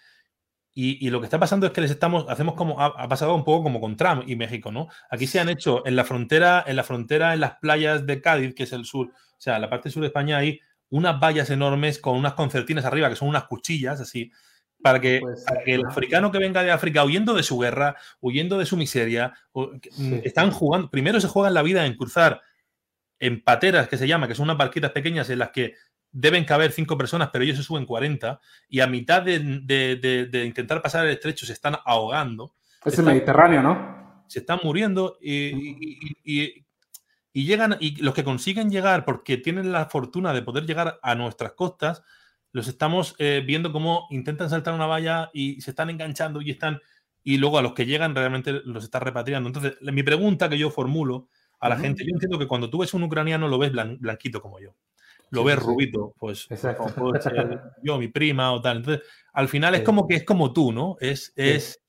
Y, 0.75 1.07
y, 1.07 1.11
lo 1.11 1.21
que 1.21 1.27
está 1.27 1.39
pasando 1.39 1.67
es 1.67 1.73
que 1.73 1.81
les 1.81 1.91
estamos, 1.91 2.27
hacemos 2.29 2.55
como, 2.55 2.79
ha, 2.81 2.87
ha, 2.87 3.09
pasado 3.09 3.35
un 3.35 3.45
poco 3.45 3.63
como 3.63 3.81
con 3.81 3.97
Trump 3.97 4.25
y 4.27 4.37
México, 4.37 4.71
¿no? 4.71 4.89
Aquí 5.11 5.27
se 5.27 5.41
han 5.41 5.49
hecho 5.49 5.87
en 5.87 5.97
la 5.97 6.05
frontera, 6.05 6.63
en 6.67 6.77
la 6.77 6.83
frontera, 6.83 7.33
en 7.33 7.41
las 7.41 7.57
playas 7.59 8.07
de 8.07 8.21
Cádiz, 8.21 8.55
que 8.55 8.65
es 8.65 8.73
el 8.73 8.85
sur, 8.85 9.09
o 9.09 9.41
sea, 9.41 9.59
la 9.59 9.71
parte 9.71 9.91
sur 9.91 10.03
de 10.03 10.09
España 10.09 10.39
hay 10.39 10.61
unas 10.91 11.19
vallas 11.19 11.49
enormes 11.51 11.99
con 11.99 12.17
unas 12.19 12.35
concertinas 12.35 12.85
arriba, 12.85 13.09
que 13.09 13.17
son 13.17 13.29
unas 13.29 13.45
cuchillas, 13.45 14.01
así, 14.01 14.31
para 14.85 15.01
que, 15.01 15.21
pues, 15.23 15.45
para 15.45 15.65
que 15.65 15.77
el 15.77 15.87
africano 15.87 16.31
que 16.31 16.37
venga 16.37 16.63
de 16.63 16.71
África 16.71 17.03
huyendo 17.03 17.33
de 17.33 17.43
su 17.43 17.59
guerra, 17.59 17.97
huyendo 18.21 18.59
de 18.59 18.67
su 18.67 18.77
miseria, 18.77 19.33
sí. 19.91 20.21
están 20.25 20.51
jugando, 20.51 20.91
primero 20.91 21.23
se 21.23 21.27
juegan 21.27 21.55
la 21.55 21.63
vida 21.63 21.87
en 21.87 21.97
cruzar 21.97 22.43
en 23.19 23.43
pateras, 23.43 23.89
que 23.89 23.97
se 23.97 24.07
llama, 24.07 24.29
que 24.29 24.35
son 24.35 24.45
unas 24.45 24.59
barquitas 24.59 24.91
pequeñas 24.91 25.31
en 25.31 25.39
las 25.39 25.53
que 25.53 25.73
deben 26.13 26.45
caber 26.45 26.71
cinco 26.71 26.99
personas, 26.99 27.31
pero 27.33 27.45
ellos 27.45 27.57
se 27.57 27.63
suben 27.63 27.87
40, 27.87 28.39
y 28.69 28.81
a 28.81 28.87
mitad 28.87 29.23
de, 29.23 29.39
de, 29.39 29.97
de, 29.97 30.27
de 30.27 30.45
intentar 30.45 30.83
pasar 30.83 31.07
el 31.07 31.13
estrecho 31.13 31.47
se 31.47 31.55
están 31.55 31.77
ahogando. 31.87 32.53
Es 32.85 32.99
el 32.99 33.07
Mediterráneo, 33.07 33.63
¿no? 33.63 34.25
Se 34.29 34.41
están 34.41 34.61
muriendo 34.63 35.17
y, 35.19 35.33
y, 35.33 36.17
y, 36.25 36.67
y, 37.33 37.47
llegan, 37.47 37.79
y 37.81 38.03
los 38.03 38.13
que 38.13 38.23
consiguen 38.23 38.71
llegar 38.71 39.07
porque 39.07 39.39
tienen 39.39 39.73
la 39.73 39.87
fortuna 39.87 40.35
de 40.35 40.43
poder 40.43 40.67
llegar 40.67 40.99
a 41.03 41.15
nuestras 41.15 41.53
costas, 41.53 42.03
los 42.55 42.69
estamos 42.69 43.17
eh, 43.19 43.43
viendo 43.45 43.73
cómo 43.73 44.07
intentan 44.11 44.49
saltar 44.49 44.75
una 44.75 44.87
valla 44.87 45.29
y 45.35 45.61
se 45.61 45.71
están 45.71 45.91
enganchando 45.91 46.41
y 46.41 46.53
están, 46.53 46.81
y 47.25 47.37
luego 47.37 47.59
a 47.59 47.63
los 47.63 47.75
que 47.75 47.85
llegan 47.85 48.15
realmente 48.15 48.53
los 48.65 48.85
está 48.85 49.01
repatriando. 49.01 49.49
Entonces, 49.49 49.75
mi 49.81 50.05
pregunta 50.05 50.49
que 50.49 50.57
yo 50.57 50.71
formulo 50.71 51.27
a 51.59 51.69
la 51.69 51.75
uh 51.75 51.79
-huh. 51.79 51.83
gente, 51.83 52.05
yo 52.05 52.11
entiendo 52.13 52.39
que 52.39 52.47
cuando 52.47 52.71
tú 52.71 52.79
ves 52.79 52.95
un 52.95 53.03
ucraniano 53.03 53.49
lo 53.49 53.59
ves 53.59 53.73
blan, 53.73 53.99
blanquito 53.99 54.41
como 54.41 54.61
yo 54.61 54.77
lo 55.31 55.43
ves 55.43 55.59
rubito, 55.59 56.15
pues 56.17 56.47
como 56.77 56.91
puedo 56.95 57.21
ser 57.21 57.61
yo, 57.83 57.99
mi 57.99 58.07
prima 58.07 58.53
o 58.53 58.61
tal. 58.61 58.77
Entonces, 58.77 59.05
al 59.33 59.49
final 59.49 59.75
sí. 59.75 59.81
es 59.81 59.85
como 59.85 60.07
que 60.07 60.15
es 60.15 60.25
como 60.25 60.53
tú, 60.53 60.71
¿no? 60.71 60.97
Es, 61.01 61.33
es, 61.35 61.83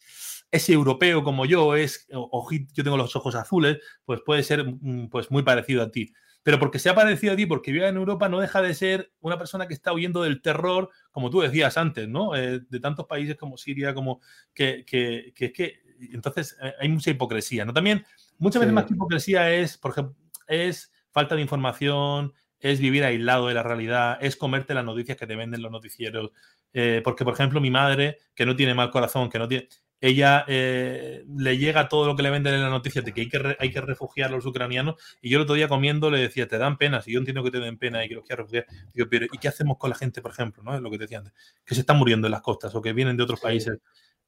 es 0.50 0.70
europeo 0.70 1.24
como 1.24 1.46
yo, 1.46 1.76
es 1.76 2.08
ojito, 2.12 2.74
yo 2.74 2.84
tengo 2.84 2.98
los 2.98 3.16
ojos 3.16 3.36
azules, 3.36 3.78
pues 4.04 4.22
puede 4.26 4.42
ser 4.42 4.66
mm, 4.66 5.10
pues 5.10 5.30
muy 5.30 5.44
parecido 5.44 5.84
a 5.84 5.92
ti. 5.92 6.12
Pero 6.46 6.60
porque 6.60 6.78
sea 6.78 6.94
parecido 6.94 7.34
a 7.34 7.36
ti, 7.36 7.48
porque 7.48 7.72
vive 7.72 7.88
en 7.88 7.96
Europa, 7.96 8.30
no 8.30 8.40
deja 8.40 8.62
de 8.62 8.76
ser 8.76 9.12
una 9.20 9.36
persona 9.36 9.68
que 9.68 9.74
está 9.74 9.92
huyendo 9.94 10.22
del 10.22 10.44
terror, 10.44 10.92
como 11.10 11.32
tú 11.32 11.42
decías 11.42 11.76
antes, 11.76 12.08
¿no? 12.08 12.36
Eh, 12.36 12.62
de 12.70 12.80
tantos 12.80 13.08
países 13.08 13.36
como 13.36 13.58
Siria, 13.58 13.96
como 13.96 14.22
que, 14.54 14.86
que, 14.86 15.34
que, 15.36 15.80
entonces 16.14 16.56
eh, 16.62 16.72
hay 16.80 16.88
mucha 16.88 17.10
hipocresía, 17.10 17.66
¿no? 17.66 17.74
También, 17.74 18.06
muchas 18.38 18.60
veces 18.60 18.76
más 18.76 18.86
que 18.86 18.94
hipocresía 18.94 19.52
es, 19.52 19.76
por 19.80 19.90
ejemplo, 19.90 20.16
es 20.48 20.92
falta 21.10 21.34
de 21.34 21.42
información, 21.42 22.32
es 22.60 22.80
vivir 22.80 23.04
aislado 23.06 23.48
de 23.48 23.56
la 23.56 23.64
realidad, 23.64 24.20
es 24.22 24.36
comerte 24.36 24.76
las 24.76 24.86
noticias 24.86 25.18
que 25.18 25.26
te 25.26 25.36
venden 25.36 25.64
los 25.64 25.72
noticieros. 25.72 26.30
Eh, 26.74 27.02
porque, 27.04 27.26
por 27.26 27.34
ejemplo, 27.34 27.60
mi 27.60 27.72
madre, 27.72 28.20
que 28.36 28.46
no 28.46 28.56
tiene 28.56 28.76
mal 28.76 28.92
corazón, 28.92 29.32
que 29.32 29.40
no 29.40 29.48
tiene. 29.48 29.68
Ella 30.02 30.46
eh, 30.48 31.24
le 31.38 31.58
llega 31.58 31.90
todo 31.90 32.06
lo 32.06 32.16
que 32.16 32.24
le 32.24 32.30
venden 32.30 32.54
en 32.54 32.62
las 32.62 32.72
noticias 32.72 33.04
de 33.04 33.14
que 33.14 33.22
hay 33.22 33.30
que, 33.30 33.40
re, 33.40 33.58
hay 33.60 33.72
que 33.72 33.82
refugiar 33.82 34.30
a 34.30 34.36
los 34.36 34.46
ucranianos. 34.46 34.96
Y 35.22 35.30
yo 35.30 35.38
el 35.38 35.44
otro 35.44 35.56
día 35.56 35.68
comiendo 35.68 36.12
le 36.12 36.20
decía, 36.20 36.48
te 36.48 36.58
dan 36.58 36.78
pena. 36.78 37.02
Si 37.02 37.12
yo 37.12 37.20
entiendo 37.20 37.44
que 37.44 37.52
te 37.52 37.60
den 37.60 37.78
pena 37.78 38.04
y 38.04 38.10
que 38.10 38.16
los 38.16 38.24
quieras 38.24 38.46
refugiar. 38.46 38.66
Digo, 38.94 39.08
pero 39.10 39.26
¿y 39.26 39.38
qué 39.38 39.48
hacemos 39.48 39.78
con 39.78 39.90
la 39.90 39.96
gente, 39.96 40.22
por 40.22 40.32
ejemplo? 40.32 40.64
¿no? 40.64 40.76
Es 40.76 40.82
lo 40.82 40.92
que 40.92 40.98
te 40.98 41.04
decía 41.06 41.20
antes. 41.20 41.34
Que 41.66 41.76
se 41.76 41.82
están 41.82 41.98
muriendo 41.98 42.28
en 42.28 42.32
las 42.32 42.42
costas 42.42 42.76
o 42.76 42.82
que 42.82 42.94
vienen 42.94 43.18
de 43.18 43.24
otros 43.24 43.40
países. 43.40 43.80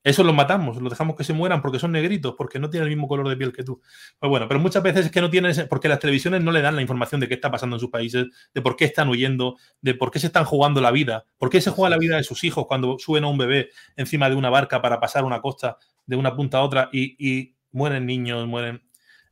Eso 0.08 0.24
los 0.24 0.34
matamos, 0.34 0.82
los 0.82 0.90
dejamos 0.90 1.18
que 1.18 1.26
se 1.26 1.34
mueran 1.34 1.62
porque 1.62 1.80
son 1.80 1.92
negritos, 1.92 2.34
porque 2.38 2.60
no 2.60 2.70
tienen 2.70 2.88
el 2.88 2.96
mismo 2.96 3.10
color 3.10 3.28
de 3.28 3.36
piel 3.36 3.52
que 3.52 3.62
tú. 3.62 3.82
Pues 4.18 4.30
bueno, 4.30 4.48
pero 4.48 4.58
muchas 4.58 4.82
veces 4.82 5.08
es 5.08 5.12
que 5.12 5.20
no 5.20 5.30
tienen, 5.30 5.54
porque 5.68 5.90
las 5.90 6.00
televisiones 6.00 6.42
no 6.42 6.54
le 6.54 6.62
dan 6.62 6.78
la 6.78 6.82
información 6.82 7.20
de 7.20 7.28
qué 7.28 7.34
está 7.34 7.52
pasando 7.52 7.76
en 7.76 7.82
sus 7.82 7.90
países, 7.90 8.26
de 8.54 8.62
por 8.62 8.78
qué 8.78 8.86
están 8.86 9.10
huyendo, 9.10 9.58
de 9.82 9.96
por 9.96 10.10
qué 10.10 10.20
se 10.20 10.28
están 10.28 10.46
jugando 10.46 10.80
la 10.80 10.92
vida, 10.92 11.26
por 11.38 11.50
qué 11.50 11.60
se 11.60 11.72
juega 11.72 11.90
la 11.90 11.98
vida 11.98 12.16
de 12.16 12.24
sus 12.24 12.46
hijos 12.46 12.68
cuando 12.68 12.98
suben 12.98 13.26
a 13.26 13.28
un 13.28 13.38
bebé 13.38 13.72
encima 13.98 14.30
de 14.30 14.38
una 14.38 14.50
barca 14.50 14.82
para 14.82 15.02
pasar 15.02 15.26
una 15.26 15.42
costa 15.42 15.78
de 16.06 16.16
una 16.16 16.38
punta 16.38 16.60
a 16.60 16.64
otra 16.64 16.90
y, 16.94 17.18
y 17.20 17.58
mueren 17.74 18.06
niños, 18.06 18.48
mueren. 18.48 18.82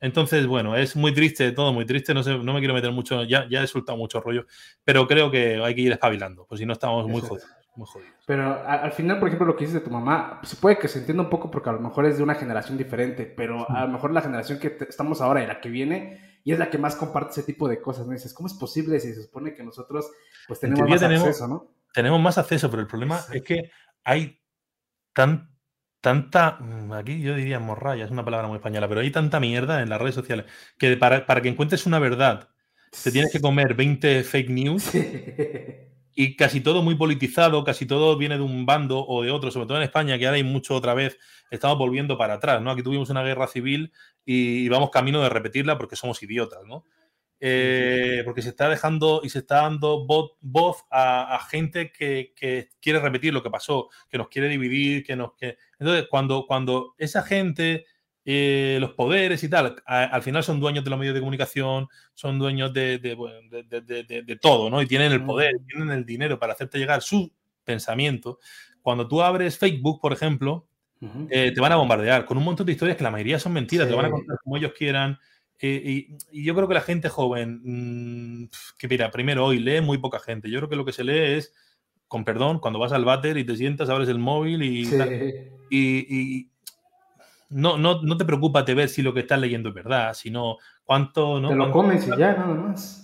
Entonces, 0.02 0.46
bueno, 0.46 0.76
es 0.76 0.98
muy 0.98 1.14
triste, 1.14 1.54
todo 1.54 1.72
muy 1.72 1.86
triste, 1.86 2.14
no, 2.14 2.22
sé, 2.22 2.38
no 2.38 2.54
me 2.54 2.60
quiero 2.60 2.74
meter 2.74 2.92
mucho, 2.92 3.24
ya, 3.24 3.48
ya 3.50 3.64
he 3.64 3.68
soltado 3.68 3.98
mucho 3.98 4.20
rollo, 4.20 4.46
pero 4.84 5.08
creo 5.08 5.32
que 5.32 5.56
hay 5.64 5.74
que 5.74 5.82
ir 5.82 5.94
espabilando, 5.94 6.46
pues 6.46 6.60
si 6.60 6.66
no 6.66 6.74
estamos 6.74 7.08
muy 7.08 7.22
jodidos. 7.22 7.48
Muy 7.76 7.86
jodido. 7.88 8.14
Pero 8.26 8.66
al 8.66 8.92
final, 8.94 9.20
por 9.20 9.28
ejemplo, 9.28 9.46
lo 9.46 9.56
que 9.56 9.66
dices 9.66 9.82
de 9.82 9.86
tu 9.86 9.92
mamá, 9.92 10.40
pues 10.42 10.56
puede 10.56 10.78
que 10.78 10.88
se 10.88 11.00
entienda 11.00 11.24
un 11.24 11.30
poco 11.30 11.52
porque 11.52 11.70
a 11.70 11.74
lo 11.74 11.82
mejor 11.82 12.06
es 12.06 12.18
de 12.18 12.24
una 12.24 12.36
generación 12.36 12.78
diferente, 12.78 13.26
pero 13.26 13.70
a 13.70 13.86
lo 13.86 13.92
mejor 13.92 14.12
la 14.12 14.22
generación 14.22 14.60
que 14.60 14.78
estamos 14.88 15.20
ahora 15.22 15.44
y 15.44 15.48
la 15.48 15.60
que 15.60 15.70
viene, 15.70 16.40
y 16.44 16.54
es 16.54 16.60
la 16.60 16.70
que 16.70 16.78
más 16.78 16.96
comparte 16.96 17.32
ese 17.32 17.44
tipo 17.44 17.68
de 17.68 17.82
cosas, 17.82 18.06
¿no? 18.06 18.14
dices, 18.14 18.34
¿cómo 18.34 18.48
es 18.48 18.54
posible 18.54 19.00
si 19.00 19.14
se 19.14 19.24
supone 19.24 19.54
que 19.54 19.64
nosotros 19.64 20.10
pues 20.48 20.60
tenemos 20.60 20.90
más 20.90 21.02
tenemos, 21.02 21.28
acceso, 21.28 21.48
¿no? 21.48 21.72
Tenemos 21.94 22.22
más 22.22 22.38
acceso, 22.38 22.70
pero 22.70 22.82
el 22.82 22.88
problema 22.88 23.20
sí. 23.20 23.38
es 23.38 23.44
que 23.44 23.72
hay 24.06 24.40
tan, 25.12 25.52
tanta, 26.00 26.58
mm, 26.60 26.94
aquí 26.94 27.20
yo 27.22 27.36
diría 27.36 27.60
morralla, 27.60 28.06
es 28.06 28.12
una 28.12 28.24
palabra 28.24 28.48
muy 28.48 28.58
española, 28.58 28.88
pero 28.88 29.02
hay 29.02 29.12
tanta 29.12 29.42
mierda 29.42 29.82
en 29.82 29.90
las 29.90 30.00
redes 30.00 30.16
sociales 30.16 30.46
que 30.78 30.96
para, 30.96 31.26
para 31.26 31.42
que 31.42 31.50
encuentres 31.50 31.86
una 31.86 32.00
verdad, 32.00 32.48
te 33.04 33.12
tienes 33.12 33.32
que 33.34 33.42
comer 33.42 33.74
20 33.74 34.24
fake 34.24 34.50
news. 34.50 34.84
Sí 34.84 35.02
y 36.16 36.38
casi 36.38 36.62
todo 36.62 36.82
muy 36.82 36.96
politizado, 36.96 37.64
casi 37.66 37.86
todo 37.86 38.18
viene 38.18 38.38
de 38.38 38.44
un 38.44 38.66
bando 38.66 39.06
o 39.06 39.22
de 39.22 39.32
otro, 39.32 39.52
sobre 39.52 39.68
todo 39.68 39.78
en 39.78 39.84
España, 39.84 40.18
que 40.18 40.26
ahora 40.26 40.38
hay 40.38 40.44
mucho 40.44 40.74
otra 40.74 40.94
vez, 40.94 41.20
estamos 41.52 41.78
volviendo 41.78 42.18
para 42.18 42.36
atrás, 42.36 42.62
¿no? 42.62 42.72
Aquí 42.72 42.82
tuvimos 42.82 43.10
una 43.10 43.22
guerra 43.22 43.48
civil 43.48 43.92
y 44.26 44.68
vamos 44.70 44.90
camino 44.92 45.22
de 45.22 45.30
repetirla 45.30 45.78
porque 45.78 45.98
somos 45.98 46.24
idiotas, 46.24 46.64
¿no? 46.66 46.86
Eh, 47.42 48.22
porque 48.24 48.42
se 48.42 48.50
está 48.50 48.70
dejando 48.70 49.20
y 49.24 49.30
se 49.30 49.40
está 49.40 49.64
dando 49.64 50.08
voz 50.08 50.86
a, 50.90 51.36
a 51.36 51.40
gente 51.42 51.92
que, 51.92 52.34
que, 52.34 52.70
quiere 52.82 53.00
repetir 53.00 53.34
lo 53.34 53.44
que 53.44 53.50
pasó, 53.50 53.90
que 54.10 54.18
nos 54.18 54.30
quiere 54.30 54.48
dividir, 54.48 55.04
que 55.04 55.18
nos... 55.18 55.34
Que... 55.36 55.58
Entonces, 55.78 56.08
cuando, 56.10 56.48
cuando 56.48 56.96
esa 56.98 57.24
gente 57.24 57.86
eh, 58.28 58.80
los 58.82 58.94
poderes 58.94 59.44
y 59.44 59.50
tal, 59.50 59.76
a, 59.86 60.04
al 60.06 60.24
final 60.24 60.44
son 60.44 60.60
dueños 60.60 60.84
de 60.84 60.90
los 60.90 60.98
medios 60.98 61.14
de 61.14 61.22
comunicación, 61.22 61.88
son 62.16 62.40
dueños 62.40 62.74
de, 62.74 62.98
de, 62.98 63.16
de, 63.82 64.24
de, 64.24 64.36
todo, 64.38 64.70
¿no? 64.72 64.82
Y 64.82 64.88
tienen 64.88 65.12
el 65.12 65.24
poder, 65.24 65.54
tienen 65.68 65.92
el 65.92 66.06
dinero 66.06 66.40
para 66.40 66.54
hacerte 66.54 66.80
llegar 66.80 67.04
su 67.04 67.32
pensamiento. 67.64 68.40
Cuando 68.82 69.08
tú 69.08 69.22
abres 69.22 69.60
Facebook, 69.60 70.02
por 70.02 70.12
ejemplo, 70.12 70.68
uh 71.02 71.06
-huh. 71.06 71.28
eh, 71.30 71.52
te 71.52 71.62
van 71.62 71.72
a 71.72 71.76
bombardear 71.76 72.26
con 72.26 72.38
un 72.38 72.44
montón 72.44 72.66
de 72.66 72.72
historias 72.72 72.98
que 72.98 73.04
la 73.04 73.12
mayoría 73.12 73.38
son 73.38 73.54
mentiras, 73.54 73.86
sí. 73.86 73.92
te 73.92 73.96
van 73.96 74.08
a 74.08 74.12
contar 74.12 74.38
como 74.44 74.58
ellos 74.58 74.74
quieran. 74.76 75.20
Eh, 75.60 75.82
y, 75.86 76.18
y, 76.32 76.44
yo 76.44 76.56
creo 76.56 76.68
que 76.68 76.74
la 76.74 76.82
gente 76.82 77.10
joven, 77.10 77.62
mmm, 77.64 78.50
que 78.78 78.88
mira, 78.88 79.12
primero 79.12 79.46
hoy 79.46 79.60
lee 79.60 79.82
muy 79.82 80.00
poca 80.00 80.20
gente. 80.20 80.50
Yo 80.50 80.60
creo 80.60 80.70
que 80.70 80.76
lo 80.76 80.86
que 80.86 80.92
se 80.92 81.04
lee 81.04 81.38
es, 81.38 81.54
con 82.08 82.26
perdón, 82.26 82.60
cuando 82.60 82.80
vas 82.80 82.92
al 82.92 83.06
váter 83.06 83.38
y 83.38 83.46
te 83.46 83.56
sientas, 83.56 83.90
abres 83.90 84.10
el 84.10 84.20
móvil 84.20 84.64
y, 84.64 84.86
sí. 84.86 84.98
y, 85.70 86.06
y 86.10 86.50
no, 87.50 87.78
no, 87.78 88.02
no 88.02 88.18
te 88.18 88.26
preocupa 88.26 88.64
de 88.64 88.74
ver 88.74 88.90
si 88.90 89.02
lo 89.02 89.14
que 89.14 89.22
estás 89.22 89.40
leyendo 89.40 89.70
es 89.70 89.76
verdad, 89.76 90.14
sino 90.14 90.58
cuánto... 90.84 91.40
¿no? 91.40 91.50
Te 91.50 91.56
lo 91.56 91.72
comes 91.72 92.08
y 92.08 92.10
ya, 92.12 92.34
nada 92.34 92.54
más. 92.54 93.02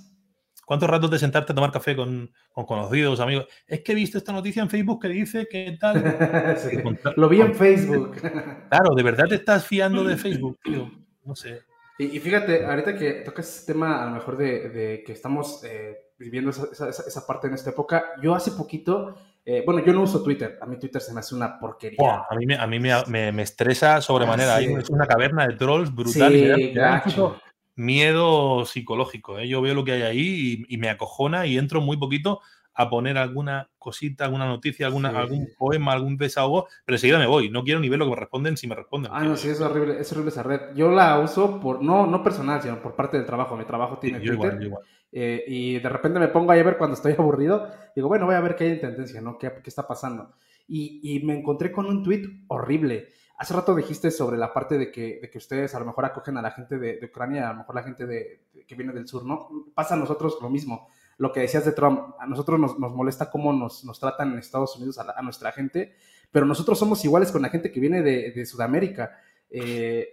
¿Cuántos 0.65 0.89
ratos 0.89 1.11
de 1.11 1.19
sentarte 1.19 1.51
a 1.51 1.55
tomar 1.55 1.72
café 1.72 1.95
con, 1.95 2.31
con, 2.53 2.65
conocidos, 2.65 3.19
amigos? 3.19 3.47
Es 3.68 3.81
que 3.81 3.91
he 3.91 3.95
visto 3.95 4.18
esta 4.18 4.31
noticia 4.31 4.63
en 4.63 4.69
Facebook 4.69 5.01
que 5.01 5.09
dice 5.09 5.47
que 5.49 5.77
tal... 5.80 6.55
sí, 6.57 6.77
lo 7.18 7.27
vi 7.27 7.41
en 7.41 7.53
Facebook. 7.53 8.15
claro, 8.69 8.95
¿de 8.95 9.03
verdad 9.03 9.26
te 9.27 9.35
estás 9.35 9.65
fiando 9.65 10.03
de 10.03 10.15
Facebook, 10.15 10.59
tío? 10.63 10.89
No 11.26 11.35
sé. 11.35 11.63
Y, 11.97 12.05
y 12.15 12.19
fíjate, 12.19 12.65
ahorita 12.65 12.97
que 12.97 13.11
tocas 13.26 13.47
ese 13.47 13.73
tema, 13.73 14.01
a 14.01 14.05
lo 14.05 14.11
mejor 14.11 14.38
de, 14.38 14.69
de 14.69 15.03
que 15.05 15.11
estamos 15.11 15.61
eh, 15.65 15.97
viviendo 16.18 16.51
esa, 16.51 16.68
esa, 16.72 17.03
esa, 17.05 17.27
parte 17.27 17.47
en 17.47 17.53
esta 17.53 17.72
época, 17.72 18.05
yo 18.22 18.34
hace 18.34 18.51
poquito 18.51 19.15
Eh, 19.43 19.63
bueno, 19.65 19.84
yo 19.84 19.91
no 19.93 20.01
uso 20.03 20.22
Twitter. 20.23 20.57
A 20.61 20.65
mí 20.65 20.77
Twitter 20.77 21.01
se 21.01 21.13
me 21.13 21.19
hace 21.22 21.34
una 21.35 21.59
porquería. 21.59 22.26
A 22.30 22.35
mí, 22.35 22.45
me, 22.45 22.55
a 22.55 22.68
mí 22.68 22.80
me, 22.80 22.91
me- 23.07 23.31
me 23.31 23.41
estresa 23.41 23.99
sobremanera. 24.01 24.55
Ah, 24.55 24.59
sí. 24.59 24.72
Es 24.73 24.89
una 24.89 25.07
caverna 25.07 25.47
de 25.47 25.55
trolls 25.55 25.93
brutal. 25.93 26.31
Sí, 26.31 26.38
y 26.38 26.73
da- 26.73 27.03
miedo 27.76 28.65
psicológico. 28.65 29.39
¿eh? 29.39 29.47
Yo 29.47 29.61
veo 29.61 29.73
lo 29.73 29.84
que 29.84 29.93
hay 29.93 30.01
ahí 30.03 30.65
y, 30.69 30.76
y 30.76 30.77
me 30.77 30.89
acojona 30.89 31.45
y 31.47 31.57
entro 31.57 31.81
muy 31.81 31.97
poquito 31.97 32.41
a 32.73 32.89
poner 32.89 33.18
alguna 33.18 33.69
cosita, 33.77 34.26
alguna 34.26 34.45
noticia, 34.45 34.85
alguna, 34.88 35.09
Sí. 35.11 35.15
algún 35.18 35.47
poema, 35.57 35.91
algún 35.91 36.15
desahogo, 36.18 36.68
pero 36.85 36.95
enseguida 36.95 37.19
me 37.19 37.27
voy. 37.27 37.49
No 37.49 37.63
quiero 37.63 37.80
ni 37.80 37.89
ver 37.89 37.99
lo 37.99 38.05
que 38.05 38.11
me 38.11 38.18
responden 38.18 38.55
si 38.57 38.68
me 38.68 38.76
responden. 38.76 39.11
Ah, 39.13 39.23
no, 39.23 39.35
sí, 39.35 39.49
es 39.49 39.59
horrible, 39.59 39.99
es 39.99 40.11
horrible 40.11 40.30
esa 40.31 40.43
red. 40.43 40.61
Yo 40.76 40.89
la 40.91 41.19
uso 41.19 41.59
por, 41.59 41.81
no, 41.84 42.07
no 42.07 42.23
personal, 42.23 42.61
sino 42.61 42.81
por 42.81 42.95
parte 42.95 43.18
del 43.18 43.26
trabajo. 43.26 43.57
Mi 43.57 43.65
trabajo 43.65 43.95
Sí, 44.01 44.07
tiene 44.09 44.19
yo 44.23 44.34
Twitter. 44.38 44.53
igual, 44.53 44.59
yo 44.59 44.65
igual. 44.68 44.84
Eh, 45.11 45.43
y 45.47 45.79
de 45.79 45.89
repente 45.89 46.19
me 46.19 46.27
pongo 46.29 46.51
ahí 46.51 46.59
a 46.59 46.63
ver 46.63 46.77
cuando 46.77 46.95
estoy 46.95 47.13
aburrido. 47.17 47.67
Digo, 47.95 48.07
bueno, 48.07 48.25
voy 48.25 48.35
a 48.35 48.39
ver 48.41 48.55
qué 48.55 48.65
hay 48.65 48.71
en 48.71 48.81
tendencia, 48.81 49.21
¿no? 49.21 49.38
¿Qué, 49.38 49.51
qué 49.63 49.69
está 49.69 49.88
pasando? 49.88 50.33
Y, 50.67 50.99
y 51.03 51.23
me 51.25 51.38
encontré 51.38 51.71
con 51.71 51.85
un 51.85 52.03
tweet 52.03 52.23
horrible. 52.47 53.09
Hace 53.38 53.53
rato 53.55 53.73
dijiste 53.75 54.11
sobre 54.11 54.38
la 54.38 54.53
parte 54.53 54.77
de 54.77 54.91
que, 54.91 55.19
de 55.21 55.29
que 55.29 55.38
ustedes 55.39 55.73
a 55.73 55.79
lo 55.79 55.85
mejor 55.85 56.05
acogen 56.05 56.38
a 56.38 56.41
la 56.43 56.51
gente 56.51 56.77
de, 56.77 56.97
de 56.97 57.05
Ucrania, 57.07 57.49
a 57.49 57.53
lo 57.53 57.59
mejor 57.59 57.73
la 57.75 57.83
gente 57.83 58.05
de, 58.05 58.43
de- 58.53 58.65
que 58.65 58.75
viene 58.75 58.93
del 58.93 59.07
sur, 59.07 59.25
¿no? 59.25 59.49
Pasa 59.73 59.95
a 59.95 59.97
nosotros 59.97 60.38
lo 60.41 60.49
mismo. 60.49 60.88
Lo 61.17 61.31
que 61.31 61.39
decías 61.41 61.65
de 61.65 61.71
Trump, 61.71 62.13
a 62.19 62.27
nosotros 62.27 62.59
nos, 62.59 62.77
nos 62.79 62.91
molesta 62.93 63.29
cómo 63.31 63.51
nos, 63.51 63.83
nos 63.83 63.99
tratan 63.99 64.33
en 64.33 64.38
Estados 64.39 64.75
Unidos 64.77 64.99
a, 64.99 65.03
la- 65.05 65.13
a 65.17 65.21
nuestra 65.23 65.51
gente, 65.51 65.95
pero 66.31 66.45
nosotros 66.45 66.77
somos 66.77 67.03
iguales 67.03 67.31
con 67.31 67.41
la 67.41 67.49
gente 67.49 67.71
que 67.71 67.79
viene 67.79 68.01
de, 68.03 68.45
Sudamérica. 68.45 69.17
Eh, 69.49 70.07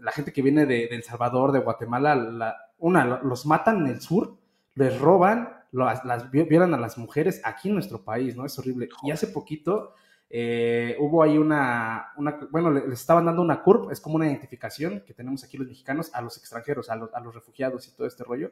la 0.00 0.10
gente 0.12 0.32
que 0.32 0.42
viene 0.42 0.66
de 0.66 0.86
El 0.86 1.02
Salvador, 1.04 1.52
de 1.52 1.60
Guatemala, 1.60 2.14
la- 2.16 2.56
una, 2.84 3.04
lo- 3.04 3.22
los 3.22 3.46
matan 3.46 3.78
en 3.78 3.86
el 3.86 4.00
sur, 4.00 4.36
les 4.74 5.00
roban, 5.00 5.62
las, 5.72 6.04
las 6.04 6.30
vi- 6.30 6.44
violan 6.44 6.74
a 6.74 6.78
las 6.78 6.98
mujeres 6.98 7.40
aquí 7.44 7.68
en 7.68 7.74
nuestro 7.74 8.04
país, 8.04 8.36
¿no? 8.36 8.44
Es 8.44 8.58
horrible. 8.58 8.88
Y 9.02 9.10
hace 9.10 9.26
poquito 9.28 9.94
eh, 10.30 10.96
hubo 10.98 11.22
ahí 11.22 11.38
una, 11.38 12.08
una- 12.16 12.38
bueno, 12.50 12.70
le- 12.70 12.86
les 12.88 13.00
estaban 13.00 13.24
dando 13.24 13.40
una 13.42 13.62
CURP, 13.62 13.90
es 13.92 14.00
como 14.00 14.16
una 14.16 14.26
identificación 14.26 15.02
que 15.06 15.14
tenemos 15.14 15.44
aquí 15.44 15.56
los 15.56 15.66
mexicanos 15.68 16.10
a 16.14 16.20
los 16.20 16.36
extranjeros, 16.38 16.90
a 16.90 16.96
los, 16.96 17.14
a 17.14 17.20
los 17.20 17.34
refugiados 17.34 17.86
y 17.88 17.94
todo 17.96 18.06
este 18.06 18.24
rollo. 18.24 18.50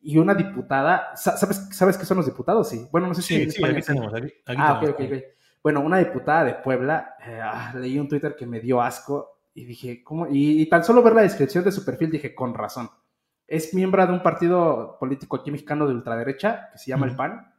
Y 0.00 0.16
una 0.18 0.34
diputada, 0.34 1.16
sa- 1.16 1.36
¿sabes, 1.36 1.68
¿sabes 1.72 1.96
qué 1.98 2.04
son 2.06 2.18
los 2.18 2.26
diputados? 2.26 2.68
Sí. 2.68 2.86
Bueno, 2.92 3.08
no 3.08 3.14
sé 3.14 3.22
si 3.22 3.34
en 3.34 3.40
Sí, 3.42 3.50
sí, 3.50 3.56
España 3.56 3.72
aquí 3.78 3.82
sí. 3.82 3.86
tenemos. 3.92 4.14
Aquí, 4.14 4.26
aquí 4.46 4.60
Ah, 4.62 4.80
ok, 4.80 4.88
ok, 4.90 5.00
ok. 5.06 5.22
Bueno, 5.62 5.80
una 5.80 5.98
diputada 5.98 6.44
de 6.44 6.54
Puebla, 6.54 7.16
eh, 7.26 7.40
ah, 7.42 7.72
leí 7.74 7.98
un 7.98 8.08
Twitter 8.08 8.36
que 8.36 8.46
me 8.46 8.60
dio 8.60 8.80
asco 8.80 9.40
y 9.54 9.64
dije, 9.64 10.04
¿cómo? 10.04 10.28
Y, 10.28 10.62
y 10.62 10.68
tan 10.68 10.84
solo 10.84 11.02
ver 11.02 11.14
la 11.14 11.22
descripción 11.22 11.64
de 11.64 11.72
su 11.72 11.84
perfil 11.84 12.12
dije, 12.12 12.32
con 12.32 12.54
razón. 12.54 12.88
Es 13.48 13.74
miembro 13.74 14.06
de 14.06 14.12
un 14.12 14.22
partido 14.22 14.96
político 15.00 15.36
aquí 15.36 15.50
mexicano 15.50 15.86
de 15.88 15.94
ultraderecha 15.94 16.68
que 16.70 16.78
se 16.78 16.90
llama 16.90 17.06
el. 17.06 17.16
PAN. 17.16 17.52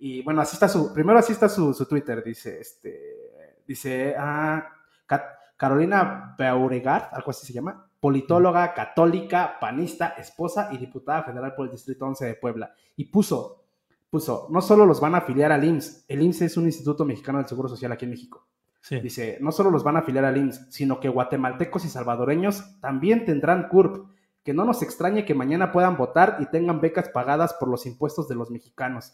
Y 0.00 0.22
bueno, 0.22 0.40
así 0.42 0.54
está 0.56 0.68
su, 0.68 0.92
primero 0.92 1.18
así 1.18 1.32
está 1.32 1.48
su, 1.48 1.72
su 1.72 1.86
Twitter, 1.86 2.22
dice, 2.22 2.60
este, 2.60 3.62
dice, 3.66 4.14
ah, 4.18 4.68
Ca- 5.06 5.38
Carolina 5.56 6.34
Beauregard, 6.38 7.08
algo 7.12 7.30
así 7.30 7.46
se 7.46 7.52
llama, 7.52 7.88
politóloga, 7.98 8.74
católica, 8.74 9.58
panista, 9.60 10.08
esposa 10.18 10.68
y 10.72 10.78
diputada 10.78 11.22
federal 11.24 11.54
por 11.54 11.66
el 11.66 11.72
Distrito 11.72 12.04
11 12.06 12.26
de 12.26 12.34
Puebla. 12.34 12.72
Y 12.96 13.06
puso, 13.06 13.64
puso, 14.10 14.46
no 14.50 14.60
solo 14.60 14.86
los 14.86 15.00
van 15.00 15.14
a 15.16 15.18
afiliar 15.18 15.50
al 15.50 15.64
IMSS, 15.64 16.04
el 16.08 16.22
IMSS 16.22 16.42
es 16.42 16.56
un 16.56 16.66
instituto 16.66 17.04
mexicano 17.04 17.38
del 17.38 17.48
Seguro 17.48 17.68
Social 17.68 17.90
aquí 17.92 18.04
en 18.04 18.12
México. 18.12 18.46
Sí. 18.80 19.00
Dice, 19.00 19.38
no 19.40 19.50
solo 19.50 19.70
los 19.72 19.82
van 19.82 19.96
a 19.96 20.00
afiliar 20.00 20.24
al 20.24 20.36
IMSS, 20.36 20.68
sino 20.70 21.00
que 21.00 21.08
guatemaltecos 21.08 21.84
y 21.84 21.88
salvadoreños 21.88 22.80
también 22.80 23.24
tendrán 23.24 23.68
CURP. 23.68 24.06
Que 24.48 24.54
no 24.54 24.64
nos 24.64 24.80
extrañe 24.80 25.26
que 25.26 25.34
mañana 25.34 25.72
puedan 25.72 25.98
votar 25.98 26.38
y 26.40 26.46
tengan 26.46 26.80
becas 26.80 27.10
pagadas 27.10 27.52
por 27.60 27.68
los 27.68 27.84
impuestos 27.84 28.28
de 28.28 28.34
los 28.34 28.50
mexicanos. 28.50 29.12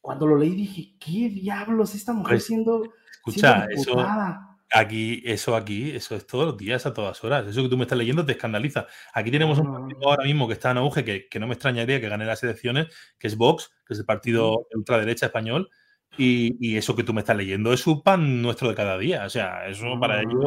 Cuando 0.00 0.26
lo 0.26 0.36
leí 0.36 0.56
dije, 0.56 0.96
¿qué 0.98 1.28
diablos 1.28 1.94
esta 1.94 2.12
mujer 2.12 2.38
Pues, 2.38 2.46
siendo, 2.46 2.82
Escucha, 3.12 3.68
siendo 3.72 4.00
eso, 4.00 4.06
aquí, 4.72 5.22
eso 5.24 5.54
aquí, 5.54 5.92
eso 5.92 6.16
es 6.16 6.26
todos 6.26 6.46
los 6.46 6.56
días, 6.56 6.84
a 6.84 6.92
todas 6.92 7.22
horas. 7.22 7.46
Eso 7.46 7.62
que 7.62 7.68
tú 7.68 7.76
me 7.76 7.84
estás 7.84 7.96
leyendo 7.96 8.26
te 8.26 8.32
escandaliza. 8.32 8.88
Aquí 9.14 9.30
tenemos 9.30 9.60
un 9.60 9.72
partido 9.72 10.00
ahora 10.10 10.24
mismo 10.24 10.48
que 10.48 10.54
está 10.54 10.72
en 10.72 10.78
auge, 10.78 11.04
que, 11.04 11.28
que 11.28 11.38
no 11.38 11.46
me 11.46 11.54
extrañaría 11.54 12.00
que 12.00 12.08
gane 12.08 12.24
las 12.24 12.42
elecciones, 12.42 12.88
que 13.20 13.28
es 13.28 13.36
Vox, 13.36 13.70
que 13.86 13.94
es 13.94 14.00
el 14.00 14.04
partido 14.04 14.66
de 14.68 14.78
ultraderecha 14.78 15.26
español. 15.26 15.70
Y, 16.18 16.56
y 16.58 16.76
eso 16.76 16.96
que 16.96 17.04
tú 17.04 17.14
me 17.14 17.20
estás 17.20 17.36
leyendo 17.36 17.72
es 17.72 17.86
un 17.86 18.02
pan 18.02 18.42
nuestro 18.42 18.68
de 18.68 18.74
cada 18.74 18.98
día. 18.98 19.26
O 19.26 19.30
sea, 19.30 19.68
eso 19.68 19.84
para 20.00 20.22
ellos, 20.22 20.42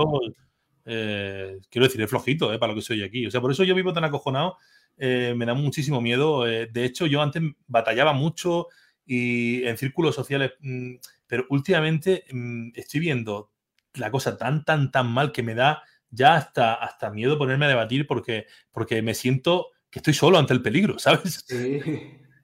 eh, 0.85 1.57
quiero 1.69 1.87
decir, 1.87 2.01
es 2.01 2.09
flojito, 2.09 2.53
eh, 2.53 2.59
para 2.59 2.71
lo 2.73 2.75
que 2.77 2.81
soy 2.85 3.03
aquí. 3.03 3.25
O 3.27 3.31
sea, 3.31 3.41
por 3.41 3.51
eso 3.51 3.63
yo 3.63 3.75
vivo 3.75 3.93
tan 3.93 4.03
acojonado, 4.03 4.57
eh, 4.97 5.33
me 5.35 5.45
da 5.45 5.53
muchísimo 5.53 6.01
miedo. 6.01 6.47
eh, 6.47 6.67
de 6.71 6.85
hecho, 6.85 7.05
yo 7.07 7.21
antes 7.21 7.41
batallaba 7.67 8.13
mucho 8.13 8.67
y 9.05 9.63
en 9.65 9.77
círculos 9.77 10.15
sociales, 10.15 10.53
mm, 10.61 10.95
pero 11.27 11.45
últimamente 11.49 12.25
mm, 12.31 12.69
estoy 12.75 12.99
viendo 13.01 13.51
la 13.95 14.11
cosa 14.11 14.37
tan, 14.37 14.63
tan, 14.65 14.91
tan 14.91 15.07
mal 15.11 15.31
que 15.31 15.43
me 15.43 15.55
da 15.55 15.83
ya 16.09 16.35
hasta, 16.35 16.73
hasta 16.75 17.09
miedo 17.11 17.37
ponerme 17.37 17.65
a 17.65 17.69
debatir 17.69 18.07
porque, 18.07 18.45
porque 18.71 19.01
me 19.01 19.13
siento 19.13 19.67
que 19.89 19.99
estoy 19.99 20.13
solo 20.13 20.37
ante 20.37 20.53
el 20.53 20.61
peligro, 20.61 20.99
¿sabes? 20.99 21.45
Sí. 21.47 21.79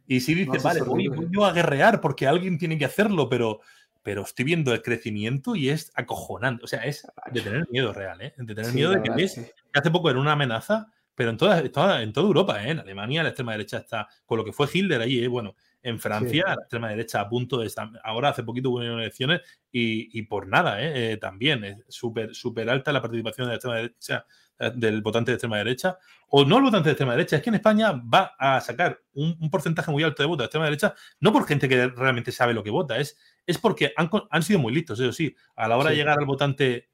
Y 0.08 0.20
si 0.22 0.36
No, 0.46 0.54
dices, 0.54 0.64
es 0.64 0.64
vale, 0.64 0.82
voy, 0.84 1.08
voy 1.08 1.28
yo 1.32 1.46
a 1.46 1.54
guerrear 1.54 2.02
porque 2.02 2.28
alguien 2.28 2.58
tiene 2.58 2.78
que 2.78 2.86
hacerlo, 2.86 3.30
pero, 3.30 3.62
pero 4.04 4.24
estoy 4.24 4.46
viendo 4.46 4.74
el 4.74 4.82
crecimiento 4.82 5.56
y 5.56 5.70
es 5.70 5.92
acojonante. 5.96 6.64
O 6.64 6.68
sea, 6.68 6.84
es 6.86 7.08
de 7.32 7.42
tener 7.42 7.68
miedo 7.70 7.94
real, 7.94 8.22
¿eh? 8.22 8.34
De 8.38 8.56
tener 8.56 8.72
Sí, 8.72 8.76
miedo 8.76 8.92
de 8.92 9.02
que 9.02 9.12
ves 9.12 9.34
sí. 9.34 9.42
que 9.72 9.80
hace 9.80 9.92
poco 9.92 10.10
era 10.10 10.20
una 10.20 10.32
amenaza, 10.34 10.88
pero 11.16 11.30
en 11.30 11.38
toda, 11.38 11.62
toda- 11.72 12.02
en 12.02 12.14
toda 12.14 12.28
Europa, 12.28 12.64
¿eh? 12.66 12.72
En 12.72 12.80
Alemania 12.80 13.22
la 13.24 13.30
extrema 13.30 13.52
derecha 13.52 13.78
está, 13.78 14.08
con 14.26 14.38
lo 14.38 14.46
que 14.46 14.54
fue 14.54 14.68
Hitler 14.72 15.02
allí, 15.02 15.24
¿eh? 15.24 15.28
Bueno, 15.28 15.56
en 15.84 16.00
Francia 16.00 16.44
la 16.48 16.54
extrema 16.54 16.90
derecha 16.90 17.22
a 17.22 17.28
punto 17.30 17.58
de 17.60 17.68
estar, 17.68 17.90
ahora 18.04 18.30
hace 18.30 18.44
poquito 18.44 18.70
hubo 18.70 18.82
elecciones 18.84 19.42
y, 19.72 20.18
y 20.18 20.24
por 20.24 20.48
nada, 20.48 20.82
¿eh? 20.82 21.14
Eh, 21.14 21.18
también 21.18 21.64
es 21.64 21.78
súper 21.90 22.34
súper 22.36 22.70
alta 22.70 22.92
la 22.92 23.02
participación 23.02 23.46
de 23.48 23.50
la 23.52 23.56
extrema 23.56 23.76
derecha, 23.78 24.26
eh, 24.60 24.72
del 24.76 25.02
votante 25.02 25.32
de 25.32 25.36
extrema 25.36 25.58
derecha, 25.58 25.98
o 26.30 26.46
no 26.46 26.58
el 26.58 26.64
votante 26.64 26.90
de 26.90 26.92
extrema 26.94 27.14
derecha, 27.14 27.36
es 27.38 27.42
que 27.42 27.50
en 27.50 27.56
España 27.56 27.92
va 27.94 28.36
a 28.38 28.62
sacar 28.62 29.00
un, 29.14 29.36
un 29.42 29.50
porcentaje 29.50 29.90
muy 29.92 30.04
alto 30.04 30.22
de 30.22 30.28
votos 30.28 30.44
de 30.44 30.46
extrema 30.46 30.66
derecha, 30.66 30.94
no 31.20 31.34
por 31.34 31.48
gente 31.48 31.68
que 31.68 31.88
realmente 31.88 32.32
sabe 32.32 32.54
lo 32.54 32.64
que 32.64 32.70
vota, 32.70 32.98
es, 33.00 33.18
es 33.52 33.58
porque 33.58 33.94
han, 33.96 34.10
han 34.30 34.44
sido 34.44 34.60
muy 34.60 34.74
listos, 34.74 35.00
eso 35.00 35.12
sí, 35.12 35.36
a 35.56 35.68
la 35.68 35.78
hora 35.78 35.92
de 35.92 35.96
llegar 35.96 36.18
al 36.18 36.26
votante 36.26 36.91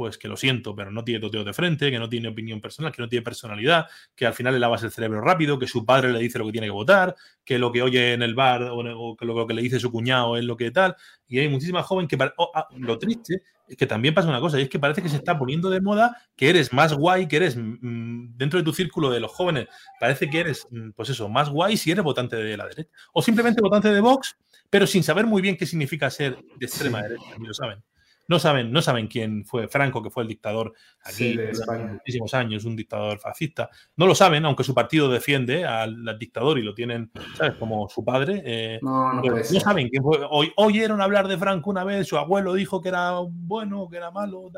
pues 0.00 0.16
que 0.16 0.28
lo 0.28 0.36
siento, 0.38 0.74
pero 0.74 0.90
no 0.90 1.04
tiene 1.04 1.20
toteo 1.20 1.44
de 1.44 1.52
frente, 1.52 1.90
que 1.90 1.98
no 1.98 2.08
tiene 2.08 2.28
opinión 2.28 2.58
personal, 2.58 2.90
que 2.90 3.02
no 3.02 3.08
tiene 3.10 3.22
personalidad, 3.22 3.86
que 4.16 4.24
al 4.24 4.32
final 4.32 4.54
le 4.54 4.58
lavas 4.58 4.82
el 4.82 4.90
cerebro 4.90 5.20
rápido, 5.20 5.58
que 5.58 5.66
su 5.66 5.84
padre 5.84 6.10
le 6.10 6.20
dice 6.20 6.38
lo 6.38 6.46
que 6.46 6.52
tiene 6.52 6.68
que 6.68 6.70
votar, 6.72 7.14
que 7.44 7.58
lo 7.58 7.70
que 7.70 7.82
oye 7.82 8.14
en 8.14 8.22
el 8.22 8.34
bar 8.34 8.62
o, 8.62 8.78
o 8.78 9.14
que 9.14 9.26
lo, 9.26 9.46
que 9.46 9.52
le 9.52 9.60
dice 9.60 9.78
su 9.78 9.92
cuñado 9.92 10.38
es 10.38 10.44
lo 10.44 10.56
que 10.56 10.70
tal. 10.70 10.96
Y 11.28 11.38
hay 11.38 11.50
muchísima 11.50 11.82
joven 11.82 12.08
que... 12.08 12.16
oh, 12.38 12.50
ah, 12.54 12.66
lo 12.78 12.98
triste 12.98 13.42
es 13.68 13.76
que 13.76 13.86
también 13.86 14.14
pasa 14.14 14.30
una 14.30 14.40
cosa, 14.40 14.58
y 14.58 14.62
es 14.62 14.70
que 14.70 14.78
parece 14.78 15.02
que 15.02 15.10
se 15.10 15.16
está 15.16 15.38
poniendo 15.38 15.68
de 15.68 15.82
moda 15.82 16.16
que 16.34 16.48
eres 16.48 16.72
más 16.72 16.94
guay, 16.94 17.28
que 17.28 17.36
eres 17.36 17.58
mm, 17.58 18.38
dentro 18.38 18.58
de 18.58 18.64
tu 18.64 18.72
círculo 18.72 19.10
de 19.10 19.20
los 19.20 19.30
jóvenes, 19.30 19.68
parece 20.00 20.30
que 20.30 20.40
eres, 20.40 20.66
mm, 20.70 20.92
pues 20.92 21.10
eso, 21.10 21.28
más 21.28 21.50
guay 21.50 21.76
si 21.76 21.90
eres 21.90 22.02
votante 22.02 22.36
de 22.36 22.56
la 22.56 22.66
derecha. 22.66 22.90
O 23.12 23.20
simplemente 23.20 23.60
votante 23.60 23.92
de 23.92 24.00
Vox, 24.00 24.34
pero 24.70 24.86
sin 24.86 25.02
saber 25.02 25.26
muy 25.26 25.42
bien 25.42 25.58
qué 25.58 25.66
significa 25.66 26.08
ser 26.08 26.38
de 26.58 26.64
extrema 26.64 27.02
derecha, 27.02 27.36
ni 27.38 27.46
lo 27.46 27.52
saben. 27.52 27.82
No 28.30 28.38
saben, 28.38 28.70
no 28.70 28.80
saben 28.80 29.08
quién 29.08 29.44
fue 29.44 29.66
Franco, 29.66 30.00
que 30.04 30.08
fue 30.08 30.22
el 30.22 30.28
dictador 30.28 30.72
aquí 31.02 31.14
Sí, 31.32 31.36
de 31.36 31.50
durante 31.50 31.84
muchísimos 31.94 32.32
años, 32.32 32.64
un 32.64 32.76
dictador 32.76 33.18
fascista. 33.18 33.68
No 33.96 34.06
lo 34.06 34.14
saben, 34.14 34.44
aunque 34.44 34.62
su 34.62 34.72
partido 34.72 35.10
defiende 35.10 35.64
al, 35.64 36.08
al 36.08 36.16
dictador 36.16 36.56
y 36.58 36.62
lo 36.62 36.72
tienen, 36.72 37.10
¿sabes? 37.36 37.56
Como 37.58 37.88
su 37.88 38.04
padre. 38.04 38.40
eh, 38.44 38.78
No, 38.82 39.12
no 39.14 39.22
no 39.22 39.60
saben 39.60 39.88
quién 39.88 40.04
fue. 40.04 40.20
Oy- 40.30 40.52
oyeron 40.56 41.00
hablar 41.00 41.26
de 41.26 41.36
Franco 41.38 41.70
una 41.70 41.82
vez, 41.82 42.06
su 42.06 42.16
abuelo 42.16 42.54
dijo 42.54 42.80
que 42.80 42.90
era 42.90 43.18
bueno, 43.20 43.88
que 43.90 43.96
era 43.96 44.12
malo. 44.12 44.48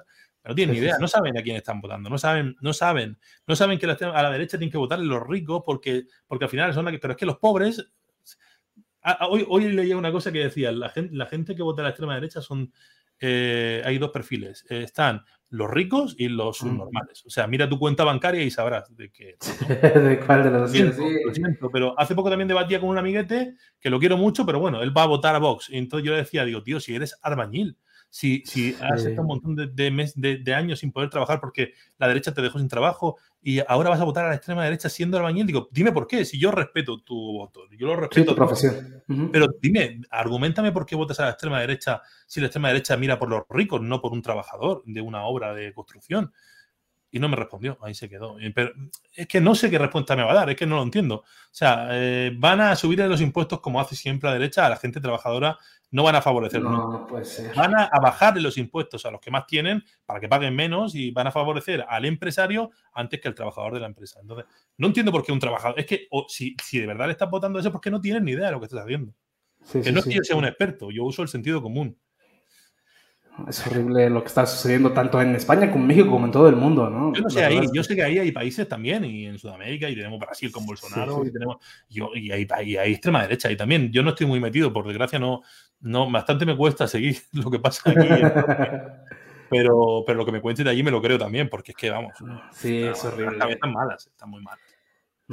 No 0.44 0.54
tienen 0.54 0.74
ni 0.74 0.80
idea, 0.80 0.98
no 1.00 1.08
saben 1.08 1.38
a 1.38 1.42
quién 1.42 1.56
están 1.56 1.80
votando, 1.80 2.10
no 2.10 2.18
saben, 2.18 2.54
no 2.60 2.74
saben, 2.74 3.16
no 3.46 3.56
saben 3.56 3.78
que 3.78 3.86
a 3.86 4.22
la 4.22 4.30
derecha 4.30 4.58
tienen 4.58 4.70
que 4.72 4.76
votar 4.76 4.98
los 4.98 5.26
ricos 5.26 5.62
porque, 5.64 6.02
porque 6.26 6.44
al 6.44 6.50
final 6.50 6.74
son 6.74 6.84
la 6.84 6.90
que, 6.90 6.98
pero 6.98 7.12
es 7.12 7.16
que 7.16 7.24
los 7.24 7.38
pobres. 7.38 7.88
a- 9.00 9.12
a- 9.24 9.28
Hoy, 9.28 9.46
hoy 9.48 9.72
leía 9.72 9.96
una 9.96 10.12
cosa 10.12 10.30
que 10.30 10.40
decía, 10.40 10.70
la 10.72 10.90
gente, 10.90 11.14
la 11.16 11.24
gente 11.26 11.54
que 11.56 11.62
vota 11.62 11.80
a 11.80 11.84
la 11.84 11.88
extrema 11.90 12.14
derecha 12.16 12.42
son, 12.42 12.70
eh, 13.24 13.80
hay 13.84 13.98
dos 13.98 14.10
perfiles, 14.10 14.66
eh, 14.68 14.82
están 14.82 15.24
los 15.48 15.70
ricos 15.70 16.16
y 16.18 16.28
los 16.28 16.56
subnormales. 16.56 17.24
O 17.26 17.30
sea, 17.30 17.46
mira 17.46 17.68
tu 17.68 17.78
cuenta 17.78 18.04
bancaria 18.04 18.42
y 18.42 18.50
sabrás 18.50 18.94
de 18.96 19.12
qué. 19.12 19.36
¿De 20.00 20.18
cuál 20.26 20.42
de 20.42 20.50
los 20.50 20.74
Lo 20.74 20.86
dos? 20.86 21.36
Sí. 21.36 21.42
pero 21.72 21.98
hace 22.00 22.14
poco 22.14 22.30
también 22.30 22.48
debatía 22.48 22.80
con 22.80 22.88
un 22.88 22.98
amiguete 22.98 23.54
que 23.78 23.90
lo 23.90 24.00
quiero 24.00 24.16
mucho, 24.16 24.44
pero 24.44 24.58
bueno, 24.58 24.82
él 24.82 24.96
va 24.96 25.04
a 25.04 25.06
votar 25.06 25.36
a 25.36 25.38
Vox. 25.38 25.68
Y 25.70 25.76
entonces 25.76 26.06
yo 26.06 26.12
le 26.12 26.18
decía, 26.18 26.44
digo, 26.44 26.62
tío, 26.62 26.80
si 26.80 26.94
eres 26.94 27.16
albañil, 27.22 27.76
si, 28.14 28.42
si 28.44 28.76
has 28.78 29.00
Sí. 29.02 29.08
estado 29.08 29.22
un 29.22 29.28
montón 29.28 29.56
de, 29.56 29.68
de 29.68 29.90
mes- 29.90 30.12
de- 30.14 30.36
de 30.36 30.54
años 30.54 30.80
sin 30.80 30.92
poder 30.92 31.08
trabajar 31.08 31.40
porque 31.40 31.72
la 31.96 32.08
derecha 32.08 32.34
te 32.34 32.42
dejó 32.42 32.58
sin 32.58 32.68
trabajo 32.68 33.16
y 33.42 33.60
ahora 33.66 33.88
vas 33.88 34.00
a 34.00 34.04
votar 34.04 34.26
a 34.26 34.28
la 34.28 34.34
extrema 34.34 34.62
derecha 34.62 34.90
siendo 34.90 35.16
albañil, 35.16 35.46
digo, 35.46 35.68
dime 35.72 35.92
por 35.92 36.06
qué, 36.06 36.26
si 36.26 36.38
yo 36.38 36.50
respeto 36.50 37.00
tu 37.00 37.14
voto, 37.32 37.62
yo 37.70 37.86
lo 37.86 37.94
Sí, 37.94 38.00
respeto. 38.02 38.30
tu 38.32 38.36
profesión. 38.36 39.02
Pero 39.32 39.46
dime, 39.62 40.02
argumentame 40.10 40.72
por 40.72 40.84
qué 40.84 40.94
votas 40.94 41.20
a 41.20 41.24
la 41.24 41.30
extrema 41.30 41.58
derecha 41.58 42.02
si 42.26 42.40
la 42.40 42.46
extrema 42.48 42.68
derecha 42.68 42.98
mira 42.98 43.18
por 43.18 43.30
los 43.30 43.44
ricos, 43.48 43.80
no 43.80 44.02
por 44.02 44.12
un 44.12 44.20
trabajador 44.20 44.82
de 44.84 45.00
una 45.00 45.24
obra 45.24 45.54
de 45.54 45.72
construcción. 45.72 46.34
Y 47.14 47.20
no 47.20 47.28
me 47.28 47.36
respondió, 47.36 47.76
ahí 47.82 47.94
se 47.94 48.08
quedó. 48.08 48.36
Pero 48.54 48.72
es 49.14 49.28
que 49.28 49.40
no 49.40 49.54
sé 49.54 49.70
qué 49.70 49.78
respuesta 49.78 50.16
me 50.16 50.24
va 50.24 50.32
a 50.32 50.34
dar, 50.34 50.50
es 50.50 50.56
que 50.56 50.66
no 50.66 50.76
lo 50.76 50.82
entiendo. 50.82 51.16
O 51.16 51.24
sea, 51.50 51.88
eh, 51.90 52.32
van 52.34 52.62
a 52.62 52.74
subir 52.74 53.00
los 53.00 53.20
impuestos 53.20 53.60
como 53.60 53.80
hace 53.80 53.94
siempre 53.94 54.30
la 54.30 54.34
derecha 54.34 54.64
a 54.64 54.70
la 54.70 54.76
gente 54.76 54.98
trabajadora, 54.98 55.58
no 55.90 56.04
van 56.04 56.16
a 56.16 56.22
favorecer. 56.22 56.62
No, 56.62 56.90
no 56.90 57.06
puede 57.06 57.26
ser. 57.26 57.54
Van 57.54 57.74
a, 57.76 57.90
bajar 58.00 58.40
los 58.40 58.56
impuestos 58.56 59.04
a 59.04 59.10
los 59.10 59.20
que 59.20 59.30
más 59.30 59.46
tienen 59.46 59.84
para 60.06 60.20
que 60.20 60.28
paguen 60.28 60.56
menos 60.56 60.94
y 60.94 61.10
van 61.10 61.26
a 61.26 61.30
favorecer 61.30 61.84
al 61.86 62.06
empresario 62.06 62.70
antes 62.94 63.20
que 63.20 63.28
al 63.28 63.34
trabajador 63.34 63.74
de 63.74 63.80
la 63.80 63.88
empresa. 63.88 64.18
Entonces, 64.22 64.46
no 64.78 64.86
entiendo 64.86 65.12
por 65.12 65.22
qué 65.22 65.32
un 65.32 65.38
trabajador. 65.38 65.78
Es 65.78 65.84
que 65.84 66.08
si, 66.28 66.56
si 66.64 66.80
de 66.80 66.86
verdad 66.86 67.06
le 67.06 67.12
estás 67.12 67.30
votando 67.30 67.58
eso, 67.58 67.68
es 67.68 67.72
porque 67.72 67.90
no 67.90 68.00
tienes 68.00 68.22
ni 68.22 68.32
idea 68.32 68.46
de 68.46 68.52
lo 68.52 68.58
que 68.58 68.66
estás 68.66 68.80
haciendo. 68.80 69.12
que 69.70 69.92
no 69.92 69.98
es 69.98 70.06
que 70.06 70.14
yo 70.14 70.22
sea 70.22 70.36
un 70.36 70.46
experto, 70.46 70.90
yo 70.90 71.04
uso 71.04 71.20
el 71.20 71.28
sentido 71.28 71.60
común. 71.60 71.98
Es 73.48 73.66
horrible 73.66 74.10
lo 74.10 74.22
que 74.22 74.28
está 74.28 74.44
sucediendo 74.44 74.92
tanto 74.92 75.20
en 75.20 75.34
España 75.34 75.70
como 75.70 75.84
en 75.84 75.88
México 75.88 76.10
como 76.10 76.26
en 76.26 76.32
todo 76.32 76.48
el 76.48 76.56
mundo, 76.56 76.90
¿no? 76.90 77.14
Yo 77.14 77.22
no 77.22 77.30
sé 77.30 77.42
ahí, 77.44 77.66
yo 77.72 77.82
sé 77.82 77.96
que 77.96 78.02
ahí 78.02 78.18
hay 78.18 78.30
países 78.30 78.68
también, 78.68 79.04
y 79.04 79.26
en 79.26 79.38
Sudamérica, 79.38 79.88
y 79.88 79.94
tenemos 79.94 80.20
Brasil 80.20 80.52
con 80.52 80.66
Bolsonaro, 80.66 81.24
y 81.24 81.32
tenemos. 81.32 81.56
y, 81.88 82.30
hay, 82.30 82.46
hay, 82.50 82.92
extrema 82.92 83.22
derecha, 83.22 83.50
y 83.50 83.56
también 83.56 83.90
yo 83.90 84.02
no 84.02 84.10
estoy 84.10 84.26
muy 84.26 84.38
metido, 84.38 84.72
por 84.72 84.86
desgracia, 84.86 85.18
no, 85.18 85.42
no, 85.80 86.10
bastante 86.10 86.44
me 86.44 86.56
cuesta 86.56 86.86
seguir 86.86 87.16
lo 87.32 87.50
que 87.50 87.58
pasa 87.58 87.90
aquí. 87.90 88.08
pero, 89.50 90.04
pero 90.06 90.18
lo 90.18 90.26
que 90.26 90.32
me 90.32 90.40
cuente 90.42 90.62
de 90.62 90.70
allí 90.70 90.82
me 90.82 90.90
lo 90.90 91.00
creo 91.00 91.18
también, 91.18 91.48
porque 91.48 91.72
es 91.72 91.76
que 91.76 91.90
vamos. 91.90 92.12
Sí, 92.52 92.82
es 92.82 93.02
horrible. 93.02 93.38
Las 93.38 93.46
cabezas 93.46 93.70
malas, 93.70 94.06
están 94.06 94.28
muy 94.28 94.42
malas. 94.42 94.71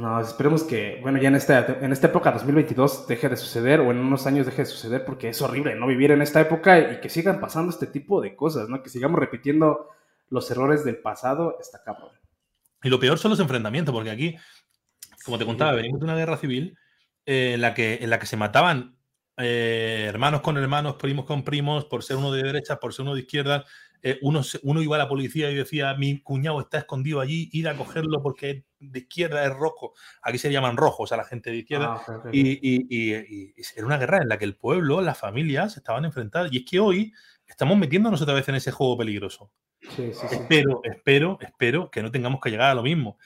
No, 0.00 0.18
esperemos 0.18 0.62
que, 0.62 0.98
bueno, 1.02 1.20
ya 1.20 1.28
en 1.28 1.34
esta, 1.34 1.78
en 1.82 1.92
esta 1.92 2.06
época 2.06 2.32
2022 2.32 3.06
deje 3.06 3.28
de 3.28 3.36
suceder 3.36 3.80
o 3.80 3.90
en 3.90 3.98
unos 3.98 4.26
años 4.26 4.46
deje 4.46 4.62
de 4.62 4.66
suceder 4.66 5.04
porque 5.04 5.28
es 5.28 5.42
horrible 5.42 5.74
no 5.74 5.86
vivir 5.86 6.10
en 6.10 6.22
esta 6.22 6.40
época 6.40 6.78
y 6.78 7.00
que 7.00 7.10
sigan 7.10 7.38
pasando 7.38 7.68
este 7.68 7.86
tipo 7.86 8.22
de 8.22 8.34
cosas, 8.34 8.70
¿no? 8.70 8.82
Que 8.82 8.88
sigamos 8.88 9.20
repitiendo 9.20 9.90
los 10.30 10.50
errores 10.50 10.86
del 10.86 10.96
pasado, 10.96 11.58
está 11.60 11.82
cabrón. 11.82 12.12
Y 12.82 12.88
lo 12.88 12.98
peor 12.98 13.18
son 13.18 13.32
los 13.32 13.40
enfrentamientos, 13.40 13.92
porque 13.92 14.10
aquí, 14.10 14.36
como 15.22 15.36
te 15.36 15.44
contaba, 15.44 15.72
venimos 15.72 16.00
de 16.00 16.04
una 16.06 16.16
guerra 16.16 16.38
civil 16.38 16.78
eh, 17.26 17.52
en, 17.56 17.60
la 17.60 17.74
que, 17.74 17.98
en 18.00 18.08
la 18.08 18.18
que 18.18 18.24
se 18.24 18.38
mataban 18.38 18.96
eh, 19.36 20.06
hermanos 20.08 20.40
con 20.40 20.56
hermanos, 20.56 20.94
primos 20.94 21.26
con 21.26 21.44
primos, 21.44 21.84
por 21.84 22.02
ser 22.02 22.16
uno 22.16 22.32
de 22.32 22.42
derecha, 22.42 22.80
por 22.80 22.94
ser 22.94 23.02
uno 23.02 23.14
de 23.14 23.20
izquierda, 23.20 23.66
eh, 24.02 24.18
uno, 24.22 24.42
uno, 24.62 24.82
iba 24.82 24.96
a 24.96 24.98
la 24.98 25.08
policía 25.08 25.50
y 25.50 25.54
decía, 25.54 25.94
mi 25.94 26.20
cuñado 26.20 26.60
está 26.60 26.78
escondido 26.78 27.20
allí, 27.20 27.48
ir 27.52 27.68
a 27.68 27.76
cogerlo 27.76 28.22
porque 28.22 28.64
de 28.78 29.00
izquierda 29.00 29.44
es 29.44 29.54
rojo. 29.54 29.92
Aquí 30.22 30.38
se 30.38 30.50
llaman 30.50 30.76
rojos 30.76 31.12
a 31.12 31.16
la 31.16 31.24
gente 31.24 31.50
de 31.50 31.58
izquierda. 31.58 32.02
Ah, 32.06 32.22
y, 32.32 33.52
era 33.76 33.86
una 33.86 33.98
guerra 33.98 34.18
en 34.22 34.28
la 34.28 34.38
que 34.38 34.44
el 34.44 34.56
pueblo, 34.56 35.00
las 35.00 35.18
familias 35.18 35.76
estaban 35.76 36.04
enfrentadas. 36.04 36.52
Y 36.52 36.58
es 36.58 36.64
que 36.64 36.80
hoy 36.80 37.12
estamos 37.46 37.76
metiéndonos 37.76 38.22
otra 38.22 38.34
vez 38.34 38.48
en 38.48 38.54
ese 38.54 38.70
juego 38.70 38.96
peligroso. 38.96 39.50
espero, 39.98 40.80
espero, 40.84 41.38
espero 41.40 41.90
que 41.90 42.02
no 42.02 42.10
tengamos 42.10 42.40
que 42.40 42.50
llegar 42.50 42.70
a 42.70 42.74
lo 42.74 42.82
mismo. 42.82 43.18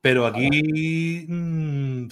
Pero 0.00 0.26
aquí, 0.26 1.26
mm, 1.28 2.08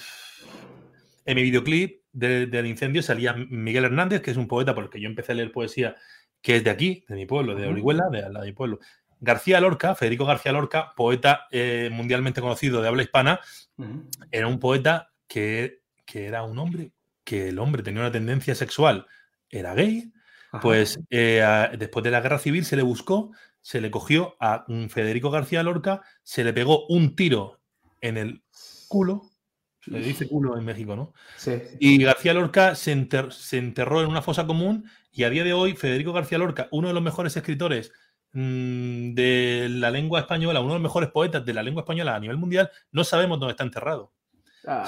en 1.24 1.34
mi 1.34 1.42
videoclip 1.42 2.02
del 2.12 2.66
incendio 2.66 3.02
salía 3.02 3.34
Miguel 3.34 3.84
Hernández, 3.84 4.22
que 4.22 4.32
es 4.32 4.36
un 4.36 4.48
poeta 4.48 4.74
porque 4.74 5.00
yo 5.00 5.08
empecé 5.08 5.32
a 5.32 5.34
leer 5.36 5.52
poesía 5.52 5.94
que 6.42 6.56
es 6.56 6.64
de 6.64 6.70
aquí, 6.70 7.04
de 7.08 7.14
mi 7.14 7.26
pueblo, 7.26 7.54
de 7.54 7.66
Orihuela, 7.66 8.08
de 8.10 8.22
de 8.22 8.46
mi 8.46 8.52
pueblo. 8.52 8.78
García 9.20 9.60
Lorca, 9.60 9.94
Federico 9.94 10.24
García 10.24 10.52
Lorca, 10.52 10.92
poeta 10.96 11.46
eh, 11.50 11.90
mundialmente 11.92 12.40
conocido 12.40 12.80
de 12.80 12.88
habla 12.88 13.02
hispana, 13.02 13.40
era 14.30 14.46
un 14.46 14.58
poeta 14.58 15.12
que, 15.26 15.82
era 16.12 16.42
un 16.42 16.58
hombre, 16.58 16.92
que 17.24 17.48
el 17.48 17.58
hombre 17.58 17.82
tenía 17.82 18.00
una 18.00 18.12
tendencia 18.12 18.54
sexual, 18.54 19.06
era 19.50 19.74
gay, 19.74 20.12
pues 20.62 21.00
eh, 21.10 21.44
después 21.78 22.02
de 22.04 22.10
la 22.10 22.20
guerra 22.20 22.38
civil 22.38 22.64
se 22.64 22.76
le 22.76 22.82
buscó, 22.82 23.32
se 23.60 23.80
le 23.80 23.90
cogió 23.90 24.36
a 24.40 24.64
un 24.68 24.88
Federico 24.88 25.30
García 25.30 25.62
Lorca, 25.62 26.02
se 26.22 26.44
le 26.44 26.52
pegó 26.52 26.86
un 26.86 27.16
tiro 27.16 27.60
en 28.00 28.16
el 28.16 28.42
culo, 28.88 29.22
se 29.80 29.90
le 29.90 30.00
dice 30.00 30.28
culo 30.28 30.56
en 30.56 30.64
México, 30.64 30.96
¿no? 30.96 31.12
Sí. 31.36 31.60
Y 31.78 32.02
García 32.02 32.34
Lorca 32.34 32.74
se, 32.74 33.08
se 33.30 33.58
enterró 33.58 34.02
en 34.02 34.08
una 34.08 34.22
fosa 34.22 34.46
común 34.46 34.88
y 35.10 35.24
a 35.24 35.30
día 35.30 35.44
de 35.44 35.52
hoy, 35.52 35.74
Federico 35.74 36.12
García 36.12 36.38
Lorca, 36.38 36.68
uno 36.70 36.88
de 36.88 36.94
los 36.94 37.02
mejores 37.02 37.36
escritores 37.36 37.92
mm, 38.32 39.14
de 39.14 39.68
la 39.70 39.90
lengua 39.90 40.20
española, 40.20 40.60
uno 40.60 40.74
de 40.74 40.78
los 40.78 40.82
mejores 40.82 41.10
poetas 41.10 41.44
de 41.44 41.54
la 41.54 41.62
lengua 41.62 41.82
española 41.82 42.14
a 42.14 42.20
nivel 42.20 42.36
mundial, 42.36 42.70
no 42.92 43.04
sabemos 43.04 43.38
dónde 43.38 43.52
está 43.52 43.64
enterrado. 43.64 44.12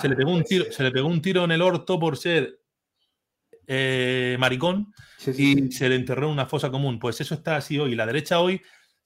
se, 0.01 0.09
le 0.09 0.17
pegó 0.17 0.33
un 0.33 0.45
tiro, 0.45 0.71
se 0.71 0.83
le 0.83 0.91
pegó 0.91 1.09
un 1.09 1.23
tiro 1.23 1.45
en 1.45 1.53
el 1.53 1.63
orto 1.63 1.99
por 1.99 2.17
ser 2.17 2.61
eh, 3.67 4.37
maricón 4.39 4.93
y 5.37 5.71
se 5.71 5.89
le 5.89 5.95
enterró 5.95 6.27
en 6.27 6.33
una 6.33 6.47
fosa 6.47 6.71
común. 6.71 6.99
Pues 6.99 7.21
eso 7.21 7.35
está 7.35 7.57
así 7.57 7.79
hoy. 7.79 7.95
La 7.95 8.07
derecha 8.07 8.41
hoy 8.41 8.61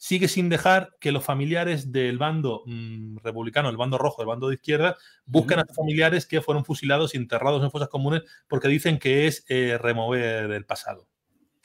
sigue 0.05 0.29
sin 0.29 0.51
dejar 0.51 0.91
que 1.01 1.13
los 1.13 1.25
familiares 1.25 1.91
del 1.91 2.19
bando 2.19 2.63
mm, 2.67 3.21
republicano, 3.25 3.71
el 3.71 3.79
bando 3.79 3.97
rojo, 3.97 4.21
el 4.21 4.29
bando 4.29 4.49
de 4.49 4.57
izquierda, 4.57 4.99
busquen 5.25 5.61
a 5.61 5.65
familiares 5.75 6.27
que 6.27 6.43
fueron 6.43 6.67
fusilados 6.67 7.15
y 7.15 7.17
enterrados 7.17 7.65
en 7.65 7.71
fosas 7.71 7.89
comunes 7.89 8.21
porque 8.47 8.69
dicen 8.69 8.99
que 8.99 9.27
es 9.27 9.47
eh, 9.49 9.79
remover 9.81 10.51
el 10.51 10.67
pasado. 10.67 11.09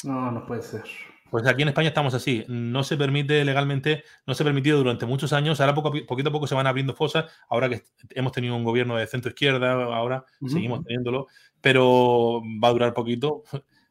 No, 0.05 0.31
no 0.31 0.45
puede 0.45 0.61
ser. 0.61 0.83
Pues 1.29 1.45
aquí 1.47 1.63
en 1.63 1.67
España 1.67 1.89
estamos 1.89 2.13
así. 2.13 2.45
No 2.47 2.85
se 2.85 2.95
permite 2.95 3.43
legalmente, 3.43 4.05
no 4.25 4.33
se 4.33 4.43
ha 4.43 4.45
permitido 4.45 4.77
durante 4.77 5.05
muchos 5.05 5.33
años. 5.33 5.59
Ahora 5.59 5.75
poco, 5.75 5.91
poquito 6.07 6.29
a 6.29 6.31
poco 6.31 6.47
se 6.47 6.55
van 6.55 6.65
abriendo 6.65 6.95
fosas. 6.95 7.25
Ahora 7.49 7.67
que 7.67 7.83
hemos 8.11 8.31
tenido 8.31 8.55
un 8.55 8.63
gobierno 8.63 8.95
de 8.95 9.05
centro 9.05 9.31
izquierda, 9.31 9.73
ahora 9.73 10.23
seguimos 10.47 10.85
teniéndolo, 10.85 11.27
pero 11.59 12.41
va 12.63 12.69
a 12.69 12.71
durar 12.71 12.93
poquito. 12.93 13.43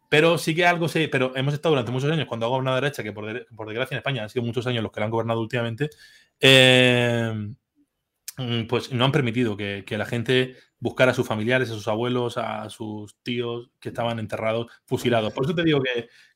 Pero 0.08 0.38
sí 0.38 0.54
que 0.54 0.64
algo 0.66 0.88
sí, 0.88 1.08
pero 1.08 1.36
hemos 1.36 1.54
estado 1.54 1.74
durante 1.74 1.92
muchos 1.92 2.10
años, 2.10 2.26
cuando 2.26 2.46
ha 2.46 2.48
gobernado 2.48 2.76
la 2.76 2.82
derecha, 2.82 3.02
que 3.02 3.12
por, 3.12 3.26
desgracia 3.26 3.94
en 3.94 3.98
España 3.98 4.22
han 4.22 4.30
sido 4.30 4.44
muchos 4.44 4.66
años 4.66 4.82
los 4.82 4.90
que 4.92 5.00
la 5.00 5.06
han 5.06 5.12
gobernado 5.12 5.40
últimamente, 5.40 5.90
eh, 6.40 7.32
Mm, 8.38 8.66
pues 8.68 8.92
no 8.92 9.04
han 9.04 9.10
permitido 9.12 9.56
que, 9.56 9.84
la 9.90 10.06
gente 10.06 10.54
buscara 10.78 11.10
a 11.10 11.14
sus 11.14 11.26
familiares, 11.26 11.70
a 11.70 11.74
sus 11.74 11.88
abuelos, 11.88 12.38
a 12.38 12.70
sus 12.70 13.16
tíos 13.24 13.68
que 13.80 13.88
estaban 13.88 14.20
enterrados, 14.20 14.68
fusilados. 14.86 15.32
Por 15.32 15.44
eso 15.44 15.54
te 15.56 15.64
digo 15.64 15.82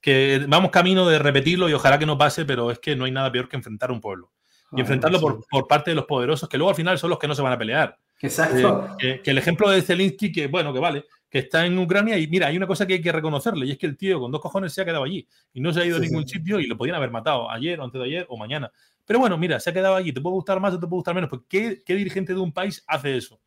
que, 0.01 0.45
vamos 0.49 0.73
camino 0.73 1.09
de 1.09 1.21
repetirlo 1.21 1.69
y 1.69 1.75
ojalá 1.75 1.99
que 2.01 2.07
no 2.07 2.19
pase, 2.19 2.45
pero 2.45 2.73
es 2.73 2.81
que 2.81 2.97
no 2.97 3.05
hay 3.05 3.13
nada 3.13 3.31
peor 3.31 3.49
que 3.49 3.57
enfrentar 3.57 3.91
a 3.91 3.93
un 3.93 4.01
pueblo. 4.01 4.33
Y 4.75 4.81
enfrentarlo 4.81 5.21
por, 5.21 5.69
parte 5.69 5.91
de 5.91 5.95
los 5.95 6.07
poderosos, 6.07 6.49
que 6.49 6.57
luego 6.57 6.71
al 6.71 6.77
final 6.77 6.99
son 6.99 7.11
los 7.11 7.19
que 7.19 7.29
no 7.29 7.35
se 7.35 7.43
van 7.43 7.53
a 7.53 7.59
pelear. 7.59 7.97
Exacto. 8.21 8.97
Eh, 9.01 9.21
que, 9.23 9.31
el 9.31 9.39
ejemplo 9.39 9.71
de 9.71 9.83
Zelensky, 9.83 10.33
que 10.33 10.49
bueno, 10.49 10.73
que 10.73 10.81
vale, 10.81 11.05
que 11.33 11.39
está 11.39 11.65
en 11.65 11.79
Ucrania 11.79 12.19
y 12.19 12.27
mira, 12.27 12.49
hay 12.49 12.59
una 12.59 12.67
cosa 12.67 12.87
que 12.87 12.93
hay 12.93 13.01
que 13.01 13.11
reconocerle 13.11 13.65
y 13.65 13.71
es 13.71 13.79
que 13.79 13.87
el 13.87 13.97
tío 13.97 14.21
con 14.21 14.31
dos 14.31 14.39
cojones 14.39 14.71
se 14.75 14.83
ha 14.83 14.85
quedado 14.85 15.05
allí 15.05 15.27
y 15.55 15.63
no 15.63 15.73
se 15.73 15.81
ha 15.81 15.87
ido 15.87 15.97
a 15.97 16.01
ningún 16.01 16.29
sitio 16.29 16.61
y 16.61 16.67
lo 16.67 16.77
podían 16.77 16.95
haber 16.95 17.11
matado 17.11 17.51
ayer 17.51 17.81
o 17.81 17.85
antes 17.85 17.99
de 17.99 18.05
ayer 18.07 18.27
o 18.29 18.37
mañana. 18.37 18.71
Pero 19.07 19.19
bueno, 19.19 19.39
mira, 19.39 19.59
se 19.59 19.71
ha 19.71 19.73
quedado 19.73 19.97
allí, 19.97 20.13
te 20.13 20.21
puede 20.21 20.35
gustar 20.35 20.61
más 20.61 20.75
o 20.75 20.79
te 20.79 20.87
puede 20.87 20.99
gustar 20.99 21.15
menos. 21.15 21.31
Pues, 21.31 21.41
¿qué, 21.49 21.83
dirigente 21.87 22.35
de 22.35 22.39
un 22.39 22.53
país 22.53 22.85
hace 22.87 23.17
eso? 23.17 23.41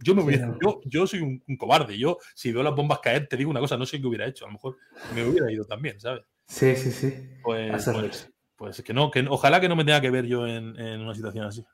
Yo, 0.00 0.16
me 0.16 0.24
hubiera, 0.24 0.52
yo, 0.60 0.80
yo 0.86 1.06
soy 1.06 1.20
un, 1.20 1.56
cobarde. 1.56 1.96
Yo, 1.96 2.18
si 2.34 2.50
veo 2.50 2.64
las 2.64 2.74
bombas 2.74 2.98
caer, 2.98 3.28
te 3.28 3.36
digo 3.36 3.48
una 3.48 3.60
cosa, 3.60 3.76
no 3.76 3.86
sé 3.86 4.00
qué 4.00 4.08
hubiera 4.08 4.26
hecho. 4.26 4.46
A 4.46 4.48
lo 4.48 4.54
mejor 4.54 4.78
me 5.14 5.24
hubiera 5.24 5.52
ido 5.52 5.64
también, 5.64 6.00
¿sabes? 6.00 6.24
Sí, 6.48 6.74
sí, 6.74 6.90
sí. 6.90 7.14
Pues, 7.44 7.88
pues, 7.92 8.28
pues, 8.56 8.82
que 8.82 8.92
no, 8.92 9.08
que 9.08 9.24
ojalá 9.28 9.60
que 9.60 9.68
no 9.68 9.76
me 9.76 9.84
tenga 9.84 10.00
que 10.00 10.10
ver 10.10 10.26
yo 10.26 10.48
en, 10.48 10.76
una 11.00 11.14
situación 11.14 11.46
así. 11.46 11.64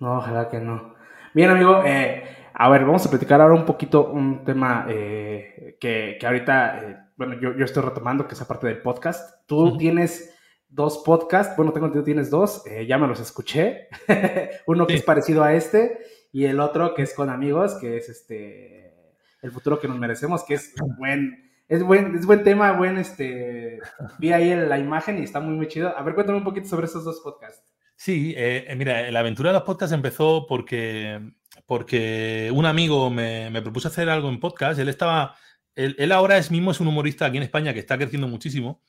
No, 0.00 0.16
ojalá 0.16 0.48
que 0.48 0.60
no. 0.60 0.94
Bien, 1.34 1.50
amigo, 1.50 1.82
eh, 1.84 2.43
a 2.56 2.68
ver, 2.68 2.84
vamos 2.84 3.04
a 3.04 3.10
platicar 3.10 3.40
ahora 3.40 3.54
un 3.54 3.66
poquito 3.66 4.06
un 4.06 4.44
tema 4.44 4.86
eh, 4.88 5.76
que, 5.80 6.16
que, 6.20 6.26
ahorita, 6.26 6.78
eh, 6.78 6.96
bueno, 7.16 7.34
yo, 7.40 7.56
yo, 7.56 7.64
estoy 7.64 7.82
retomando, 7.82 8.28
que 8.28 8.34
es 8.34 8.40
aparte 8.40 8.68
del 8.68 8.80
podcast. 8.80 9.44
Tú 9.46 9.76
tienes 9.76 10.32
dos 10.68 11.02
podcasts, 11.04 11.56
bueno, 11.56 11.72
tengo 11.72 11.86
entendido 11.86 12.04
tienes 12.04 12.30
dos, 12.30 12.64
eh, 12.66 12.86
ya 12.86 12.96
me 12.96 13.08
los 13.08 13.18
escuché, 13.18 13.88
uno 14.66 14.86
que 14.86 14.94
es 14.94 15.02
parecido 15.02 15.42
a 15.42 15.52
este 15.52 15.98
y 16.32 16.44
el 16.44 16.60
otro 16.60 16.94
que 16.94 17.02
es 17.02 17.12
con 17.12 17.28
amigos, 17.28 17.74
que 17.80 17.96
es 17.96 18.08
este, 18.08 18.94
el 19.42 19.50
futuro 19.50 19.80
que 19.80 19.88
nos 19.88 19.98
merecemos, 19.98 20.44
que 20.44 20.54
es 20.54 20.74
buen, 20.96 21.50
es 21.66 21.82
buen, 21.82 22.14
es 22.14 22.24
buen 22.24 22.44
tema, 22.44 22.72
buen, 22.72 22.98
este, 22.98 23.80
vi 24.20 24.32
ahí 24.32 24.54
la 24.54 24.78
imagen 24.78 25.18
y 25.18 25.24
está 25.24 25.40
muy, 25.40 25.54
muy 25.54 25.66
chido. 25.66 25.96
A 25.96 26.02
ver, 26.04 26.14
cuéntame 26.14 26.38
un 26.38 26.44
poquito 26.44 26.68
sobre 26.68 26.86
esos 26.86 27.04
dos 27.04 27.20
podcasts. 27.20 27.74
Sí, 27.96 28.34
mira, 28.76 29.10
la 29.10 29.20
aventura 29.20 29.50
de 29.50 29.54
los 29.54 29.62
podcasts 29.62 29.94
empezó 29.94 30.46
porque, 30.48 31.20
porque 31.66 32.50
un 32.52 32.66
amigo 32.66 33.10
me, 33.10 33.50
me 33.50 33.62
propuso 33.62 33.88
hacer 33.88 34.08
algo 34.08 34.28
en 34.28 34.40
podcast, 34.40 34.78
él 34.78 34.88
estaba, 34.88 35.36
él, 35.74 35.96
él 35.98 36.12
ahora 36.12 36.38
es 36.38 36.50
mismo, 36.50 36.70
es 36.70 36.80
un 36.80 36.88
humorista 36.88 37.26
aquí 37.26 37.36
en 37.36 37.42
España 37.42 37.72
que 37.72 37.80
está 37.80 37.96
creciendo 37.96 38.28
muchísimo, 38.28 38.82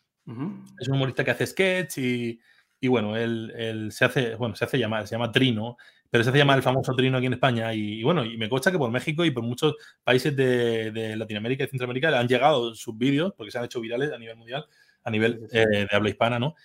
es 0.80 0.88
un 0.88 0.96
humorista 0.96 1.24
que 1.24 1.32
hace 1.32 1.46
sketch 1.46 1.98
y, 2.00 2.40
y 2.80 2.88
bueno, 2.88 3.16
él, 3.16 3.90
se 3.92 4.06
hace, 4.06 4.36
bueno, 4.36 4.56
se 4.56 4.66
hace 4.66 4.78
llamar, 4.78 5.08
se 5.08 5.16
llama 5.16 5.32
Trino, 5.32 5.78
pero 6.10 6.24
se 6.24 6.30
hace 6.30 6.40
llamar 6.40 6.58
el 6.58 6.64
famoso 6.64 6.94
Trino 6.94 7.18
aquí 7.18 7.26
en 7.26 7.34
España. 7.34 7.74
Y, 7.74 8.04
bueno, 8.04 8.24
y 8.24 8.38
me 8.38 8.50
consta 8.50 8.72
que 8.72 8.78
por 8.78 8.92
México 8.92 9.26
y 9.26 9.32
por 9.32 9.44
muchos 9.44 9.76
países 10.04 10.36
de, 10.36 11.16
Latinoamérica 11.18 11.64
y 11.64 11.68
Centroamérica 11.68 12.12
le 12.12 12.18
han 12.18 12.28
llegado 12.28 12.76
sus 12.76 12.98
vídeos, 12.98 13.34
porque 13.36 13.52
se 13.52 13.58
han 13.58 13.66
hecho 13.66 13.82
virales 13.82 14.12
a 14.12 14.18
nivel 14.18 14.36
mundial, 14.36 14.66
a 15.04 15.10
nivel 15.10 15.48
eh, 15.52 15.66
de 15.68 15.88
habla 15.92 16.10
hispana, 16.10 16.38
¿no? 16.38 16.56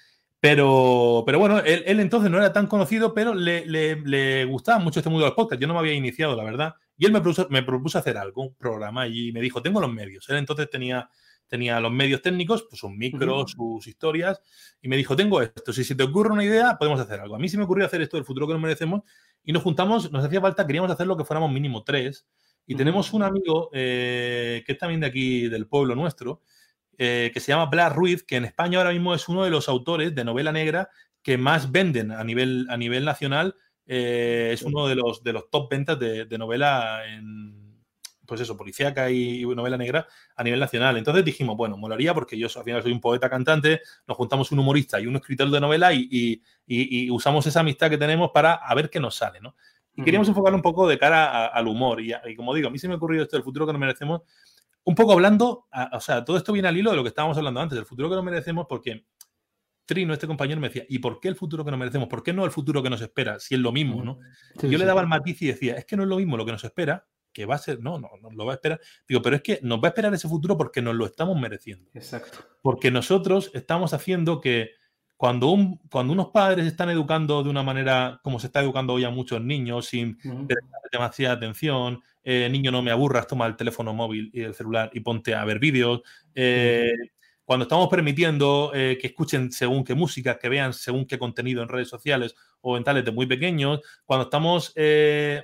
Pero, 0.40 1.22
pero 1.26 1.38
bueno, 1.38 1.58
él, 1.58 2.00
entonces 2.00 2.30
no 2.30 2.38
era 2.38 2.52
tan 2.52 2.66
conocido, 2.66 3.12
pero 3.12 3.34
le, 3.34 3.66
le, 3.66 4.44
gustaba 4.46 4.78
mucho 4.78 5.00
este 5.00 5.10
mundo 5.10 5.24
de 5.24 5.30
los 5.30 5.36
podcasts. 5.36 5.60
Yo 5.60 5.68
no 5.68 5.74
me 5.74 5.80
había 5.80 5.92
iniciado, 5.92 6.34
la 6.34 6.44
verdad. 6.44 6.74
Y 6.96 7.04
él 7.04 7.12
me 7.12 7.20
propuso, 7.20 7.46
me 7.50 7.62
propuso 7.62 7.98
hacer 7.98 8.16
algo, 8.16 8.42
un 8.42 8.54
programa, 8.54 9.06
y 9.06 9.32
me 9.32 9.40
dijo, 9.40 9.60
tengo 9.60 9.80
los 9.80 9.92
medios. 9.92 10.28
Él 10.30 10.36
entonces 10.36 10.68
tenía 10.70 11.10
tenía 11.50 11.80
los 11.80 11.90
medios 11.90 12.22
técnicos, 12.22 12.64
pues 12.70 12.78
sus 12.78 12.92
micros, 12.92 13.50
sus 13.50 13.86
historias, 13.88 14.40
y 14.80 14.88
me 14.88 14.96
dijo, 14.96 15.16
tengo 15.16 15.42
esto, 15.42 15.72
si 15.72 15.82
se 15.82 15.96
te 15.96 16.04
ocurre 16.04 16.32
una 16.32 16.44
idea, 16.44 16.78
podemos 16.78 17.00
hacer 17.00 17.18
algo. 17.18 17.34
A 17.34 17.40
mí 17.40 17.48
se 17.48 17.58
me 17.58 17.64
ocurrió 17.64 17.84
hacer 17.84 18.00
esto 18.00 18.16
del 18.16 18.24
futuro 18.24 18.46
que 18.46 18.52
nos 18.52 18.62
merecemos, 18.62 19.02
y 19.42 19.52
nos 19.52 19.64
juntamos, 19.64 20.12
nos 20.12 20.24
hacía 20.24 20.40
falta, 20.40 20.64
queríamos 20.64 20.92
hacer 20.92 21.08
lo 21.08 21.16
que 21.16 21.24
fuéramos 21.24 21.50
mínimo 21.50 21.82
tres, 21.82 22.24
y 22.66 22.76
tenemos 22.76 23.12
un 23.12 23.24
amigo 23.24 23.68
eh, 23.72 24.62
que 24.64 24.72
es 24.72 24.78
también 24.78 25.00
de 25.00 25.08
aquí, 25.08 25.48
del 25.48 25.66
pueblo 25.66 25.96
nuestro, 25.96 26.40
eh, 27.02 27.31
que 27.32 27.40
se 27.40 27.51
llama 27.51 27.64
Blas 27.64 27.94
Ruiz, 27.94 28.22
que 28.22 28.36
en 28.36 28.44
España 28.44 28.77
ahora 28.77 28.93
mismo 28.93 29.14
es 29.14 29.27
uno 29.27 29.43
de 29.43 29.48
los 29.48 29.70
autores 29.70 30.14
de 30.14 30.22
novela 30.22 30.52
negra 30.52 30.90
que 31.22 31.39
más 31.39 31.72
venden 31.72 32.12
a 32.12 32.22
nivel, 32.24 32.66
a 32.68 32.77
nivel 32.77 33.06
nacional. 33.06 33.55
Eh, 33.86 34.51
es 34.52 34.60
uno 34.60 34.86
de 34.86 34.97
los, 34.97 35.24
de 35.24 35.32
los 35.32 35.48
top 35.48 35.70
ventas 35.70 35.98
de, 35.98 36.27
novela 36.36 37.01
en, 37.09 37.82
pues 38.27 38.43
eso, 38.43 38.55
policíaca 38.55 39.10
y, 39.10 39.47
novela 39.47 39.78
negra 39.78 40.06
a 40.36 40.44
nivel 40.44 40.60
nacional. 40.60 40.98
Entonces 40.98 41.24
dijimos, 41.24 41.56
bueno, 41.56 41.78
molaría 41.78 42.12
porque 42.12 42.36
yo 42.36 42.48
al 42.55 42.64
final 42.64 42.82
soy 42.82 42.93
un 42.93 43.01
poeta 43.01 43.31
cantante, 43.31 43.81
nos 44.06 44.18
juntamos 44.18 44.52
un 44.52 44.59
humorista 44.59 45.01
y 45.01 45.06
un 45.06 45.16
escritor 45.16 45.51
de 45.51 45.59
novela 45.59 45.94
y, 45.94 46.43
usamos 47.10 47.47
esa 47.47 47.60
amistad 47.60 47.89
que 47.89 47.97
tenemos 47.97 48.31
para 48.31 48.56
a 48.56 48.74
ver 48.74 48.90
qué 48.90 49.01
nos 49.01 49.14
sale, 49.14 49.40
¿no? 49.40 49.56
Y 49.97 50.02
queríamos 50.02 50.28
enfocar 50.28 50.52
un 50.52 50.60
poco 50.60 50.86
de 50.86 50.98
cara 50.98 51.47
al 51.47 51.66
humor. 51.66 52.02
Y, 52.02 52.36
como 52.36 52.52
digo, 52.52 52.68
a 52.68 52.70
mí 52.70 52.78
se 52.78 52.89
me 52.89 52.94
ha 52.94 52.98
ocurrido 52.98 53.22
esto 53.22 53.36
del 53.36 53.43
futuro 53.43 53.66
que 53.66 53.72
nos 53.72 53.81
merecemos 53.81 54.20
un 54.85 54.94
poco 54.94 55.12
hablando, 55.12 55.66
o 55.93 56.01
sea, 56.01 56.24
todo 56.24 56.36
esto 56.36 56.52
viene 56.52 56.69
al 56.69 56.77
hilo 56.77 56.90
de 56.90 56.97
lo 56.97 57.02
que 57.02 57.09
estábamos 57.09 57.36
hablando 57.36 57.61
antes, 57.61 57.77
del 57.77 57.86
futuro 57.86 58.09
que 58.09 58.16
nos 58.16 58.24
merecemos, 58.24 58.66
porque 58.69 59.05
Trino, 59.90 60.12
este 60.15 60.28
compañero, 60.28 60.61
me 60.61 60.69
decía, 60.69 60.85
¿y 60.89 61.01
por 61.01 61.19
qué 61.19 61.27
el 61.27 61.35
futuro 61.35 61.65
que 61.65 61.73
nos 61.73 61.81
merecemos? 61.81 62.09
¿Por 62.09 62.23
qué 62.23 62.32
no 62.32 62.44
el 62.44 62.52
futuro 62.52 62.81
que 62.81 62.90
nos 62.90 63.01
espera? 63.01 63.40
Si 63.40 63.57
es 63.57 63.61
lo 63.61 63.73
mismo, 63.73 64.05
¿no? 64.05 64.20
yo 64.62 64.78
le 64.78 64.85
daba 64.85 65.01
el 65.01 65.09
matiz 65.09 65.43
y 65.43 65.48
decía, 65.48 65.74
es 65.74 65.85
que 65.85 65.97
no 65.97 66.05
es 66.05 66.09
lo 66.09 66.16
mismo 66.16 66.36
lo 66.36 66.47
que 66.47 66.52
nos 66.52 66.62
espera, 66.62 67.09
que 67.32 67.44
va 67.44 67.57
a 67.57 67.59
ser, 67.59 67.81
no, 67.81 67.98
no, 67.98 68.09
nos 68.23 68.32
lo 68.35 68.47
va 68.47 68.52
a 68.52 68.55
esperar. 68.55 68.81
Digo, 69.09 69.20
pero 69.20 69.35
es 69.35 69.43
que 69.43 69.59
nos 69.62 69.81
va 69.81 69.86
a 69.86 69.90
esperar 69.90 70.15
ese 70.15 70.28
futuro 70.28 70.57
porque 70.57 70.81
nos 70.81 70.94
lo 70.94 71.07
estamos 71.07 71.36
mereciendo. 71.40 71.90
Exacto. 71.93 72.39
Porque 72.62 72.93
nosotros 72.93 73.51
estamos 73.52 73.93
haciendo 73.93 74.40
que 74.40 74.70
cuando, 75.16 75.51
un, 75.51 75.78
cuando 75.90 76.12
unos 76.12 76.28
padres 76.28 76.66
están 76.66 76.89
educando 76.90 77.43
de 77.43 77.51
una 77.51 77.65
manera 77.65 78.20
como 78.23 78.39
se 78.39 78.47
está 78.47 78.61
educando 78.61 78.93
hoy 78.93 79.02
a 79.02 79.11
muchos 79.11 79.40
niños, 79.43 79.86
sin 79.86 80.19
demasiada 80.93 81.35
atención, 81.35 82.01
eh, 82.22 82.48
niño 82.51 82.70
no 82.70 82.82
me 82.82 82.90
aburras, 82.90 83.26
toma 83.26 83.47
el 83.47 83.56
teléfono 83.56 83.94
móvil 83.94 84.30
y 84.32 84.42
el 84.42 84.55
celular 84.55 84.90
y 84.92 85.01
ponte 85.01 85.34
a 85.34 85.44
ver 85.44 85.59
vídeos. 85.59 86.02
Eh, 86.34 86.92
cuando 87.44 87.64
estamos 87.64 87.88
permitiendo 87.88 88.70
eh, 88.74 88.97
que 89.01 89.09
escuchen 89.09 89.51
según 89.51 89.84
qué 89.84 89.94
música, 89.94 90.38
que 90.38 90.48
vean 90.48 90.72
según 90.72 91.06
qué 91.06 91.18
contenido 91.18 91.62
en 91.62 91.68
redes 91.68 91.88
sociales 91.88 92.34
o 92.60 92.76
en 92.76 92.84
tales 92.84 93.05
de 93.05 93.10
muy 93.10 93.26
pequeños, 93.26 93.80
cuando 94.05 94.24
estamos, 94.24 94.72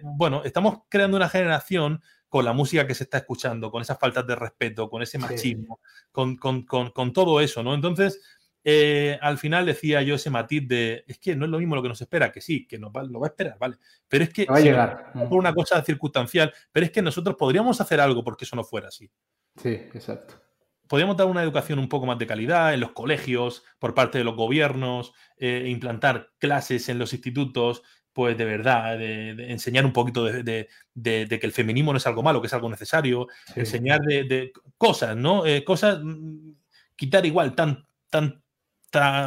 bueno, 0.02 0.42
estamos 0.44 0.78
creando 0.88 1.16
una 1.16 1.28
generación 1.28 2.00
con 2.28 2.44
la 2.44 2.52
música 2.52 2.86
que 2.86 2.94
se 2.94 3.04
está 3.04 3.18
escuchando, 3.18 3.70
con 3.70 3.82
esas 3.82 3.98
faltas 3.98 4.26
de 4.26 4.36
respeto, 4.36 4.90
con 4.90 5.02
ese 5.02 5.18
machismo, 5.18 5.80
con, 6.12 6.36
con, 6.36 6.62
con, 6.62 6.90
con, 6.90 7.12
todo 7.12 7.40
eso, 7.40 7.62
¿no? 7.62 7.74
Entonces, 7.74 8.20
eh, 8.68 9.16
al 9.22 9.38
final 9.38 9.64
decía 9.64 10.02
yo 10.02 10.16
ese 10.16 10.28
matiz 10.28 10.66
de, 10.66 11.04
es 11.06 11.20
que 11.20 11.36
no 11.36 11.44
es 11.44 11.50
lo 11.52 11.60
mismo 11.60 11.76
lo 11.76 11.82
que 11.82 11.88
nos 11.88 12.00
espera, 12.00 12.32
que 12.32 12.40
sí, 12.40 12.66
que 12.66 12.80
nos 12.80 12.90
va, 12.90 13.04
lo 13.04 13.20
va 13.20 13.28
a 13.28 13.30
esperar, 13.30 13.56
¿vale? 13.60 13.76
Pero 14.08 14.24
es 14.24 14.30
que 14.30 14.44
va 14.44 14.56
a 14.56 14.60
llegar. 14.60 15.12
por 15.12 15.38
una 15.38 15.54
cosa 15.54 15.80
circunstancial, 15.84 16.52
pero 16.72 16.84
es 16.84 16.90
que 16.90 17.00
nosotros 17.00 17.36
podríamos 17.38 17.80
hacer 17.80 18.00
algo 18.00 18.24
porque 18.24 18.44
eso 18.44 18.56
no 18.56 18.64
fuera 18.64 18.88
así. 18.88 19.08
Sí, 19.54 19.68
exacto. 19.68 20.42
Podríamos 20.88 21.16
dar 21.16 21.28
una 21.28 21.44
educación 21.44 21.78
un 21.78 21.88
poco 21.88 22.06
más 22.06 22.18
de 22.18 22.26
calidad 22.26 22.74
en 22.74 22.80
los 22.80 22.90
colegios, 22.90 23.62
por 23.78 23.94
parte 23.94 24.18
de 24.18 24.24
los 24.24 24.34
gobiernos, 24.34 25.12
eh, 25.36 25.66
implantar 25.68 26.30
clases 26.38 26.88
en 26.88 26.98
los 26.98 27.12
institutos, 27.12 27.84
pues 28.12 28.36
de 28.36 28.46
verdad, 28.46 28.98
de, 28.98 29.52
enseñar 29.52 29.86
un 29.86 29.92
poquito 29.92 30.24
de, 30.24 30.68
que 31.04 31.38
el 31.40 31.52
feminismo 31.52 31.92
no 31.92 31.98
es 31.98 32.06
algo 32.08 32.24
malo, 32.24 32.40
que 32.40 32.48
es 32.48 32.54
algo 32.54 32.68
necesario, 32.68 33.28
enseñar 33.54 34.00
de, 34.00 34.50
cosas, 34.76 35.16
¿no? 35.16 35.46
Eh, 35.46 35.62
cosas, 35.62 36.00
mm, 36.02 36.50
quitar 36.96 37.24
igual 37.26 37.54
tan, 37.54 37.86
tan 38.10 38.42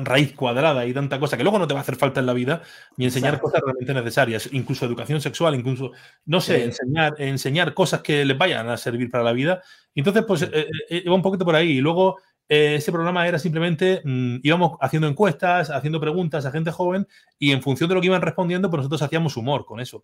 raíz 0.04 0.34
cuadrada 0.34 0.86
y 0.86 0.94
tanta 0.94 1.20
cosa 1.20 1.38
que 1.38 1.44
luego 1.44 1.60
no 1.60 1.68
te 1.68 1.74
va 1.74 1.80
a 1.80 1.84
hacer 1.84 1.96
falta 1.96 2.20
en 2.20 2.26
la 2.26 2.34
vida, 2.34 2.62
ni 2.98 3.06
enseñar 3.06 3.40
cosas 3.40 3.62
realmente 3.62 3.94
necesarias, 3.94 4.50
incluso 4.52 4.86
educación 4.86 5.22
sexual, 5.22 5.56
incluso, 5.56 5.92
no 6.26 6.42
sé, 6.42 6.66
enseñar, 6.66 7.16
enseñar 7.18 7.74
cosas 7.74 8.02
que 8.02 8.26
les 8.26 8.38
vayan 8.38 8.70
a 8.70 8.78
servir 8.78 9.10
para 9.10 9.24
la 9.24 9.34
vida. 9.34 9.62
Entonces, 9.96 10.24
pues 10.26 10.44
eh, 10.44 10.50
eh, 10.54 10.68
eh, 10.90 11.02
iba 11.06 11.16
un 11.16 11.22
poquito 11.22 11.46
por 11.46 11.56
ahí. 11.56 11.78
Y 11.78 11.82
luego 11.82 12.18
ese 12.48 12.92
programa 12.92 13.28
era 13.28 13.38
simplemente, 13.38 14.02
mm, 14.04 14.38
íbamos 14.42 14.78
haciendo 14.82 15.08
encuestas, 15.08 15.70
haciendo 15.70 16.00
preguntas 16.00 16.46
a 16.46 16.52
gente 16.52 16.72
joven 16.72 17.08
y 17.38 17.52
en 17.52 17.62
función 17.62 17.88
de 17.90 17.96
lo 17.96 18.02
que 18.02 18.08
iban 18.08 18.24
respondiendo, 18.24 18.70
pues 18.70 18.80
nosotros 18.80 19.04
hacíamos 19.04 19.38
humor 19.38 19.66
con 19.66 19.80
eso. 19.80 20.04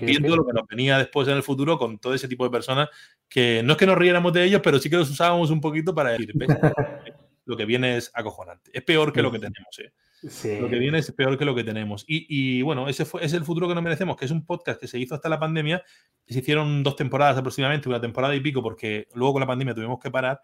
viendo 0.00 0.36
lo 0.36 0.44
que 0.44 0.52
nos 0.52 0.66
venía 0.66 0.98
después 0.98 1.28
en 1.28 1.36
el 1.36 1.42
futuro 1.42 1.78
con 1.78 1.98
todo 1.98 2.12
ese 2.12 2.26
tipo 2.26 2.44
de 2.44 2.50
personas 2.50 2.88
que 3.28 3.62
no 3.62 3.72
es 3.72 3.78
que 3.78 3.86
nos 3.86 3.96
riéramos 3.96 4.32
de 4.32 4.44
ellos, 4.44 4.60
pero 4.62 4.78
sí 4.78 4.90
que 4.90 4.96
los 4.96 5.08
usábamos 5.08 5.50
un 5.50 5.60
poquito 5.60 5.94
para 5.94 6.10
decir, 6.10 6.34
lo 7.48 7.56
que 7.56 7.64
viene 7.64 7.96
es 7.96 8.10
acojonante. 8.14 8.70
Es 8.74 8.82
peor 8.82 9.10
que 9.10 9.22
lo 9.22 9.32
que 9.32 9.38
tenemos, 9.38 9.78
¿eh? 9.78 9.90
Lo 10.60 10.68
que 10.68 10.78
viene 10.78 10.98
es 10.98 11.10
peor 11.12 11.38
que 11.38 11.46
lo 11.46 11.54
que 11.54 11.64
tenemos. 11.64 12.04
Y, 12.06 12.60
bueno, 12.60 12.88
ese 12.88 13.06
fue, 13.06 13.24
es 13.24 13.32
el 13.32 13.44
futuro 13.44 13.66
que 13.66 13.74
nos 13.74 13.82
merecemos, 13.82 14.16
que 14.16 14.26
es 14.26 14.30
un 14.30 14.44
podcast 14.44 14.78
que 14.78 14.86
se 14.86 14.98
hizo 14.98 15.14
hasta 15.14 15.30
la 15.30 15.40
pandemia. 15.40 15.82
Y 16.26 16.34
se 16.34 16.40
hicieron 16.40 16.82
dos 16.82 16.94
temporadas 16.94 17.38
aproximadamente, 17.38 17.88
una 17.88 18.02
temporada 18.02 18.34
y 18.34 18.40
pico, 18.40 18.62
porque 18.62 19.08
luego 19.14 19.34
con 19.34 19.40
la 19.40 19.46
pandemia 19.46 19.74
tuvimos 19.74 19.98
que 19.98 20.10
parar. 20.10 20.42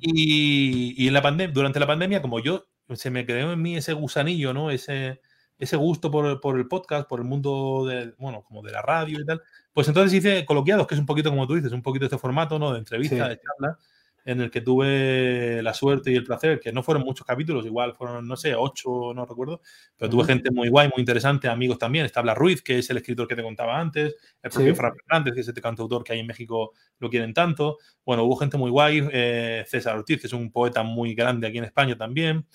Y, 0.00 1.06
en 1.06 1.14
la 1.14 1.22
pandemia, 1.22 1.54
durante 1.54 1.78
la 1.78 1.86
pandemia, 1.86 2.20
como 2.20 2.40
yo, 2.40 2.66
se 2.92 3.10
me 3.10 3.24
quedó 3.24 3.52
en 3.52 3.62
mí 3.62 3.76
ese 3.76 3.92
gusanillo, 3.92 4.52
¿no? 4.52 4.72
Ese, 4.72 5.20
ese 5.60 5.76
gusto 5.76 6.10
por, 6.10 6.40
por, 6.40 6.58
el 6.58 6.66
podcast, 6.66 7.08
por 7.08 7.20
el 7.20 7.26
mundo 7.26 7.86
de, 7.86 8.14
bueno, 8.18 8.42
como 8.42 8.62
de 8.62 8.72
la 8.72 8.82
radio 8.82 9.20
y 9.20 9.24
tal. 9.24 9.42
Pues 9.72 9.86
entonces 9.86 10.12
hice 10.12 10.44
coloquiados, 10.44 10.88
que 10.88 10.96
es 10.96 11.00
un 11.00 11.06
poquito 11.06 11.30
como 11.30 11.46
tú 11.46 11.54
dices, 11.54 11.70
un 11.70 11.82
poquito 11.82 12.06
este 12.06 12.18
formato, 12.18 12.58
¿no? 12.58 12.72
De 12.72 12.80
entrevista, 12.80 13.28
de 13.28 13.38
charla 13.38 13.78
en 14.26 14.40
el 14.40 14.50
que 14.50 14.60
tuve 14.60 15.62
la 15.62 15.72
suerte 15.72 16.10
y 16.10 16.16
el 16.16 16.24
placer, 16.24 16.58
que 16.58 16.72
no 16.72 16.82
fueron 16.82 17.04
muchos 17.04 17.24
capítulos, 17.24 17.64
igual 17.64 17.94
fueron, 17.94 18.26
no 18.26 18.36
sé, 18.36 18.56
ocho, 18.56 19.14
no 19.14 19.24
recuerdo, 19.24 19.60
pero 19.96 20.10
tuve 20.10 20.24
gente 20.24 20.50
muy 20.50 20.68
guay, 20.68 20.88
muy 20.88 21.00
interesante, 21.00 21.48
amigos 21.48 21.78
también. 21.78 22.04
Está 22.04 22.22
Blas 22.22 22.36
Ruiz, 22.36 22.60
que 22.60 22.80
es 22.80 22.90
el 22.90 22.96
escritor 22.96 23.28
que 23.28 23.36
te 23.36 23.42
contaba 23.44 23.78
antes, 23.78 24.16
el 24.42 24.50
propio 24.50 24.74
Fran 24.74 24.94
Fernández, 24.96 25.32
que 25.32 25.40
es 25.40 25.48
este 25.48 25.60
cantautor 25.60 26.02
que 26.02 26.12
hay 26.12 26.18
en 26.18 26.26
México 26.26 26.72
lo 26.98 27.08
quieren 27.08 27.32
tanto. 27.32 27.78
Bueno, 28.04 28.24
hubo 28.24 28.34
gente 28.36 28.58
muy 28.58 28.70
guay, 28.70 29.08
eh, 29.12 29.64
César 29.68 29.96
Ortiz, 29.96 30.20
que 30.20 30.26
es 30.26 30.32
un 30.32 30.50
poeta 30.50 30.82
muy 30.82 31.14
grande 31.14 31.46
aquí 31.46 31.58
en 31.58 31.64
España 31.64 31.96
también. 31.96 32.46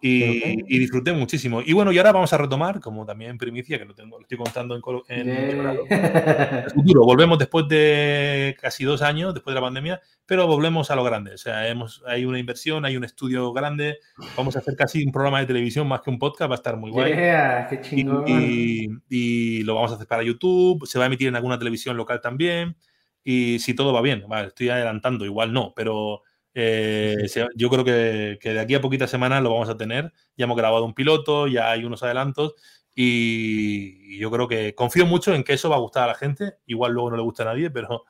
Y, 0.00 0.78
disfruté 0.78 1.12
muchísimo. 1.12 1.62
Y 1.64 1.72
bueno, 1.72 1.90
y 1.90 1.98
ahora 1.98 2.12
vamos 2.12 2.32
a 2.32 2.38
retomar, 2.38 2.80
como 2.80 3.06
también 3.06 3.38
primicia, 3.38 3.78
que 3.78 3.84
lo, 3.84 3.94
tengo, 3.94 4.18
lo 4.18 4.22
estoy 4.22 4.38
contando 4.38 4.74
en, 5.08 5.28
el 5.28 6.70
futuro. 6.70 7.04
Volvemos 7.04 7.38
después 7.38 7.66
de 7.68 8.56
casi 8.60 8.84
dos 8.84 9.02
años, 9.02 9.34
después 9.34 9.54
de 9.54 9.60
la 9.60 9.66
pandemia, 9.66 10.00
pero 10.26 10.46
volvemos 10.46 10.90
a 10.90 10.96
lo 10.96 11.04
grande. 11.04 11.34
O 11.34 11.38
sea, 11.38 11.66
hemos, 11.68 12.02
hay 12.06 12.24
una 12.24 12.38
inversión, 12.38 12.84
hay 12.84 12.96
un 12.96 13.04
estudio 13.04 13.52
grande. 13.52 13.98
Vamos 14.36 14.56
a 14.56 14.58
hacer 14.58 14.76
casi 14.76 15.04
un 15.04 15.12
programa 15.12 15.40
de 15.40 15.46
televisión 15.46 15.88
más 15.88 16.02
que 16.02 16.10
un 16.10 16.18
podcast, 16.18 16.50
va 16.50 16.54
a 16.54 16.56
estar 16.56 16.76
muy 16.76 16.90
guay. 16.90 17.12
qué 17.12 17.32
y, 18.26 18.88
y, 19.08 19.62
lo 19.62 19.74
vamos 19.74 19.92
a 19.92 19.94
hacer 19.94 20.06
para 20.06 20.22
YouTube, 20.22 20.86
se 20.86 20.98
va 20.98 21.04
a 21.04 21.06
emitir 21.06 21.28
en 21.28 21.36
alguna 21.36 21.58
televisión 21.58 21.96
local 21.96 22.20
también. 22.20 22.76
Y 23.24 23.58
si 23.58 23.74
todo 23.74 23.92
va 23.92 24.02
bien, 24.02 24.24
vale, 24.28 24.48
estoy 24.48 24.68
adelantando, 24.68 25.24
igual 25.24 25.52
no, 25.52 25.72
pero 25.74 26.22
eh, 26.58 27.28
yo 27.54 27.68
creo 27.68 27.84
que, 27.84 28.38
de 28.42 28.60
aquí 28.60 28.74
a 28.74 28.80
poquitas 28.80 29.10
semanas 29.10 29.42
lo 29.42 29.50
vamos 29.50 29.68
a 29.68 29.76
tener. 29.76 30.10
Ya 30.38 30.46
hemos 30.46 30.56
grabado 30.56 30.86
un 30.86 30.94
piloto, 30.94 31.46
ya 31.48 31.70
hay 31.70 31.84
unos 31.84 32.02
adelantos 32.02 32.54
y, 32.94 34.18
yo 34.18 34.30
creo 34.30 34.48
que 34.48 34.74
confío 34.74 35.04
mucho 35.04 35.34
en 35.34 35.44
que 35.44 35.52
eso 35.52 35.68
va 35.68 35.76
a 35.76 35.80
gustar 35.80 36.04
a 36.04 36.06
la 36.06 36.14
gente. 36.14 36.54
Igual 36.64 36.92
luego 36.92 37.10
no 37.10 37.16
le 37.16 37.22
gusta 37.22 37.42
a 37.42 37.46
nadie, 37.46 37.70
pero, 37.70 38.04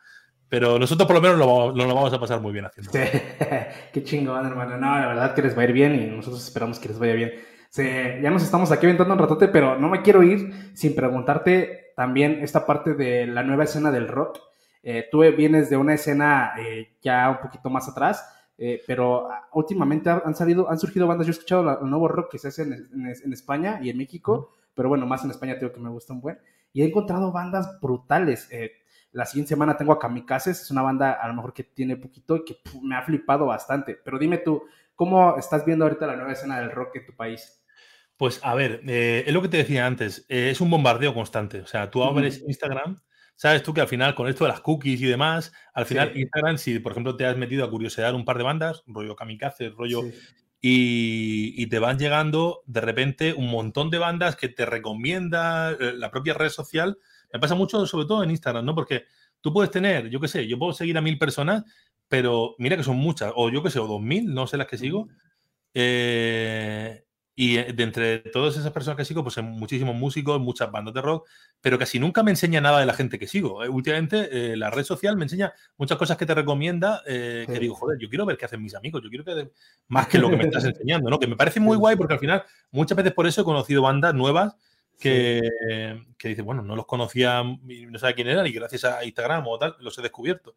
pero 0.48 0.78
nosotros 0.78 1.08
por 1.08 1.16
lo 1.16 1.22
menos 1.22 1.38
lo 1.38 1.46
vamos, 1.48 1.76
lo 1.76 1.92
vamos 1.92 2.12
a 2.12 2.20
pasar 2.20 2.40
muy 2.40 2.52
bien 2.52 2.66
haciendo. 2.66 2.92
Qué 3.92 4.04
chingón, 4.04 4.46
hermano. 4.46 4.76
No, 4.76 4.96
la 4.96 5.08
verdad 5.08 5.34
que 5.34 5.42
les 5.42 5.58
va 5.58 5.62
a 5.62 5.64
ir 5.64 5.72
bien 5.72 6.00
y 6.00 6.06
nosotros 6.06 6.44
esperamos 6.44 6.78
que 6.78 6.86
les 6.86 7.00
vaya 7.00 7.14
bien. 7.14 7.32
ya 7.76 8.30
nos 8.30 8.44
estamos 8.44 8.70
aquí 8.70 8.86
aventando 8.86 9.12
un 9.12 9.18
ratote, 9.18 9.48
pero 9.48 9.76
no 9.76 9.88
me 9.88 10.02
quiero 10.02 10.22
ir 10.22 10.70
sin 10.72 10.94
preguntarte 10.94 11.94
también 11.96 12.38
esta 12.42 12.64
parte 12.64 12.94
de 12.94 13.26
la 13.26 13.42
nueva 13.42 13.64
escena 13.64 13.90
del 13.90 14.06
rock. 14.06 14.38
Eh, 14.84 15.08
tú 15.10 15.18
vienes 15.36 15.68
de 15.68 15.76
una 15.76 15.94
escena 15.94 16.52
eh, 16.60 16.94
ya 17.02 17.28
un 17.28 17.38
poquito 17.38 17.70
más 17.70 17.88
atrás 17.88 18.34
eh, 18.58 18.82
pero 18.86 19.30
ah, 19.30 19.48
últimamente 19.52 20.08
han 20.08 20.34
salido, 20.34 20.70
han 20.70 20.78
surgido 20.78 21.06
bandas, 21.06 21.26
yo 21.26 21.30
he 21.30 21.34
escuchado 21.34 21.80
el 21.82 21.90
nuevo 21.90 22.08
rock 22.08 22.32
que 22.32 22.38
se 22.38 22.48
hace 22.48 22.62
en, 22.62 23.32
España 23.32 23.80
y 23.82 23.90
en 23.90 23.98
México, 23.98 24.52
pero 24.74 24.88
bueno, 24.88 25.06
más 25.06 25.24
en 25.24 25.30
España 25.30 25.58
tengo 25.58 25.72
que 25.72 25.80
me 25.80 25.90
gusta 25.90 26.14
un 26.14 26.20
buen, 26.20 26.38
y 26.72 26.82
he 26.82 26.86
encontrado 26.86 27.32
bandas 27.32 27.78
brutales. 27.80 28.48
Eh, 28.50 28.72
la 29.12 29.24
siguiente 29.24 29.50
semana 29.50 29.76
tengo 29.76 29.92
a 29.92 29.98
Kamikazes, 29.98 30.62
es 30.62 30.70
una 30.70 30.82
banda 30.82 31.12
a 31.12 31.28
lo 31.28 31.34
mejor 31.34 31.52
que 31.52 31.64
tiene 31.64 31.96
poquito 31.96 32.36
y 32.36 32.44
que 32.44 32.58
me 32.82 32.96
ha 32.96 33.02
flipado 33.02 33.46
bastante, 33.46 33.94
pero 33.94 34.18
dime 34.18 34.38
tú, 34.38 34.62
¿cómo 34.94 35.36
estás 35.36 35.64
viendo 35.64 35.84
ahorita 35.84 36.06
la 36.06 36.16
nueva 36.16 36.32
escena 36.32 36.60
del 36.60 36.70
rock 36.70 36.96
en 36.96 37.06
tu 37.06 37.14
país? 37.14 37.62
Pues 38.16 38.40
a 38.42 38.54
ver, 38.54 38.80
eh, 38.86 39.24
es 39.26 39.32
lo 39.34 39.42
que 39.42 39.48
te 39.48 39.58
decía 39.58 39.86
antes, 39.86 40.24
es 40.28 40.60
un 40.62 40.70
bombardeo 40.70 41.12
constante, 41.12 41.60
o 41.60 41.66
sea, 41.66 41.90
tú 41.90 42.02
abres 42.02 42.42
Instagram 42.46 43.00
sabes 43.36 43.62
tú 43.62 43.72
que 43.72 43.82
al 43.82 43.88
final, 43.88 44.14
con 44.14 44.28
esto 44.28 44.44
de 44.44 44.50
las 44.50 44.60
cookies 44.60 45.00
y 45.00 45.06
demás, 45.06 45.52
al 45.74 45.86
final 45.86 46.16
Instagram, 46.16 46.58
si 46.58 46.78
por 46.80 46.92
ejemplo 46.92 47.16
te 47.16 47.26
has 47.26 47.36
metido 47.36 47.64
a 47.64 47.70
curiosidad 47.70 48.14
un 48.14 48.24
par 48.24 48.38
de 48.38 48.44
bandas, 48.44 48.82
rollo 48.86 49.14
kamikaze, 49.14 49.68
rollo. 49.70 50.02
Y, 50.60 51.66
te 51.68 51.78
van 51.78 51.98
llegando 51.98 52.62
de 52.66 52.80
repente 52.80 53.34
un 53.34 53.48
montón 53.50 53.90
de 53.90 53.98
bandas 53.98 54.34
que 54.34 54.48
te 54.48 54.66
recomienda 54.66 55.70
eh, 55.70 55.92
la 55.94 56.10
propia 56.10 56.34
red 56.34 56.48
social. 56.48 56.98
Me 57.32 57.38
pasa 57.38 57.54
mucho, 57.54 57.86
sobre 57.86 58.06
todo 58.06 58.24
en 58.24 58.30
Instagram, 58.30 58.64
¿no? 58.64 58.74
Porque 58.74 59.04
tú 59.40 59.52
puedes 59.52 59.70
tener, 59.70 60.08
yo 60.08 60.18
qué 60.18 60.26
sé, 60.26 60.48
yo 60.48 60.58
puedo 60.58 60.72
seguir 60.72 60.98
a 60.98 61.02
mil 61.02 61.18
personas, 61.18 61.62
pero 62.08 62.56
mira 62.58 62.76
que 62.76 62.82
son 62.82 62.96
muchas, 62.96 63.32
o 63.36 63.50
yo 63.50 63.62
que 63.62 63.70
sé, 63.70 63.78
o 63.78 63.86
2.000, 63.86 64.24
no 64.24 64.46
sé 64.46 64.56
las 64.56 64.66
que 64.66 64.78
sigo. 64.78 65.08
Eh, 65.72 67.05
y 67.38 67.56
de 67.56 67.82
entre 67.84 68.18
todas 68.20 68.56
esas 68.56 68.72
personas 68.72 68.96
que 68.96 69.04
sigo, 69.04 69.22
pues 69.22 69.36
hay 69.36 69.44
muchísimos 69.44 69.94
músicos, 69.94 70.40
muchas 70.40 70.72
bandas 70.72 70.94
de 70.94 71.02
rock, 71.02 71.28
pero 71.60 71.78
casi 71.78 71.98
nunca 71.98 72.22
me 72.22 72.30
enseña 72.30 72.62
nada 72.62 72.80
de 72.80 72.86
la 72.86 72.94
gente 72.94 73.18
que 73.18 73.26
sigo. 73.26 73.58
últimamente 73.68 74.56
la 74.56 74.70
red 74.70 74.84
social 74.84 75.18
me 75.18 75.24
enseña 75.24 75.52
muchas 75.76 75.98
cosas 75.98 76.16
que 76.16 76.24
te 76.24 76.34
recomienda, 76.34 77.02
que 77.04 77.58
digo, 77.60 77.74
joder, 77.74 77.98
yo 78.00 78.08
quiero 78.08 78.24
ver 78.24 78.38
qué 78.38 78.46
hacen 78.46 78.62
mis 78.62 78.74
amigos, 78.74 79.02
yo 79.04 79.10
quiero 79.10 79.24
que 79.24 79.50
más 79.88 80.08
que 80.08 80.18
lo 80.18 80.30
que 80.30 80.36
me 80.38 80.44
estás 80.50 80.64
enseñando, 80.64 81.10
¿no? 81.10 81.18
Que 81.18 81.26
me 81.26 81.36
parece 81.36 81.60
muy 81.60 81.76
guay 81.76 81.94
porque 81.94 82.14
al 82.14 82.20
final 82.20 82.42
muchas 82.70 82.96
veces 82.96 83.12
por 83.12 83.26
eso 83.26 83.42
he 83.42 83.44
conocido 83.44 83.82
bandas 83.82 84.14
nuevas 84.14 84.56
que, 84.98 85.42
que 86.18 86.28
dice, 86.28 86.42
bueno, 86.42 86.62
no 86.62 86.76
los 86.76 86.86
conocía 86.86 87.42
y 87.68 87.86
no 87.86 87.98
sabía 87.98 88.14
quién 88.14 88.28
eran 88.28 88.46
y 88.46 88.52
gracias 88.52 88.84
a 88.84 89.04
Instagram 89.04 89.46
o 89.46 89.58
tal 89.58 89.76
los 89.80 89.96
he 89.98 90.02
descubierto. 90.02 90.54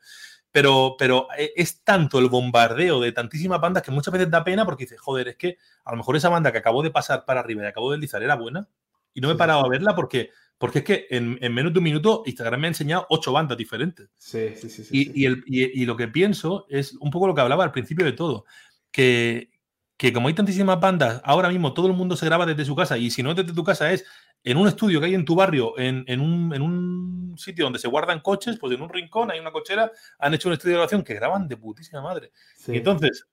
Pero, 0.51 0.95
pero 0.97 1.27
e, 1.37 1.51
es 1.55 1.83
tanto 1.83 2.19
el 2.19 2.29
bombardeo 2.29 2.99
de 2.99 3.11
tantísimas 3.11 3.61
bandas 3.61 3.83
que 3.83 3.91
muchas 3.91 4.11
veces 4.11 4.31
da 4.31 4.43
pena 4.43 4.65
porque 4.65 4.85
dice, 4.85 4.97
joder, 4.97 5.29
es 5.29 5.35
que 5.35 5.57
a 5.83 5.91
lo 5.91 5.97
mejor 5.97 6.15
esa 6.15 6.29
banda 6.29 6.51
que 6.51 6.57
acabó 6.57 6.81
de 6.81 6.91
pasar 6.91 7.25
para 7.25 7.41
arriba 7.41 7.63
y 7.63 7.67
acabó 7.67 7.91
de 7.91 7.97
deslizar 7.97 8.23
era 8.23 8.35
buena 8.35 8.67
y 9.13 9.21
no 9.21 9.27
me 9.27 9.33
he 9.33 9.37
parado 9.37 9.65
a 9.65 9.69
verla 9.69 9.95
porque, 9.95 10.31
porque 10.57 10.79
es 10.79 10.85
que 10.85 11.07
en, 11.09 11.37
menos 11.53 11.73
de 11.73 11.79
un 11.79 11.83
minuto 11.83 12.23
Instagram 12.25 12.61
me 12.61 12.67
ha 12.67 12.69
enseñado 12.69 13.05
ocho 13.09 13.31
bandas 13.31 13.57
diferentes. 13.57 14.09
Sí, 14.17 14.55
sí, 14.55 14.69
sí. 14.69 14.87
y, 14.91 15.25
el, 15.25 15.43
y, 15.45 15.85
lo 15.85 15.95
que 15.95 16.07
pienso 16.07 16.65
es 16.69 16.93
un 16.93 17.11
poco 17.11 17.27
lo 17.27 17.35
que 17.35 17.41
hablaba 17.41 17.63
al 17.63 17.71
principio 17.71 18.05
de 18.05 18.13
todo, 18.13 18.45
que, 18.91 19.51
que 19.99 20.13
como 20.13 20.29
hay 20.29 20.33
tantísimas 20.33 20.79
bandas, 20.79 21.21
ahora 21.25 21.49
mismo 21.49 21.73
todo 21.73 21.87
el 21.87 21.93
mundo 21.93 22.15
se 22.15 22.25
graba 22.25 22.45
desde 22.45 22.63
su 22.63 22.73
casa 22.73 22.97
y 22.97 23.11
si 23.11 23.21
no 23.21 23.33
desde 23.33 23.51
tu 23.53 23.65
casa 23.65 23.91
es 23.91 24.05
en 24.45 24.55
un 24.55 24.65
estudio 24.65 25.01
que 25.01 25.07
hay 25.07 25.13
en 25.13 25.25
tu 25.25 25.35
barrio, 25.35 25.77
en, 25.77 26.21
un, 26.21 27.35
sitio 27.37 27.65
donde 27.65 27.79
se 27.79 27.89
guardan 27.89 28.21
coches, 28.21 28.57
pues 28.57 28.73
en 28.73 28.81
un 28.81 28.87
rincón 28.87 29.29
hay 29.29 29.41
una 29.41 29.51
cochera, 29.51 29.91
han 30.17 30.33
hecho 30.33 30.47
un 30.47 30.53
estudio 30.53 30.71
de 30.71 30.77
grabación 30.77 31.03
que 31.03 31.15
graban 31.15 31.49
de 31.49 31.57
putísima 31.57 32.01
madre. 32.01 32.31
Y 32.69 32.77
entonces 32.77 33.27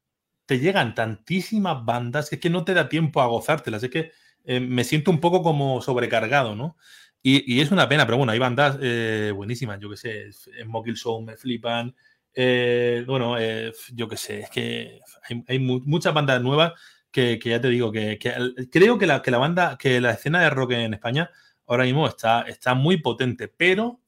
te 0.45 0.59
llegan 0.59 0.97
tantísimas 0.97 1.85
bandas 1.85 2.29
que 2.29 2.35
es 2.35 2.41
que 2.41 2.51
no 2.51 2.65
te 2.65 2.75
da 2.75 2.89
tiempo 2.89 3.21
a 3.21 3.27
gozártelas. 3.27 3.85
Es 3.85 3.91
que 3.91 4.11
eh, 4.45 4.59
me 4.59 4.83
siento 4.83 5.13
un 5.13 5.21
poco 5.21 5.45
como 5.45 5.81
sobrecargado, 5.83 6.57
¿no? 6.57 6.77
Y, 7.23 7.61
es 7.61 7.71
una 7.71 7.89
pena, 7.89 8.07
pero 8.07 8.19
bueno, 8.19 8.33
hay 8.33 8.39
bandas 8.41 8.77
eh, 8.81 9.33
buenísimas, 9.35 9.79
yo 9.81 9.91
que 9.91 9.97
sé, 9.97 10.31
en 10.59 10.69
Mokil 10.69 10.97
Show 10.97 11.23
me 11.23 11.37
flipan. 11.37 11.95
Eh, 12.39 13.03
bueno, 13.07 13.37
yo 13.95 14.09
que 14.09 14.17
sé, 14.19 14.41
es 14.41 14.51
que 14.51 15.01
hay, 15.29 15.43
hay 15.49 15.59
muchas 15.59 16.13
bandas 16.13 16.43
nuevas 16.43 16.75
que, 17.11 17.41
ya 17.43 17.61
te 17.61 17.69
digo, 17.69 17.91
que, 17.91 18.19
creo 18.71 18.99
que 18.99 19.07
la, 19.07 19.23
que 19.23 19.31
la, 19.31 19.39
banda, 19.39 19.79
que 19.79 20.01
la 20.03 20.11
escena 20.11 20.43
de 20.43 20.51
rock 20.51 20.73
en 20.73 20.93
España 20.93 21.31
ahora 21.67 21.85
mismo 21.85 22.07
está, 22.07 22.43
está 22.43 22.75
muy 22.75 22.99
potente, 22.99 23.49
pero 23.49 24.01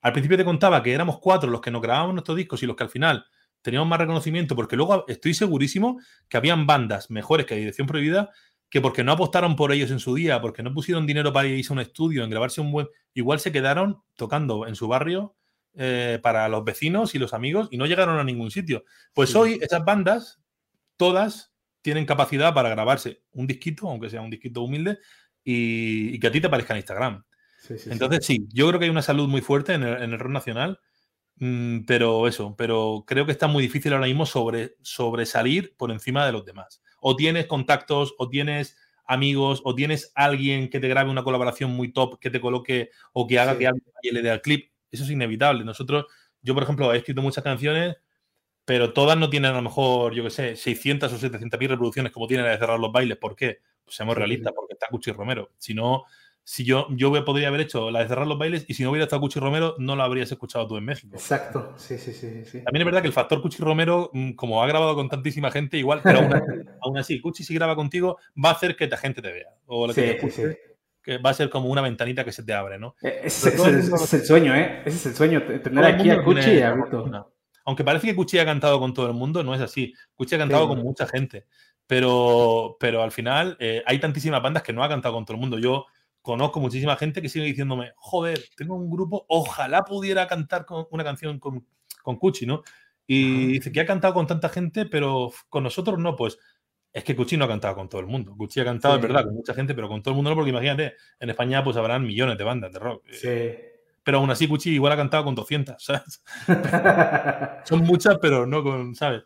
al 0.00 0.12
principio 0.12 0.36
te 0.36 0.44
contaba 0.44 0.82
que 0.82 0.92
éramos 0.92 1.20
cuatro 1.20 1.50
los 1.50 1.60
que 1.60 1.70
nos 1.70 1.80
grabábamos 1.80 2.14
nuestros 2.14 2.36
discos 2.36 2.62
y 2.62 2.66
los 2.66 2.74
que 2.74 2.82
al 2.82 2.90
final 2.90 3.26
teníamos 3.62 3.88
más 3.88 4.00
reconocimiento, 4.00 4.56
porque 4.56 4.76
luego 4.76 5.04
estoy 5.06 5.34
segurísimo 5.34 6.00
que 6.28 6.36
habían 6.36 6.66
bandas 6.66 7.10
mejores 7.10 7.46
que 7.46 7.54
Dirección 7.54 7.86
Prohibida 7.86 8.30
que 8.70 8.80
porque 8.80 9.02
no 9.02 9.12
apostaron 9.12 9.56
por 9.56 9.72
ellos 9.72 9.90
en 9.90 9.98
su 9.98 10.14
día, 10.14 10.40
porque 10.40 10.62
no 10.62 10.74
pusieron 10.74 11.06
dinero 11.06 11.32
para 11.32 11.48
irse 11.48 11.72
a 11.72 11.74
un 11.74 11.80
estudio, 11.80 12.22
en 12.22 12.30
grabarse 12.30 12.60
un 12.60 12.70
buen... 12.70 12.88
Igual 13.14 13.40
se 13.40 13.50
quedaron 13.50 14.02
tocando 14.14 14.66
en 14.66 14.74
su 14.74 14.88
barrio 14.88 15.36
eh, 15.80 16.18
para 16.20 16.48
los 16.48 16.64
vecinos 16.64 17.14
y 17.14 17.20
los 17.20 17.32
amigos 17.32 17.68
y 17.70 17.76
no 17.76 17.86
llegaron 17.86 18.18
a 18.18 18.24
ningún 18.24 18.50
sitio. 18.50 18.84
Pues 19.14 19.36
hoy 19.36 19.60
esas 19.62 19.84
bandas, 19.84 20.40
todas, 20.96 21.52
tienen 21.82 22.04
capacidad 22.04 22.52
para 22.52 22.68
grabarse 22.68 23.22
un 23.30 23.46
disquito, 23.46 23.88
aunque 23.88 24.10
sea 24.10 24.20
un 24.20 24.30
disquito 24.30 24.62
humilde, 24.62 24.98
y, 25.44 26.18
que 26.18 26.26
a 26.26 26.32
ti 26.32 26.40
te 26.40 26.48
aparezca 26.48 26.74
en 26.74 26.78
Instagram. 26.78 27.24
Entonces, 27.86 28.26
sí. 28.26 28.48
yo 28.52 28.66
creo 28.66 28.80
que 28.80 28.86
hay 28.86 28.90
una 28.90 29.02
salud 29.02 29.28
muy 29.28 29.40
fuerte 29.40 29.74
en 29.74 29.84
el, 29.84 30.18
rock 30.18 30.32
nacional, 30.32 30.80
mm, 31.36 31.84
pero 31.86 32.26
eso, 32.26 32.56
pero 32.58 33.04
creo 33.06 33.24
que 33.24 33.30
está 33.30 33.46
muy 33.46 33.62
difícil 33.62 33.92
ahora 33.92 34.06
mismo 34.06 34.26
sobre, 34.26 34.74
sobresalir 34.82 35.76
por 35.76 35.92
encima 35.92 36.26
de 36.26 36.32
los 36.32 36.44
demás. 36.44 36.82
O 37.00 37.14
tienes 37.14 37.46
contactos, 37.46 38.16
o 38.18 38.28
tienes 38.28 38.76
amigos, 39.04 39.62
o 39.64 39.76
tienes 39.76 40.10
alguien 40.16 40.70
que 40.70 40.80
te 40.80 40.88
grabe 40.88 41.08
una 41.08 41.22
colaboración 41.22 41.70
muy 41.70 41.92
top, 41.92 42.18
que 42.18 42.30
te 42.30 42.40
coloque 42.40 42.90
o 43.12 43.28
que 43.28 43.38
haga 43.38 43.56
que 43.56 43.68
alguien 43.68 43.84
le 44.10 44.22
dé 44.22 44.30
al 44.32 44.42
clip. 44.42 44.72
Eso 44.90 45.04
es 45.04 45.10
inevitable. 45.10 45.64
Nosotros, 45.64 46.06
yo 46.42 46.54
por 46.54 46.62
ejemplo, 46.62 46.92
he 46.92 46.98
escrito 46.98 47.22
muchas 47.22 47.44
canciones 47.44 47.96
pero 48.68 48.92
todas 48.92 49.16
no 49.16 49.30
tienen 49.30 49.52
a 49.52 49.54
lo 49.54 49.62
mejor, 49.62 50.12
yo 50.12 50.22
qué 50.24 50.28
sé, 50.28 50.54
600 50.54 51.10
o 51.10 51.16
700 51.16 51.58
mil 51.58 51.70
reproducciones 51.70 52.12
como 52.12 52.26
tiene 52.26 52.42
la 52.42 52.50
de 52.50 52.58
cerrar 52.58 52.78
los 52.78 52.92
bailes. 52.92 53.16
¿Por 53.16 53.34
qué? 53.34 53.60
Pues 53.82 53.96
seamos 53.96 54.14
realistas, 54.14 54.52
porque 54.54 54.74
está 54.74 54.88
Cuchi 54.90 55.10
Romero. 55.10 55.52
Si 55.56 55.72
no, 55.72 56.04
si 56.44 56.66
yo, 56.66 56.86
yo 56.90 57.24
podría 57.24 57.48
haber 57.48 57.62
hecho 57.62 57.90
la 57.90 58.00
de 58.00 58.08
cerrar 58.08 58.26
los 58.26 58.36
bailes 58.36 58.66
y 58.68 58.74
si 58.74 58.82
no 58.82 58.90
hubiera 58.90 59.04
estado 59.04 59.22
Cuchi 59.22 59.40
Romero, 59.40 59.74
no 59.78 59.96
la 59.96 60.04
habrías 60.04 60.30
escuchado 60.30 60.66
tú 60.66 60.76
en 60.76 60.84
México. 60.84 61.16
Exacto, 61.16 61.72
sí, 61.78 61.96
sí, 61.96 62.12
sí. 62.12 62.44
sí. 62.44 62.62
También 62.62 62.82
es 62.82 62.84
verdad 62.84 63.00
que 63.00 63.06
el 63.06 63.14
factor 63.14 63.40
Cuchi 63.40 63.62
Romero, 63.62 64.10
mm, 64.12 64.32
como 64.32 64.62
ha 64.62 64.66
grabado 64.66 64.94
con 64.94 65.08
tantísima 65.08 65.50
gente, 65.50 65.78
igual, 65.78 66.02
pero 66.04 66.18
aún, 66.82 66.98
así, 66.98 67.18
Cuchi 67.22 67.44
si 67.44 67.54
graba 67.54 67.74
contigo, 67.74 68.18
va 68.36 68.50
a 68.50 68.52
hacer 68.52 68.76
que 68.76 68.86
la 68.86 68.98
gente 68.98 69.22
te 69.22 69.32
vea. 69.32 69.48
O 69.64 69.90
sí, 69.94 70.02
sí. 70.30 70.42
Que 71.08 71.16
va 71.16 71.30
a 71.30 71.34
ser 71.34 71.48
como 71.48 71.70
una 71.70 71.80
ventanita 71.80 72.22
que 72.22 72.32
se 72.32 72.42
te 72.42 72.52
abre, 72.52 72.78
¿no? 72.78 72.94
E, 73.00 73.20
ese, 73.24 73.48
es 73.48 74.12
el 74.12 74.26
sueño, 74.26 74.54
¿eh? 74.54 74.82
Ese 74.84 74.96
es 74.96 75.06
el 75.06 75.14
sueño, 75.14 75.42
tener 75.42 75.82
aquí 75.82 76.10
a 76.10 76.22
Cuchi 76.22 76.50
y 76.50 76.60
a 76.60 76.74
Vito 76.74 77.32
aunque 77.64 77.84
parece 77.84 78.06
que 78.06 78.16
Cuchi 78.16 78.38
ha 78.38 78.46
cantado 78.46 78.78
con 78.78 78.94
todo 78.94 79.06
el 79.08 79.12
mundo, 79.12 79.42
no 79.44 79.54
es 79.54 79.60
así. 79.60 79.92
Cuchi 80.14 80.34
ha 80.34 80.38
cantado 80.38 80.68
con 80.68 80.82
mucha 80.82 81.06
gente. 81.06 81.46
Pero, 81.86 82.78
pero 82.80 83.02
al 83.02 83.12
final 83.12 83.58
eh, 83.60 83.82
hay 83.84 83.98
tantísimas 83.98 84.42
bandas 84.42 84.62
que 84.62 84.72
no 84.72 84.82
ha 84.82 84.88
cantado 84.88 85.14
con 85.14 85.26
todo 85.26 85.34
el 85.34 85.40
mundo. 85.40 85.58
Yo 85.58 85.84
conozco 86.22 86.60
muchísima 86.60 86.96
gente 86.96 87.20
que 87.20 87.28
sigue 87.28 87.44
diciéndome, 87.44 87.92
joder, 87.96 88.42
tengo 88.56 88.74
un 88.74 88.90
grupo, 88.90 89.26
ojalá 89.28 89.84
pudiera 89.84 90.26
cantar 90.26 90.64
con 90.64 90.86
una 90.90 91.04
canción 91.04 91.38
con, 91.38 91.66
con 92.02 92.16
Cuchi, 92.16 92.46
¿no? 92.46 92.62
Y 93.06 93.48
dice 93.48 93.70
que 93.70 93.80
ha 93.80 93.86
cantado 93.86 94.14
con 94.14 94.26
tanta 94.26 94.48
gente, 94.48 94.86
pero 94.86 95.30
con 95.50 95.62
nosotros 95.62 95.98
no, 95.98 96.16
pues 96.16 96.38
es 96.98 97.04
que 97.04 97.16
Cuchi 97.16 97.36
no 97.36 97.44
ha 97.44 97.48
cantado 97.48 97.74
con 97.74 97.88
todo 97.88 98.00
el 98.00 98.06
mundo. 98.06 98.34
Cuchi 98.36 98.60
ha 98.60 98.64
cantado, 98.64 98.96
es 98.96 99.02
verdad, 99.02 99.24
con 99.24 99.34
mucha 99.34 99.54
gente, 99.54 99.74
pero 99.74 99.88
con 99.88 100.02
todo 100.02 100.12
el 100.12 100.16
mundo 100.16 100.30
no, 100.30 100.36
porque 100.36 100.50
imagínate, 100.50 100.94
en 101.20 101.30
España 101.30 101.64
pues 101.64 101.76
habrán 101.76 102.04
millones 102.04 102.36
de 102.38 102.44
bandas 102.44 102.72
de 102.72 102.78
rock. 102.78 103.04
Sí 103.10 103.28
pero 104.08 104.20
aún 104.20 104.30
así 104.30 104.46
Gucci 104.46 104.70
igual 104.70 104.94
ha 104.94 104.96
cantado 104.96 105.22
con 105.22 105.34
200, 105.34 105.76
¿sabes? 105.84 106.22
Son 107.64 107.80
muchas, 107.80 108.16
pero 108.18 108.46
no 108.46 108.62
con, 108.62 108.94
¿sabes? 108.94 109.22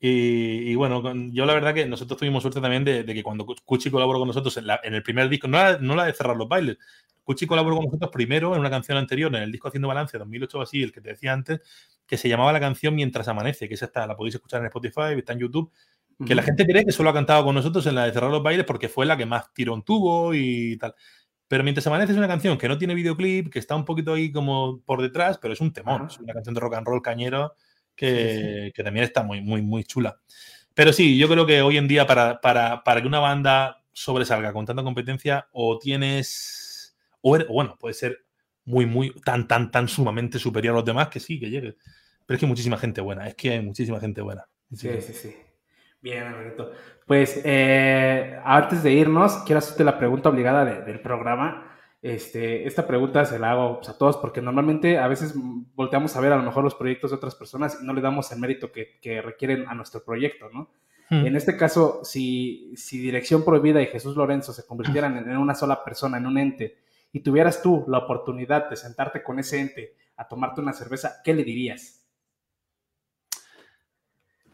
Y, 0.00 0.74
bueno, 0.74 1.00
yo 1.30 1.46
la 1.46 1.54
verdad 1.54 1.72
que 1.72 1.86
nosotros 1.86 2.18
tuvimos 2.18 2.42
suerte 2.42 2.60
también 2.60 2.84
de, 2.84 3.04
que 3.06 3.22
cuando 3.22 3.46
Cuchi 3.46 3.92
colaboró 3.92 4.18
con 4.18 4.26
nosotros 4.26 4.56
en, 4.56 4.92
el 4.92 5.02
primer 5.04 5.28
disco, 5.28 5.46
no 5.46 5.58
la, 5.58 5.78
no 5.78 5.94
la, 5.94 6.06
de 6.06 6.14
cerrar 6.14 6.36
los 6.36 6.48
bailes, 6.48 6.78
Cuchi 7.22 7.46
colaboró 7.46 7.76
con 7.76 7.84
nosotros 7.84 8.10
primero 8.10 8.54
en 8.54 8.60
una 8.60 8.70
canción 8.70 8.98
anterior, 8.98 9.32
en 9.36 9.44
el 9.44 9.52
disco 9.52 9.68
Haciendo 9.68 9.86
Balance, 9.86 10.18
2008 10.18 10.58
o 10.58 10.62
así, 10.62 10.82
el 10.82 10.90
que 10.90 11.00
te 11.00 11.10
decía 11.10 11.32
antes, 11.32 11.60
que 12.04 12.16
se 12.16 12.28
llamaba 12.28 12.52
la 12.52 12.58
canción 12.58 12.96
Mientras 12.96 13.28
Amanece, 13.28 13.68
que 13.68 13.74
esa 13.74 13.86
está, 13.86 14.04
la 14.04 14.16
podéis 14.16 14.34
escuchar 14.34 14.60
en 14.62 14.66
Spotify, 14.66 15.16
está 15.16 15.32
en 15.32 15.38
YouTube, 15.38 15.70
que 16.26 16.34
la 16.34 16.42
gente 16.42 16.66
cree 16.66 16.84
que 16.84 16.92
solo 16.92 17.10
ha 17.10 17.14
cantado 17.14 17.44
con 17.44 17.54
nosotros 17.54 17.86
en 17.86 17.94
la 17.94 18.06
de 18.06 18.12
cerrar 18.12 18.30
los 18.30 18.42
bailes 18.42 18.66
porque 18.66 18.88
fue 18.88 19.06
la 19.06 19.16
que 19.16 19.26
más 19.26 19.52
tirón 19.52 19.82
tuvo 19.82 20.34
y 20.34 20.76
tal. 20.78 20.94
Pero 21.48 21.62
mientras 21.62 21.86
amanece 21.86 22.12
es 22.12 22.18
una 22.18 22.28
canción 22.28 22.58
que 22.58 22.68
no 22.68 22.78
tiene 22.78 22.94
videoclip, 22.94 23.52
que 23.52 23.58
está 23.58 23.76
un 23.76 23.84
poquito 23.84 24.14
ahí 24.14 24.32
como 24.32 24.80
por 24.80 25.02
detrás, 25.02 25.38
pero 25.38 25.52
es 25.54 25.60
un 25.60 25.72
temor. 25.72 26.06
Es 26.08 26.18
una 26.18 26.32
canción 26.32 26.54
de 26.54 26.60
rock 26.60 26.74
and 26.74 26.86
roll 26.86 27.02
cañero 27.02 27.54
que, 27.94 28.72
también 28.82 29.04
está 29.04 29.22
muy, 29.22 29.40
muy, 29.40 29.62
muy 29.62 29.84
chula. 29.84 30.20
Pero 30.74 30.92
sí, 30.92 31.18
yo 31.18 31.28
creo 31.28 31.46
que 31.46 31.62
hoy 31.62 31.76
en 31.76 31.86
día 31.86 32.06
para, 32.06 32.40
para, 32.40 32.82
para 32.82 33.00
que 33.00 33.06
una 33.06 33.20
banda 33.20 33.84
sobresalga 33.92 34.52
con 34.52 34.66
tanta 34.66 34.82
competencia, 34.82 35.48
o 35.52 35.78
tienes. 35.78 36.96
O, 37.20 37.38
bueno, 37.48 37.76
puede 37.78 37.94
ser 37.94 38.24
muy, 38.64 38.86
muy, 38.86 39.12
tan, 39.24 39.46
tan, 39.46 39.70
tan 39.70 39.88
sumamente 39.88 40.38
superior 40.38 40.74
a 40.74 40.78
los 40.78 40.84
demás 40.84 41.08
que 41.08 41.20
sí, 41.20 41.38
que 41.38 41.50
llegue. 41.50 41.76
Pero 42.26 42.36
es 42.36 42.40
que 42.40 42.46
hay 42.46 42.50
muchísima 42.50 42.78
gente 42.78 43.00
buena, 43.00 43.28
es 43.28 43.34
que 43.34 43.50
hay 43.50 43.62
muchísima 43.62 44.00
gente 44.00 44.20
buena. 44.20 44.46
Sí, 44.72 44.90
sí, 45.00 45.12
sí. 45.12 45.34
Bien, 46.04 46.22
Alberto. 46.24 46.70
Pues 47.06 47.40
eh, 47.44 48.38
antes 48.44 48.82
de 48.82 48.92
irnos, 48.92 49.38
quiero 49.46 49.60
hacerte 49.60 49.84
la 49.84 49.96
pregunta 49.96 50.28
obligada 50.28 50.66
del 50.82 51.00
programa. 51.00 51.78
Este, 52.02 52.66
esta 52.66 52.86
pregunta 52.86 53.24
se 53.24 53.38
la 53.38 53.52
hago 53.52 53.76
pues, 53.76 53.88
a 53.88 53.96
todos 53.96 54.18
porque 54.18 54.42
normalmente 54.42 54.98
a 54.98 55.08
veces 55.08 55.32
volteamos 55.74 56.14
a 56.14 56.20
ver 56.20 56.34
a 56.34 56.36
lo 56.36 56.42
mejor 56.42 56.62
los 56.62 56.74
proyectos 56.74 57.10
de 57.10 57.16
otras 57.16 57.34
personas 57.34 57.78
y 57.80 57.86
no 57.86 57.94
le 57.94 58.02
damos 58.02 58.30
el 58.32 58.38
mérito 58.38 58.70
que, 58.70 59.22
requieren 59.22 59.66
a 59.66 59.74
nuestro 59.74 60.04
proyecto, 60.04 60.50
¿no? 60.52 60.68
Hmm. 61.08 61.24
En 61.24 61.36
este 61.36 61.56
caso, 61.56 62.00
si, 62.04 62.74
si 62.76 62.98
Dirección 62.98 63.42
Prohibida 63.42 63.80
y 63.80 63.86
Jesús 63.86 64.14
Lorenzo 64.14 64.52
se 64.52 64.66
convirtieran 64.66 65.16
en 65.16 65.38
una 65.38 65.54
sola 65.54 65.82
persona, 65.82 66.18
en 66.18 66.26
un 66.26 66.36
ente, 66.36 66.76
y 67.12 67.20
tuvieras 67.20 67.62
tú 67.62 67.86
la 67.88 67.96
oportunidad 67.96 68.68
de 68.68 68.76
sentarte 68.76 69.22
con 69.22 69.38
ese 69.38 69.58
ente 69.58 69.94
a 70.18 70.28
tomarte 70.28 70.60
una 70.60 70.74
cerveza, 70.74 71.22
¿qué 71.24 71.32
le 71.32 71.44
dirías? 71.44 72.03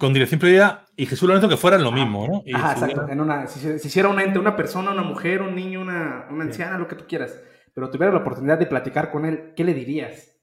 Con 0.00 0.14
dirección 0.14 0.40
prioridad 0.40 0.86
y 0.96 1.04
Jesús 1.04 1.28
Lorenzo 1.28 1.46
que 1.46 1.58
fueran 1.58 1.84
lo 1.84 1.92
mismo, 1.92 2.26
¿no? 2.26 2.56
Ajá, 2.56 2.72
exacto. 2.72 3.06
En 3.06 3.20
una, 3.20 3.46
si, 3.46 3.78
si, 3.78 3.86
hiciera 3.86 4.08
un 4.08 4.18
ente, 4.18 4.38
una 4.38 4.56
persona, 4.56 4.92
una 4.92 5.02
mujer, 5.02 5.42
un 5.42 5.54
niño, 5.54 5.82
una, 5.82 6.26
anciana, 6.26 6.78
lo 6.78 6.88
que 6.88 6.96
tú 6.96 7.04
quieras, 7.06 7.38
pero 7.74 7.90
tuviera 7.90 8.10
la 8.10 8.20
oportunidad 8.20 8.58
de 8.58 8.64
platicar 8.64 9.10
con 9.10 9.26
él, 9.26 9.52
¿qué 9.54 9.62
le 9.62 9.74
dirías? 9.74 10.38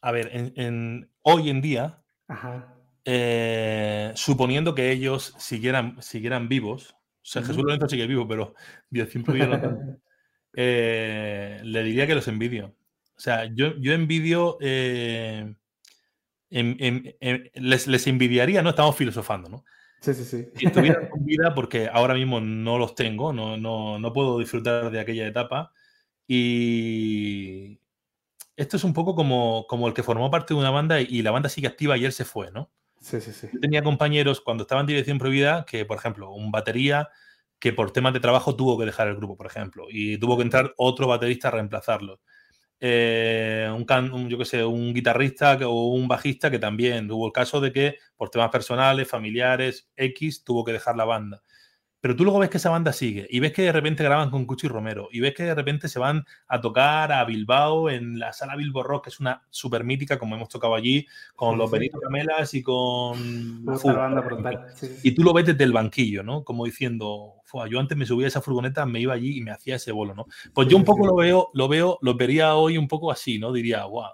A 0.00 0.10
ver, 0.10 0.30
en, 0.32 1.10
hoy 1.20 1.50
en 1.50 1.60
día, 1.60 2.02
eh, 3.04 4.10
suponiendo 4.14 4.74
que 4.74 4.90
ellos 4.90 5.34
siguieran, 5.36 6.00
siguieran 6.00 6.48
vivos, 6.48 6.94
o 6.94 7.24
sea, 7.24 7.42
Jesús 7.42 7.62
Lorenzo 7.62 7.90
sigue 7.90 8.06
vivo, 8.06 8.26
pero 8.26 8.54
dirección 8.88 9.22
prioridad 9.22 9.70
no 9.70 9.98
eh, 10.54 11.60
le 11.62 11.82
diría 11.82 12.06
que 12.06 12.14
los 12.14 12.26
envidio. 12.26 12.74
O 13.14 13.20
sea, 13.20 13.44
yo, 13.44 13.76
yo 13.76 13.92
envidio... 13.92 14.56
Eh, 14.62 15.54
em, 16.52 16.76
em, 16.78 17.14
em, 17.20 17.50
les, 17.54 17.86
les 17.86 18.06
envidiaría, 18.06 18.62
¿no? 18.62 18.70
Estamos 18.70 18.96
filosofando, 18.96 19.48
¿no? 19.48 19.64
Sí, 20.00 20.14
sí, 20.14 20.24
sí. 20.24 20.48
Si 20.56 20.66
estuvieran 20.66 21.08
con 21.08 21.24
vida, 21.24 21.54
porque 21.54 21.88
ahora 21.92 22.14
mismo 22.14 22.40
no 22.40 22.78
los 22.78 22.94
tengo, 22.94 23.32
no, 23.32 23.56
no, 23.56 23.98
no 23.98 24.12
puedo 24.12 24.38
disfrutar 24.38 24.90
de 24.90 25.00
aquella 25.00 25.26
etapa. 25.26 25.72
Y 26.26 27.78
esto 28.56 28.76
es 28.76 28.84
un 28.84 28.92
poco 28.92 29.14
como, 29.14 29.66
como 29.68 29.88
el 29.88 29.94
que 29.94 30.02
formó 30.02 30.30
parte 30.30 30.54
de 30.54 30.60
una 30.60 30.70
banda 30.70 31.00
y, 31.00 31.06
y 31.08 31.22
la 31.22 31.30
banda 31.30 31.48
sigue 31.48 31.68
activa 31.68 31.96
y 31.96 32.04
él 32.04 32.12
se 32.12 32.24
fue, 32.24 32.50
¿no? 32.50 32.70
Sí, 33.00 33.20
sí, 33.20 33.32
sí. 33.32 33.48
Yo 33.52 33.60
tenía 33.60 33.82
compañeros 33.82 34.40
cuando 34.40 34.62
estaba 34.62 34.80
en 34.80 34.86
dirección 34.86 35.18
prohibida 35.18 35.64
que, 35.66 35.84
por 35.84 35.98
ejemplo, 35.98 36.30
un 36.30 36.52
batería 36.52 37.08
que 37.58 37.72
por 37.72 37.92
temas 37.92 38.12
de 38.12 38.20
trabajo 38.20 38.56
tuvo 38.56 38.76
que 38.76 38.86
dejar 38.86 39.08
el 39.08 39.16
grupo, 39.16 39.36
por 39.36 39.46
ejemplo, 39.46 39.86
y 39.88 40.18
tuvo 40.18 40.36
que 40.36 40.42
entrar 40.42 40.74
otro 40.76 41.06
baterista 41.06 41.48
a 41.48 41.52
reemplazarlo. 41.52 42.20
Eh, 42.84 43.70
un, 43.74 43.84
can- 43.84 44.12
un, 44.12 44.28
yo 44.28 44.38
qué 44.38 44.44
sé, 44.44 44.64
un 44.64 44.92
guitarrista 44.92 45.56
que- 45.58 45.64
o 45.64 45.72
un 45.88 46.08
bajista 46.08 46.50
que 46.50 46.58
también 46.58 47.06
tuvo 47.08 47.26
el 47.26 47.32
caso 47.32 47.60
de 47.60 47.72
que 47.72 47.96
por 48.16 48.28
temas 48.30 48.50
personales, 48.50 49.08
familiares, 49.08 49.88
X, 49.96 50.42
tuvo 50.44 50.64
que 50.64 50.72
dejar 50.72 50.96
la 50.96 51.04
banda. 51.04 51.42
Pero 52.02 52.16
tú 52.16 52.24
luego 52.24 52.40
ves 52.40 52.50
que 52.50 52.56
esa 52.56 52.68
banda 52.68 52.92
sigue 52.92 53.28
y 53.30 53.38
ves 53.38 53.52
que 53.52 53.62
de 53.62 53.70
repente 53.70 54.02
graban 54.02 54.28
con 54.28 54.44
Cuchi 54.44 54.66
Romero 54.66 55.08
y 55.12 55.20
ves 55.20 55.34
que 55.34 55.44
de 55.44 55.54
repente 55.54 55.88
se 55.88 56.00
van 56.00 56.24
a 56.48 56.60
tocar 56.60 57.12
a 57.12 57.24
Bilbao 57.24 57.88
en 57.90 58.18
la 58.18 58.32
sala 58.32 58.56
Bilbo 58.56 58.82
Rock, 58.82 59.04
que 59.04 59.10
es 59.10 59.20
una 59.20 59.44
super 59.50 59.84
mítica, 59.84 60.18
como 60.18 60.34
hemos 60.34 60.48
tocado 60.48 60.74
allí, 60.74 61.06
con 61.36 61.52
Sí, 61.52 61.58
los 61.58 61.70
sí. 61.70 61.74
Benito 61.74 62.00
Camelas 62.00 62.54
y 62.54 62.62
con 62.64 63.64
banda. 63.64 64.66
Sí. 64.74 64.88
Y 65.04 65.12
tú 65.14 65.22
lo 65.22 65.32
ves 65.32 65.46
desde 65.46 65.62
el 65.62 65.72
banquillo, 65.72 66.24
¿no? 66.24 66.42
Como 66.42 66.64
diciendo, 66.64 67.34
"Fua, 67.44 67.68
yo 67.68 67.78
antes 67.78 67.96
me 67.96 68.04
subía 68.04 68.26
a 68.26 68.28
esa 68.28 68.40
furgoneta, 68.42 68.84
me 68.84 68.98
iba 68.98 69.14
allí 69.14 69.38
y 69.38 69.40
me 69.40 69.52
hacía 69.52 69.76
ese 69.76 69.92
bolo, 69.92 70.12
¿no? 70.12 70.26
Pues 70.52 70.66
yo 70.66 70.76
un 70.76 70.84
poco 70.84 71.06
lo 71.06 71.14
veo, 71.14 71.50
lo 71.54 71.68
veo, 71.68 71.98
lo 72.02 72.14
vería 72.16 72.56
hoy 72.56 72.78
un 72.78 72.88
poco 72.88 73.12
así, 73.12 73.38
¿no? 73.38 73.52
Diría, 73.52 73.84
wow. 73.84 74.06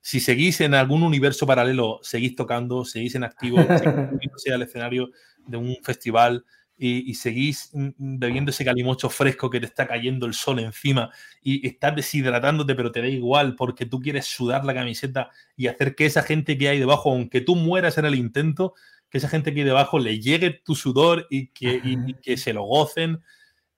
Si 0.00 0.18
seguís 0.18 0.60
en 0.60 0.74
algún 0.74 1.04
universo 1.04 1.46
paralelo, 1.46 2.00
seguís 2.02 2.34
tocando, 2.34 2.84
seguís 2.84 3.14
en 3.14 3.22
activo, 3.22 3.58
seguís 3.58 3.82
subiéndose 4.10 4.52
al 4.52 4.62
escenario 4.62 5.10
de 5.46 5.56
un 5.56 5.76
festival 5.84 6.44
y, 6.76 7.10
y 7.10 7.14
seguís 7.14 7.70
mm, 7.72 7.86
mm, 7.98 8.18
bebiendo 8.18 8.50
ese 8.50 8.64
calimocho 8.64 9.08
fresco 9.10 9.50
que 9.50 9.60
te 9.60 9.66
está 9.66 9.86
cayendo 9.86 10.26
el 10.26 10.34
sol 10.34 10.58
encima 10.60 11.10
y 11.42 11.66
estás 11.66 11.94
deshidratándote, 11.96 12.74
pero 12.74 12.90
te 12.92 13.00
da 13.02 13.08
igual 13.08 13.54
porque 13.56 13.86
tú 13.86 14.00
quieres 14.00 14.26
sudar 14.26 14.64
la 14.64 14.74
camiseta 14.74 15.30
y 15.56 15.68
hacer 15.68 15.94
que 15.94 16.06
esa 16.06 16.22
gente 16.22 16.56
que 16.58 16.68
hay 16.68 16.78
debajo, 16.78 17.10
aunque 17.12 17.40
tú 17.40 17.56
mueras 17.56 17.98
en 17.98 18.04
el 18.06 18.14
intento, 18.14 18.74
que 19.10 19.18
esa 19.18 19.28
gente 19.28 19.52
que 19.52 19.60
hay 19.60 19.66
debajo 19.66 19.98
le 19.98 20.20
llegue 20.20 20.50
tu 20.64 20.74
sudor 20.74 21.26
y 21.30 21.48
que, 21.48 21.78
y- 21.82 22.10
y 22.10 22.14
que 22.14 22.36
se 22.36 22.52
lo 22.52 22.64
gocen. 22.64 23.22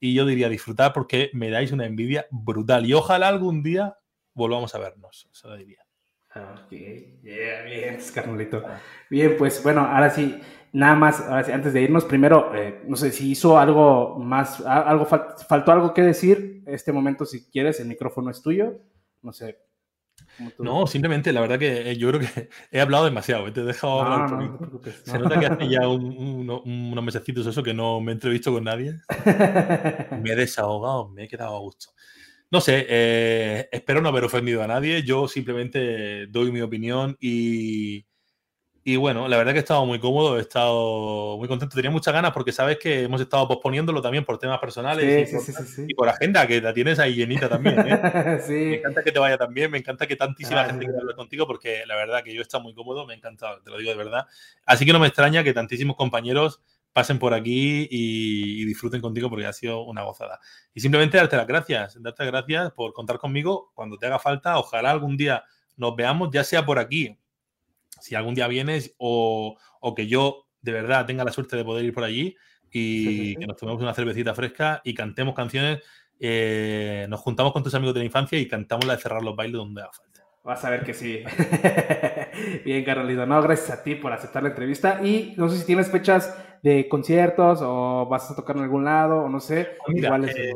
Y 0.01 0.15
yo 0.15 0.27
diría 0.27 0.49
disfrutar 0.49 0.93
porque 0.93 1.31
me 1.33 1.51
dais 1.51 1.73
una 1.73 1.87
envidia 1.87 2.27
brutal. 2.31 2.87
Y 2.87 2.93
ojalá 2.95 3.29
algún 3.29 3.62
día 3.62 3.97
volvamos 4.35 4.75
a 4.75 4.79
vernos. 4.79 5.29
Eso 5.33 5.49
lo 5.49 5.57
diría. 5.57 5.79
Ok, 6.37 6.71
yeah, 7.23 7.62
bien, 7.65 7.99
carnalito. 8.15 8.65
Bien, 9.09 9.37
pues 9.37 9.62
bueno, 9.62 9.81
ahora 9.83 10.11
sí, 10.11 10.41
nada 10.75 10.95
más, 10.95 11.21
ahora 11.23 11.43
sí, 11.45 11.53
antes 11.53 11.73
de 11.73 11.81
irnos, 11.83 12.05
primero, 12.05 12.55
eh, 12.55 12.83
no 12.87 12.97
sé 12.97 13.11
si 13.13 13.31
hizo 13.31 13.59
algo 13.59 14.19
más, 14.19 14.61
algo 14.61 15.07
fal- 15.07 15.35
faltó 15.49 15.73
algo 15.73 15.95
que 15.95 16.03
decir. 16.03 16.63
Este 16.67 16.93
momento, 16.93 17.25
si 17.25 17.45
quieres, 17.51 17.81
el 17.81 17.89
micrófono 17.89 18.31
es 18.31 18.43
tuyo. 18.43 18.79
No 19.23 19.33
sé. 19.33 19.59
No, 20.59 20.87
simplemente 20.87 21.33
la 21.33 21.41
verdad 21.41 21.59
que 21.59 21.91
eh, 21.91 21.97
yo 21.97 22.09
creo 22.11 22.21
que 22.21 22.49
he 22.71 22.81
hablado 22.81 23.05
demasiado. 23.05 23.53
Te 23.53 23.61
he 23.61 23.65
dejado 23.65 24.05
no, 24.05 24.13
hablar 24.13 24.35
un 24.35 24.47
no, 24.47 24.59
no 24.73 24.79
te. 24.81 24.93
Se 24.93 25.13
no. 25.19 25.25
nota 25.25 25.41
que 25.41 25.47
hace 25.47 25.69
ya 25.69 25.87
un- 25.89 26.17
uno- 26.17 26.63
unos 26.63 27.05
mesecitos 27.05 27.47
eso 27.47 27.63
que 27.63 27.75
no 27.75 28.01
me 28.01 28.13
he 28.13 28.15
entrevisto 28.15 28.53
con 28.53 28.65
nadie. 28.65 28.95
Me 30.23 30.31
he 30.33 30.37
desahogado, 30.37 31.09
me 31.09 31.25
he 31.25 31.29
quedado 31.29 31.57
a 31.57 31.61
gusto. 31.61 31.91
No 32.51 32.61
sé, 32.61 32.87
eh, 32.89 33.69
espero 33.73 34.01
no 34.01 34.09
haber 34.09 34.25
ofendido 34.25 34.63
a 34.63 34.67
nadie. 34.67 35.03
Yo 35.03 35.27
simplemente 35.29 36.27
doy 36.29 36.53
mi 36.53 36.61
opinión 36.61 37.17
y, 37.21 38.07
y 38.86 38.97
bueno, 38.97 39.28
la 39.28 39.39
verdad 39.39 39.52
que 39.52 39.59
he 39.59 39.62
estado 39.62 39.86
muy 39.86 39.98
cómodo, 39.98 40.36
he 40.36 40.43
estado 40.43 41.39
muy 41.39 41.48
contento. 41.48 41.74
Tenía 41.74 41.90
muchas 41.90 42.12
ganas 42.12 42.32
porque 42.32 42.52
sabes 42.52 42.77
que 42.78 43.05
hemos 43.05 43.19
estado 43.19 43.48
posponiéndolo 43.48 44.02
también 44.02 44.27
por 44.27 44.36
temas 44.39 44.59
personales 44.59 45.05
Sí, 45.05 45.23
y, 45.23 45.27
sí, 45.27 45.32
por, 45.36 45.44
sí, 45.44 45.52
sí, 45.55 45.74
sí. 45.74 45.85
y 45.89 45.94
por 45.94 46.06
agenda, 46.09 46.47
que 46.47 46.61
la 46.61 46.74
tienes 46.74 46.98
ahí 46.98 47.15
llenita 47.15 47.48
también. 47.48 47.78
¿eh? 47.81 48.40
Me 48.48 48.74
encanta 48.77 49.02
que 49.02 49.11
te 49.11 49.19
vaya 49.19 49.39
tan 49.39 49.55
bien, 49.55 49.70
me 49.70 49.78
encanta 49.78 50.06
que 50.06 50.16
tantísima 50.16 50.61
Ah, 50.62 50.66
gente 50.66 50.85
quiera 50.85 51.01
hablar 51.01 51.16
contigo 51.16 51.47
porque 51.47 51.85
la 51.86 51.97
verdad 51.97 52.23
que 52.23 52.35
yo 52.35 52.40
he 52.40 52.43
estado 52.43 52.62
muy 52.62 52.74
cómodo, 52.74 53.06
me 53.06 53.15
ha 53.15 53.16
encantado, 53.16 53.62
te 53.62 53.70
lo 53.70 53.78
digo 53.78 53.90
de 53.90 53.97
verdad. 53.97 54.27
Así 54.66 54.85
que 54.85 54.93
no 54.93 54.98
me 54.98 55.06
extraña 55.06 55.43
que 55.43 55.55
tantísimos 55.55 55.97
compañeros 55.97 56.61
pasen 56.93 57.19
por 57.19 57.32
aquí 57.32 57.89
y, 57.90 58.62
y 58.62 58.65
disfruten 58.66 59.01
contigo 59.01 59.31
porque 59.31 59.47
ha 59.47 59.52
sido 59.55 59.82
una 59.82 60.02
gozada. 60.02 60.40
Y 60.74 60.81
simplemente 60.81 61.16
darte 61.16 61.36
las 61.39 61.47
gracias, 61.47 62.01
darte 62.02 62.23
las 62.24 62.32
gracias 62.32 62.73
por 62.73 62.93
contar 62.93 63.19
conmigo 63.19 63.73
cuando 63.74 63.97
te 63.97 64.06
haga 64.06 64.19
falta. 64.19 64.59
Ojalá 64.59 64.90
algún 64.90 65.16
día 65.16 65.43
nos 65.77 65.97
veamos, 65.97 66.28
ya 66.32 66.44
sea 66.44 66.65
por 66.66 66.78
aquí, 66.78 67.19
si 68.05 68.15
algún 68.15 68.35
día 68.35 68.47
vienes 68.49 68.95
o, 68.99 69.57
o 69.81 69.95
que 69.95 70.07
yo 70.07 70.47
de 70.61 70.73
verdad 70.73 71.07
tenga 71.07 71.25
la 71.25 71.33
suerte 71.33 71.57
de 71.57 71.65
poder 71.65 71.85
ir 71.87 71.95
por 71.95 72.05
allí 72.05 72.37
y 72.71 73.05
Sí, 73.05 73.17
sí, 73.17 73.29
sí. 73.31 73.37
que 73.37 73.47
nos 73.47 73.57
tomemos 73.57 73.81
una 73.81 73.95
cervecita 73.95 74.35
fresca 74.35 74.83
y 74.85 74.93
cantemos 74.95 75.35
canciones. 75.35 75.81
eh, 76.21 77.07
nos 77.09 77.21
juntamos 77.21 77.53
con 77.53 77.63
tus 77.63 77.75
amigos 77.75 77.95
de 77.95 78.01
la 78.01 78.07
infancia 78.07 78.39
y 78.39 78.47
cantamos 78.47 78.85
la 78.85 78.97
de 78.97 79.03
cerrar 79.03 79.23
los 79.23 79.35
bailes 79.35 79.57
donde 79.57 79.81
haga 79.83 79.93
falta. 79.93 80.23
Vas 80.45 80.63
a 80.65 80.71
ver 80.71 80.85
que 80.85 80.93
sí. 80.93 81.23
Bien, 82.65 82.85
Carolito. 82.85 83.25
No, 83.27 83.41
gracias 83.43 83.71
a 83.79 83.83
ti 83.83 83.95
por 83.95 84.13
aceptar 84.13 84.43
la 84.43 84.51
entrevista. 84.51 85.01
Y 85.03 85.33
no 85.37 85.49
sé 85.49 85.59
si 85.59 85.65
tienes 85.67 85.91
fechas 85.91 86.37
de 86.63 86.89
conciertos 86.89 87.61
o 87.63 88.07
vas 88.11 88.31
a 88.31 88.37
tocar 88.37 88.57
en 88.57 88.63
algún 88.65 88.85
lado 88.85 89.23
o 89.25 89.29
no 89.29 89.41
sé. 89.41 89.71
Mira, 89.89 90.09
Igual 90.09 90.29
es 90.29 90.37
el 90.37 90.49
eh. 90.51 90.55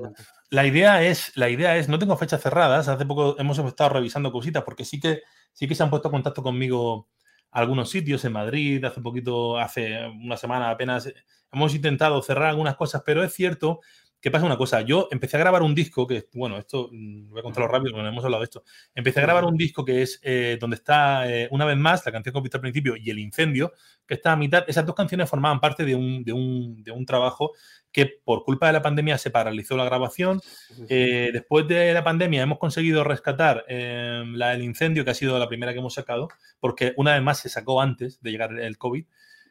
La 0.51 0.67
idea 0.67 1.03
es, 1.03 1.33
la 1.37 1.49
idea 1.51 1.77
es, 1.77 1.89
no 1.89 1.99
tengo 1.99 2.17
fechas 2.17 2.41
cerradas. 2.43 2.89
Hace 2.89 3.07
poco 3.07 3.37
hemos 3.39 3.59
estado 3.59 3.91
revisando 3.91 4.33
cositas 4.33 4.63
porque 4.63 4.85
sí 4.85 4.99
que, 5.01 5.23
sí 5.53 5.67
que 5.69 5.75
se 5.75 5.83
han 5.83 5.91
puesto 5.91 6.09
en 6.09 6.13
contacto 6.13 6.43
conmigo 6.43 7.09
algunos 7.51 7.91
sitios 7.91 8.25
en 8.25 8.33
Madrid. 8.33 8.85
Hace 8.85 9.01
poquito, 9.01 9.59
hace 9.59 10.07
una 10.07 10.37
semana 10.37 10.71
apenas, 10.71 11.13
hemos 11.53 11.75
intentado 11.75 12.21
cerrar 12.23 12.49
algunas 12.49 12.77
cosas, 12.77 13.03
pero 13.05 13.23
es 13.25 13.33
cierto 13.33 13.81
que 14.21 14.31
pasa 14.31 14.47
una 14.47 14.57
cosa. 14.57 14.81
Yo 14.83 15.09
empecé 15.11 15.37
a 15.37 15.41
grabar 15.41 15.63
un 15.63 15.75
disco 15.75 16.07
que, 16.07 16.29
bueno, 16.35 16.59
esto 16.59 16.89
mm, 16.91 17.31
voy 17.31 17.41
a 17.41 17.43
contarlo 17.43 17.69
rápido 17.69 17.93
porque 17.93 18.03
no 18.03 18.09
hemos 18.09 18.25
hablado 18.25 18.41
de 18.41 18.45
esto. 18.45 18.65
Empecé 18.95 19.21
a 19.21 19.23
grabar 19.23 19.45
un 19.45 19.57
disco 19.57 19.85
que 19.85 20.03
es 20.03 20.21
eh, 20.23 20.59
donde 20.61 20.77
está 20.77 21.31
eh, 21.31 21.49
una 21.51 21.65
vez 21.65 21.77
más 21.77 22.05
la 22.05 22.13
canción 22.13 22.33
que 22.33 22.39
he 22.39 22.43
visto 22.43 22.57
al 22.57 22.63
principio 22.63 22.97
y 22.97 23.11
el 23.11 23.19
incendio, 23.19 23.73
que 24.07 24.15
está 24.15 24.33
a 24.33 24.37
mitad. 24.37 24.65
Esas 24.67 24.85
dos 24.87 24.95
canciones 24.95 25.29
formaban 25.31 25.61
parte 25.61 25.85
de 25.85 25.95
un, 25.95 26.25
de 26.25 26.33
un, 26.33 26.83
de 26.83 26.91
un 26.91 27.07
trabajo 27.07 27.53
que 27.93 28.07
por 28.25 28.45
culpa 28.45 28.67
de 28.67 28.73
la 28.73 28.83
pandemia 28.83 29.19
se 29.19 29.31
paralizó 29.31 29.77
la 29.77 29.85
grabación. 29.85 30.41
Eh, 30.89 31.31
después 31.33 31.67
de 31.69 31.93
la 31.93 32.05
pandemia 32.05 32.43
hemos 32.43 32.59
conseguido 32.59 33.05
rescatar 33.05 33.65
eh, 33.69 34.25
la 34.33 34.51
del 34.51 34.63
incendio, 34.63 35.05
que 35.05 35.11
ha 35.11 35.15
sido 35.15 35.39
la 35.39 35.49
primera 35.49 35.73
que 35.73 35.79
hemos 35.79 35.95
sacado, 35.95 36.29
porque 36.61 36.93
una 36.97 37.15
vez 37.15 37.23
más 37.23 37.39
se 37.39 37.49
sacó 37.49 37.81
antes 37.81 38.21
de 38.21 38.31
llegar 38.31 38.59
el 38.59 38.79
COVID. 38.79 39.05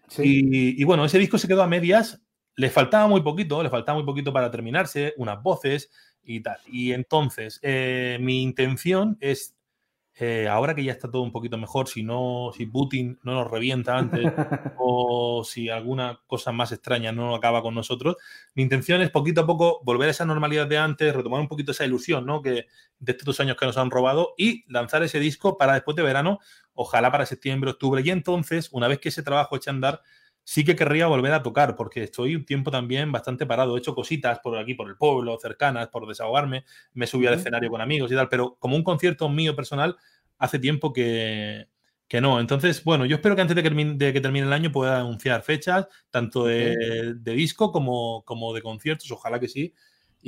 Sí. 0.10 0.24
Y, 0.24 0.82
y 0.82 0.84
bueno, 0.86 1.06
ese 1.06 1.20
disco 1.20 1.38
se 1.38 1.48
quedó 1.48 1.64
a 1.64 1.68
medias. 1.68 2.22
Le 2.58 2.72
faltaba 2.72 3.08
muy 3.08 3.22
poquito, 3.22 3.62
le 3.62 3.70
faltaba 3.70 4.00
muy 4.00 4.06
poquito 4.06 4.34
para 4.34 4.50
terminarse, 4.50 5.14
unas 5.18 5.42
voces 5.44 5.92
y 6.24 6.42
tal. 6.42 6.58
Y 6.66 6.92
entonces, 6.92 7.60
eh, 7.62 8.18
mi 8.20 8.42
intención 8.42 9.16
es, 9.22 9.56
eh, 10.16 10.48
ahora 10.48 10.74
que 10.74 10.84
ya 10.84 10.92
está 10.92 11.08
todo 11.12 11.22
un 11.22 11.32
poquito 11.32 11.60
mejor, 11.60 11.88
si 11.88 12.02
no, 12.02 12.50
si 12.58 12.66
Putin 12.66 13.20
no 13.22 13.36
nos 13.36 13.52
revienta 13.52 13.96
antes 13.96 14.26
o 14.80 15.44
si 15.44 15.70
alguna 15.70 16.20
cosa 16.26 16.52
más 16.52 16.72
extraña 16.72 17.12
no 17.12 17.36
acaba 17.36 17.62
con 17.62 17.76
nosotros, 17.76 18.18
mi 18.56 18.64
intención 18.64 19.04
es 19.04 19.12
poquito 19.12 19.42
a 19.42 19.46
poco 19.46 19.80
volver 19.84 20.08
a 20.08 20.12
esa 20.12 20.26
normalidad 20.26 20.66
de 20.66 20.80
antes, 20.80 21.16
retomar 21.16 21.40
un 21.40 21.48
poquito 21.48 21.74
esa 21.74 21.86
ilusión, 21.86 22.26
¿no? 22.26 22.42
Que 22.42 22.66
de 22.98 23.12
estos 23.12 23.26
dos 23.26 23.40
años 23.40 23.56
que 23.56 23.68
nos 23.68 23.78
han 23.78 23.92
robado 23.92 24.34
y 24.36 24.66
lanzar 24.68 25.04
ese 25.04 25.20
disco 25.20 25.60
para 25.60 25.76
después 25.76 25.96
de 25.96 26.02
verano, 26.02 26.40
ojalá 26.74 27.12
para 27.12 27.28
septiembre, 27.28 27.70
octubre. 27.70 28.02
Y 28.04 28.10
entonces, 28.10 28.70
una 28.72 28.88
vez 28.88 28.98
que 28.98 29.10
ese 29.10 29.22
trabajo 29.22 29.56
eche 29.56 29.70
a 29.70 29.74
andar, 29.74 30.02
sí 30.48 30.64
que 30.64 30.78
querría 30.78 31.08
volver 31.08 31.34
a 31.34 31.44
tocar, 31.44 31.76
porque 31.76 32.04
estoy 32.04 32.34
un 32.34 32.46
tiempo 32.46 32.72
también 32.72 33.12
bastante 33.12 33.46
parado. 33.46 33.76
He 33.76 33.80
hecho 33.80 33.94
cositas 33.94 34.40
por 34.40 34.58
aquí, 34.58 34.76
por 34.76 34.88
el 34.88 34.96
pueblo, 34.96 35.38
cercanas, 35.38 35.90
por 35.90 36.08
desahogarme. 36.08 36.64
Me 36.94 37.06
subí 37.06 37.28
al 37.28 37.34
escenario 37.34 37.70
con 37.70 37.82
amigos 37.82 38.10
y 38.14 38.16
tal, 38.16 38.30
pero 38.30 38.56
como 38.58 38.78
un 38.78 38.84
concierto 38.84 39.28
mío 39.28 39.58
personal, 39.58 39.98
hace 40.38 40.58
tiempo 40.58 40.94
que, 40.94 41.68
que 42.08 42.22
no. 42.22 42.40
Entonces, 42.40 42.82
bueno, 42.86 43.06
yo 43.06 43.18
espero 43.18 43.36
que 43.36 43.42
antes 43.42 43.58
de 43.58 43.62
que, 43.62 43.68
termine, 43.68 43.96
de 43.96 44.14
que 44.14 44.22
termine 44.22 44.48
el 44.48 44.54
año 44.54 44.72
pueda 44.72 45.02
anunciar 45.02 45.42
fechas, 45.44 45.88
tanto 46.12 46.46
de, 46.46 47.16
de 47.16 47.32
disco 47.34 47.74
como, 47.74 48.24
como 48.24 48.54
de 48.54 48.62
conciertos, 48.62 49.12
ojalá 49.12 49.42
que 49.42 49.50
sí. 49.50 49.74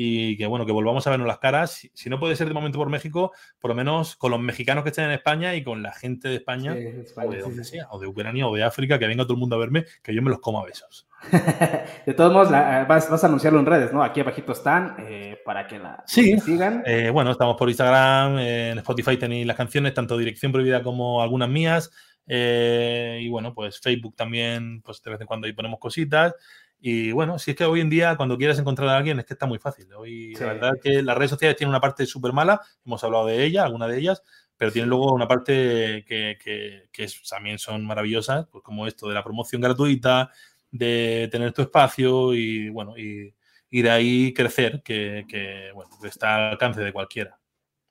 Y 0.01 0.37
que 0.37 0.45
bueno, 0.47 0.65
que 0.65 0.71
volvamos 0.71 1.05
a 1.05 1.09
vernos 1.09 1.27
las 1.27 1.39
caras. 1.39 1.85
Si, 1.93 2.09
no 2.09 2.19
puede 2.21 2.37
ser 2.37 2.47
de 2.47 2.53
momento 2.53 2.77
por 2.77 2.87
México, 2.89 3.33
por 3.59 3.67
lo 3.69 3.75
menos 3.75 4.15
con 4.15 4.31
los 4.31 4.39
mexicanos 4.39 4.83
que 4.83 4.91
estén 4.91 5.03
en 5.05 5.11
España 5.11 5.55
y 5.55 5.63
con 5.63 5.83
la 5.83 5.91
gente 5.91 6.29
de 6.29 6.35
España, 6.35 6.73
Sí, 6.73 6.79
España, 7.01 7.27
o 7.27 7.31
de 7.33 7.39
donde 7.41 7.63
sí, 7.65 7.71
sí. 7.71 7.77
sea, 7.79 7.87
o 7.91 7.99
de 7.99 8.07
Ucrania 8.07 8.47
o 8.47 8.55
de 8.55 8.63
África, 8.63 8.97
que 8.97 9.07
venga 9.07 9.23
todo 9.25 9.33
el 9.33 9.39
mundo 9.39 9.57
a 9.57 9.59
verme, 9.59 9.83
que 10.01 10.13
yo 10.13 10.21
me 10.21 10.29
los 10.29 10.39
como 10.39 10.61
a 10.61 10.65
besos. 10.65 11.05
De 12.05 12.13
todos 12.13 12.31
modos, 12.31 12.49
la- 12.49 12.85
vas, 12.85 13.09
vas 13.09 13.23
a 13.25 13.27
anunciarlo 13.27 13.59
en 13.59 13.65
redes, 13.65 13.91
¿no? 13.91 14.01
Aquí 14.01 14.21
abajito 14.21 14.53
están 14.53 14.95
eh, 14.99 15.37
para 15.43 15.67
que 15.67 15.79
la 15.79 16.03
que 16.15 16.39
sigan. 16.39 16.81
Eh, 16.85 17.09
bueno, 17.09 17.31
estamos 17.31 17.57
por 17.57 17.67
Instagram, 17.67 18.37
eh, 18.39 18.69
en 18.71 18.77
Spotify 18.77 19.17
tenéis 19.17 19.45
las 19.45 19.57
canciones, 19.57 19.93
tanto 19.93 20.17
Dirección 20.17 20.53
Prohibida 20.53 20.81
como 20.81 21.21
algunas 21.21 21.49
mías. 21.49 21.91
eh, 22.25 23.19
y 23.21 23.27
bueno, 23.27 23.53
pues 23.53 23.79
Facebook 23.81 24.15
también, 24.15 24.81
pues 24.81 25.01
de 25.01 25.11
vez 25.11 25.19
en 25.19 25.27
cuando 25.27 25.47
ahí 25.47 25.53
ponemos 25.53 25.79
cositas. 25.79 26.33
Y 26.79 27.11
bueno, 27.11 27.37
si 27.39 27.51
es 27.51 27.57
que 27.57 27.65
hoy 27.65 27.81
en 27.81 27.89
día 27.89 28.15
cuando 28.15 28.37
quieras 28.37 28.57
encontrar 28.59 28.89
a 28.89 28.97
alguien 28.97 29.19
es 29.19 29.25
que 29.25 29.33
está 29.33 29.45
muy 29.45 29.59
fácil. 29.59 29.93
Hoy 29.93 30.33
Sí. 30.35 30.43
la 30.43 30.53
verdad 30.53 30.71
es 30.75 30.81
que 30.81 31.03
las 31.03 31.17
redes 31.17 31.31
sociales 31.31 31.57
tienen 31.57 31.71
una 31.71 31.81
parte 31.81 32.05
súper 32.05 32.31
mala, 32.33 32.61
hemos 32.85 33.03
hablado 33.03 33.25
de 33.25 33.43
ella, 33.43 33.63
alguna 33.65 33.87
de 33.87 33.97
ellas, 33.97 34.23
pero 34.55 34.71
tiene 34.71 34.87
luego 34.87 35.13
una 35.13 35.27
parte 35.27 36.03
que, 36.07 36.37
que, 36.41 36.89
que 36.91 37.07
también 37.29 37.59
son 37.59 37.85
maravillosas, 37.85 38.47
pues 38.51 38.63
como 38.63 38.87
esto 38.87 39.07
de 39.07 39.13
la 39.13 39.23
promoción 39.23 39.61
gratuita, 39.61 40.31
de 40.71 41.27
tener 41.31 41.51
tu 41.53 41.61
espacio 41.63 42.33
y 42.33 42.69
bueno, 42.69 42.97
y, 42.97 43.33
y 43.69 43.81
de 43.81 43.89
ahí 43.89 44.33
crecer, 44.33 44.81
que, 44.83 45.25
que 45.27 45.71
bueno, 45.73 45.91
está 46.03 46.35
al 46.35 46.51
alcance 46.51 46.81
de 46.81 46.93
cualquiera. 46.93 47.39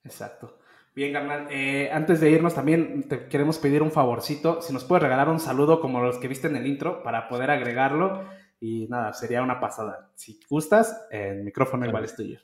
Exacto. 0.05 0.59
Bien, 0.95 1.13
carnal. 1.13 1.47
Eh, 1.51 1.91
antes 1.93 2.21
de 2.21 2.31
irnos 2.31 2.55
también 2.55 3.05
te 3.09 3.29
queremos 3.29 3.59
pedir 3.59 3.83
un 3.83 3.93
favorcito. 3.93 4.61
Si 4.63 4.73
nos 4.73 4.85
puedes 4.85 5.03
regalar 5.03 5.29
un 5.29 5.39
saludo 5.39 5.81
como 5.81 6.01
los 6.03 6.19
que 6.19 6.27
viste 6.29 6.49
en 6.49 6.57
el 6.57 6.67
intro 6.67 7.03
para 7.03 7.29
poder 7.29 7.51
agregarlo. 7.51 8.25
Y 8.61 8.87
nada, 8.89 9.13
sería 9.13 9.43
una 9.43 9.61
pasada. 9.61 10.11
Si 10.15 10.41
gustas, 10.49 11.07
el 11.11 11.45
micrófono 11.45 11.87
igual 11.87 12.05
es 12.05 12.17
tuyo. 12.17 12.41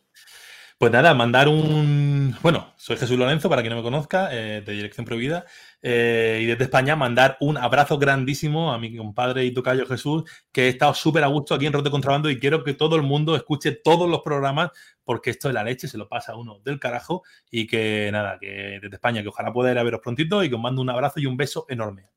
Pues 0.76 0.92
nada, 0.92 1.14
mandar 1.14 1.48
un. 1.48 2.36
Bueno, 2.42 2.72
soy 2.76 2.96
Jesús 2.96 3.16
Lorenzo, 3.16 3.48
para 3.48 3.62
quien 3.62 3.70
no 3.70 3.76
me 3.76 3.82
conozca, 3.82 4.28
eh, 4.32 4.60
de 4.60 4.72
Dirección 4.72 5.06
Prohibida. 5.06 5.44
Eh, 5.80 6.40
y 6.42 6.46
desde 6.46 6.64
España, 6.64 6.96
mandar 6.96 7.36
un 7.40 7.56
abrazo 7.56 7.96
grandísimo 7.96 8.72
a 8.72 8.78
mi 8.78 8.96
compadre 8.96 9.44
y 9.44 9.54
tocayo 9.54 9.86
Jesús, 9.86 10.24
que 10.50 10.66
he 10.66 10.68
estado 10.68 10.92
súper 10.92 11.22
a 11.22 11.28
gusto 11.28 11.54
aquí 11.54 11.66
en 11.66 11.72
Rote 11.72 11.90
Contrabando 11.90 12.28
y 12.28 12.40
quiero 12.40 12.64
que 12.64 12.74
todo 12.74 12.96
el 12.96 13.02
mundo 13.02 13.36
escuche 13.36 13.72
todos 13.72 14.10
los 14.10 14.20
programas, 14.22 14.70
porque 15.04 15.30
esto 15.30 15.48
es 15.48 15.54
la 15.54 15.62
leche, 15.62 15.86
se 15.86 15.96
lo 15.96 16.08
pasa 16.08 16.32
a 16.32 16.36
uno 16.36 16.58
del 16.64 16.80
carajo. 16.80 17.22
Y 17.50 17.68
que 17.68 18.10
nada, 18.12 18.38
que 18.40 18.80
desde 18.82 18.96
España, 18.96 19.22
que 19.22 19.28
ojalá 19.28 19.52
pueda 19.52 19.70
ir 19.70 19.78
a 19.78 19.84
veros 19.84 20.00
prontito 20.02 20.42
y 20.42 20.48
que 20.48 20.56
os 20.56 20.60
mando 20.60 20.82
un 20.82 20.90
abrazo 20.90 21.20
y 21.20 21.26
un 21.26 21.36
beso 21.36 21.66
enorme. 21.68 22.10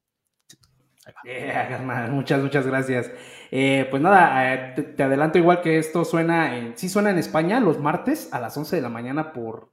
Yeah, 1.23 2.09
muchas, 2.11 2.41
muchas 2.41 2.65
gracias. 2.65 3.11
Eh, 3.51 3.87
pues 3.89 4.01
nada, 4.01 4.53
eh, 4.53 4.73
te, 4.75 4.83
te, 4.83 5.03
adelanto 5.03 5.37
igual 5.37 5.61
que 5.61 5.77
esto 5.77 6.03
suena, 6.03 6.57
en, 6.57 6.77
sí 6.77 6.89
suena 6.89 7.11
en 7.11 7.17
España 7.17 7.59
los 7.59 7.79
martes 7.79 8.33
a 8.33 8.39
las 8.39 8.57
11 8.57 8.75
de 8.75 8.81
la 8.81 8.89
mañana 8.89 9.33
por 9.33 9.69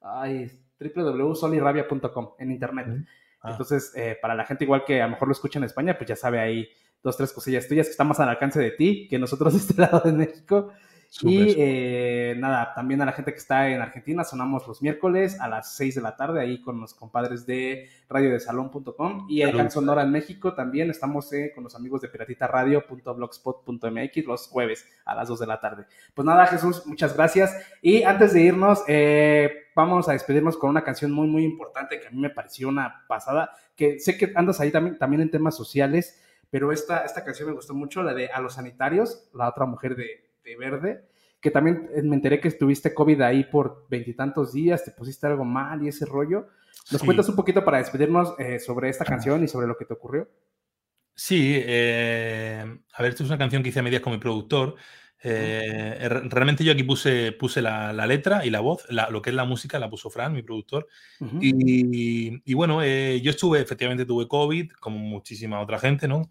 www.solirrabia.com 0.00 2.30
en 2.38 2.50
internet. 2.50 2.86
Ah. 3.40 3.50
Entonces, 3.50 3.92
eh, 3.94 4.16
para 4.20 4.34
la 4.34 4.44
gente 4.44 4.64
igual 4.64 4.84
que 4.84 5.02
a 5.02 5.06
lo 5.06 5.12
mejor 5.12 5.28
lo 5.28 5.32
escucha 5.32 5.58
en 5.58 5.64
España, 5.64 5.96
pues 5.96 6.08
ya 6.08 6.16
sabe 6.16 6.40
ahí 6.40 6.68
dos, 7.02 7.16
tres 7.16 7.32
cosillas 7.32 7.68
tuyas 7.68 7.86
que 7.86 7.92
están 7.92 8.08
más 8.08 8.20
al 8.20 8.28
alcance 8.28 8.60
de 8.60 8.72
ti 8.72 9.06
que 9.08 9.18
nosotros 9.18 9.52
de 9.52 9.60
este 9.60 9.74
lado 9.80 10.00
de 10.00 10.12
México. 10.12 10.72
Super, 11.10 11.32
y 11.32 11.54
eh, 11.56 12.34
nada, 12.36 12.74
también 12.74 13.00
a 13.00 13.06
la 13.06 13.12
gente 13.12 13.32
que 13.32 13.38
está 13.38 13.70
en 13.70 13.80
Argentina, 13.80 14.24
sonamos 14.24 14.68
los 14.68 14.82
miércoles 14.82 15.40
a 15.40 15.48
las 15.48 15.74
6 15.74 15.94
de 15.94 16.02
la 16.02 16.16
tarde 16.16 16.42
ahí 16.42 16.60
con 16.60 16.78
los 16.78 16.92
compadres 16.92 17.46
de 17.46 17.88
radiodesalón.com 18.10 19.24
y 19.26 19.40
acá 19.40 19.62
en 19.62 19.70
Sonora 19.70 20.02
en 20.02 20.10
México 20.10 20.52
también 20.52 20.90
estamos 20.90 21.32
eh, 21.32 21.52
con 21.54 21.64
los 21.64 21.74
amigos 21.74 22.02
de 22.02 22.08
piratitaradio.blogspot.mx 22.08 24.26
los 24.26 24.48
jueves 24.48 24.86
a 25.06 25.14
las 25.14 25.28
2 25.28 25.40
de 25.40 25.46
la 25.46 25.58
tarde. 25.60 25.86
Pues 26.12 26.26
nada, 26.26 26.46
Jesús, 26.46 26.84
muchas 26.84 27.16
gracias. 27.16 27.56
Y 27.80 28.02
antes 28.02 28.34
de 28.34 28.42
irnos, 28.42 28.82
eh, 28.86 29.62
vamos 29.74 30.10
a 30.10 30.12
despedirnos 30.12 30.58
con 30.58 30.68
una 30.68 30.84
canción 30.84 31.10
muy, 31.10 31.26
muy 31.26 31.42
importante 31.42 32.00
que 32.00 32.08
a 32.08 32.10
mí 32.10 32.20
me 32.20 32.28
pareció 32.28 32.68
una 32.68 33.06
pasada, 33.08 33.52
que 33.74 33.98
sé 33.98 34.18
que 34.18 34.30
andas 34.34 34.60
ahí 34.60 34.70
también, 34.70 34.98
también 34.98 35.22
en 35.22 35.30
temas 35.30 35.56
sociales, 35.56 36.22
pero 36.50 36.70
esta, 36.70 36.98
esta 36.98 37.24
canción 37.24 37.48
me 37.48 37.54
gustó 37.54 37.72
mucho, 37.72 38.02
la 38.02 38.12
de 38.12 38.28
A 38.28 38.40
los 38.40 38.52
Sanitarios, 38.54 39.30
la 39.32 39.48
otra 39.48 39.64
mujer 39.64 39.96
de 39.96 40.27
verde, 40.56 41.04
que 41.40 41.50
también 41.50 41.88
me 42.02 42.16
enteré 42.16 42.40
que 42.40 42.48
estuviste 42.48 42.94
COVID 42.94 43.20
ahí 43.20 43.44
por 43.44 43.86
veintitantos 43.88 44.52
días, 44.52 44.84
te 44.84 44.90
pusiste 44.90 45.26
algo 45.26 45.44
mal 45.44 45.82
y 45.82 45.88
ese 45.88 46.04
rollo. 46.04 46.48
¿Nos 46.90 47.00
sí. 47.00 47.06
cuentas 47.06 47.28
un 47.28 47.36
poquito 47.36 47.64
para 47.64 47.78
despedirnos 47.78 48.34
eh, 48.38 48.58
sobre 48.58 48.88
esta 48.88 49.04
canción 49.04 49.44
y 49.44 49.48
sobre 49.48 49.66
lo 49.66 49.76
que 49.76 49.84
te 49.84 49.94
ocurrió? 49.94 50.28
Sí, 51.14 51.54
eh, 51.54 52.64
a 52.92 53.02
ver, 53.02 53.10
esto 53.10 53.24
es 53.24 53.28
una 53.28 53.38
canción 53.38 53.62
que 53.62 53.68
hice 53.70 53.80
a 53.80 53.82
medias 53.82 54.02
con 54.02 54.12
mi 54.12 54.18
productor. 54.18 54.76
Eh, 55.20 56.08
realmente 56.08 56.62
yo 56.62 56.72
aquí 56.72 56.84
puse, 56.84 57.32
puse 57.32 57.60
la, 57.60 57.92
la 57.92 58.06
letra 58.06 58.46
y 58.46 58.50
la 58.50 58.60
voz, 58.60 58.86
la, 58.88 59.10
lo 59.10 59.20
que 59.20 59.30
es 59.30 59.36
la 59.36 59.44
música 59.44 59.80
la 59.80 59.90
puso 59.90 60.10
Fran, 60.10 60.32
mi 60.32 60.42
productor. 60.42 60.86
Uh 61.18 61.26
-huh. 61.26 61.38
y, 61.40 62.40
y, 62.44 62.54
bueno, 62.54 62.82
eh, 62.82 63.20
yo 63.20 63.30
estuve, 63.30 63.60
efectivamente 63.60 64.06
tuve 64.06 64.28
COVID, 64.28 64.70
como 64.78 64.98
muchísima 64.98 65.60
otra 65.60 65.80
gente, 65.80 66.06
¿no? 66.06 66.30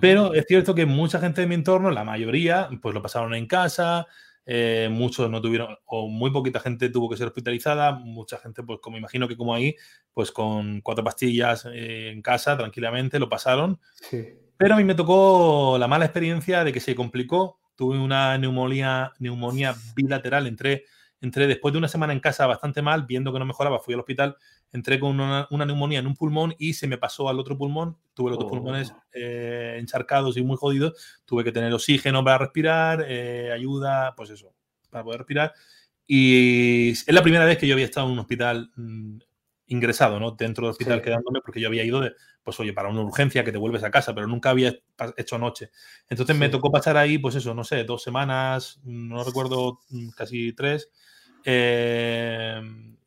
Pero 0.00 0.34
es 0.34 0.44
cierto 0.46 0.74
que 0.74 0.86
mucha 0.86 1.20
gente 1.20 1.40
de 1.40 1.46
mi 1.46 1.54
entorno, 1.54 1.90
la 1.90 2.04
mayoría, 2.04 2.68
pues 2.82 2.94
lo 2.94 3.02
pasaron 3.02 3.34
en 3.34 3.46
casa, 3.46 4.06
eh, 4.46 4.88
muchos 4.90 5.30
no 5.30 5.40
tuvieron, 5.40 5.76
o 5.86 6.08
muy 6.08 6.30
poquita 6.30 6.60
gente 6.60 6.90
tuvo 6.90 7.08
que 7.08 7.16
ser 7.16 7.28
hospitalizada, 7.28 7.92
mucha 7.92 8.38
gente, 8.38 8.62
pues 8.62 8.80
como 8.80 8.98
imagino 8.98 9.26
que 9.26 9.36
como 9.36 9.54
ahí, 9.54 9.76
pues 10.12 10.30
con 10.32 10.80
cuatro 10.80 11.04
pastillas 11.04 11.66
eh, 11.72 12.10
en 12.10 12.20
casa, 12.22 12.56
tranquilamente, 12.56 13.18
lo 13.18 13.28
pasaron. 13.28 13.80
Sí. 13.94 14.34
Pero 14.56 14.74
a 14.74 14.76
mí 14.76 14.84
me 14.84 14.94
tocó 14.94 15.76
la 15.78 15.88
mala 15.88 16.04
experiencia 16.04 16.64
de 16.64 16.72
que 16.72 16.80
se 16.80 16.94
complicó, 16.94 17.60
tuve 17.74 17.98
una 17.98 18.36
neumonía, 18.38 19.12
neumonía 19.18 19.74
bilateral, 19.96 20.46
entré, 20.46 20.84
entré 21.20 21.46
después 21.46 21.72
de 21.72 21.78
una 21.78 21.88
semana 21.88 22.12
en 22.12 22.20
casa 22.20 22.46
bastante 22.46 22.82
mal, 22.82 23.06
viendo 23.06 23.32
que 23.32 23.38
no 23.38 23.46
mejoraba, 23.46 23.80
fui 23.80 23.94
al 23.94 24.00
hospital, 24.00 24.36
entré 24.72 25.00
con 25.00 25.18
una, 25.20 25.46
una, 25.50 25.64
neumonía 25.64 26.00
en 26.00 26.06
un 26.06 26.14
pulmón 26.14 26.54
y 26.58 26.74
se 26.74 26.86
me 26.86 26.98
pasó 26.98 27.28
al 27.28 27.38
otro 27.38 27.56
pulmón. 27.56 27.96
Tuve 28.14 28.30
los 28.30 28.38
oh. 28.38 28.42
dos 28.42 28.50
pulmones 28.50 28.94
eh, 29.12 29.76
encharcados 29.78 30.36
y 30.36 30.42
muy 30.42 30.56
jodidos. 30.56 31.22
Tuve 31.24 31.44
que 31.44 31.52
tener 31.52 31.72
oxígeno 31.72 32.22
para 32.24 32.38
respirar, 32.38 33.04
eh, 33.08 33.52
ayuda, 33.52 34.14
pues 34.16 34.30
eso, 34.30 34.54
para 34.90 35.04
poder 35.04 35.20
respirar. 35.20 35.52
Y 36.06 36.90
es 36.90 37.12
la 37.12 37.22
primera 37.22 37.44
vez 37.44 37.58
que 37.58 37.66
yo 37.66 37.74
había 37.74 37.86
estado 37.86 38.06
en 38.06 38.12
un 38.12 38.18
hospital 38.18 38.70
mmm, 38.76 39.18
ingresado, 39.68 40.20
¿no? 40.20 40.32
Dentro 40.32 40.66
del 40.66 40.72
hospital 40.72 40.98
sí. 40.98 41.04
quedándome, 41.04 41.40
porque 41.40 41.60
yo 41.60 41.68
había 41.68 41.84
ido 41.84 42.00
de, 42.00 42.12
pues 42.42 42.58
oye, 42.60 42.72
para 42.72 42.90
una 42.90 43.00
urgencia 43.00 43.44
que 43.44 43.52
te 43.52 43.58
vuelves 43.58 43.82
a 43.84 43.90
casa, 43.90 44.14
pero 44.14 44.26
nunca 44.26 44.50
había 44.50 44.74
hecho 45.16 45.38
noche. 45.38 45.70
Entonces 46.08 46.36
sí. 46.36 46.40
me 46.40 46.50
tocó 46.50 46.70
pasar 46.70 46.96
ahí, 46.96 47.18
pues 47.18 47.34
eso, 47.36 47.54
no 47.54 47.64
sé, 47.64 47.84
dos 47.84 48.02
semanas, 48.02 48.80
no 48.84 49.24
recuerdo, 49.24 49.80
mm, 49.88 50.10
casi 50.10 50.52
tres. 50.52 50.90
Eh, 51.44 52.60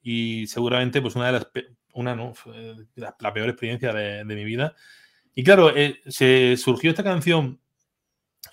y 0.03 0.47
seguramente 0.47 1.01
pues 1.01 1.15
una 1.15 1.27
de 1.27 1.31
las, 1.33 1.47
una, 1.93 2.15
¿no? 2.15 2.33
la, 2.95 3.15
la, 3.19 3.33
peor 3.33 3.49
experiencia 3.49 3.91
de, 3.91 4.23
de, 4.23 4.35
mi 4.35 4.45
vida. 4.45 4.75
Y 5.35 5.43
claro, 5.43 5.75
eh, 5.75 5.99
se 6.07 6.55
surgió 6.57 6.91
esta 6.91 7.03
canción, 7.03 7.59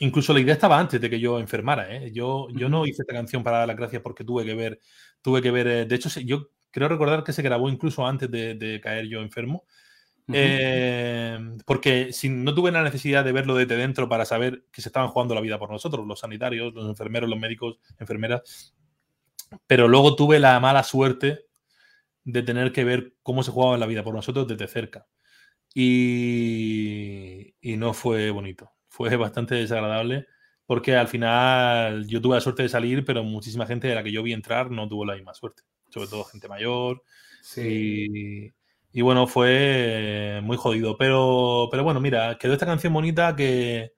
incluso 0.01 0.33
la 0.33 0.41
idea 0.41 0.55
estaba 0.55 0.79
antes 0.79 1.01
de 1.01 1.09
que 1.09 1.21
yo 1.21 1.39
enfermara, 1.39 1.95
¿eh? 1.95 2.11
yo, 2.13 2.49
yo 2.55 2.69
no 2.69 2.87
hice 2.87 3.03
esta 3.03 3.15
canción 3.15 3.43
para 3.43 3.59
dar 3.59 3.69
las 3.69 3.77
gracias 3.77 4.03
porque 4.03 4.25
tuve 4.25 4.45
que 4.45 4.55
ver, 4.55 4.81
tuve 5.23 5.41
que 5.43 5.51
ver, 5.51 5.67
eh, 5.69 5.85
de 5.85 5.95
hecho 5.95 6.09
yo 6.21 6.51
creo 6.71 6.89
recordar 6.89 7.23
que 7.23 7.33
se 7.33 7.43
grabó 7.43 7.69
incluso 7.69 8.07
antes 8.07 8.31
de, 8.31 8.55
de 8.55 8.81
caer 8.81 9.07
yo 9.07 9.21
enfermo. 9.21 9.65
Uh 10.27 10.33
-huh. 10.33 10.37
eh, 10.39 11.39
porque 11.67 12.13
si 12.13 12.31
no 12.31 12.55
tuve 12.55 12.73
la 12.73 12.83
necesidad 12.83 13.25
de 13.25 13.33
verlo 13.33 13.55
desde 13.55 13.77
dentro 13.77 14.09
para 14.09 14.25
saber 14.25 14.65
que 14.73 14.81
se 14.81 14.89
estaban 14.89 15.11
jugando 15.11 15.35
la 15.35 15.43
vida 15.43 15.59
por 15.59 15.71
nosotros, 15.71 16.07
los 16.07 16.21
sanitarios, 16.21 16.73
los 16.73 16.89
enfermeros, 16.89 17.29
los 17.29 17.39
médicos, 17.39 17.79
enfermeras, 17.99 18.75
pero 19.67 19.89
luego 19.89 20.17
tuve 20.17 20.39
la 20.39 20.59
mala 20.61 20.83
suerte 20.83 21.47
de 22.25 22.43
tener 22.43 22.73
que 22.73 22.85
ver 22.85 23.15
cómo 23.23 23.43
se 23.43 23.51
jugaba 23.51 23.79
la 23.79 23.87
vida 23.87 24.03
por 24.03 24.15
nosotros 24.15 24.47
desde 24.47 24.67
cerca. 24.69 25.07
Y, 25.75 27.55
y, 27.61 27.77
no 27.77 27.95
fue 27.95 28.31
bonito. 28.31 28.71
Fue 28.89 29.17
bastante 29.17 29.57
desagradable 29.57 30.27
porque 30.67 30.97
al 30.97 31.09
final 31.09 32.07
yo 32.07 32.23
tuve 32.23 32.37
la 32.37 32.41
suerte 32.41 32.63
de 32.63 32.69
salir, 32.69 33.05
pero 33.05 33.23
muchísima 33.23 33.67
gente 33.67 33.89
de 33.89 33.95
la 33.95 34.03
que 34.03 34.13
yo 34.13 34.23
vi 34.23 34.33
entrar 34.33 34.71
no 34.71 34.89
tuvo 34.89 35.05
la 35.05 35.15
misma 35.15 35.35
suerte. 35.35 35.63
Sobre 35.91 36.09
todo 36.09 36.25
gente 36.25 36.49
mayor. 36.49 37.03
Sí. 37.43 38.09
Y, 38.93 38.99
y, 38.99 39.03
bueno, 39.03 39.27
fue 39.27 40.41
muy 40.43 40.57
jodido. 40.57 40.97
Pero, 40.97 41.69
pero 41.71 41.85
bueno, 41.85 42.01
mira, 42.01 42.39
quedó 42.39 42.55
esta 42.55 42.67
canción 42.67 42.93
bonita 42.93 43.37
que, 43.37 43.93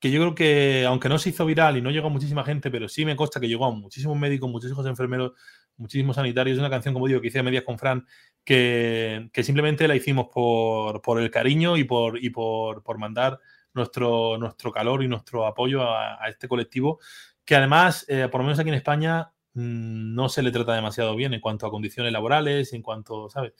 que 0.00 0.10
yo 0.10 0.20
creo 0.20 0.34
que, 0.34 0.84
aunque 0.86 1.08
no 1.08 1.18
se 1.18 1.30
hizo 1.30 1.44
viral 1.44 1.76
y 1.76 1.82
no 1.82 1.90
llegó 1.90 2.06
a 2.06 2.10
muchísima 2.10 2.44
gente, 2.44 2.70
pero 2.70 2.88
sí 2.88 3.04
me 3.04 3.16
consta 3.16 3.40
que 3.40 3.48
llegó 3.48 3.66
a 3.66 3.72
muchísimos 3.72 4.16
médicos, 4.16 4.48
muchísimos 4.50 4.86
enfermeros, 4.86 5.32
muchísimos 5.76 6.16
sanitarios. 6.16 6.56
Es 6.56 6.60
una 6.60 6.70
canción, 6.70 6.94
como 6.94 7.08
digo, 7.08 7.20
que 7.20 7.28
hice 7.28 7.40
a 7.40 7.42
medias 7.42 7.64
con 7.64 7.78
Fran, 7.78 8.06
que, 8.44 9.28
que 9.32 9.42
simplemente 9.42 9.88
la 9.88 9.96
hicimos 9.96 10.28
por, 10.32 11.02
por, 11.02 11.20
el 11.20 11.30
cariño 11.30 11.76
y 11.76 11.84
por, 11.84 12.22
y 12.22 12.30
por, 12.30 12.82
por 12.82 12.98
mandar 12.98 13.40
nuestro, 13.74 14.38
nuestro 14.38 14.72
calor 14.72 15.02
y 15.02 15.08
nuestro 15.08 15.46
apoyo 15.46 15.82
a, 15.82 16.28
este 16.28 16.48
colectivo, 16.48 17.00
que 17.44 17.56
además, 17.56 18.04
eh, 18.08 18.28
por 18.30 18.40
lo 18.40 18.44
menos 18.44 18.58
aquí 18.58 18.68
en 18.68 18.74
España, 18.74 19.32
mmm, 19.54 20.14
no 20.14 20.28
se 20.28 20.42
le 20.42 20.52
trata 20.52 20.74
demasiado 20.74 21.16
bien 21.16 21.34
en 21.34 21.40
cuanto 21.40 21.66
a 21.66 21.70
condiciones 21.70 22.12
laborales, 22.12 22.72
en 22.72 22.82
cuanto, 22.82 23.28
¿sabes? 23.30 23.52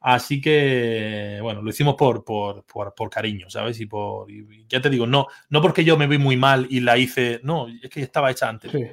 Así 0.00 0.40
que, 0.40 1.38
bueno, 1.42 1.60
lo 1.60 1.70
hicimos 1.70 1.96
por, 1.96 2.24
por, 2.24 2.64
por, 2.64 2.94
por 2.94 3.10
cariño, 3.10 3.50
¿sabes? 3.50 3.80
Y 3.80 3.86
por, 3.86 4.30
y 4.30 4.64
ya 4.68 4.80
te 4.80 4.90
digo, 4.90 5.06
no, 5.06 5.26
no 5.50 5.60
porque 5.60 5.84
yo 5.84 5.96
me 5.96 6.06
vi 6.06 6.18
muy 6.18 6.36
mal 6.36 6.66
y 6.70 6.80
la 6.80 6.96
hice, 6.96 7.40
no, 7.42 7.66
es 7.68 7.90
que 7.90 8.02
estaba 8.02 8.30
hecha 8.30 8.48
antes. 8.48 8.70
Sí. 8.70 8.86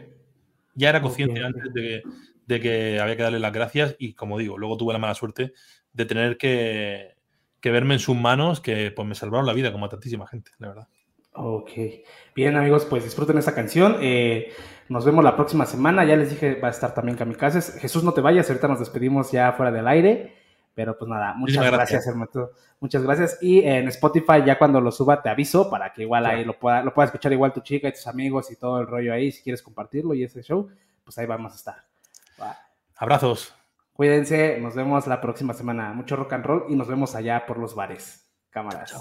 Ya 0.73 0.90
era 0.90 1.02
consciente 1.02 1.44
antes 1.44 1.73
de 1.73 1.82
que, 1.82 2.02
de 2.48 2.60
que 2.60 2.99
había 2.99 3.15
que 3.15 3.23
darle 3.23 3.40
las 3.40 3.53
gracias 3.53 3.95
y, 3.99 4.14
como 4.14 4.38
digo, 4.38 4.57
luego 4.57 4.77
tuve 4.77 4.94
la 4.94 4.99
mala 4.99 5.14
suerte 5.14 5.53
de 5.94 6.06
tener 6.06 6.38
que, 6.38 7.15
que 7.61 7.72
verme 7.72 7.94
en 7.94 7.99
sus 7.99 8.15
manos 8.15 8.60
que 8.60 8.91
pues 8.91 9.07
me 9.07 9.15
salvaron 9.15 9.45
la 9.45 9.53
vida 9.53 9.72
como 9.72 9.86
a 9.86 9.90
tantísima 9.90 10.27
gente, 10.27 10.52
la 10.57 10.68
verdad. 10.69 10.88
Ok. 11.34 11.72
Bien, 12.36 12.56
amigos, 12.56 12.86
pues 12.86 13.03
disfruten 13.03 13.38
esta 13.38 13.53
canción. 13.53 13.98
Eh, 14.02 14.52
nos 14.88 15.06
vemos 15.06 15.23
la 15.23 15.36
próxima 15.36 15.65
semana. 15.65 16.06
Ya 16.06 16.15
les 16.15 16.30
dije, 16.30 16.56
va 16.56 16.69
a 16.69 16.72
estar 16.72 16.94
también 16.94 17.18
Kamikazes. 17.18 17.77
Jesús, 17.80 18.03
no 18.03 18.14
te 18.14 18.22
vayas. 18.22 18.49
Ahorita 18.49 18.68
nos 18.68 18.80
despedimos 18.80 19.32
ya 19.32 19.52
fuera 19.53 19.72
del 19.72 19.88
aire. 19.88 20.35
Pero 20.76 20.97
pues 20.97 21.10
nada, 21.10 21.34
muchas 21.34 21.64
gracias, 21.64 21.89
gracias 21.89 22.07
hermano. 22.07 22.49
Muchas 22.81 23.02
gracias. 23.02 23.38
Y 23.41 23.65
en 23.65 23.88
Spotify, 23.88 24.43
ya 24.45 24.60
cuando 24.60 24.81
lo 24.81 24.91
suba, 24.91 25.22
te 25.22 25.30
aviso 25.30 25.69
para 25.69 25.93
que 25.93 26.02
igual 26.02 26.26
ahí 26.26 26.43
lo 26.43 26.60
pueda, 26.60 26.84
lo 26.84 26.93
pueda 26.93 27.06
escuchar 27.06 27.31
igual 27.31 27.53
tu 27.53 27.61
chica 27.61 27.88
y 27.88 27.93
tus 27.93 28.06
amigos 28.07 28.52
y 28.52 28.57
todo 28.57 28.81
el 28.81 28.88
rollo 28.88 29.14
ahí. 29.14 29.31
Si 29.31 29.41
quieres 29.41 29.64
compartirlo 29.64 30.14
y 30.14 30.23
ese 30.23 30.43
show, 30.43 30.69
pues 31.03 31.18
ahí 31.18 31.26
vamos 31.26 31.53
a 31.53 31.56
estar. 31.56 31.76
Va. 32.39 32.57
Abrazos. 32.97 33.56
Cuídense, 33.93 34.60
nos 34.60 34.76
vemos 34.76 35.07
la 35.07 35.22
próxima 35.22 35.53
semana. 35.53 35.93
Mucho 35.93 36.18
rock 36.18 36.34
and 36.34 36.45
roll 36.45 36.65
y 36.68 36.76
nos 36.76 36.88
vemos 36.88 37.15
allá 37.15 37.45
por 37.45 37.57
los 37.57 37.73
bares. 37.73 38.30
Cámaras. 38.49 38.93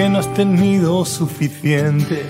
Que 0.00 0.08
no 0.08 0.18
has 0.18 0.32
tenido 0.32 1.04
suficiente, 1.04 2.24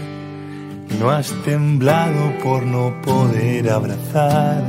no 0.98 1.08
has 1.08 1.30
temblado 1.44 2.36
por 2.42 2.64
no 2.64 3.00
poder 3.00 3.70
abrazar, 3.70 4.60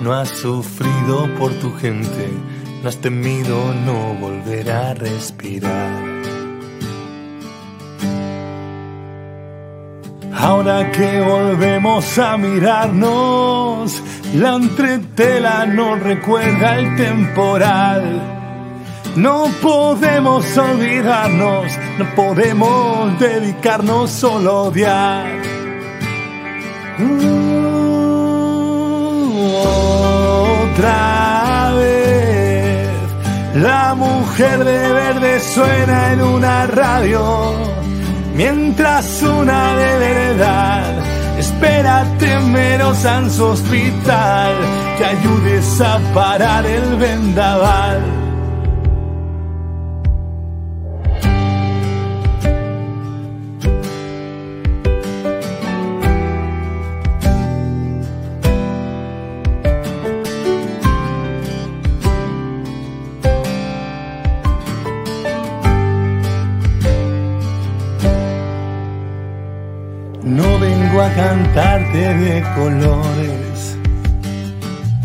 no 0.00 0.14
has 0.14 0.30
sufrido 0.30 1.28
por 1.38 1.52
tu 1.60 1.76
gente, 1.76 2.30
no 2.82 2.88
has 2.88 2.96
temido 2.96 3.74
no 3.84 4.14
volver 4.14 4.70
a 4.70 4.94
respirar. 4.94 6.02
Ahora 10.32 10.90
que 10.90 11.20
volvemos 11.20 12.18
a 12.18 12.38
mirarnos, 12.38 14.02
la 14.34 14.54
entretela 14.54 15.66
nos 15.66 16.00
recuerda 16.00 16.78
el 16.78 16.96
temporal. 16.96 18.43
No 19.16 19.46
podemos 19.62 20.58
olvidarnos, 20.58 21.72
no 21.98 22.14
podemos 22.16 23.16
dedicarnos 23.20 24.10
solo 24.10 24.50
a 24.50 24.62
odiar. 24.62 25.26
Uh, 26.98 27.04
otra 30.72 31.74
vez, 31.78 32.88
la 33.54 33.94
mujer 33.94 34.64
de 34.64 34.92
verde 34.92 35.38
suena 35.40 36.12
en 36.12 36.20
una 36.20 36.66
radio, 36.66 37.54
mientras 38.34 39.22
una 39.22 39.76
de 39.76 39.98
verdad 39.98 40.92
espera 41.38 42.04
temerosa 42.18 43.18
en 43.18 43.30
su 43.30 43.44
hospital 43.44 44.56
que 44.98 45.04
ayudes 45.04 45.80
a 45.80 46.00
parar 46.12 46.66
el 46.66 46.96
vendaval. 46.96 48.23
De 72.12 72.42
colores, 72.54 73.78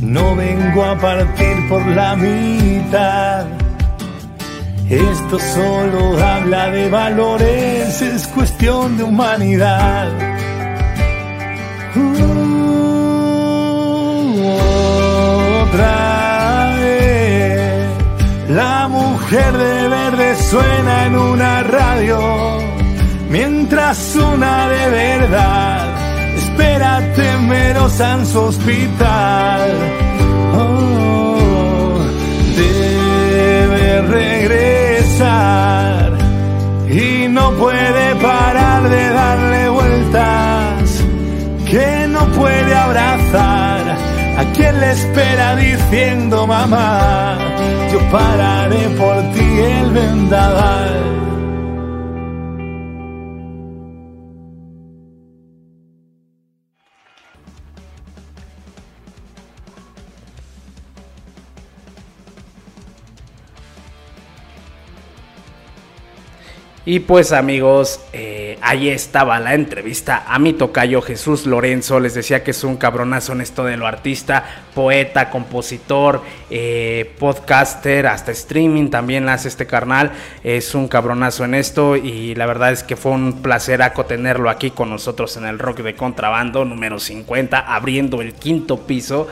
no 0.01 0.35
vengo 0.35 0.83
a 0.83 0.97
partir 0.97 1.69
por 1.69 1.85
la 1.87 2.15
mitad. 2.17 3.45
Esto 4.89 5.39
solo 5.39 6.21
habla 6.21 6.69
de 6.71 6.89
valores, 6.89 8.01
es 8.01 8.27
cuestión 8.27 8.97
de 8.97 9.03
humanidad. 9.03 10.09
Uh, 11.95 12.19
otra 15.63 16.75
vez, 16.75 17.87
la 18.49 18.87
mujer 18.89 19.57
de 19.57 19.87
verde 19.87 20.35
suena 20.49 21.05
en 21.05 21.15
una 21.15 21.63
radio 21.63 22.59
mientras 23.29 24.15
una 24.15 24.67
de 24.67 24.89
verdad 24.89 25.88
espera 26.79 27.13
temerosa 27.13 28.13
en 28.13 28.25
su 28.25 28.39
hospital. 28.39 29.71
Oh, 30.55 31.99
debe 32.55 34.01
regresar 34.01 35.17
y 36.89 37.27
no 37.27 37.51
puede 37.51 38.15
parar 38.15 38.89
de 38.89 39.09
darle 39.09 39.69
vueltas, 39.69 41.03
que 41.69 42.07
no 42.07 42.25
puede 42.31 42.75
abrazar 42.75 43.97
a 44.37 44.45
quien 44.55 44.79
le 44.79 44.91
espera 44.91 45.55
diciendo 45.57 46.47
mamá, 46.47 47.37
yo 47.91 47.99
pararé 48.09 48.87
por 48.97 49.17
ti 49.33 49.59
el 49.59 49.91
vendaval. 49.91 51.28
Y 66.91 67.01
pues 67.01 67.33
amigos, 67.33 67.99
eh, 68.13 68.57
ahí 68.63 68.89
estaba 68.89 69.39
la 69.39 69.53
entrevista 69.53 70.23
a 70.27 70.39
mi 70.39 70.53
tocayo 70.53 71.03
Jesús 71.03 71.45
Lorenzo. 71.45 71.99
Les 71.99 72.15
decía 72.15 72.43
que 72.43 72.49
es 72.49 72.63
un 72.63 72.77
cabronazo 72.77 73.33
en 73.33 73.41
esto 73.41 73.63
de 73.63 73.77
lo 73.77 73.85
artista, 73.85 74.43
poeta, 74.73 75.29
compositor, 75.29 76.23
eh, 76.49 77.13
podcaster, 77.19 78.07
hasta 78.07 78.31
streaming 78.31 78.89
también 78.89 79.29
hace 79.29 79.49
este 79.49 79.67
carnal. 79.67 80.13
Es 80.43 80.73
un 80.73 80.87
cabronazo 80.87 81.45
en 81.45 81.53
esto 81.53 81.95
y 81.95 82.33
la 82.33 82.47
verdad 82.47 82.71
es 82.71 82.81
que 82.81 82.95
fue 82.95 83.11
un 83.11 83.43
placer 83.43 83.83
tenerlo 84.07 84.49
aquí 84.49 84.71
con 84.71 84.89
nosotros 84.89 85.37
en 85.37 85.45
el 85.45 85.59
Rock 85.59 85.81
de 85.81 85.93
Contrabando 85.93 86.65
número 86.65 86.97
50, 86.97 87.59
abriendo 87.59 88.19
el 88.19 88.33
quinto 88.33 88.87
piso. 88.87 89.27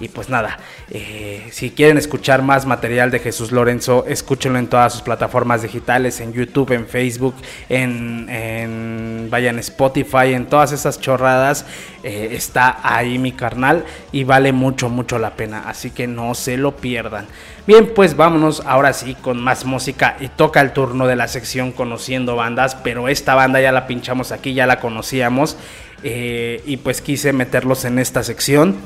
Y 0.00 0.08
pues 0.08 0.30
nada, 0.30 0.58
eh, 0.90 1.46
si 1.52 1.70
quieren 1.70 1.98
escuchar 1.98 2.42
más 2.42 2.64
material 2.64 3.10
de 3.10 3.18
Jesús 3.18 3.52
Lorenzo, 3.52 4.06
escúchenlo 4.08 4.58
en 4.58 4.66
todas 4.66 4.94
sus 4.94 5.02
plataformas 5.02 5.60
digitales, 5.60 6.20
en 6.20 6.32
YouTube, 6.32 6.72
en 6.72 6.86
Facebook, 6.86 7.34
en, 7.68 8.28
en 8.30 9.28
vayan 9.30 9.58
Spotify, 9.58 10.32
en 10.32 10.46
todas 10.46 10.72
esas 10.72 11.00
chorradas. 11.00 11.66
eh, 12.02 12.30
está 12.32 12.78
ahí 12.82 13.18
mi 13.18 13.32
carnal 13.32 13.84
y 14.12 14.24
vale 14.24 14.52
mucho, 14.52 14.88
mucho 14.88 15.18
la 15.18 15.36
pena. 15.36 15.64
Así 15.66 15.90
que 15.90 16.06
no 16.06 16.34
se 16.34 16.56
lo 16.56 16.76
pierdan. 16.76 17.26
Bien, 17.66 17.92
pues 17.94 18.16
vámonos 18.16 18.62
ahora 18.66 18.92
sí 18.92 19.14
con 19.14 19.40
más 19.40 19.64
música 19.64 20.16
y 20.18 20.28
toca 20.28 20.60
el 20.60 20.72
turno 20.72 21.06
de 21.06 21.16
la 21.16 21.28
sección 21.28 21.72
conociendo 21.72 22.36
bandas, 22.36 22.74
pero 22.74 23.08
esta 23.08 23.34
banda 23.34 23.60
ya 23.60 23.70
la 23.70 23.86
pinchamos 23.86 24.32
aquí, 24.32 24.54
ya 24.54 24.66
la 24.66 24.80
conocíamos 24.80 25.56
eh, 26.02 26.62
y 26.64 26.78
pues 26.78 27.00
quise 27.00 27.32
meterlos 27.32 27.84
en 27.84 27.98
esta 27.98 28.22
sección. 28.22 28.76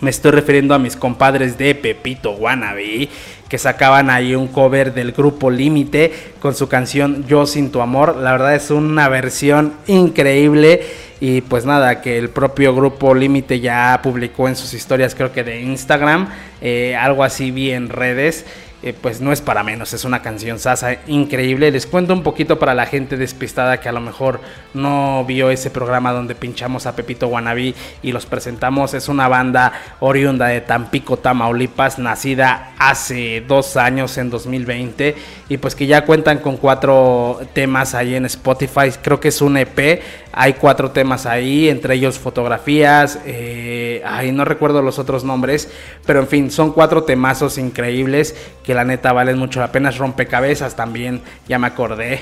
Me 0.00 0.10
estoy 0.10 0.30
refiriendo 0.30 0.74
a 0.74 0.78
mis 0.78 0.94
compadres 0.94 1.58
de 1.58 1.74
Pepito 1.74 2.30
Wannabe, 2.30 3.08
que 3.48 3.58
sacaban 3.58 4.10
ahí 4.10 4.36
un 4.36 4.46
cover 4.46 4.94
del 4.94 5.10
grupo 5.10 5.50
Límite 5.50 6.12
con 6.38 6.54
su 6.54 6.68
canción 6.68 7.24
Yo 7.26 7.46
sin 7.46 7.72
tu 7.72 7.80
amor. 7.80 8.16
La 8.16 8.32
verdad 8.32 8.54
es 8.54 8.70
una 8.70 9.08
versión 9.08 9.72
increíble 9.88 10.82
y 11.20 11.40
pues 11.40 11.64
nada, 11.64 12.00
que 12.00 12.16
el 12.16 12.30
propio 12.30 12.74
grupo 12.76 13.12
Límite 13.12 13.58
ya 13.58 13.98
publicó 14.02 14.46
en 14.46 14.54
sus 14.54 14.72
historias, 14.72 15.16
creo 15.16 15.32
que 15.32 15.42
de 15.42 15.62
Instagram, 15.62 16.28
eh, 16.60 16.94
algo 16.94 17.24
así 17.24 17.50
vi 17.50 17.72
en 17.72 17.88
redes. 17.88 18.46
Eh, 18.80 18.94
pues 19.00 19.20
no 19.20 19.32
es 19.32 19.40
para 19.40 19.64
menos, 19.64 19.92
es 19.92 20.04
una 20.04 20.22
canción 20.22 20.60
sasa 20.60 20.98
increíble. 21.08 21.72
Les 21.72 21.84
cuento 21.84 22.12
un 22.12 22.22
poquito 22.22 22.60
para 22.60 22.74
la 22.74 22.86
gente 22.86 23.16
despistada 23.16 23.80
que 23.80 23.88
a 23.88 23.92
lo 23.92 24.00
mejor 24.00 24.40
no 24.72 25.24
vio 25.24 25.50
ese 25.50 25.68
programa 25.70 26.12
donde 26.12 26.36
pinchamos 26.36 26.86
a 26.86 26.94
Pepito 26.94 27.26
Guanabí 27.26 27.74
y 28.02 28.12
los 28.12 28.26
presentamos. 28.26 28.94
Es 28.94 29.08
una 29.08 29.26
banda 29.26 29.72
oriunda 29.98 30.46
de 30.46 30.60
Tampico, 30.60 31.16
Tamaulipas, 31.16 31.98
nacida 31.98 32.74
hace 32.78 33.40
dos 33.48 33.76
años 33.76 34.16
en 34.16 34.30
2020 34.30 35.16
y 35.48 35.56
pues 35.56 35.74
que 35.74 35.88
ya 35.88 36.04
cuentan 36.04 36.38
con 36.38 36.56
cuatro 36.56 37.40
temas 37.52 37.96
ahí 37.96 38.14
en 38.14 38.26
Spotify. 38.26 38.92
Creo 39.02 39.18
que 39.18 39.28
es 39.28 39.42
un 39.42 39.56
EP, 39.56 40.00
hay 40.40 40.52
cuatro 40.52 40.92
temas 40.92 41.26
ahí, 41.26 41.68
entre 41.68 41.96
ellos 41.96 42.16
fotografías, 42.16 43.18
eh, 43.26 44.00
ay, 44.06 44.30
no 44.30 44.44
recuerdo 44.44 44.82
los 44.82 45.00
otros 45.00 45.24
nombres, 45.24 45.68
pero 46.06 46.20
en 46.20 46.28
fin, 46.28 46.50
son 46.52 46.70
cuatro 46.70 47.02
temazos 47.02 47.58
increíbles 47.58 48.36
que 48.62 48.72
la 48.72 48.84
neta 48.84 49.12
valen 49.12 49.36
mucho 49.36 49.58
la 49.58 49.72
pena. 49.72 49.90
Rompecabezas 49.90 50.76
también, 50.76 51.22
ya 51.48 51.58
me 51.58 51.66
acordé. 51.66 52.20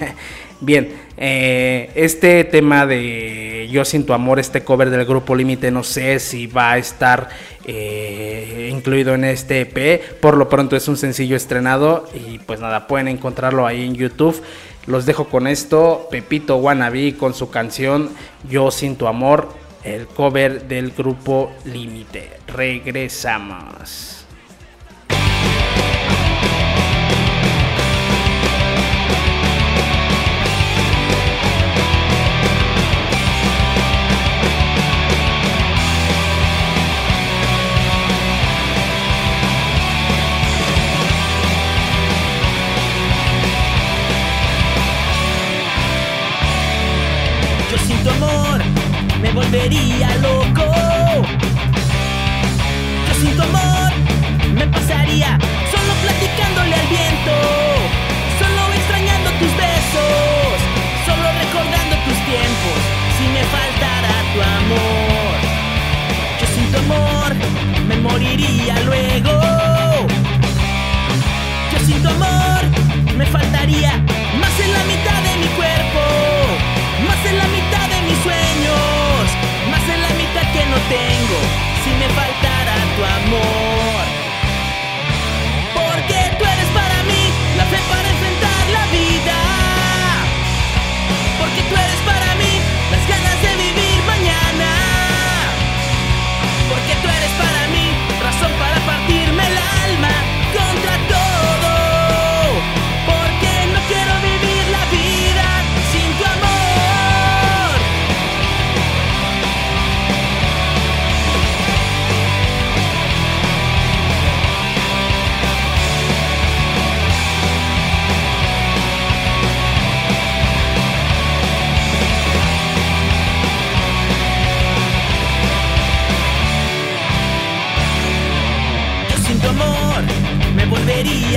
Bien, 0.60 0.92
eh, 1.16 1.92
este 1.94 2.42
tema 2.42 2.84
de 2.84 3.68
Yo 3.70 3.84
Sin 3.84 4.06
Tu 4.06 4.12
Amor, 4.12 4.40
este 4.40 4.64
cover 4.64 4.90
del 4.90 5.04
grupo 5.04 5.36
Límite, 5.36 5.70
no 5.70 5.84
sé 5.84 6.18
si 6.18 6.48
va 6.48 6.72
a 6.72 6.78
estar 6.78 7.28
eh, 7.64 8.70
incluido 8.72 9.14
en 9.14 9.22
este 9.22 9.60
EP. 9.60 10.18
Por 10.20 10.36
lo 10.36 10.48
pronto 10.48 10.74
es 10.74 10.88
un 10.88 10.96
sencillo 10.96 11.36
estrenado 11.36 12.08
y 12.12 12.40
pues 12.40 12.58
nada, 12.58 12.88
pueden 12.88 13.06
encontrarlo 13.06 13.68
ahí 13.68 13.86
en 13.86 13.94
YouTube. 13.94 14.42
Los 14.86 15.06
dejo 15.06 15.26
con 15.26 15.46
esto, 15.46 16.08
Pepito 16.10 16.56
Wannabe 16.56 17.16
con 17.16 17.34
su 17.34 17.50
canción 17.50 18.10
Yo 18.48 18.70
Sin 18.70 18.96
Tu 18.96 19.06
Amor, 19.06 19.48
el 19.84 20.06
cover 20.08 20.66
del 20.66 20.90
grupo 20.90 21.52
Límite. 21.64 22.40
Regresamos. 22.48 24.21
Yo 49.52 49.58
sin 53.20 53.36
tu 53.36 53.42
amor 53.42 53.92
me 54.54 54.66
pasaría 54.66 55.38
solo 55.70 55.92
platicándole 56.00 56.74
al 56.74 56.86
viento, 56.86 57.32
solo 58.40 58.72
extrañando 58.72 59.30
tus 59.32 59.52
besos, 59.54 60.56
solo 61.04 61.26
recordando 61.38 61.96
tus 62.06 62.18
tiempos, 62.24 62.78
si 63.18 63.24
me 63.28 63.44
faltara 63.52 64.14
tu 64.32 64.40
amor. 64.40 65.36
Yo 66.40 66.46
sin 66.54 66.66
tu 66.72 66.78
amor 66.78 67.30
me 67.86 67.96
moriría 67.96 68.80
luego. 68.80 69.32
Yo 71.72 71.78
sin 71.86 72.02
tu 72.02 72.08
amor 72.08 72.62
me 73.18 73.26
faltaría 73.26 74.02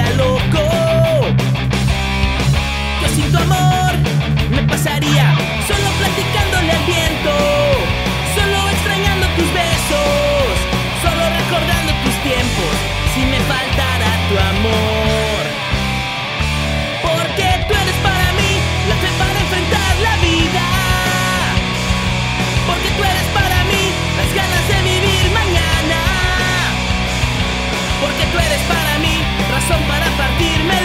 loco. 0.04 0.64
Yo 3.02 3.08
sin 3.16 3.32
tu 3.32 3.38
amor 3.38 3.94
me 4.52 4.62
pasaría 4.64 5.36
solo 5.68 5.90
platicándole 6.00 6.72
al 6.72 6.86
viento, 6.86 7.34
solo 8.36 8.70
extrañando 8.70 9.26
tus 9.38 9.48
besos, 9.54 10.52
solo 11.02 11.24
recordando 11.40 11.92
tus 12.04 12.16
tiempos, 12.28 12.74
si 13.14 13.22
me 13.32 13.40
faltara 13.52 14.12
tu 14.30 14.36
amor. 14.38 15.42
Porque 17.02 17.48
tú 17.68 17.74
eres 17.74 17.98
para 18.04 18.28
mí 18.40 18.52
la 18.90 18.96
fe 18.96 19.10
para 19.18 19.40
enfrentar 19.40 19.92
la 20.08 20.16
vida. 20.18 20.66
Porque 22.68 22.90
tú 22.98 23.04
eres 23.04 23.28
para 23.34 23.64
mí 23.72 23.84
las 24.20 24.30
ganas 24.36 24.64
de 24.72 24.78
vivir 24.92 25.26
mañana. 25.32 26.00
Porque 28.02 28.26
tú 28.32 28.38
eres 28.40 28.62
para 28.68 28.85
razón 29.68 29.82
para 29.88 30.06
partirme 30.18 30.85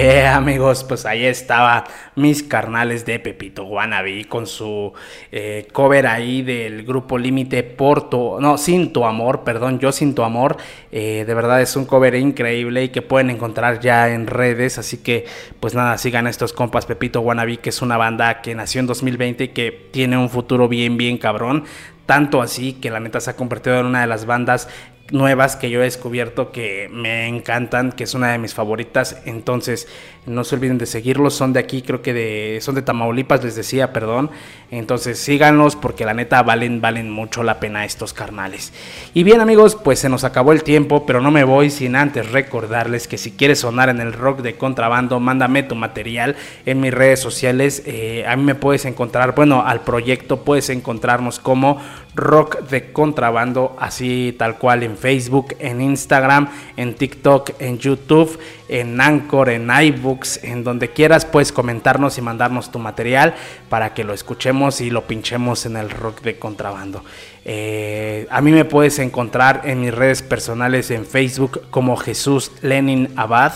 Amigos, 0.00 0.84
pues 0.84 1.04
ahí 1.04 1.26
estaba 1.26 1.84
mis 2.16 2.42
carnales 2.42 3.04
de 3.04 3.18
Pepito 3.18 3.64
Wannabe 3.64 4.24
con 4.24 4.46
su 4.46 4.92
eh, 5.30 5.68
cover 5.70 6.06
ahí 6.06 6.40
del 6.40 6.84
grupo 6.84 7.18
Límite 7.18 7.62
Porto, 7.62 8.38
no, 8.40 8.56
Sin 8.56 8.94
Tu 8.94 9.04
Amor, 9.04 9.44
perdón, 9.44 9.80
Yo 9.80 9.92
Sin 9.92 10.14
Tu 10.14 10.22
Amor. 10.22 10.56
Eh, 10.92 11.24
de 11.26 11.34
verdad 11.34 11.60
es 11.60 11.76
un 11.76 11.84
cover 11.84 12.14
increíble 12.14 12.84
y 12.84 12.88
que 12.88 13.02
pueden 13.02 13.28
encontrar 13.28 13.80
ya 13.80 14.08
en 14.08 14.26
redes, 14.26 14.78
así 14.78 14.98
que 14.98 15.26
pues 15.60 15.74
nada, 15.74 15.98
sigan 15.98 16.26
estos 16.26 16.54
compas 16.54 16.86
Pepito 16.86 17.20
Wannabe, 17.20 17.58
que 17.58 17.68
es 17.68 17.82
una 17.82 17.98
banda 17.98 18.40
que 18.40 18.54
nació 18.54 18.80
en 18.80 18.86
2020 18.86 19.44
y 19.44 19.48
que 19.48 19.88
tiene 19.90 20.16
un 20.16 20.30
futuro 20.30 20.68
bien, 20.68 20.96
bien 20.96 21.18
cabrón. 21.18 21.64
Tanto 22.06 22.42
así 22.42 22.74
que 22.74 22.90
la 22.90 22.98
neta 22.98 23.20
se 23.20 23.30
ha 23.30 23.36
convertido 23.36 23.78
en 23.78 23.86
una 23.86 24.00
de 24.00 24.06
las 24.08 24.26
bandas 24.26 24.68
nuevas 25.10 25.56
que 25.56 25.70
yo 25.70 25.80
he 25.80 25.84
descubierto 25.84 26.52
que 26.52 26.88
me 26.90 27.26
encantan, 27.26 27.92
que 27.92 28.04
es 28.04 28.14
una 28.14 28.32
de 28.32 28.38
mis 28.38 28.54
favoritas. 28.54 29.20
Entonces, 29.24 29.88
no 30.26 30.44
se 30.44 30.54
olviden 30.54 30.78
de 30.78 30.86
seguirlos. 30.86 31.34
Son 31.34 31.52
de 31.52 31.60
aquí, 31.60 31.82
creo 31.82 32.02
que 32.02 32.12
de, 32.12 32.58
son 32.60 32.74
de 32.74 32.82
Tamaulipas, 32.82 33.42
les 33.44 33.56
decía, 33.56 33.92
perdón. 33.92 34.30
Entonces, 34.72 35.18
síganlos 35.18 35.76
porque 35.76 36.06
la 36.06 36.14
neta 36.14 36.42
valen, 36.42 36.80
valen 36.80 37.10
mucho 37.10 37.42
la 37.42 37.60
pena 37.60 37.84
estos 37.84 38.14
carnales. 38.14 38.72
Y 39.12 39.22
bien, 39.22 39.42
amigos, 39.42 39.76
pues 39.76 39.98
se 39.98 40.08
nos 40.08 40.24
acabó 40.24 40.52
el 40.52 40.62
tiempo, 40.62 41.04
pero 41.04 41.20
no 41.20 41.30
me 41.30 41.44
voy 41.44 41.68
sin 41.68 41.94
antes 41.94 42.32
recordarles 42.32 43.06
que 43.06 43.18
si 43.18 43.32
quieres 43.32 43.60
sonar 43.60 43.90
en 43.90 44.00
el 44.00 44.14
rock 44.14 44.40
de 44.40 44.56
contrabando, 44.56 45.20
mándame 45.20 45.62
tu 45.62 45.74
material 45.74 46.36
en 46.64 46.80
mis 46.80 46.94
redes 46.94 47.20
sociales. 47.20 47.82
Eh, 47.84 48.24
a 48.26 48.34
mí 48.34 48.44
me 48.44 48.54
puedes 48.54 48.86
encontrar, 48.86 49.34
bueno, 49.34 49.62
al 49.62 49.82
proyecto 49.82 50.42
puedes 50.42 50.70
encontrarnos 50.70 51.38
como 51.38 51.78
rock 52.14 52.60
de 52.68 52.92
contrabando, 52.92 53.76
así 53.78 54.34
tal 54.38 54.56
cual 54.56 54.82
en 54.82 54.96
Facebook, 54.96 55.54
en 55.58 55.82
Instagram, 55.82 56.48
en 56.78 56.94
TikTok, 56.94 57.50
en 57.58 57.78
YouTube, 57.78 58.38
en 58.68 59.00
Anchor, 59.00 59.50
en 59.50 59.70
iBooks, 59.70 60.44
en 60.44 60.64
donde 60.64 60.88
quieras 60.88 61.24
puedes 61.24 61.52
comentarnos 61.52 62.18
y 62.18 62.22
mandarnos 62.22 62.70
tu 62.70 62.78
material 62.78 63.34
para 63.68 63.94
que 63.94 64.04
lo 64.04 64.14
escuchemos 64.14 64.80
y 64.80 64.90
lo 64.90 65.06
pinchemos 65.06 65.66
en 65.66 65.76
el 65.76 65.90
rock 65.90 66.22
de 66.22 66.38
contrabando. 66.38 67.04
Eh, 67.44 68.26
a 68.30 68.40
mí 68.40 68.52
me 68.52 68.64
puedes 68.64 68.98
encontrar 68.98 69.62
en 69.64 69.80
mis 69.80 69.92
redes 69.92 70.22
personales 70.22 70.90
en 70.90 71.04
Facebook 71.04 71.62
como 71.70 71.96
Jesús 71.96 72.52
Lenin 72.62 73.08
Abad 73.16 73.52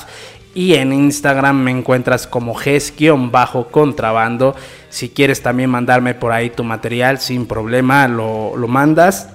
y 0.55 0.75
en 0.75 0.93
Instagram 0.93 1.57
me 1.57 1.71
encuentras 1.71 2.27
como 2.27 2.55
ges-contrabando. 2.55 4.57
Si 4.89 5.11
quieres 5.11 5.43
también 5.43 5.71
mandarme 5.71 6.15
por 6.15 6.33
ahí 6.33 6.51
tu 6.51 6.65
material 6.65 7.21
sin 7.21 7.47
problema, 7.47 8.09
lo, 8.09 8.57
lo 8.57 8.67
mandas. 8.67 9.29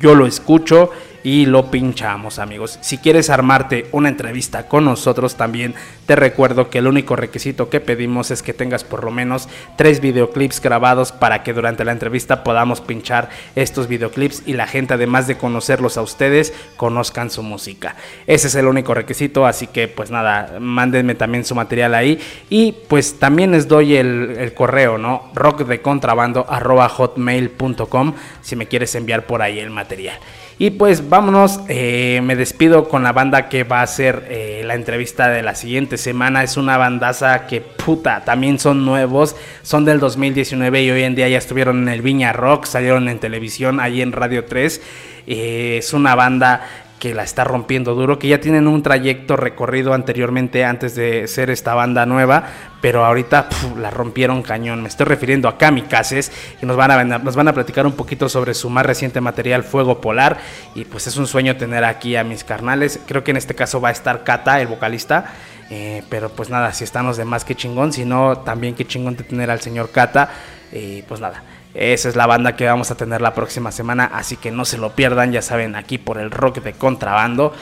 Yo 0.00 0.14
lo 0.14 0.26
escucho 0.26 0.90
y 1.22 1.46
lo 1.46 1.70
pinchamos 1.70 2.38
amigos. 2.38 2.78
Si 2.80 2.98
quieres 2.98 3.30
armarte 3.30 3.86
una 3.92 4.08
entrevista 4.08 4.68
con 4.68 4.84
nosotros 4.84 5.36
también 5.36 5.74
Te 6.06 6.16
recuerdo 6.16 6.70
que 6.70 6.78
el 6.78 6.88
único 6.88 7.14
requisito 7.14 7.68
que 7.70 7.80
pedimos 7.80 8.32
es 8.32 8.42
que 8.42 8.52
tengas 8.52 8.82
por 8.82 9.04
lo 9.04 9.12
menos 9.12 9.48
tres 9.76 10.00
videoclips 10.00 10.60
grabados 10.60 11.12
para 11.12 11.44
que 11.44 11.52
durante 11.52 11.84
la 11.84 11.92
entrevista 11.92 12.42
podamos 12.42 12.80
pinchar 12.80 13.28
estos 13.54 13.86
videoclips 13.86 14.42
y 14.44 14.54
la 14.54 14.66
gente 14.66 14.94
además 14.94 15.28
de 15.28 15.36
conocerlos 15.36 15.96
a 15.96 16.02
ustedes 16.02 16.52
conozcan 16.76 17.30
su 17.30 17.44
música. 17.44 17.94
Ese 18.26 18.48
es 18.48 18.56
el 18.56 18.66
único 18.66 18.92
requisito, 18.92 19.46
así 19.46 19.68
que 19.68 19.86
pues 19.86 20.10
nada, 20.10 20.56
mándenme 20.58 21.14
también 21.14 21.44
su 21.44 21.54
material 21.54 21.94
ahí 21.94 22.18
y 22.48 22.72
pues 22.88 23.20
también 23.20 23.52
les 23.52 23.68
doy 23.68 23.94
el, 23.94 24.34
el 24.36 24.52
correo, 24.52 24.98
¿no? 24.98 25.30
rockdecontrabando.hotmail.com 25.34 28.14
si 28.42 28.56
me 28.56 28.66
quieres 28.66 28.96
enviar 28.96 29.26
por 29.26 29.42
ahí 29.42 29.60
el 29.60 29.70
material. 29.70 30.18
Y 30.62 30.72
pues 30.72 31.08
vámonos, 31.08 31.60
eh, 31.68 32.20
me 32.22 32.36
despido 32.36 32.86
con 32.86 33.02
la 33.02 33.14
banda 33.14 33.48
que 33.48 33.64
va 33.64 33.80
a 33.80 33.86
ser 33.86 34.26
eh, 34.28 34.60
la 34.62 34.74
entrevista 34.74 35.30
de 35.30 35.42
la 35.42 35.54
siguiente 35.54 35.96
semana. 35.96 36.42
Es 36.42 36.58
una 36.58 36.76
bandaza 36.76 37.46
que 37.46 37.62
puta, 37.62 38.26
también 38.26 38.58
son 38.58 38.84
nuevos, 38.84 39.36
son 39.62 39.86
del 39.86 40.00
2019 40.00 40.82
y 40.82 40.90
hoy 40.90 41.02
en 41.04 41.14
día 41.14 41.30
ya 41.30 41.38
estuvieron 41.38 41.80
en 41.80 41.88
el 41.88 42.02
Viña 42.02 42.34
Rock, 42.34 42.66
salieron 42.66 43.08
en 43.08 43.18
televisión, 43.20 43.80
ahí 43.80 44.02
en 44.02 44.12
Radio 44.12 44.44
3. 44.44 44.82
Eh, 45.26 45.76
es 45.78 45.94
una 45.94 46.14
banda 46.14 46.60
que 47.00 47.14
la 47.14 47.24
está 47.24 47.44
rompiendo 47.44 47.94
duro, 47.94 48.18
que 48.18 48.28
ya 48.28 48.40
tienen 48.40 48.68
un 48.68 48.82
trayecto 48.82 49.36
recorrido 49.36 49.94
anteriormente 49.94 50.66
antes 50.66 50.94
de 50.94 51.26
ser 51.28 51.48
esta 51.48 51.74
banda 51.74 52.04
nueva, 52.04 52.44
pero 52.82 53.06
ahorita 53.06 53.48
la 53.78 53.90
rompieron 53.90 54.42
cañón. 54.42 54.82
Me 54.82 54.88
estoy 54.88 55.06
refiriendo 55.06 55.48
a 55.48 55.56
Kamikazes 55.56 56.30
y 56.60 56.66
nos 56.66 56.76
van, 56.76 56.90
a, 56.90 57.18
nos 57.18 57.34
van 57.34 57.48
a 57.48 57.54
platicar 57.54 57.86
un 57.86 57.92
poquito 57.92 58.28
sobre 58.28 58.52
su 58.52 58.68
más 58.68 58.84
reciente 58.84 59.22
material 59.22 59.64
Fuego 59.64 60.02
Polar 60.02 60.38
y 60.74 60.84
pues 60.84 61.06
es 61.06 61.16
un 61.16 61.26
sueño 61.26 61.56
tener 61.56 61.84
aquí 61.84 62.16
a 62.16 62.22
mis 62.22 62.44
carnales. 62.44 63.00
Creo 63.06 63.24
que 63.24 63.30
en 63.30 63.38
este 63.38 63.54
caso 63.54 63.80
va 63.80 63.88
a 63.88 63.92
estar 63.92 64.22
Kata, 64.22 64.60
el 64.60 64.68
vocalista. 64.68 65.32
Eh, 65.70 66.02
pero 66.10 66.28
pues 66.28 66.50
nada, 66.50 66.72
si 66.74 66.84
están 66.84 67.06
los 67.06 67.16
demás, 67.16 67.46
qué 67.46 67.54
chingón. 67.54 67.94
Si 67.94 68.04
no, 68.04 68.38
también 68.38 68.74
qué 68.74 68.86
chingón 68.86 69.16
de 69.16 69.24
tener 69.24 69.50
al 69.50 69.62
señor 69.62 69.90
Kata. 69.90 70.30
Y 70.70 71.00
pues 71.02 71.20
nada, 71.20 71.42
esa 71.74 72.08
es 72.08 72.16
la 72.16 72.26
banda 72.26 72.56
que 72.56 72.66
vamos 72.66 72.90
a 72.90 72.96
tener 72.96 73.20
la 73.20 73.34
próxima 73.34 73.70
semana, 73.70 74.10
así 74.12 74.36
que 74.36 74.50
no 74.50 74.64
se 74.64 74.78
lo 74.78 74.94
pierdan, 74.94 75.32
ya 75.32 75.42
saben, 75.42 75.76
aquí 75.76 75.98
por 75.98 76.18
el 76.18 76.30
rock 76.30 76.62
de 76.62 76.72
contrabando. 76.72 77.52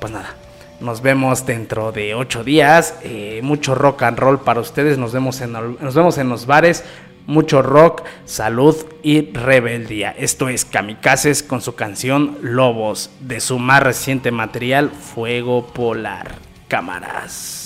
Pues 0.00 0.12
nada, 0.12 0.34
nos 0.80 1.02
vemos 1.02 1.46
dentro 1.46 1.90
de 1.90 2.14
ocho 2.14 2.44
días. 2.44 2.94
Eh, 3.02 3.40
mucho 3.42 3.74
rock 3.74 4.02
and 4.02 4.18
roll 4.18 4.40
para 4.40 4.60
ustedes. 4.60 4.98
Nos 4.98 5.12
vemos, 5.12 5.40
en, 5.40 5.52
nos 5.52 5.94
vemos 5.94 6.18
en 6.18 6.28
los 6.28 6.46
bares. 6.46 6.84
Mucho 7.26 7.60
rock, 7.60 8.02
salud 8.24 8.76
y 9.02 9.32
rebeldía. 9.32 10.12
Esto 10.16 10.48
es 10.48 10.64
Kamikazes 10.64 11.42
con 11.42 11.60
su 11.60 11.74
canción 11.74 12.38
Lobos, 12.40 13.10
de 13.18 13.40
su 13.40 13.58
más 13.58 13.82
reciente 13.82 14.30
material 14.30 14.90
Fuego 14.90 15.66
Polar. 15.66 16.36
Cámaras. 16.68 17.65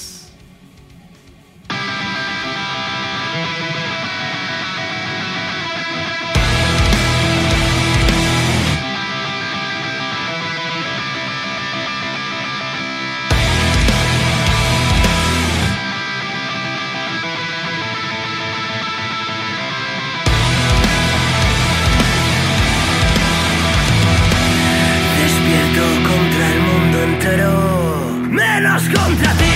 Menos 28.89 29.50